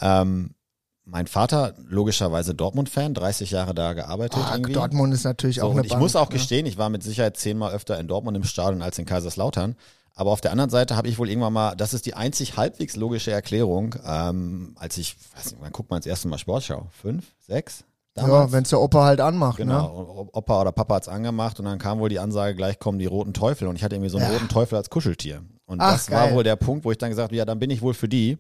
Ähm, 0.01 0.55
mein 1.05 1.27
Vater 1.27 1.75
logischerweise 1.89 2.55
Dortmund-Fan, 2.55 3.15
30 3.15 3.51
Jahre 3.51 3.75
da 3.75 3.93
gearbeitet. 3.93 4.39
Ah, 4.45 4.53
irgendwie. 4.53 4.73
Dortmund 4.73 5.13
ist 5.13 5.25
natürlich 5.25 5.57
So, 5.57 5.63
auch 5.63 5.71
und 5.71 5.79
eine 5.79 5.87
ich 5.87 5.91
Bank, 5.91 6.03
muss 6.03 6.15
auch 6.15 6.29
ne? 6.29 6.35
gestehen, 6.35 6.65
ich 6.67 6.79
war 6.79 6.91
mit 6.91 7.03
Sicherheit 7.03 7.37
zehnmal 7.37 7.73
öfter 7.75 7.99
in 7.99 8.07
Dortmund 8.07 8.37
im 8.37 8.45
Stadion 8.45 8.83
als 8.83 8.99
in 8.99 9.07
Kaiserslautern. 9.07 9.75
Aber 10.15 10.31
auf 10.31 10.41
der 10.41 10.51
anderen 10.53 10.71
Seite 10.71 10.97
habe 10.97 11.09
ich 11.09 11.19
wohl 11.19 11.29
irgendwann 11.29 11.53
mal, 11.53 11.75
das 11.75 11.95
ist 11.95 12.05
die 12.07 12.15
einzig 12.15 12.57
halbwegs 12.57 12.97
logische 12.97 13.31
Erklärung, 13.31 13.95
ähm, 14.07 14.75
als 14.79 14.99
ich, 14.99 15.17
weiß 15.35 15.53
nicht, 15.53 15.63
wann 15.63 15.73
guckt 15.73 15.91
man 15.91 16.01
das 16.01 16.07
erste 16.07 16.29
Mal 16.29 16.39
Sportschau? 16.39 16.87
Fünf? 17.01 17.25
Sechs? 17.41 17.85
Ja, 18.15 18.53
wenn 18.53 18.63
es 18.65 18.69
der 18.69 18.79
Opa 18.81 19.05
halt 19.07 19.23
anmacht. 19.23 19.59
Ne? 19.59 19.65
Genau, 19.65 19.87
und 20.21 20.29
Opa 20.35 20.61
oder 20.61 20.73
Papa 20.73 20.97
hat's 20.97 21.09
angemacht 21.09 21.59
und 21.59 21.65
dann 21.65 21.79
kam 21.79 21.99
wohl 21.99 22.11
die 22.11 22.19
Ansage, 22.19 22.55
gleich 22.55 22.79
kommen 22.79 22.99
die 22.99 23.07
roten 23.07 23.33
Teufel 23.33 23.69
und 23.69 23.77
ich 23.77 23.83
hatte 23.85 23.95
irgendwie 23.95 24.11
so 24.11 24.19
einen 24.19 24.27
Ja. 24.27 24.35
roten 24.35 24.49
Teufel 24.49 24.77
als 24.77 24.91
Kuscheltier. 24.91 25.43
Und 25.65 25.81
Ach, 25.81 25.93
das 25.95 26.11
war 26.11 26.27
geil. 26.27 26.35
wohl 26.35 26.45
der 26.45 26.57
Punkt, 26.57 26.85
wo 26.85 26.91
ich 26.93 26.99
dann 26.99 27.09
gesagt 27.09 27.29
habe, 27.29 27.37
ja, 27.37 27.47
dann 27.47 27.59
bin 27.59 27.71
ich 27.71 27.81
wohl 27.81 27.95
für 27.95 28.09
die. 28.11 28.37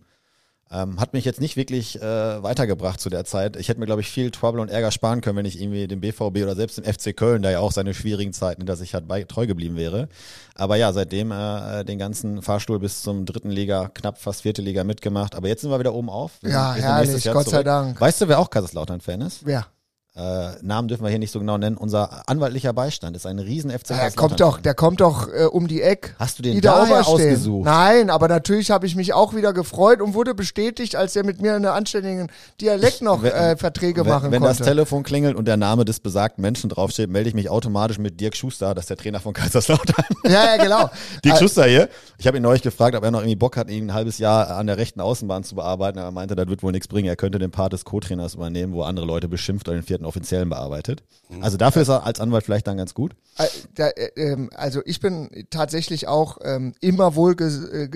Ähm, 0.72 0.98
hat 0.98 1.12
mich 1.12 1.26
jetzt 1.26 1.40
nicht 1.40 1.56
wirklich 1.56 2.00
äh, 2.00 2.42
weitergebracht 2.42 2.98
zu 2.98 3.10
der 3.10 3.24
Zeit. 3.24 3.56
Ich 3.56 3.68
hätte 3.68 3.78
mir, 3.78 3.86
glaube 3.86 4.00
ich, 4.00 4.10
viel 4.10 4.30
Trouble 4.30 4.60
und 4.60 4.70
Ärger 4.70 4.90
sparen 4.90 5.20
können, 5.20 5.36
wenn 5.36 5.44
ich 5.44 5.60
irgendwie 5.60 5.86
dem 5.86 6.00
BVB 6.00 6.42
oder 6.42 6.56
selbst 6.56 6.78
dem 6.78 6.84
FC 6.84 7.14
Köln, 7.14 7.42
der 7.42 7.50
ja 7.50 7.58
auch 7.60 7.72
seine 7.72 7.92
schwierigen 7.92 8.32
Zeiten 8.32 8.62
hinter 8.62 8.76
sich 8.76 8.94
hat, 8.94 9.06
bei, 9.06 9.24
treu 9.24 9.46
geblieben 9.46 9.76
wäre. 9.76 10.08
Aber 10.54 10.76
ja, 10.76 10.92
seitdem 10.92 11.30
äh, 11.30 11.84
den 11.84 11.98
ganzen 11.98 12.40
Fahrstuhl 12.40 12.78
bis 12.78 13.02
zum 13.02 13.26
dritten 13.26 13.50
Liga, 13.50 13.90
knapp 13.92 14.18
fast 14.18 14.42
vierte 14.42 14.62
Liga 14.62 14.82
mitgemacht. 14.82 15.34
Aber 15.34 15.48
jetzt 15.48 15.60
sind 15.60 15.70
wir 15.70 15.78
wieder 15.78 15.94
oben 15.94 16.08
auf. 16.08 16.32
Wir 16.40 16.52
Ja, 16.52 16.74
herrlich, 16.74 17.24
Gott 17.24 17.44
sei 17.44 17.50
zurück. 17.50 17.64
Dank. 17.64 18.00
Weißt 18.00 18.22
du, 18.22 18.28
wer 18.28 18.38
auch 18.38 18.48
Kaiserslautern-Fan 18.48 19.20
ist? 19.20 19.44
Wer? 19.44 19.66
Äh, 20.14 20.50
Namen 20.60 20.88
dürfen 20.88 21.04
wir 21.04 21.08
hier 21.08 21.18
nicht 21.18 21.30
so 21.30 21.38
genau 21.38 21.56
nennen. 21.56 21.78
Unser 21.78 22.28
anwaltlicher 22.28 22.74
Beistand 22.74 23.16
ist 23.16 23.24
ein 23.24 23.38
riesen 23.38 23.70
FC 23.70 23.88
Der 23.88 24.10
kommt 24.10 24.40
doch, 24.40 24.60
der 24.60 24.74
kommt 24.74 25.00
doch 25.00 25.26
äh, 25.32 25.44
um 25.46 25.68
die 25.68 25.80
Eck. 25.80 26.14
Hast 26.18 26.38
du 26.38 26.42
den 26.42 26.58
Oberstein. 26.58 26.92
ausgesucht? 27.02 27.64
Nein, 27.64 28.10
aber 28.10 28.28
natürlich 28.28 28.70
habe 28.70 28.84
ich 28.84 28.94
mich 28.94 29.14
auch 29.14 29.34
wieder 29.34 29.54
gefreut 29.54 30.02
und 30.02 30.12
wurde 30.12 30.34
bestätigt, 30.34 30.96
als 30.96 31.16
er 31.16 31.24
mit 31.24 31.40
mir 31.40 31.54
einen 31.54 31.64
anständigen 31.64 32.30
Dialekt 32.60 33.00
noch 33.00 33.22
Wenn- 33.22 33.32
äh, 33.32 33.56
Verträge 33.56 34.04
wenn, 34.04 34.12
machen 34.12 34.30
wenn 34.32 34.42
das 34.42 34.58
konnte. 34.58 34.70
Telefon 34.70 35.02
klingelt 35.02 35.34
und 35.34 35.46
der 35.48 35.56
Name 35.56 35.86
des 35.86 35.98
besagten 36.00 36.42
Menschen 36.42 36.68
draufsteht, 36.68 37.08
melde 37.08 37.30
ich 37.30 37.34
mich 37.34 37.48
automatisch 37.48 37.98
mit 37.98 38.20
Dirk 38.20 38.36
Schuster, 38.36 38.74
das 38.74 38.82
ist 38.84 38.90
der 38.90 38.98
Trainer 38.98 39.20
von 39.20 39.32
Kaiserslautern. 39.32 40.04
ja, 40.24 40.56
ja, 40.56 40.62
genau. 40.62 40.90
Dirk 41.24 41.36
Äh, 41.36 41.38
Schuster 41.38 41.64
hier. 41.64 41.88
Ich 42.18 42.26
habe 42.26 42.36
ihn 42.36 42.42
neulich 42.42 42.60
gefragt, 42.60 42.94
ob 42.96 43.02
er 43.02 43.10
noch 43.10 43.20
irgendwie 43.20 43.36
Bock 43.36 43.56
hat, 43.56 43.70
ihn 43.70 43.86
ein 43.86 43.94
halbes 43.94 44.18
Jahr 44.18 44.50
an 44.50 44.66
der 44.66 44.76
rechten 44.76 45.00
Außenbahn 45.00 45.42
zu 45.42 45.54
bearbeiten. 45.54 45.96
Er 45.98 46.10
meinte, 46.10 46.36
das 46.36 46.46
wird 46.48 46.62
wohl 46.62 46.72
nichts 46.72 46.86
bringen. 46.86 47.08
Er 47.08 47.16
könnte 47.16 47.38
den 47.38 47.50
Part 47.50 47.72
des 47.72 47.86
Co-Trainers 47.86 48.34
übernehmen, 48.34 48.74
wo 48.74 48.82
andere 48.82 49.06
Leute 49.06 49.26
beschimpft 49.26 49.68
oder 49.68 49.78
den 49.78 49.82
vierten 49.84 50.01
Offiziellen 50.04 50.48
bearbeitet. 50.48 51.02
Also 51.40 51.56
dafür 51.56 51.82
ist 51.82 51.88
er 51.88 52.04
als 52.04 52.20
Anwalt 52.20 52.44
vielleicht 52.44 52.66
dann 52.66 52.76
ganz 52.76 52.94
gut. 52.94 53.14
Äh, 53.38 53.46
äh, 53.82 54.10
ähm, 54.16 54.50
also 54.54 54.82
ich 54.84 55.00
bin 55.00 55.46
tatsächlich 55.48 56.06
auch 56.06 56.36
ähm, 56.42 56.74
immer 56.80 57.14
wohl 57.14 57.34
ges 57.34 57.64
äh, 57.64 57.88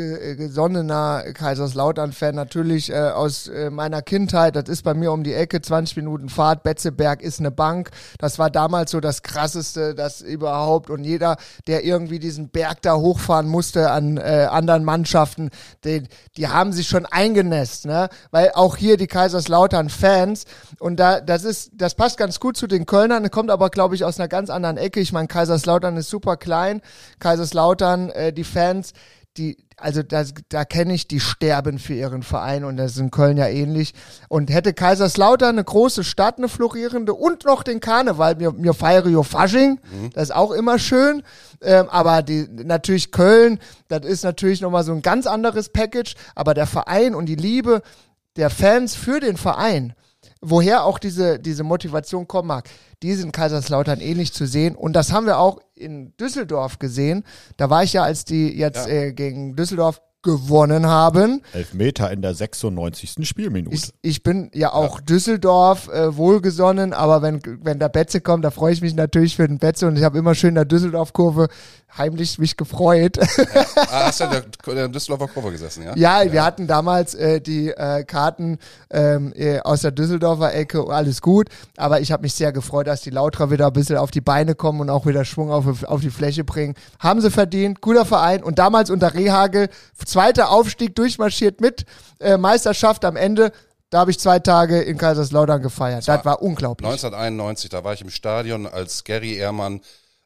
Kaiserslautern-Fan, 1.35 2.35
natürlich 2.35 2.95
aus 2.95 3.51
meiner 3.71 4.03
Kindheit. 4.03 4.57
Das 4.57 4.69
ist 4.69 4.83
bei 4.83 4.95
mir 4.95 5.13
um 5.13 5.25
die 5.25 5.35
Ecke, 5.35 5.61
20 5.61 5.97
Minuten 5.97 6.29
Fahrt. 6.29 6.63
Betzeberg 6.63 7.23
ist 7.23 7.41
eine 7.41 7.51
Bank. 7.51 7.91
Das 8.19 8.39
war 8.39 8.51
damals 8.51 8.91
so 8.91 9.01
das 9.01 9.23
Krasseste, 9.23 9.95
das 9.95 10.21
überhaupt. 10.21 10.91
Und 10.91 11.05
jeder, 11.05 11.37
der 11.67 11.85
irgendwie 11.85 12.19
diesen 12.19 12.49
Berg 12.49 12.83
da 12.83 12.97
hochfahren 12.97 13.49
musste 13.49 13.91
an 13.91 14.19
anderen 14.19 14.85
Mannschaften, 14.85 15.51
die, 15.85 16.05
die 16.37 16.49
haben 16.49 16.73
sich 16.73 16.89
schon 16.89 17.07
eingenässt, 17.07 17.87
ne? 17.87 18.09
Weil 18.31 18.53
auch 18.55 18.77
hier 18.77 18.97
die 18.97 19.07
Kaiserslautern-Fans 19.07 20.45
und 20.79 20.97
da 20.97 21.21
das 21.21 21.45
ist 21.45 21.71
das 21.75 21.95
passt 21.97 22.19
ganz 22.19 22.41
gut 22.41 22.57
zu 22.57 22.67
den 22.67 22.87
Kölnern, 22.87 23.31
kommt 23.31 23.51
aber, 23.51 23.71
glaube 23.71 23.95
ich, 23.95 24.05
aus 24.05 24.19
einer 24.19 24.29
ganz 24.29 24.51
anderen 24.51 24.77
Ecke. 24.77 25.01
Ich 25.01 25.13
meine, 25.13 25.29
Kaiserslautern 25.29 25.97
ist 25.97 26.11
super 26.11 26.37
klein. 26.37 26.81
Kaiserslautern, 27.19 28.11
äh, 28.11 28.33
die 28.33 28.45
Fans, 28.45 28.93
die, 29.37 29.59
also 29.77 30.03
da, 30.03 30.25
da 30.49 30.65
kenne 30.65 30.95
ich, 30.95 31.09
die 31.09 31.21
sterben 31.21 31.79
für 31.79 31.93
ihren 31.93 32.23
Verein 32.23 32.65
und 32.65 32.79
das 32.79 32.93
ist 32.93 32.99
in 32.99 33.11
Köln 33.11 33.37
ja 33.37 33.47
ähnlich. 33.49 33.93
Und 34.29 34.51
hätte 34.51 34.73
Kaiserslautern 34.73 35.51
eine 35.57 35.65
große 35.65 36.05
Stadt, 36.05 36.39
eine 36.39 36.49
florierende 36.49 37.13
und 37.13 37.45
noch 37.45 37.63
den 37.63 37.81
Karneval, 37.81 38.37
mir, 38.37 38.53
mir 38.53 38.73
feiere 38.73 39.09
jo 39.09 39.23
Fasching, 39.23 39.79
Mhm. 39.93 40.11
das 40.15 40.31
ist 40.31 40.35
auch 40.35 40.53
immer 40.53 40.79
schön. 40.79 41.23
Ähm, 41.61 41.89
aber 41.91 42.23
die, 42.23 42.49
natürlich 42.51 43.13
Köln, 43.13 43.59
das 43.89 44.07
ist 44.07 44.25
natürlich 44.25 44.61
nochmal 44.63 44.85
so 44.85 44.93
ein 44.93 45.03
ganz 45.03 45.27
anderes 45.27 45.69
Package, 45.69 46.15
aber 46.35 46.55
der 46.55 46.67
Verein 46.67 47.15
und 47.15 47.27
die 47.27 47.35
Liebe 47.37 47.83
der 48.37 48.51
Fans 48.51 48.95
für 48.95 49.21
den 49.21 49.37
Verein, 49.37 49.95
woher 50.41 50.85
auch 50.85 50.99
diese, 50.99 51.39
diese 51.39 51.65
Motivation 51.65 52.27
kommen 52.29 52.49
mag, 52.49 52.69
die 53.03 53.15
sind 53.15 53.27
in 53.27 53.33
Kaiserslautern 53.33 54.01
ähnlich 54.01 54.33
zu 54.33 54.47
sehen. 54.47 54.75
Und 54.77 54.93
das 54.95 55.13
haben 55.13 55.27
wir 55.27 55.39
auch 55.39 55.61
in 55.75 56.17
Düsseldorf 56.17 56.79
gesehen. 56.79 57.25
Da 57.57 57.71
war 57.71 57.83
ich 57.83 57.93
ja, 57.93 58.03
als 58.03 58.25
die 58.25 58.57
jetzt 58.57 58.87
Ja. 58.87 58.93
äh, 58.93 59.13
gegen 59.13 59.57
Düsseldorf 59.57 60.01
gewonnen 60.27 60.87
haben. 60.87 61.41
Elfmeter 61.53 62.11
in 62.11 62.21
der 62.21 62.35
96. 62.35 63.27
Spielminute. 63.27 63.75
Ich, 63.75 63.95
ich 64.03 64.23
bin 64.23 64.51
ja 64.53 64.73
auch 64.73 65.01
Düsseldorf 65.01 65.89
äh, 65.89 66.17
wohlgesonnen, 66.17 66.93
aber 66.93 67.23
wenn, 67.23 67.41
wenn 67.63 67.79
der 67.79 67.89
Betze 67.89 68.21
kommt, 68.21 68.45
da 68.45 68.51
freue 68.51 68.73
ich 68.73 68.83
mich 68.83 68.95
natürlich 68.95 69.37
für 69.37 69.47
den 69.47 69.59
Betze 69.59 69.87
und 69.87 69.97
ich 69.97 70.03
habe 70.03 70.19
immer 70.19 70.35
schön 70.35 70.51
in 70.51 70.55
der 70.57 70.65
Düsseldorf-Kurve 70.65 71.49
heimlich 71.97 72.39
mich 72.39 72.57
gefreut. 72.57 73.19
Ah, 73.89 74.07
hast 74.07 74.21
du 74.21 74.25
in 74.25 74.31
der, 74.31 74.75
der 74.75 74.89
Düsseldorfer 74.89 75.29
Kurve 75.29 75.53
gesessen, 75.53 75.85
ja? 75.85 75.95
Ja, 75.97 76.33
wir 76.33 76.45
hatten 76.45 76.67
damals 76.67 77.15
äh, 77.15 77.41
die 77.41 77.69
äh, 77.69 78.05
Karten 78.05 78.59
ähm, 78.91 79.33
äh, 79.37 79.61
aus 79.61 79.83
der 79.83 79.93
Düsseldorfer 79.93 80.53
Ecke, 80.55 80.85
alles 80.89 81.23
gut. 81.23 81.49
Aber 81.77 82.01
ich 82.01 82.11
habe 82.11 82.23
mich 82.23 82.35
sehr 82.35 82.53
gefreut, 82.53 82.89
dass 82.89 83.03
die 83.03 83.11
Lautra 83.11 83.51
wieder 83.51 83.69
ein 83.69 83.73
bisschen 83.73 83.97
auf 83.97 84.11
die 84.11 84.21
Beine 84.21 84.55
kommen 84.55 84.81
und 84.81 84.91
auch 84.91 85.07
wieder 85.07 85.25
Schwung 85.25 85.51
auf, 85.51 85.85
auf 85.85 86.01
die 86.01 86.11
Fläche 86.11 86.43
bringen. 86.43 86.75
Haben 86.99 87.21
sie 87.21 87.31
verdient, 87.31 87.81
guter 87.81 88.05
Verein. 88.05 88.43
Und 88.43 88.59
damals 88.59 88.91
unter 88.91 89.15
Rehagel, 89.15 89.69
zweiter 90.17 90.51
Aufstieg 90.51 90.95
durchmarschiert 90.95 91.61
mit 91.61 91.85
äh, 92.21 92.39
Meisterschaft 92.39 93.05
am 93.05 93.17
Ende. 93.17 93.53
Da 93.91 93.99
habe 94.01 94.11
ich 94.11 94.19
zwei 94.19 94.39
Tage 94.39 94.81
in 94.81 94.97
Kaiserslautern 94.99 95.61
gefeiert. 95.63 96.09
Das 96.09 96.25
war 96.25 96.41
unglaublich. 96.43 96.87
1991, 96.89 97.71
da 97.71 97.85
war 97.85 97.93
ich 97.93 98.01
im 98.01 98.11
Stadion, 98.11 98.67
als 98.67 99.05
Gary 99.05 99.35
Ehrmann 99.37 99.81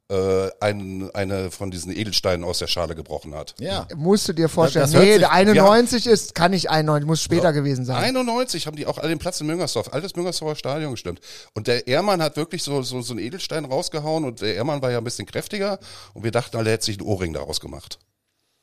äh, 0.09 0.49
ein, 0.61 1.11
eine 1.15 1.51
von 1.51 1.71
diesen 1.71 1.93
Edelsteinen 1.95 2.43
aus 2.45 2.59
der 2.59 2.67
Schale 2.69 2.95
gebrochen 2.97 3.35
hat. 3.35 3.55
ja. 3.59 3.87
Musst 3.97 4.27
du 4.29 4.33
dir 4.33 4.49
vorstellen. 4.49 4.85
Das- 4.85 4.93
das 4.93 5.01
nee, 5.03 5.11
sich- 5.13 5.21
der 5.21 5.31
91 5.33 6.07
ist, 6.07 6.35
kann 6.35 6.51
nicht 6.53 6.71
91, 6.71 7.07
muss 7.07 7.21
später 7.23 7.53
gewesen 7.53 7.85
sein. 7.85 7.97
91 7.97 8.67
haben 8.67 8.77
die 8.77 8.87
auch 8.87 8.99
alle 8.99 9.09
den 9.09 9.19
Platz 9.19 9.41
in 9.41 9.47
Müngersdorf, 9.47 9.93
altes 9.93 10.17
Müngersdorfer 10.17 10.57
Stadion 10.57 10.93
gestimmt. 10.93 11.21
Und 11.55 11.67
der 11.69 11.87
Ehrmann 11.87 12.23
hat 12.23 12.37
wirklich 12.37 12.63
so, 12.63 12.83
so, 12.83 13.03
so 13.03 13.13
einen 13.13 13.21
Edelstein 13.21 13.65
rausgehauen 13.67 14.25
und 14.25 14.41
der 14.41 14.55
Ehrmann 14.55 14.81
war 14.83 14.91
ja 14.91 14.99
ein 14.99 15.05
bisschen 15.05 15.27
kräftiger 15.27 15.79
und 16.15 16.25
wir 16.25 16.31
dachten, 16.33 16.57
alle 16.57 16.71
hätte 16.71 16.87
sich 16.87 16.99
einen 16.99 17.07
Ohrring 17.09 17.33
daraus 17.35 17.61
gemacht. 17.61 17.99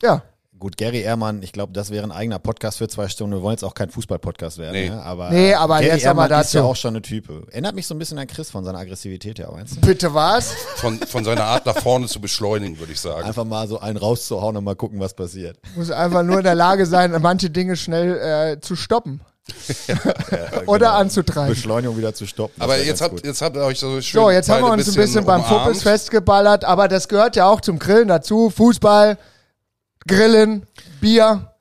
Ja. 0.01 0.23
Gut, 0.59 0.75
Gary 0.77 1.01
Ehrmann, 1.01 1.43
ich 1.43 1.51
glaube, 1.51 1.73
das 1.73 1.91
wäre 1.91 2.03
ein 2.03 2.11
eigener 2.11 2.39
Podcast 2.39 2.79
für 2.79 2.87
zwei 2.87 3.07
Stunden. 3.09 3.35
Wir 3.35 3.41
wollen 3.43 3.53
jetzt 3.53 3.63
auch 3.63 3.75
kein 3.75 3.89
Fußball-Podcast 3.91 4.57
werden. 4.57 4.73
Nee. 4.73 4.89
Ne? 4.89 5.03
Aber, 5.03 5.29
Nee, 5.29 5.53
aber 5.53 5.75
Gary 5.79 5.87
jetzt 5.87 6.07
aber 6.07 6.23
Ehrmann 6.23 6.41
ist 6.41 6.53
ja 6.53 6.61
dazu. 6.61 6.71
auch 6.71 6.75
schon 6.75 6.95
eine 6.95 7.01
Type. 7.03 7.43
Erinnert 7.51 7.75
mich 7.75 7.85
so 7.85 7.93
ein 7.93 7.99
bisschen 7.99 8.17
an 8.17 8.25
Chris 8.25 8.49
von 8.49 8.63
seiner 8.63 8.79
Aggressivität 8.79 9.37
her, 9.37 9.49
meinst 9.53 9.75
du? 9.75 9.81
Bitte 9.81 10.13
was? 10.13 10.53
Von, 10.77 10.99
von 10.99 11.23
seiner 11.23 11.43
Art 11.43 11.65
nach 11.67 11.77
vorne 11.77 12.07
zu 12.07 12.19
beschleunigen, 12.19 12.79
würde 12.79 12.91
ich 12.93 12.99
sagen. 12.99 13.27
Einfach 13.27 13.45
mal 13.45 13.67
so 13.67 13.79
einen 13.79 13.97
rauszuhauen 13.97 14.57
und 14.57 14.63
mal 14.63 14.75
gucken, 14.75 14.99
was 14.99 15.13
passiert. 15.13 15.57
Muss 15.75 15.91
einfach 15.91 16.23
nur 16.23 16.39
in 16.39 16.43
der 16.43 16.55
Lage 16.55 16.85
sein, 16.87 17.15
manche 17.21 17.49
Dinge 17.51 17.75
schnell 17.75 18.17
äh, 18.55 18.59
zu 18.59 18.75
stoppen. 18.75 19.21
Oder 20.65 20.93
anzutreiben. 20.93 21.49
Beschleunigung 21.49 21.97
wieder 21.97 22.13
zu 22.13 22.25
stoppen. 22.25 22.59
Aber 22.61 22.77
jetzt 22.83 23.01
habt, 23.01 23.11
gut. 23.11 23.25
jetzt 23.25 23.41
habt 23.41 23.55
ihr 23.55 23.63
euch 23.63 23.79
so 23.79 24.01
schön 24.01 24.21
So, 24.21 24.31
jetzt 24.31 24.49
haben 24.49 24.63
wir 24.63 24.71
uns 24.71 24.87
ein 24.87 24.95
bisschen 24.95 25.23
beim 25.23 25.41
umarmt. 25.41 25.65
Fuppes 25.65 25.83
festgeballert, 25.83 26.65
aber 26.65 26.87
das 26.87 27.07
gehört 27.07 27.35
ja 27.35 27.47
auch 27.47 27.61
zum 27.61 27.79
Grillen 27.79 28.07
dazu. 28.07 28.49
Fußball, 28.49 29.17
Grillen, 30.07 30.65
Bier, 31.01 31.51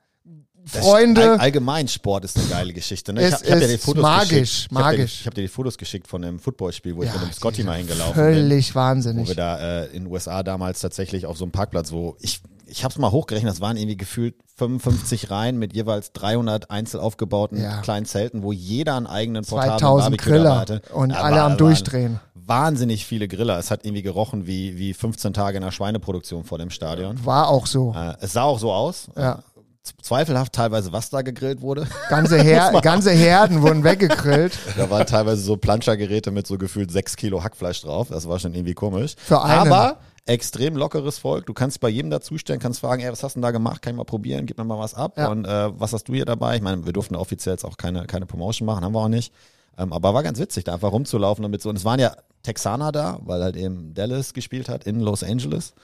Freunde. 0.68 1.32
All, 1.32 1.38
allgemein 1.38 1.86
Sport 1.86 2.24
ist 2.24 2.36
eine 2.36 2.46
geile 2.48 2.72
Geschichte. 2.72 3.12
Ne? 3.12 3.28
Ich 3.28 3.32
hab, 3.34 3.42
ich 3.44 3.52
hab 3.52 3.60
dir 3.60 3.68
die 3.68 3.78
Fotos 3.78 4.02
magisch, 4.02 4.28
geschickt. 4.30 4.48
Ich 4.48 4.64
hab 4.64 4.68
dir, 4.70 4.74
magisch. 4.98 5.20
ich 5.20 5.26
habe 5.26 5.34
dir 5.36 5.42
die 5.42 5.48
Fotos 5.48 5.78
geschickt 5.78 6.08
von 6.08 6.24
einem 6.24 6.38
Footballspiel, 6.40 6.96
wo 6.96 7.02
ich 7.04 7.08
Ja, 7.08 7.14
mit 7.20 7.30
dem 7.30 7.32
Scotty 7.32 7.62
mal 7.62 7.76
hingelaufen 7.78 8.14
bin. 8.14 8.34
Völlig 8.34 8.74
Wo 8.74 8.78
wahnsinnig. 8.80 9.28
wir 9.28 9.34
da 9.36 9.58
äh, 9.82 9.86
in 9.88 10.04
den 10.04 10.12
USA 10.12 10.42
damals 10.42 10.80
tatsächlich 10.80 11.24
auf 11.26 11.38
so 11.38 11.44
einem 11.44 11.52
Parkplatz, 11.52 11.92
wo 11.92 12.16
ich, 12.20 12.40
ich 12.66 12.82
habe 12.82 12.90
es 12.90 12.98
mal 12.98 13.12
hochgerechnet, 13.12 13.48
das 13.52 13.60
waren 13.60 13.76
irgendwie 13.76 13.96
gefühlt 13.96 14.34
55 14.56 15.30
Reihen 15.30 15.56
mit 15.56 15.72
jeweils 15.72 16.12
300 16.14 16.68
einzeln 16.70 16.98
aufgebauten 17.00 17.62
Ja. 17.62 17.80
kleinen 17.82 18.06
Zelten, 18.06 18.42
wo 18.42 18.50
jeder 18.50 18.96
einen 18.96 19.06
eigenen 19.06 19.44
portablen 19.44 19.78
2000 19.78 20.02
Barbecue 20.16 20.32
Griller 20.32 20.58
hatte. 20.58 20.82
und 20.92 21.10
Da 21.10 21.20
alle 21.20 21.36
war- 21.36 21.44
am 21.44 21.56
Durchdrehen. 21.58 22.18
Wahnsinnig 22.46 23.04
viele 23.06 23.28
Griller. 23.28 23.58
Es 23.58 23.70
hat 23.70 23.84
irgendwie 23.84 24.02
gerochen 24.02 24.46
wie, 24.46 24.78
wie 24.78 24.94
15 24.94 25.32
Tage 25.34 25.56
in 25.56 25.62
der 25.64 25.72
Schweineproduktion 25.72 26.44
vor 26.44 26.58
dem 26.58 26.70
Stadion. 26.70 27.24
War 27.24 27.48
auch 27.48 27.66
so. 27.66 27.92
Äh, 27.96 28.14
es 28.20 28.32
sah 28.32 28.42
auch 28.44 28.58
so 28.58 28.72
aus. 28.72 29.08
Ja. 29.16 29.40
Z- 29.82 29.96
Zweifelhaft 30.02 30.52
teilweise, 30.52 30.92
was 30.92 31.10
da 31.10 31.22
gegrillt 31.22 31.60
wurde. 31.60 31.86
Ganze, 32.08 32.40
Her 32.42 32.72
ganze 32.82 33.10
Herden 33.12 33.62
wurden 33.62 33.82
weggegrillt. 33.84 34.58
Da 34.76 34.88
waren 34.90 35.06
teilweise 35.06 35.42
so 35.42 35.56
Planschergeräte 35.56 36.30
mit 36.30 36.46
so 36.46 36.56
gefühlt 36.58 36.90
sechs 36.92 37.16
Kilo 37.16 37.42
Hackfleisch 37.42 37.82
drauf. 37.82 38.08
Das 38.10 38.28
war 38.28 38.38
schon 38.38 38.54
irgendwie 38.54 38.74
komisch. 38.74 39.14
Für 39.18 39.42
einen. 39.42 39.72
Aber 39.72 39.96
extrem 40.24 40.76
lockeres 40.76 41.18
Volk. 41.18 41.46
Du 41.46 41.52
kannst 41.54 41.78
bei 41.80 41.88
jedem 41.88 42.10
dazustellen, 42.10 42.60
kannst 42.60 42.80
fragen, 42.80 43.00
ey, 43.02 43.12
was 43.12 43.22
hast 43.22 43.34
du 43.36 43.38
denn 43.38 43.42
da 43.42 43.52
gemacht? 43.52 43.80
Kann 43.80 43.92
ich 43.92 43.96
mal 43.96 44.02
probieren? 44.04 44.44
Gib 44.46 44.58
mir 44.58 44.64
mal 44.64 44.78
was 44.78 44.94
ab. 44.94 45.14
Ja. 45.16 45.28
Und 45.28 45.44
äh, 45.44 45.70
was 45.80 45.92
hast 45.92 46.08
du 46.08 46.14
hier 46.14 46.24
dabei? 46.24 46.56
Ich 46.56 46.62
meine, 46.62 46.84
wir 46.84 46.92
durften 46.92 47.14
offiziell 47.14 47.54
jetzt 47.54 47.64
auch 47.64 47.76
keine, 47.76 48.06
keine 48.06 48.26
Promotion 48.26 48.66
machen, 48.66 48.84
haben 48.84 48.92
wir 48.94 49.00
auch 49.02 49.08
nicht. 49.08 49.32
Ähm, 49.78 49.92
aber 49.92 50.14
war 50.14 50.22
ganz 50.22 50.38
witzig, 50.38 50.64
da 50.64 50.74
einfach 50.74 50.92
rumzulaufen 50.92 51.42
damit 51.42 51.62
so. 51.62 51.68
Und 51.68 51.76
es 51.76 51.84
waren 51.84 52.00
ja 52.00 52.16
Texaner 52.42 52.92
da, 52.92 53.18
weil 53.24 53.42
halt 53.42 53.56
eben 53.56 53.92
Dallas 53.94 54.32
gespielt 54.34 54.68
hat 54.68 54.84
in 54.84 55.00
Los 55.00 55.22
Angeles. 55.22 55.74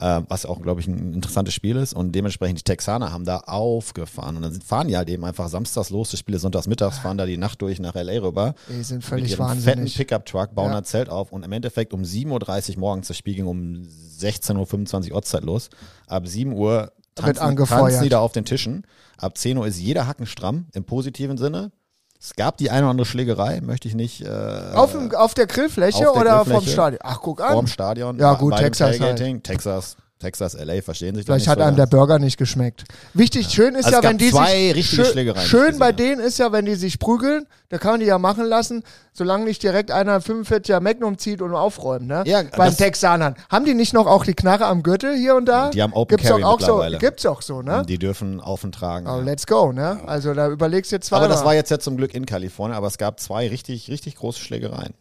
Ähm, 0.00 0.26
was 0.28 0.46
auch, 0.46 0.62
glaube 0.62 0.80
ich, 0.80 0.86
ein 0.86 1.12
interessantes 1.14 1.54
Spiel 1.54 1.74
ist. 1.74 1.92
Und 1.92 2.12
dementsprechend 2.12 2.60
die 2.60 2.62
Texaner 2.62 3.10
haben 3.12 3.24
da 3.24 3.38
aufgefahren. 3.38 4.36
Und 4.36 4.42
dann 4.42 4.60
fahren 4.60 4.86
die 4.86 4.96
halt 4.96 5.08
eben 5.08 5.24
einfach 5.24 5.48
samstags 5.48 5.90
los. 5.90 6.12
Das 6.12 6.20
Spiel 6.20 6.36
ist 6.36 6.42
sonntags 6.42 6.68
mittags, 6.68 6.98
fahren 6.98 7.18
da 7.18 7.26
die 7.26 7.36
Nacht 7.36 7.60
durch 7.62 7.80
nach 7.80 7.96
L.A. 7.96 8.20
rüber. 8.22 8.54
Die 8.68 8.82
sind 8.84 8.98
mit 8.98 9.04
völlig 9.04 9.30
fetten 9.32 9.42
wahnsinnig. 9.42 9.96
Pickup-Truck, 9.96 10.54
bauen 10.54 10.70
Ja. 10.70 10.78
ein 10.78 10.84
Zelt 10.84 11.08
auf 11.08 11.32
und 11.32 11.44
im 11.44 11.50
Endeffekt 11.50 11.92
um 11.94 12.02
7.30 12.02 12.74
Uhr 12.74 12.78
morgens, 12.78 13.08
das 13.08 13.16
Spiel 13.16 13.34
ging 13.34 13.46
um 13.46 13.82
16.25 14.20 15.08
Uhr 15.10 15.16
Ortszeit 15.16 15.42
los. 15.42 15.68
Ab 16.06 16.28
7 16.28 16.52
Uhr 16.52 16.92
tanzen, 17.16 17.56
tanzen 17.66 18.02
die 18.04 18.08
da 18.08 18.20
auf 18.20 18.30
den 18.30 18.44
Tischen. 18.44 18.86
Ab 19.16 19.36
10 19.36 19.56
Uhr 19.58 19.66
ist 19.66 19.80
jeder 19.80 20.06
Hacken 20.06 20.26
stramm, 20.26 20.66
im 20.74 20.84
positiven 20.84 21.38
Sinne. 21.38 21.72
Es 22.20 22.34
gab 22.34 22.56
die 22.56 22.70
eine 22.70 22.82
oder 22.82 22.90
andere 22.90 23.06
Schlägerei, 23.06 23.60
möchte 23.60 23.86
ich 23.86 23.94
nicht 23.94 24.22
äh, 24.22 24.28
Auf, 24.74 24.92
dem, 24.92 25.14
auf 25.14 25.34
der 25.34 25.46
Grillfläche 25.46 26.08
auf 26.08 26.14
der 26.14 26.20
oder 26.22 26.38
vom 26.38 26.48
Grillfläche. 26.48 26.72
Stadion? 26.72 27.00
Ach, 27.04 27.20
guck 27.22 27.40
an. 27.40 27.52
vorm 27.52 27.66
Stadion. 27.68 28.18
Ja, 28.18 28.34
gut, 28.34 28.56
Texas 28.56 28.98
halt. 28.98 29.44
Texas, 29.44 29.96
Texas, 30.18 30.54
LA 30.54 30.82
verstehen 30.82 31.14
sich 31.14 31.24
Vielleicht 31.24 31.42
nicht 31.42 31.48
hat 31.48 31.58
so 31.58 31.64
einem 31.64 31.76
der. 31.76 31.86
Burger 31.86 32.18
nicht 32.18 32.38
geschmeckt. 32.38 32.84
Wichtig, 33.14 33.50
schön 33.50 33.74
ist 33.74 33.86
Also 33.86 33.98
ja, 33.98 34.02
wenn 34.02 34.18
die 34.18 34.30
zwei 34.30 34.72
sich 34.72 34.90
schön, 34.90 35.34
schön 35.36 35.78
bei 35.78 35.92
denen 35.92 36.20
ist 36.20 36.38
ja, 36.38 36.50
wenn 36.50 36.64
die 36.64 36.74
sich 36.74 36.98
prügeln, 36.98 37.46
da 37.68 37.78
kann 37.78 37.92
man 37.92 38.00
die 38.00 38.06
ja 38.06 38.18
machen 38.18 38.44
lassen, 38.44 38.82
solange 39.12 39.44
nicht 39.44 39.62
direkt 39.62 39.90
einer 39.90 40.20
45er 40.20 40.80
Magnum 40.80 41.18
zieht 41.18 41.40
und 41.40 41.54
aufräumt, 41.54 42.06
ne? 42.06 42.24
Ja, 42.26 42.42
Beim 42.56 42.76
Texanern. 42.76 43.36
Haben 43.48 43.64
die 43.64 43.74
nicht 43.74 43.92
noch 43.92 44.06
auch 44.06 44.24
die 44.24 44.34
Knarre 44.34 44.66
am 44.66 44.82
Gürtel 44.82 45.16
hier 45.16 45.36
und 45.36 45.46
da? 45.46 45.70
Die 45.70 45.82
haben 45.82 45.92
Open 45.92 46.16
Gibt's 46.16 46.28
Carry 46.28 46.42
auch 46.42 46.60
so, 46.60 46.66
mittlerweile. 46.66 46.98
gibt's 46.98 47.24
auch 47.26 47.42
so, 47.42 47.62
ne? 47.62 47.84
Die 47.86 47.98
dürfen 47.98 48.40
auf 48.40 48.64
und 48.64 48.74
tragen. 48.74 49.06
Oh, 49.06 49.18
ja. 49.18 49.22
let's 49.22 49.46
go, 49.46 49.70
ne? 49.72 50.00
Also 50.06 50.34
da 50.34 50.48
überlegst 50.48 50.90
du 50.90 50.96
jetzt 50.96 51.06
zweimal. 51.06 51.26
Aber 51.26 51.34
das 51.34 51.44
war 51.44 51.54
jetzt 51.54 51.70
ja 51.70 51.78
zum 51.78 51.96
Glück 51.96 52.14
in 52.14 52.26
Kalifornien, 52.26 52.76
aber 52.76 52.88
es 52.88 52.98
gab 52.98 53.20
zwei 53.20 53.48
richtig, 53.48 53.88
richtig 53.88 54.16
große 54.16 54.40
Schlägereien. 54.40 54.94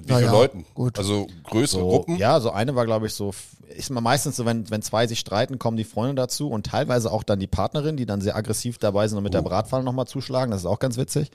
Mit 0.00 0.08
wie 0.08 0.14
vielen 0.14 0.26
Naja, 0.26 0.32
Leuten? 0.38 0.66
gut. 0.74 0.98
Also 0.98 1.26
größere 1.44 1.80
So, 1.80 1.88
Gruppen? 1.88 2.16
ja, 2.16 2.40
so 2.40 2.50
eine 2.50 2.74
war, 2.74 2.84
glaube 2.86 3.06
ich, 3.06 3.14
so, 3.14 3.32
ist 3.76 3.90
mal 3.90 4.00
meistens 4.00 4.36
so, 4.36 4.44
wenn, 4.46 4.68
wenn 4.70 4.82
zwei 4.82 5.06
sich 5.06 5.18
streiten, 5.20 5.58
kommen 5.58 5.76
die 5.76 5.84
Freunde 5.84 6.14
dazu 6.16 6.48
und 6.50 6.66
teilweise 6.66 7.10
auch 7.12 7.22
dann 7.22 7.38
die 7.38 7.46
Partnerin, 7.46 7.96
die 7.96 8.06
dann 8.06 8.20
sehr 8.20 8.36
aggressiv 8.36 8.78
dabei 8.78 9.06
sind 9.08 9.18
und 9.18 9.24
mit 9.24 9.34
der 9.34 9.42
Bratpfanne 9.42 9.84
nochmal 9.84 10.06
zuschlagen. 10.06 10.50
Das 10.50 10.60
ist 10.60 10.66
auch 10.66 10.78
ganz 10.78 10.96
witzig. 10.96 11.30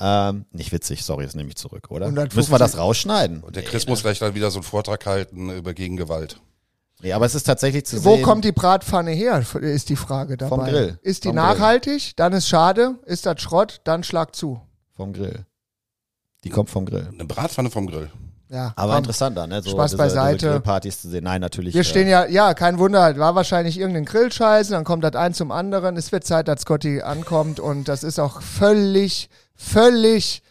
Ähm, 0.00 0.44
nicht 0.52 0.72
witzig, 0.72 1.04
sorry, 1.04 1.24
das 1.24 1.34
nehme 1.34 1.48
ich 1.48 1.56
zurück, 1.56 1.86
oder? 1.90 2.06
150. 2.06 2.36
Müssen 2.36 2.52
wir 2.52 2.58
das 2.58 2.78
rausschneiden? 2.78 3.42
Und 3.42 3.56
der 3.56 3.62
Chris 3.62 3.86
muss 3.86 4.00
vielleicht 4.00 4.22
dann 4.22 4.34
wieder 4.34 4.50
so 4.50 4.58
einen 4.58 4.64
Vortrag 4.64 5.04
halten 5.06 5.50
über 5.50 5.74
Gegengewalt. 5.74 6.40
Nee, 7.00 7.12
aber 7.12 7.26
es 7.26 7.36
ist 7.36 7.44
tatsächlich 7.44 7.84
zu 7.86 8.04
Wo 8.04 8.14
sehen. 8.16 8.24
kommt 8.24 8.44
die 8.44 8.50
Bratpfanne 8.50 9.12
her, 9.12 9.44
ist 9.60 9.88
die 9.88 9.94
Frage 9.94 10.36
dabei. 10.36 10.56
Vom 10.56 10.64
Grill. 10.64 10.98
Ist 11.02 11.22
die 11.22 11.28
Vom 11.28 11.36
Grill. 11.36 11.44
nachhaltig, 11.46 12.16
dann 12.16 12.32
ist 12.32 12.48
schade, 12.48 12.96
ist 13.06 13.24
das 13.24 13.40
Schrott, 13.40 13.80
dann 13.84 14.02
schlag 14.02 14.34
zu. 14.34 14.60
Vom 14.96 15.12
Grill. 15.12 15.46
Die 16.44 16.50
kommt 16.50 16.70
vom 16.70 16.86
Grill. 16.86 17.08
Eine 17.12 17.24
Bratpfanne 17.24 17.70
vom 17.70 17.86
Grill. 17.86 18.10
Ja, 18.50 18.72
Aber 18.76 18.92
komm. 18.92 18.98
interessanter, 18.98 19.46
ne? 19.46 19.60
So 19.62 19.70
Spaß 19.70 19.90
diese, 19.90 19.98
beiseite. 19.98 20.38
Diese 20.38 20.50
Grillpartys 20.52 21.02
zu 21.02 21.08
sehen. 21.10 21.24
Nein, 21.24 21.40
natürlich. 21.40 21.74
Wir 21.74 21.82
äh, 21.82 21.84
stehen 21.84 22.08
ja, 22.08 22.26
ja, 22.26 22.54
kein 22.54 22.78
Wunder, 22.78 23.02
halt, 23.02 23.18
war 23.18 23.34
wahrscheinlich 23.34 23.78
irgendein 23.78 24.06
Grillscheiß, 24.06 24.68
dann 24.68 24.84
kommt 24.84 25.04
das 25.04 25.14
ein 25.14 25.34
zum 25.34 25.52
anderen. 25.52 25.96
Es 25.96 26.12
wird 26.12 26.24
Zeit, 26.24 26.48
dass 26.48 26.62
Scotty 26.62 27.02
ankommt 27.02 27.60
und 27.60 27.88
das 27.88 28.02
ist 28.02 28.18
auch 28.18 28.40
völlig, 28.40 29.28
völlig, 29.54 30.42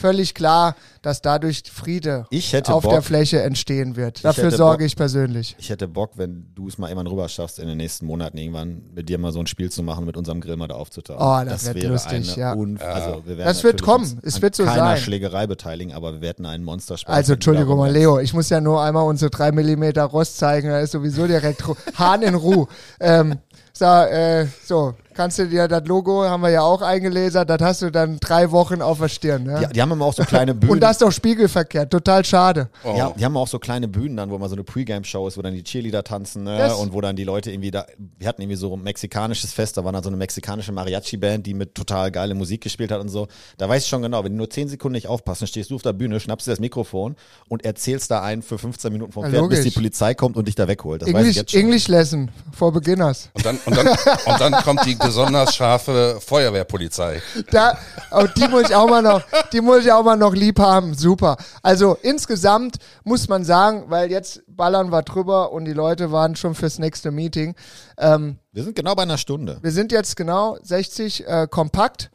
völlig 0.00 0.34
klar, 0.34 0.74
dass 1.02 1.20
dadurch 1.22 1.62
Friede 1.72 2.26
Ich 2.30 2.52
hätte 2.52 2.72
auf 2.74 2.82
Bock- 2.84 2.92
der 2.92 3.02
Fläche 3.02 3.42
entstehen 3.42 3.96
wird. 3.96 4.24
Dafür 4.24 4.50
sorge 4.50 4.78
Bock- 4.78 4.86
ich 4.86 4.96
persönlich. 4.96 5.54
Ich 5.58 5.70
hätte 5.70 5.86
Bock, 5.88 6.12
wenn 6.16 6.46
du 6.54 6.68
es 6.68 6.78
mal 6.78 6.88
irgendwann 6.88 7.06
rüber 7.06 7.28
schaffst, 7.28 7.58
in 7.58 7.68
den 7.68 7.76
nächsten 7.76 8.06
Monaten 8.06 8.38
irgendwann 8.38 8.82
mit 8.94 9.08
dir 9.08 9.18
mal 9.18 9.32
so 9.32 9.40
ein 9.40 9.46
Spiel 9.46 9.70
zu 9.70 9.82
machen, 9.82 10.04
mit 10.06 10.16
unserem 10.16 10.40
Grill 10.40 10.56
mal 10.56 10.68
da 10.68 10.74
aufzutauchen. 10.74 11.20
Oh, 11.20 11.48
das 11.48 11.64
wird 11.66 11.76
wäre 11.76 11.92
lustig, 11.92 12.36
ja. 12.36 12.52
Unf 12.54 12.82
also 12.82 13.22
wir 13.26 13.36
werden 13.36 13.46
Das 13.46 13.62
wird 13.64 13.82
kommen. 13.82 14.20
Es 14.22 14.40
wird 14.42 14.54
so 14.54 14.64
keiner 14.64 14.76
sein. 14.78 14.96
Schlägerei 14.98 15.46
beteiligen, 15.46 15.92
aber 15.92 16.14
wir 16.14 16.20
werden 16.20 16.46
einen 16.46 16.64
Monsterspiel. 16.64 17.14
Also, 17.14 17.34
Entschuldigung 17.34 17.78
mal, 17.78 17.90
Leo, 17.92 18.18
ich 18.18 18.32
muss 18.34 18.48
ja 18.48 18.60
nur 18.60 18.82
einmal 18.82 19.04
unsere 19.04 19.30
3 19.30 19.52
mm 19.52 19.98
Rost 20.00 20.38
zeigen, 20.38 20.68
da 20.68 20.80
ist 20.80 20.92
sowieso 20.92 21.26
direkt 21.26 21.62
Hahn 21.98 22.22
in 22.22 22.34
Ruhe. 22.34 22.66
Ähm, 23.00 23.38
so, 23.72 23.84
äh, 23.84 24.46
so, 24.64 24.94
kannst 25.20 25.38
du 25.38 25.46
dir 25.46 25.68
das 25.68 25.86
Logo, 25.86 26.24
haben 26.24 26.42
wir 26.42 26.48
ja 26.48 26.62
auch 26.62 26.80
eingelesen, 26.80 27.46
das 27.46 27.60
hast 27.60 27.82
du 27.82 27.90
dann 27.90 28.18
drei 28.20 28.50
Wochen 28.52 28.80
auf 28.80 29.00
der 29.00 29.10
Stirn. 29.10 29.42
Ne? 29.42 29.66
Die, 29.66 29.74
die 29.74 29.82
haben 29.82 29.92
immer 29.92 30.06
auch 30.06 30.14
so 30.14 30.22
kleine 30.24 30.54
Bühnen. 30.60 30.72
Und 30.72 30.80
das 30.80 30.92
ist 30.92 31.02
doch 31.02 31.12
spiegelverkehrt, 31.12 31.90
total 31.90 32.24
schade. 32.24 32.70
Oh. 32.84 32.94
Ja, 32.96 33.12
die 33.18 33.22
haben 33.22 33.36
auch 33.36 33.46
so 33.46 33.58
kleine 33.58 33.86
Bühnen 33.86 34.16
dann, 34.16 34.30
wo 34.30 34.38
mal 34.38 34.48
so 34.48 34.54
eine 34.54 34.64
Pre-Game-Show 34.64 35.28
ist, 35.28 35.36
wo 35.36 35.42
dann 35.42 35.52
die 35.52 35.62
Cheerleader 35.62 36.04
tanzen 36.04 36.44
ne? 36.44 36.56
Das- 36.56 36.72
und 36.72 36.94
wo 36.94 37.02
dann 37.02 37.16
die 37.16 37.24
Leute 37.24 37.50
irgendwie 37.50 37.70
da, 37.70 37.84
wir 38.18 38.28
hatten 38.28 38.40
irgendwie 38.40 38.56
so 38.56 38.72
ein 38.74 38.82
mexikanisches 38.82 39.52
Fest, 39.52 39.76
da 39.76 39.84
war 39.84 39.92
dann 39.92 40.02
so 40.02 40.08
eine 40.08 40.16
mexikanische 40.16 40.72
Mariachi-Band, 40.72 41.46
die 41.46 41.52
mit 41.52 41.74
total 41.74 42.10
geile 42.10 42.34
Musik 42.34 42.62
gespielt 42.62 42.90
hat 42.90 43.02
und 43.02 43.10
so. 43.10 43.28
Da 43.58 43.68
weiß 43.68 43.82
ich 43.82 43.88
schon 43.90 44.00
genau, 44.00 44.24
wenn 44.24 44.32
du 44.32 44.38
nur 44.38 44.48
10 44.48 44.70
Sekunden 44.70 44.94
nicht 44.94 45.06
aufpasst, 45.06 45.42
dann 45.42 45.48
stehst 45.48 45.70
du 45.70 45.74
auf 45.74 45.82
der 45.82 45.92
Bühne, 45.92 46.18
schnappst 46.18 46.46
dir 46.46 46.52
das 46.52 46.60
Mikrofon 46.60 47.14
und 47.48 47.62
erzählst 47.66 48.10
da 48.10 48.22
einen 48.22 48.40
für 48.40 48.56
15 48.56 48.90
Minuten 48.90 49.12
vom 49.12 49.24
Ja, 49.24 49.30
Pferd, 49.30 49.50
bis 49.50 49.64
die 49.64 49.70
Polizei 49.70 50.14
kommt 50.14 50.36
und 50.38 50.48
dich 50.48 50.54
da 50.54 50.66
wegholt. 50.66 51.02
Das 51.02 51.08
weiß 51.08 51.12
ich 51.12 51.18
English, 51.20 51.36
jetzt 51.36 51.50
schon. 51.50 51.60
English 51.60 51.88
Lesson 51.88 52.30
for 52.56 52.72
Beginners. 52.72 53.28
Und 53.34 53.44
dann, 53.44 53.58
und, 53.66 53.76
dann, 53.76 53.86
und 53.88 54.40
dann 54.40 54.52
kommt 54.64 54.86
die 54.86 54.96
besonders 55.10 55.54
scharfe 55.56 56.18
Feuerwehrpolizei. 56.20 57.20
Da, 57.50 57.76
oh, 58.12 58.26
die 58.36 58.46
muss 58.48 58.68
ich 58.70 58.74
auch 58.74 58.88
mal 58.88 59.02
noch, 59.02 59.22
die 59.52 59.60
muss 59.60 59.84
ich 59.84 59.90
auch 59.92 60.04
mal 60.04 60.16
noch 60.16 60.34
lieb 60.34 60.58
haben. 60.60 60.94
Super. 60.94 61.36
Also 61.62 61.96
insgesamt 62.02 62.76
muss 63.04 63.28
man 63.28 63.44
sagen, 63.44 63.84
weil 63.88 64.10
jetzt 64.10 64.42
ballern 64.46 64.90
wir 64.92 65.02
drüber 65.02 65.52
und 65.52 65.64
die 65.64 65.72
Leute 65.72 66.12
waren 66.12 66.36
schon 66.36 66.54
fürs 66.54 66.78
nächste 66.78 67.10
Meeting. 67.10 67.54
Ähm, 67.98 68.38
Wir 68.52 68.62
sind 68.64 68.76
genau 68.76 68.94
bei 68.94 69.02
einer 69.02 69.18
Stunde. 69.18 69.58
wir 69.62 69.72
sind 69.72 69.90
jetzt 69.92 70.16
genau 70.16 70.56
60 70.62 71.26
äh, 71.26 71.46
kompakt. 71.50 72.10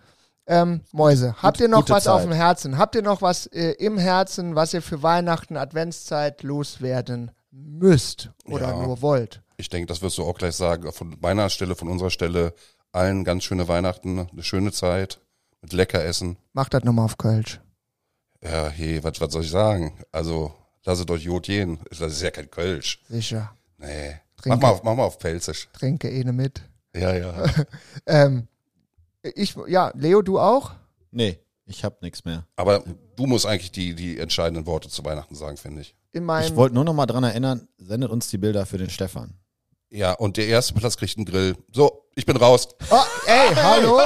Ähm, 0.48 0.82
Mäuse, 0.92 1.36
habt 1.42 1.60
ihr 1.60 1.68
noch 1.68 1.80
gute 1.80 1.94
was 1.94 2.08
auf 2.08 2.22
Zeit. 2.22 2.30
dem 2.30 2.34
Herzen? 2.34 2.78
Habt 2.78 2.94
ihr 2.96 3.02
noch 3.02 3.22
was 3.24 3.48
äh, 3.48 3.72
im 3.80 3.98
Herzen, 3.98 4.56
was 4.56 4.74
ihr 4.76 4.84
für 4.84 5.02
Weihnachten, 5.02 5.58
Adventszeit 5.58 6.44
loswerden 6.44 7.32
müsst 7.52 8.30
oder 8.46 8.70
Ja. 8.70 8.78
nur 8.84 9.02
wollt? 9.02 9.42
Ich 9.58 9.70
denke, 9.70 9.88
das 9.88 10.02
wirst 10.04 10.18
du 10.20 10.24
auch 10.24 10.38
gleich 10.38 10.56
sagen. 10.56 10.92
Von 10.92 11.16
meiner 11.20 11.50
Stelle, 11.50 11.76
von 11.76 11.88
unserer 11.88 12.10
Stelle, 12.12 12.54
allen 12.96 13.24
ganz 13.24 13.44
schöne 13.44 13.68
Weihnachten, 13.68 14.28
eine 14.32 14.44
schöne 14.44 14.72
Zeit 14.72 15.20
mit 15.62 15.74
lecker 15.74 16.04
Essen. 16.04 16.38
Macht 16.54 16.74
das 16.74 16.84
nochmal 16.84 17.06
auf 17.06 17.18
Kölsch. 17.18 17.60
Ja, 18.42 18.70
hey, 18.70 19.04
was, 19.04 19.20
was 19.20 19.34
soll 19.34 19.44
ich 19.44 19.52
sagen? 19.52 20.00
Also, 20.12 20.54
lasst 20.86 21.10
euch 21.10 21.24
Jod 21.24 21.46
gehen. 21.46 21.80
Das 21.90 22.00
ist 22.00 22.22
ja 22.22 22.32
kein 22.32 22.50
Kölsch. 22.50 23.02
Sicher. 23.10 23.56
Nee. 23.78 24.12
Mach 24.38 24.44
Trinke. 24.44 24.58
mal, 24.60 24.72
auf, 24.72 24.84
mach 24.84 24.96
mal 24.96 25.04
auf 25.04 25.20
Pelzisch. 25.20 25.68
Trinke 25.74 26.10
eh 26.10 26.24
ne 26.24 26.34
mit. 26.34 26.62
Ja, 26.96 27.14
ja. 27.14 27.46
Ähm, 28.06 28.48
ich, 29.24 29.56
ja, 29.68 29.92
Leo, 29.96 30.22
du 30.22 30.40
auch? 30.40 30.74
Nee, 31.12 31.40
ich 31.66 31.84
hab 31.84 32.02
nichts 32.02 32.24
mehr. 32.26 32.46
Aber 32.56 32.84
du 33.16 33.26
musst 33.26 33.46
eigentlich 33.48 33.72
die, 33.72 33.96
die 33.96 34.20
entscheidenden 34.20 34.68
Worte 34.68 34.90
zu 34.90 35.04
Weihnachten 35.04 35.34
sagen, 35.36 35.58
finde 35.58 35.82
ich. 35.82 35.96
In 36.12 36.24
meinem 36.24 36.46
Ich 36.46 36.56
wollte 36.56 36.76
nur 36.76 36.84
noch 36.84 36.94
mal 36.94 37.08
dran 37.08 37.24
erinnern, 37.24 37.68
sendet 37.78 38.12
uns 38.12 38.30
die 38.30 38.38
Bilder 38.38 38.66
für 38.66 38.78
den 38.78 38.90
Stefan. 38.90 39.34
Ja, 39.90 40.14
und 40.14 40.38
der 40.38 40.48
erste 40.48 40.74
Platz 40.74 40.98
kriegt 40.98 41.18
einen 41.18 41.26
Grill. 41.26 41.56
So, 41.72 42.06
ich 42.16 42.26
bin 42.26 42.38
raus. 42.38 42.68
Oh, 42.90 43.04
ey, 43.28 43.56
hallo. 43.56 44.00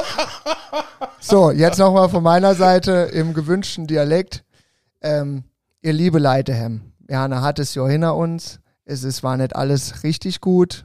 So, 1.20 1.50
jetzt 1.50 1.78
nochmal 1.78 2.08
von 2.08 2.22
meiner 2.22 2.54
Seite 2.54 3.10
im 3.12 3.34
gewünschten 3.34 3.86
Dialekt. 3.86 4.44
Ähm, 5.00 5.44
ihr 5.82 5.92
liebe 5.92 6.18
Leitehem, 6.18 6.92
ja, 7.08 7.24
eine 7.24 7.42
hat 7.42 7.58
es 7.58 7.74
ja 7.74 7.86
hinter 7.86 8.16
uns. 8.16 8.60
Es 8.84 9.04
ist, 9.04 9.22
war 9.22 9.36
nicht 9.36 9.54
alles 9.56 10.02
richtig 10.02 10.40
gut. 10.40 10.84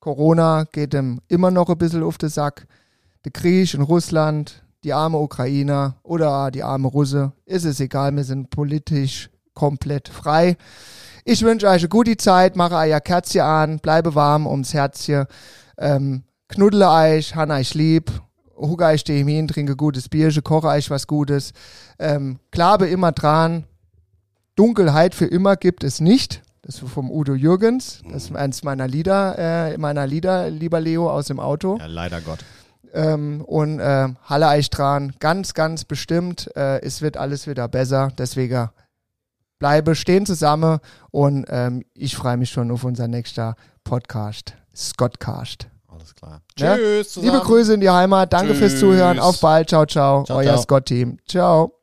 Corona 0.00 0.64
geht 0.70 0.94
ihm 0.94 1.20
immer 1.28 1.50
noch 1.50 1.68
ein 1.68 1.78
bisschen 1.78 2.02
auf 2.02 2.18
den 2.18 2.28
Sack. 2.28 2.66
Der 3.24 3.32
Krieg 3.32 3.74
in 3.74 3.82
Russland, 3.82 4.62
die 4.84 4.92
arme 4.92 5.18
Ukrainer 5.18 5.96
oder 6.02 6.50
die 6.50 6.62
arme 6.62 6.88
Russe, 6.88 7.32
ist 7.44 7.64
es 7.64 7.80
egal, 7.80 8.14
wir 8.14 8.24
sind 8.24 8.50
politisch 8.50 9.30
komplett 9.54 10.08
frei. 10.08 10.56
Ich 11.24 11.42
wünsche 11.42 11.66
euch 11.66 11.82
eine 11.82 11.88
gute 11.88 12.16
Zeit, 12.16 12.56
mache 12.56 12.74
euer 12.76 13.00
Kerzchen 13.00 13.42
an, 13.42 13.78
bleibe 13.78 14.14
warm 14.14 14.46
ums 14.46 14.74
Herzchen, 14.74 15.26
ähm, 15.78 16.24
knuddle 16.48 16.88
euch, 16.88 17.34
han 17.34 17.50
euch 17.50 17.74
lieb, 17.74 18.10
hucke 18.56 18.84
euch 18.84 19.04
dem 19.04 19.28
hin, 19.28 19.48
trinke 19.48 19.76
gutes 19.76 20.08
Bierchen, 20.08 20.42
koche 20.42 20.68
euch 20.68 20.90
was 20.90 21.06
Gutes. 21.06 21.52
Ähm, 21.98 22.38
glaube 22.50 22.88
immer 22.88 23.12
dran, 23.12 23.64
Dunkelheit 24.56 25.14
für 25.14 25.26
immer 25.26 25.56
gibt 25.56 25.84
es 25.84 26.00
nicht. 26.00 26.42
Das 26.62 26.82
ist 26.82 26.90
vom 26.90 27.10
Udo 27.10 27.34
Jürgens. 27.34 28.02
Das 28.10 28.24
ist 28.24 28.36
eins 28.36 28.62
meiner 28.62 28.88
Lieder, 28.88 29.38
äh, 29.38 29.78
meiner 29.78 30.06
Lieder, 30.06 30.50
lieber 30.50 30.80
Leo, 30.80 31.08
aus 31.08 31.26
dem 31.26 31.40
Auto. 31.40 31.78
Ja, 31.78 31.86
leider 31.86 32.20
Gott. 32.20 32.40
Ähm, 32.92 33.42
und 33.42 33.80
äh, 33.80 34.08
Halle 34.24 34.48
euch 34.48 34.68
dran, 34.70 35.14
ganz, 35.18 35.54
ganz 35.54 35.84
bestimmt. 35.84 36.50
Äh, 36.56 36.82
es 36.82 37.00
wird 37.00 37.16
alles 37.16 37.46
wieder 37.46 37.68
besser. 37.68 38.10
Deswegen 38.18 38.68
bleibe 39.58 39.94
stehen 39.94 40.26
zusammen 40.26 40.78
und 41.10 41.46
ähm, 41.48 41.84
ich 41.94 42.16
freue 42.16 42.36
mich 42.36 42.50
schon 42.50 42.70
auf 42.70 42.84
unser 42.84 43.08
nächster 43.08 43.54
Podcast. 43.84 44.54
Scottcast. 44.74 45.68
Alles 45.88 46.14
klar. 46.14 46.40
Ja? 46.56 46.76
Tschüss 46.76 47.12
zusammen. 47.12 47.32
Liebe 47.32 47.44
Grüße 47.44 47.74
in 47.74 47.80
die 47.80 47.90
Heimat. 47.90 48.32
Danke 48.32 48.54
fürs 48.54 48.72
Tschüss. 48.72 48.80
Zuhören. 48.80 49.18
Auf 49.18 49.40
bald. 49.40 49.68
Ciao, 49.68 49.86
ciao. 49.86 50.24
Ciao, 50.24 50.38
Euer 50.38 50.44
ciao. 50.44 50.58
Scott-Team. 50.58 51.18
Ciao. 51.26 51.77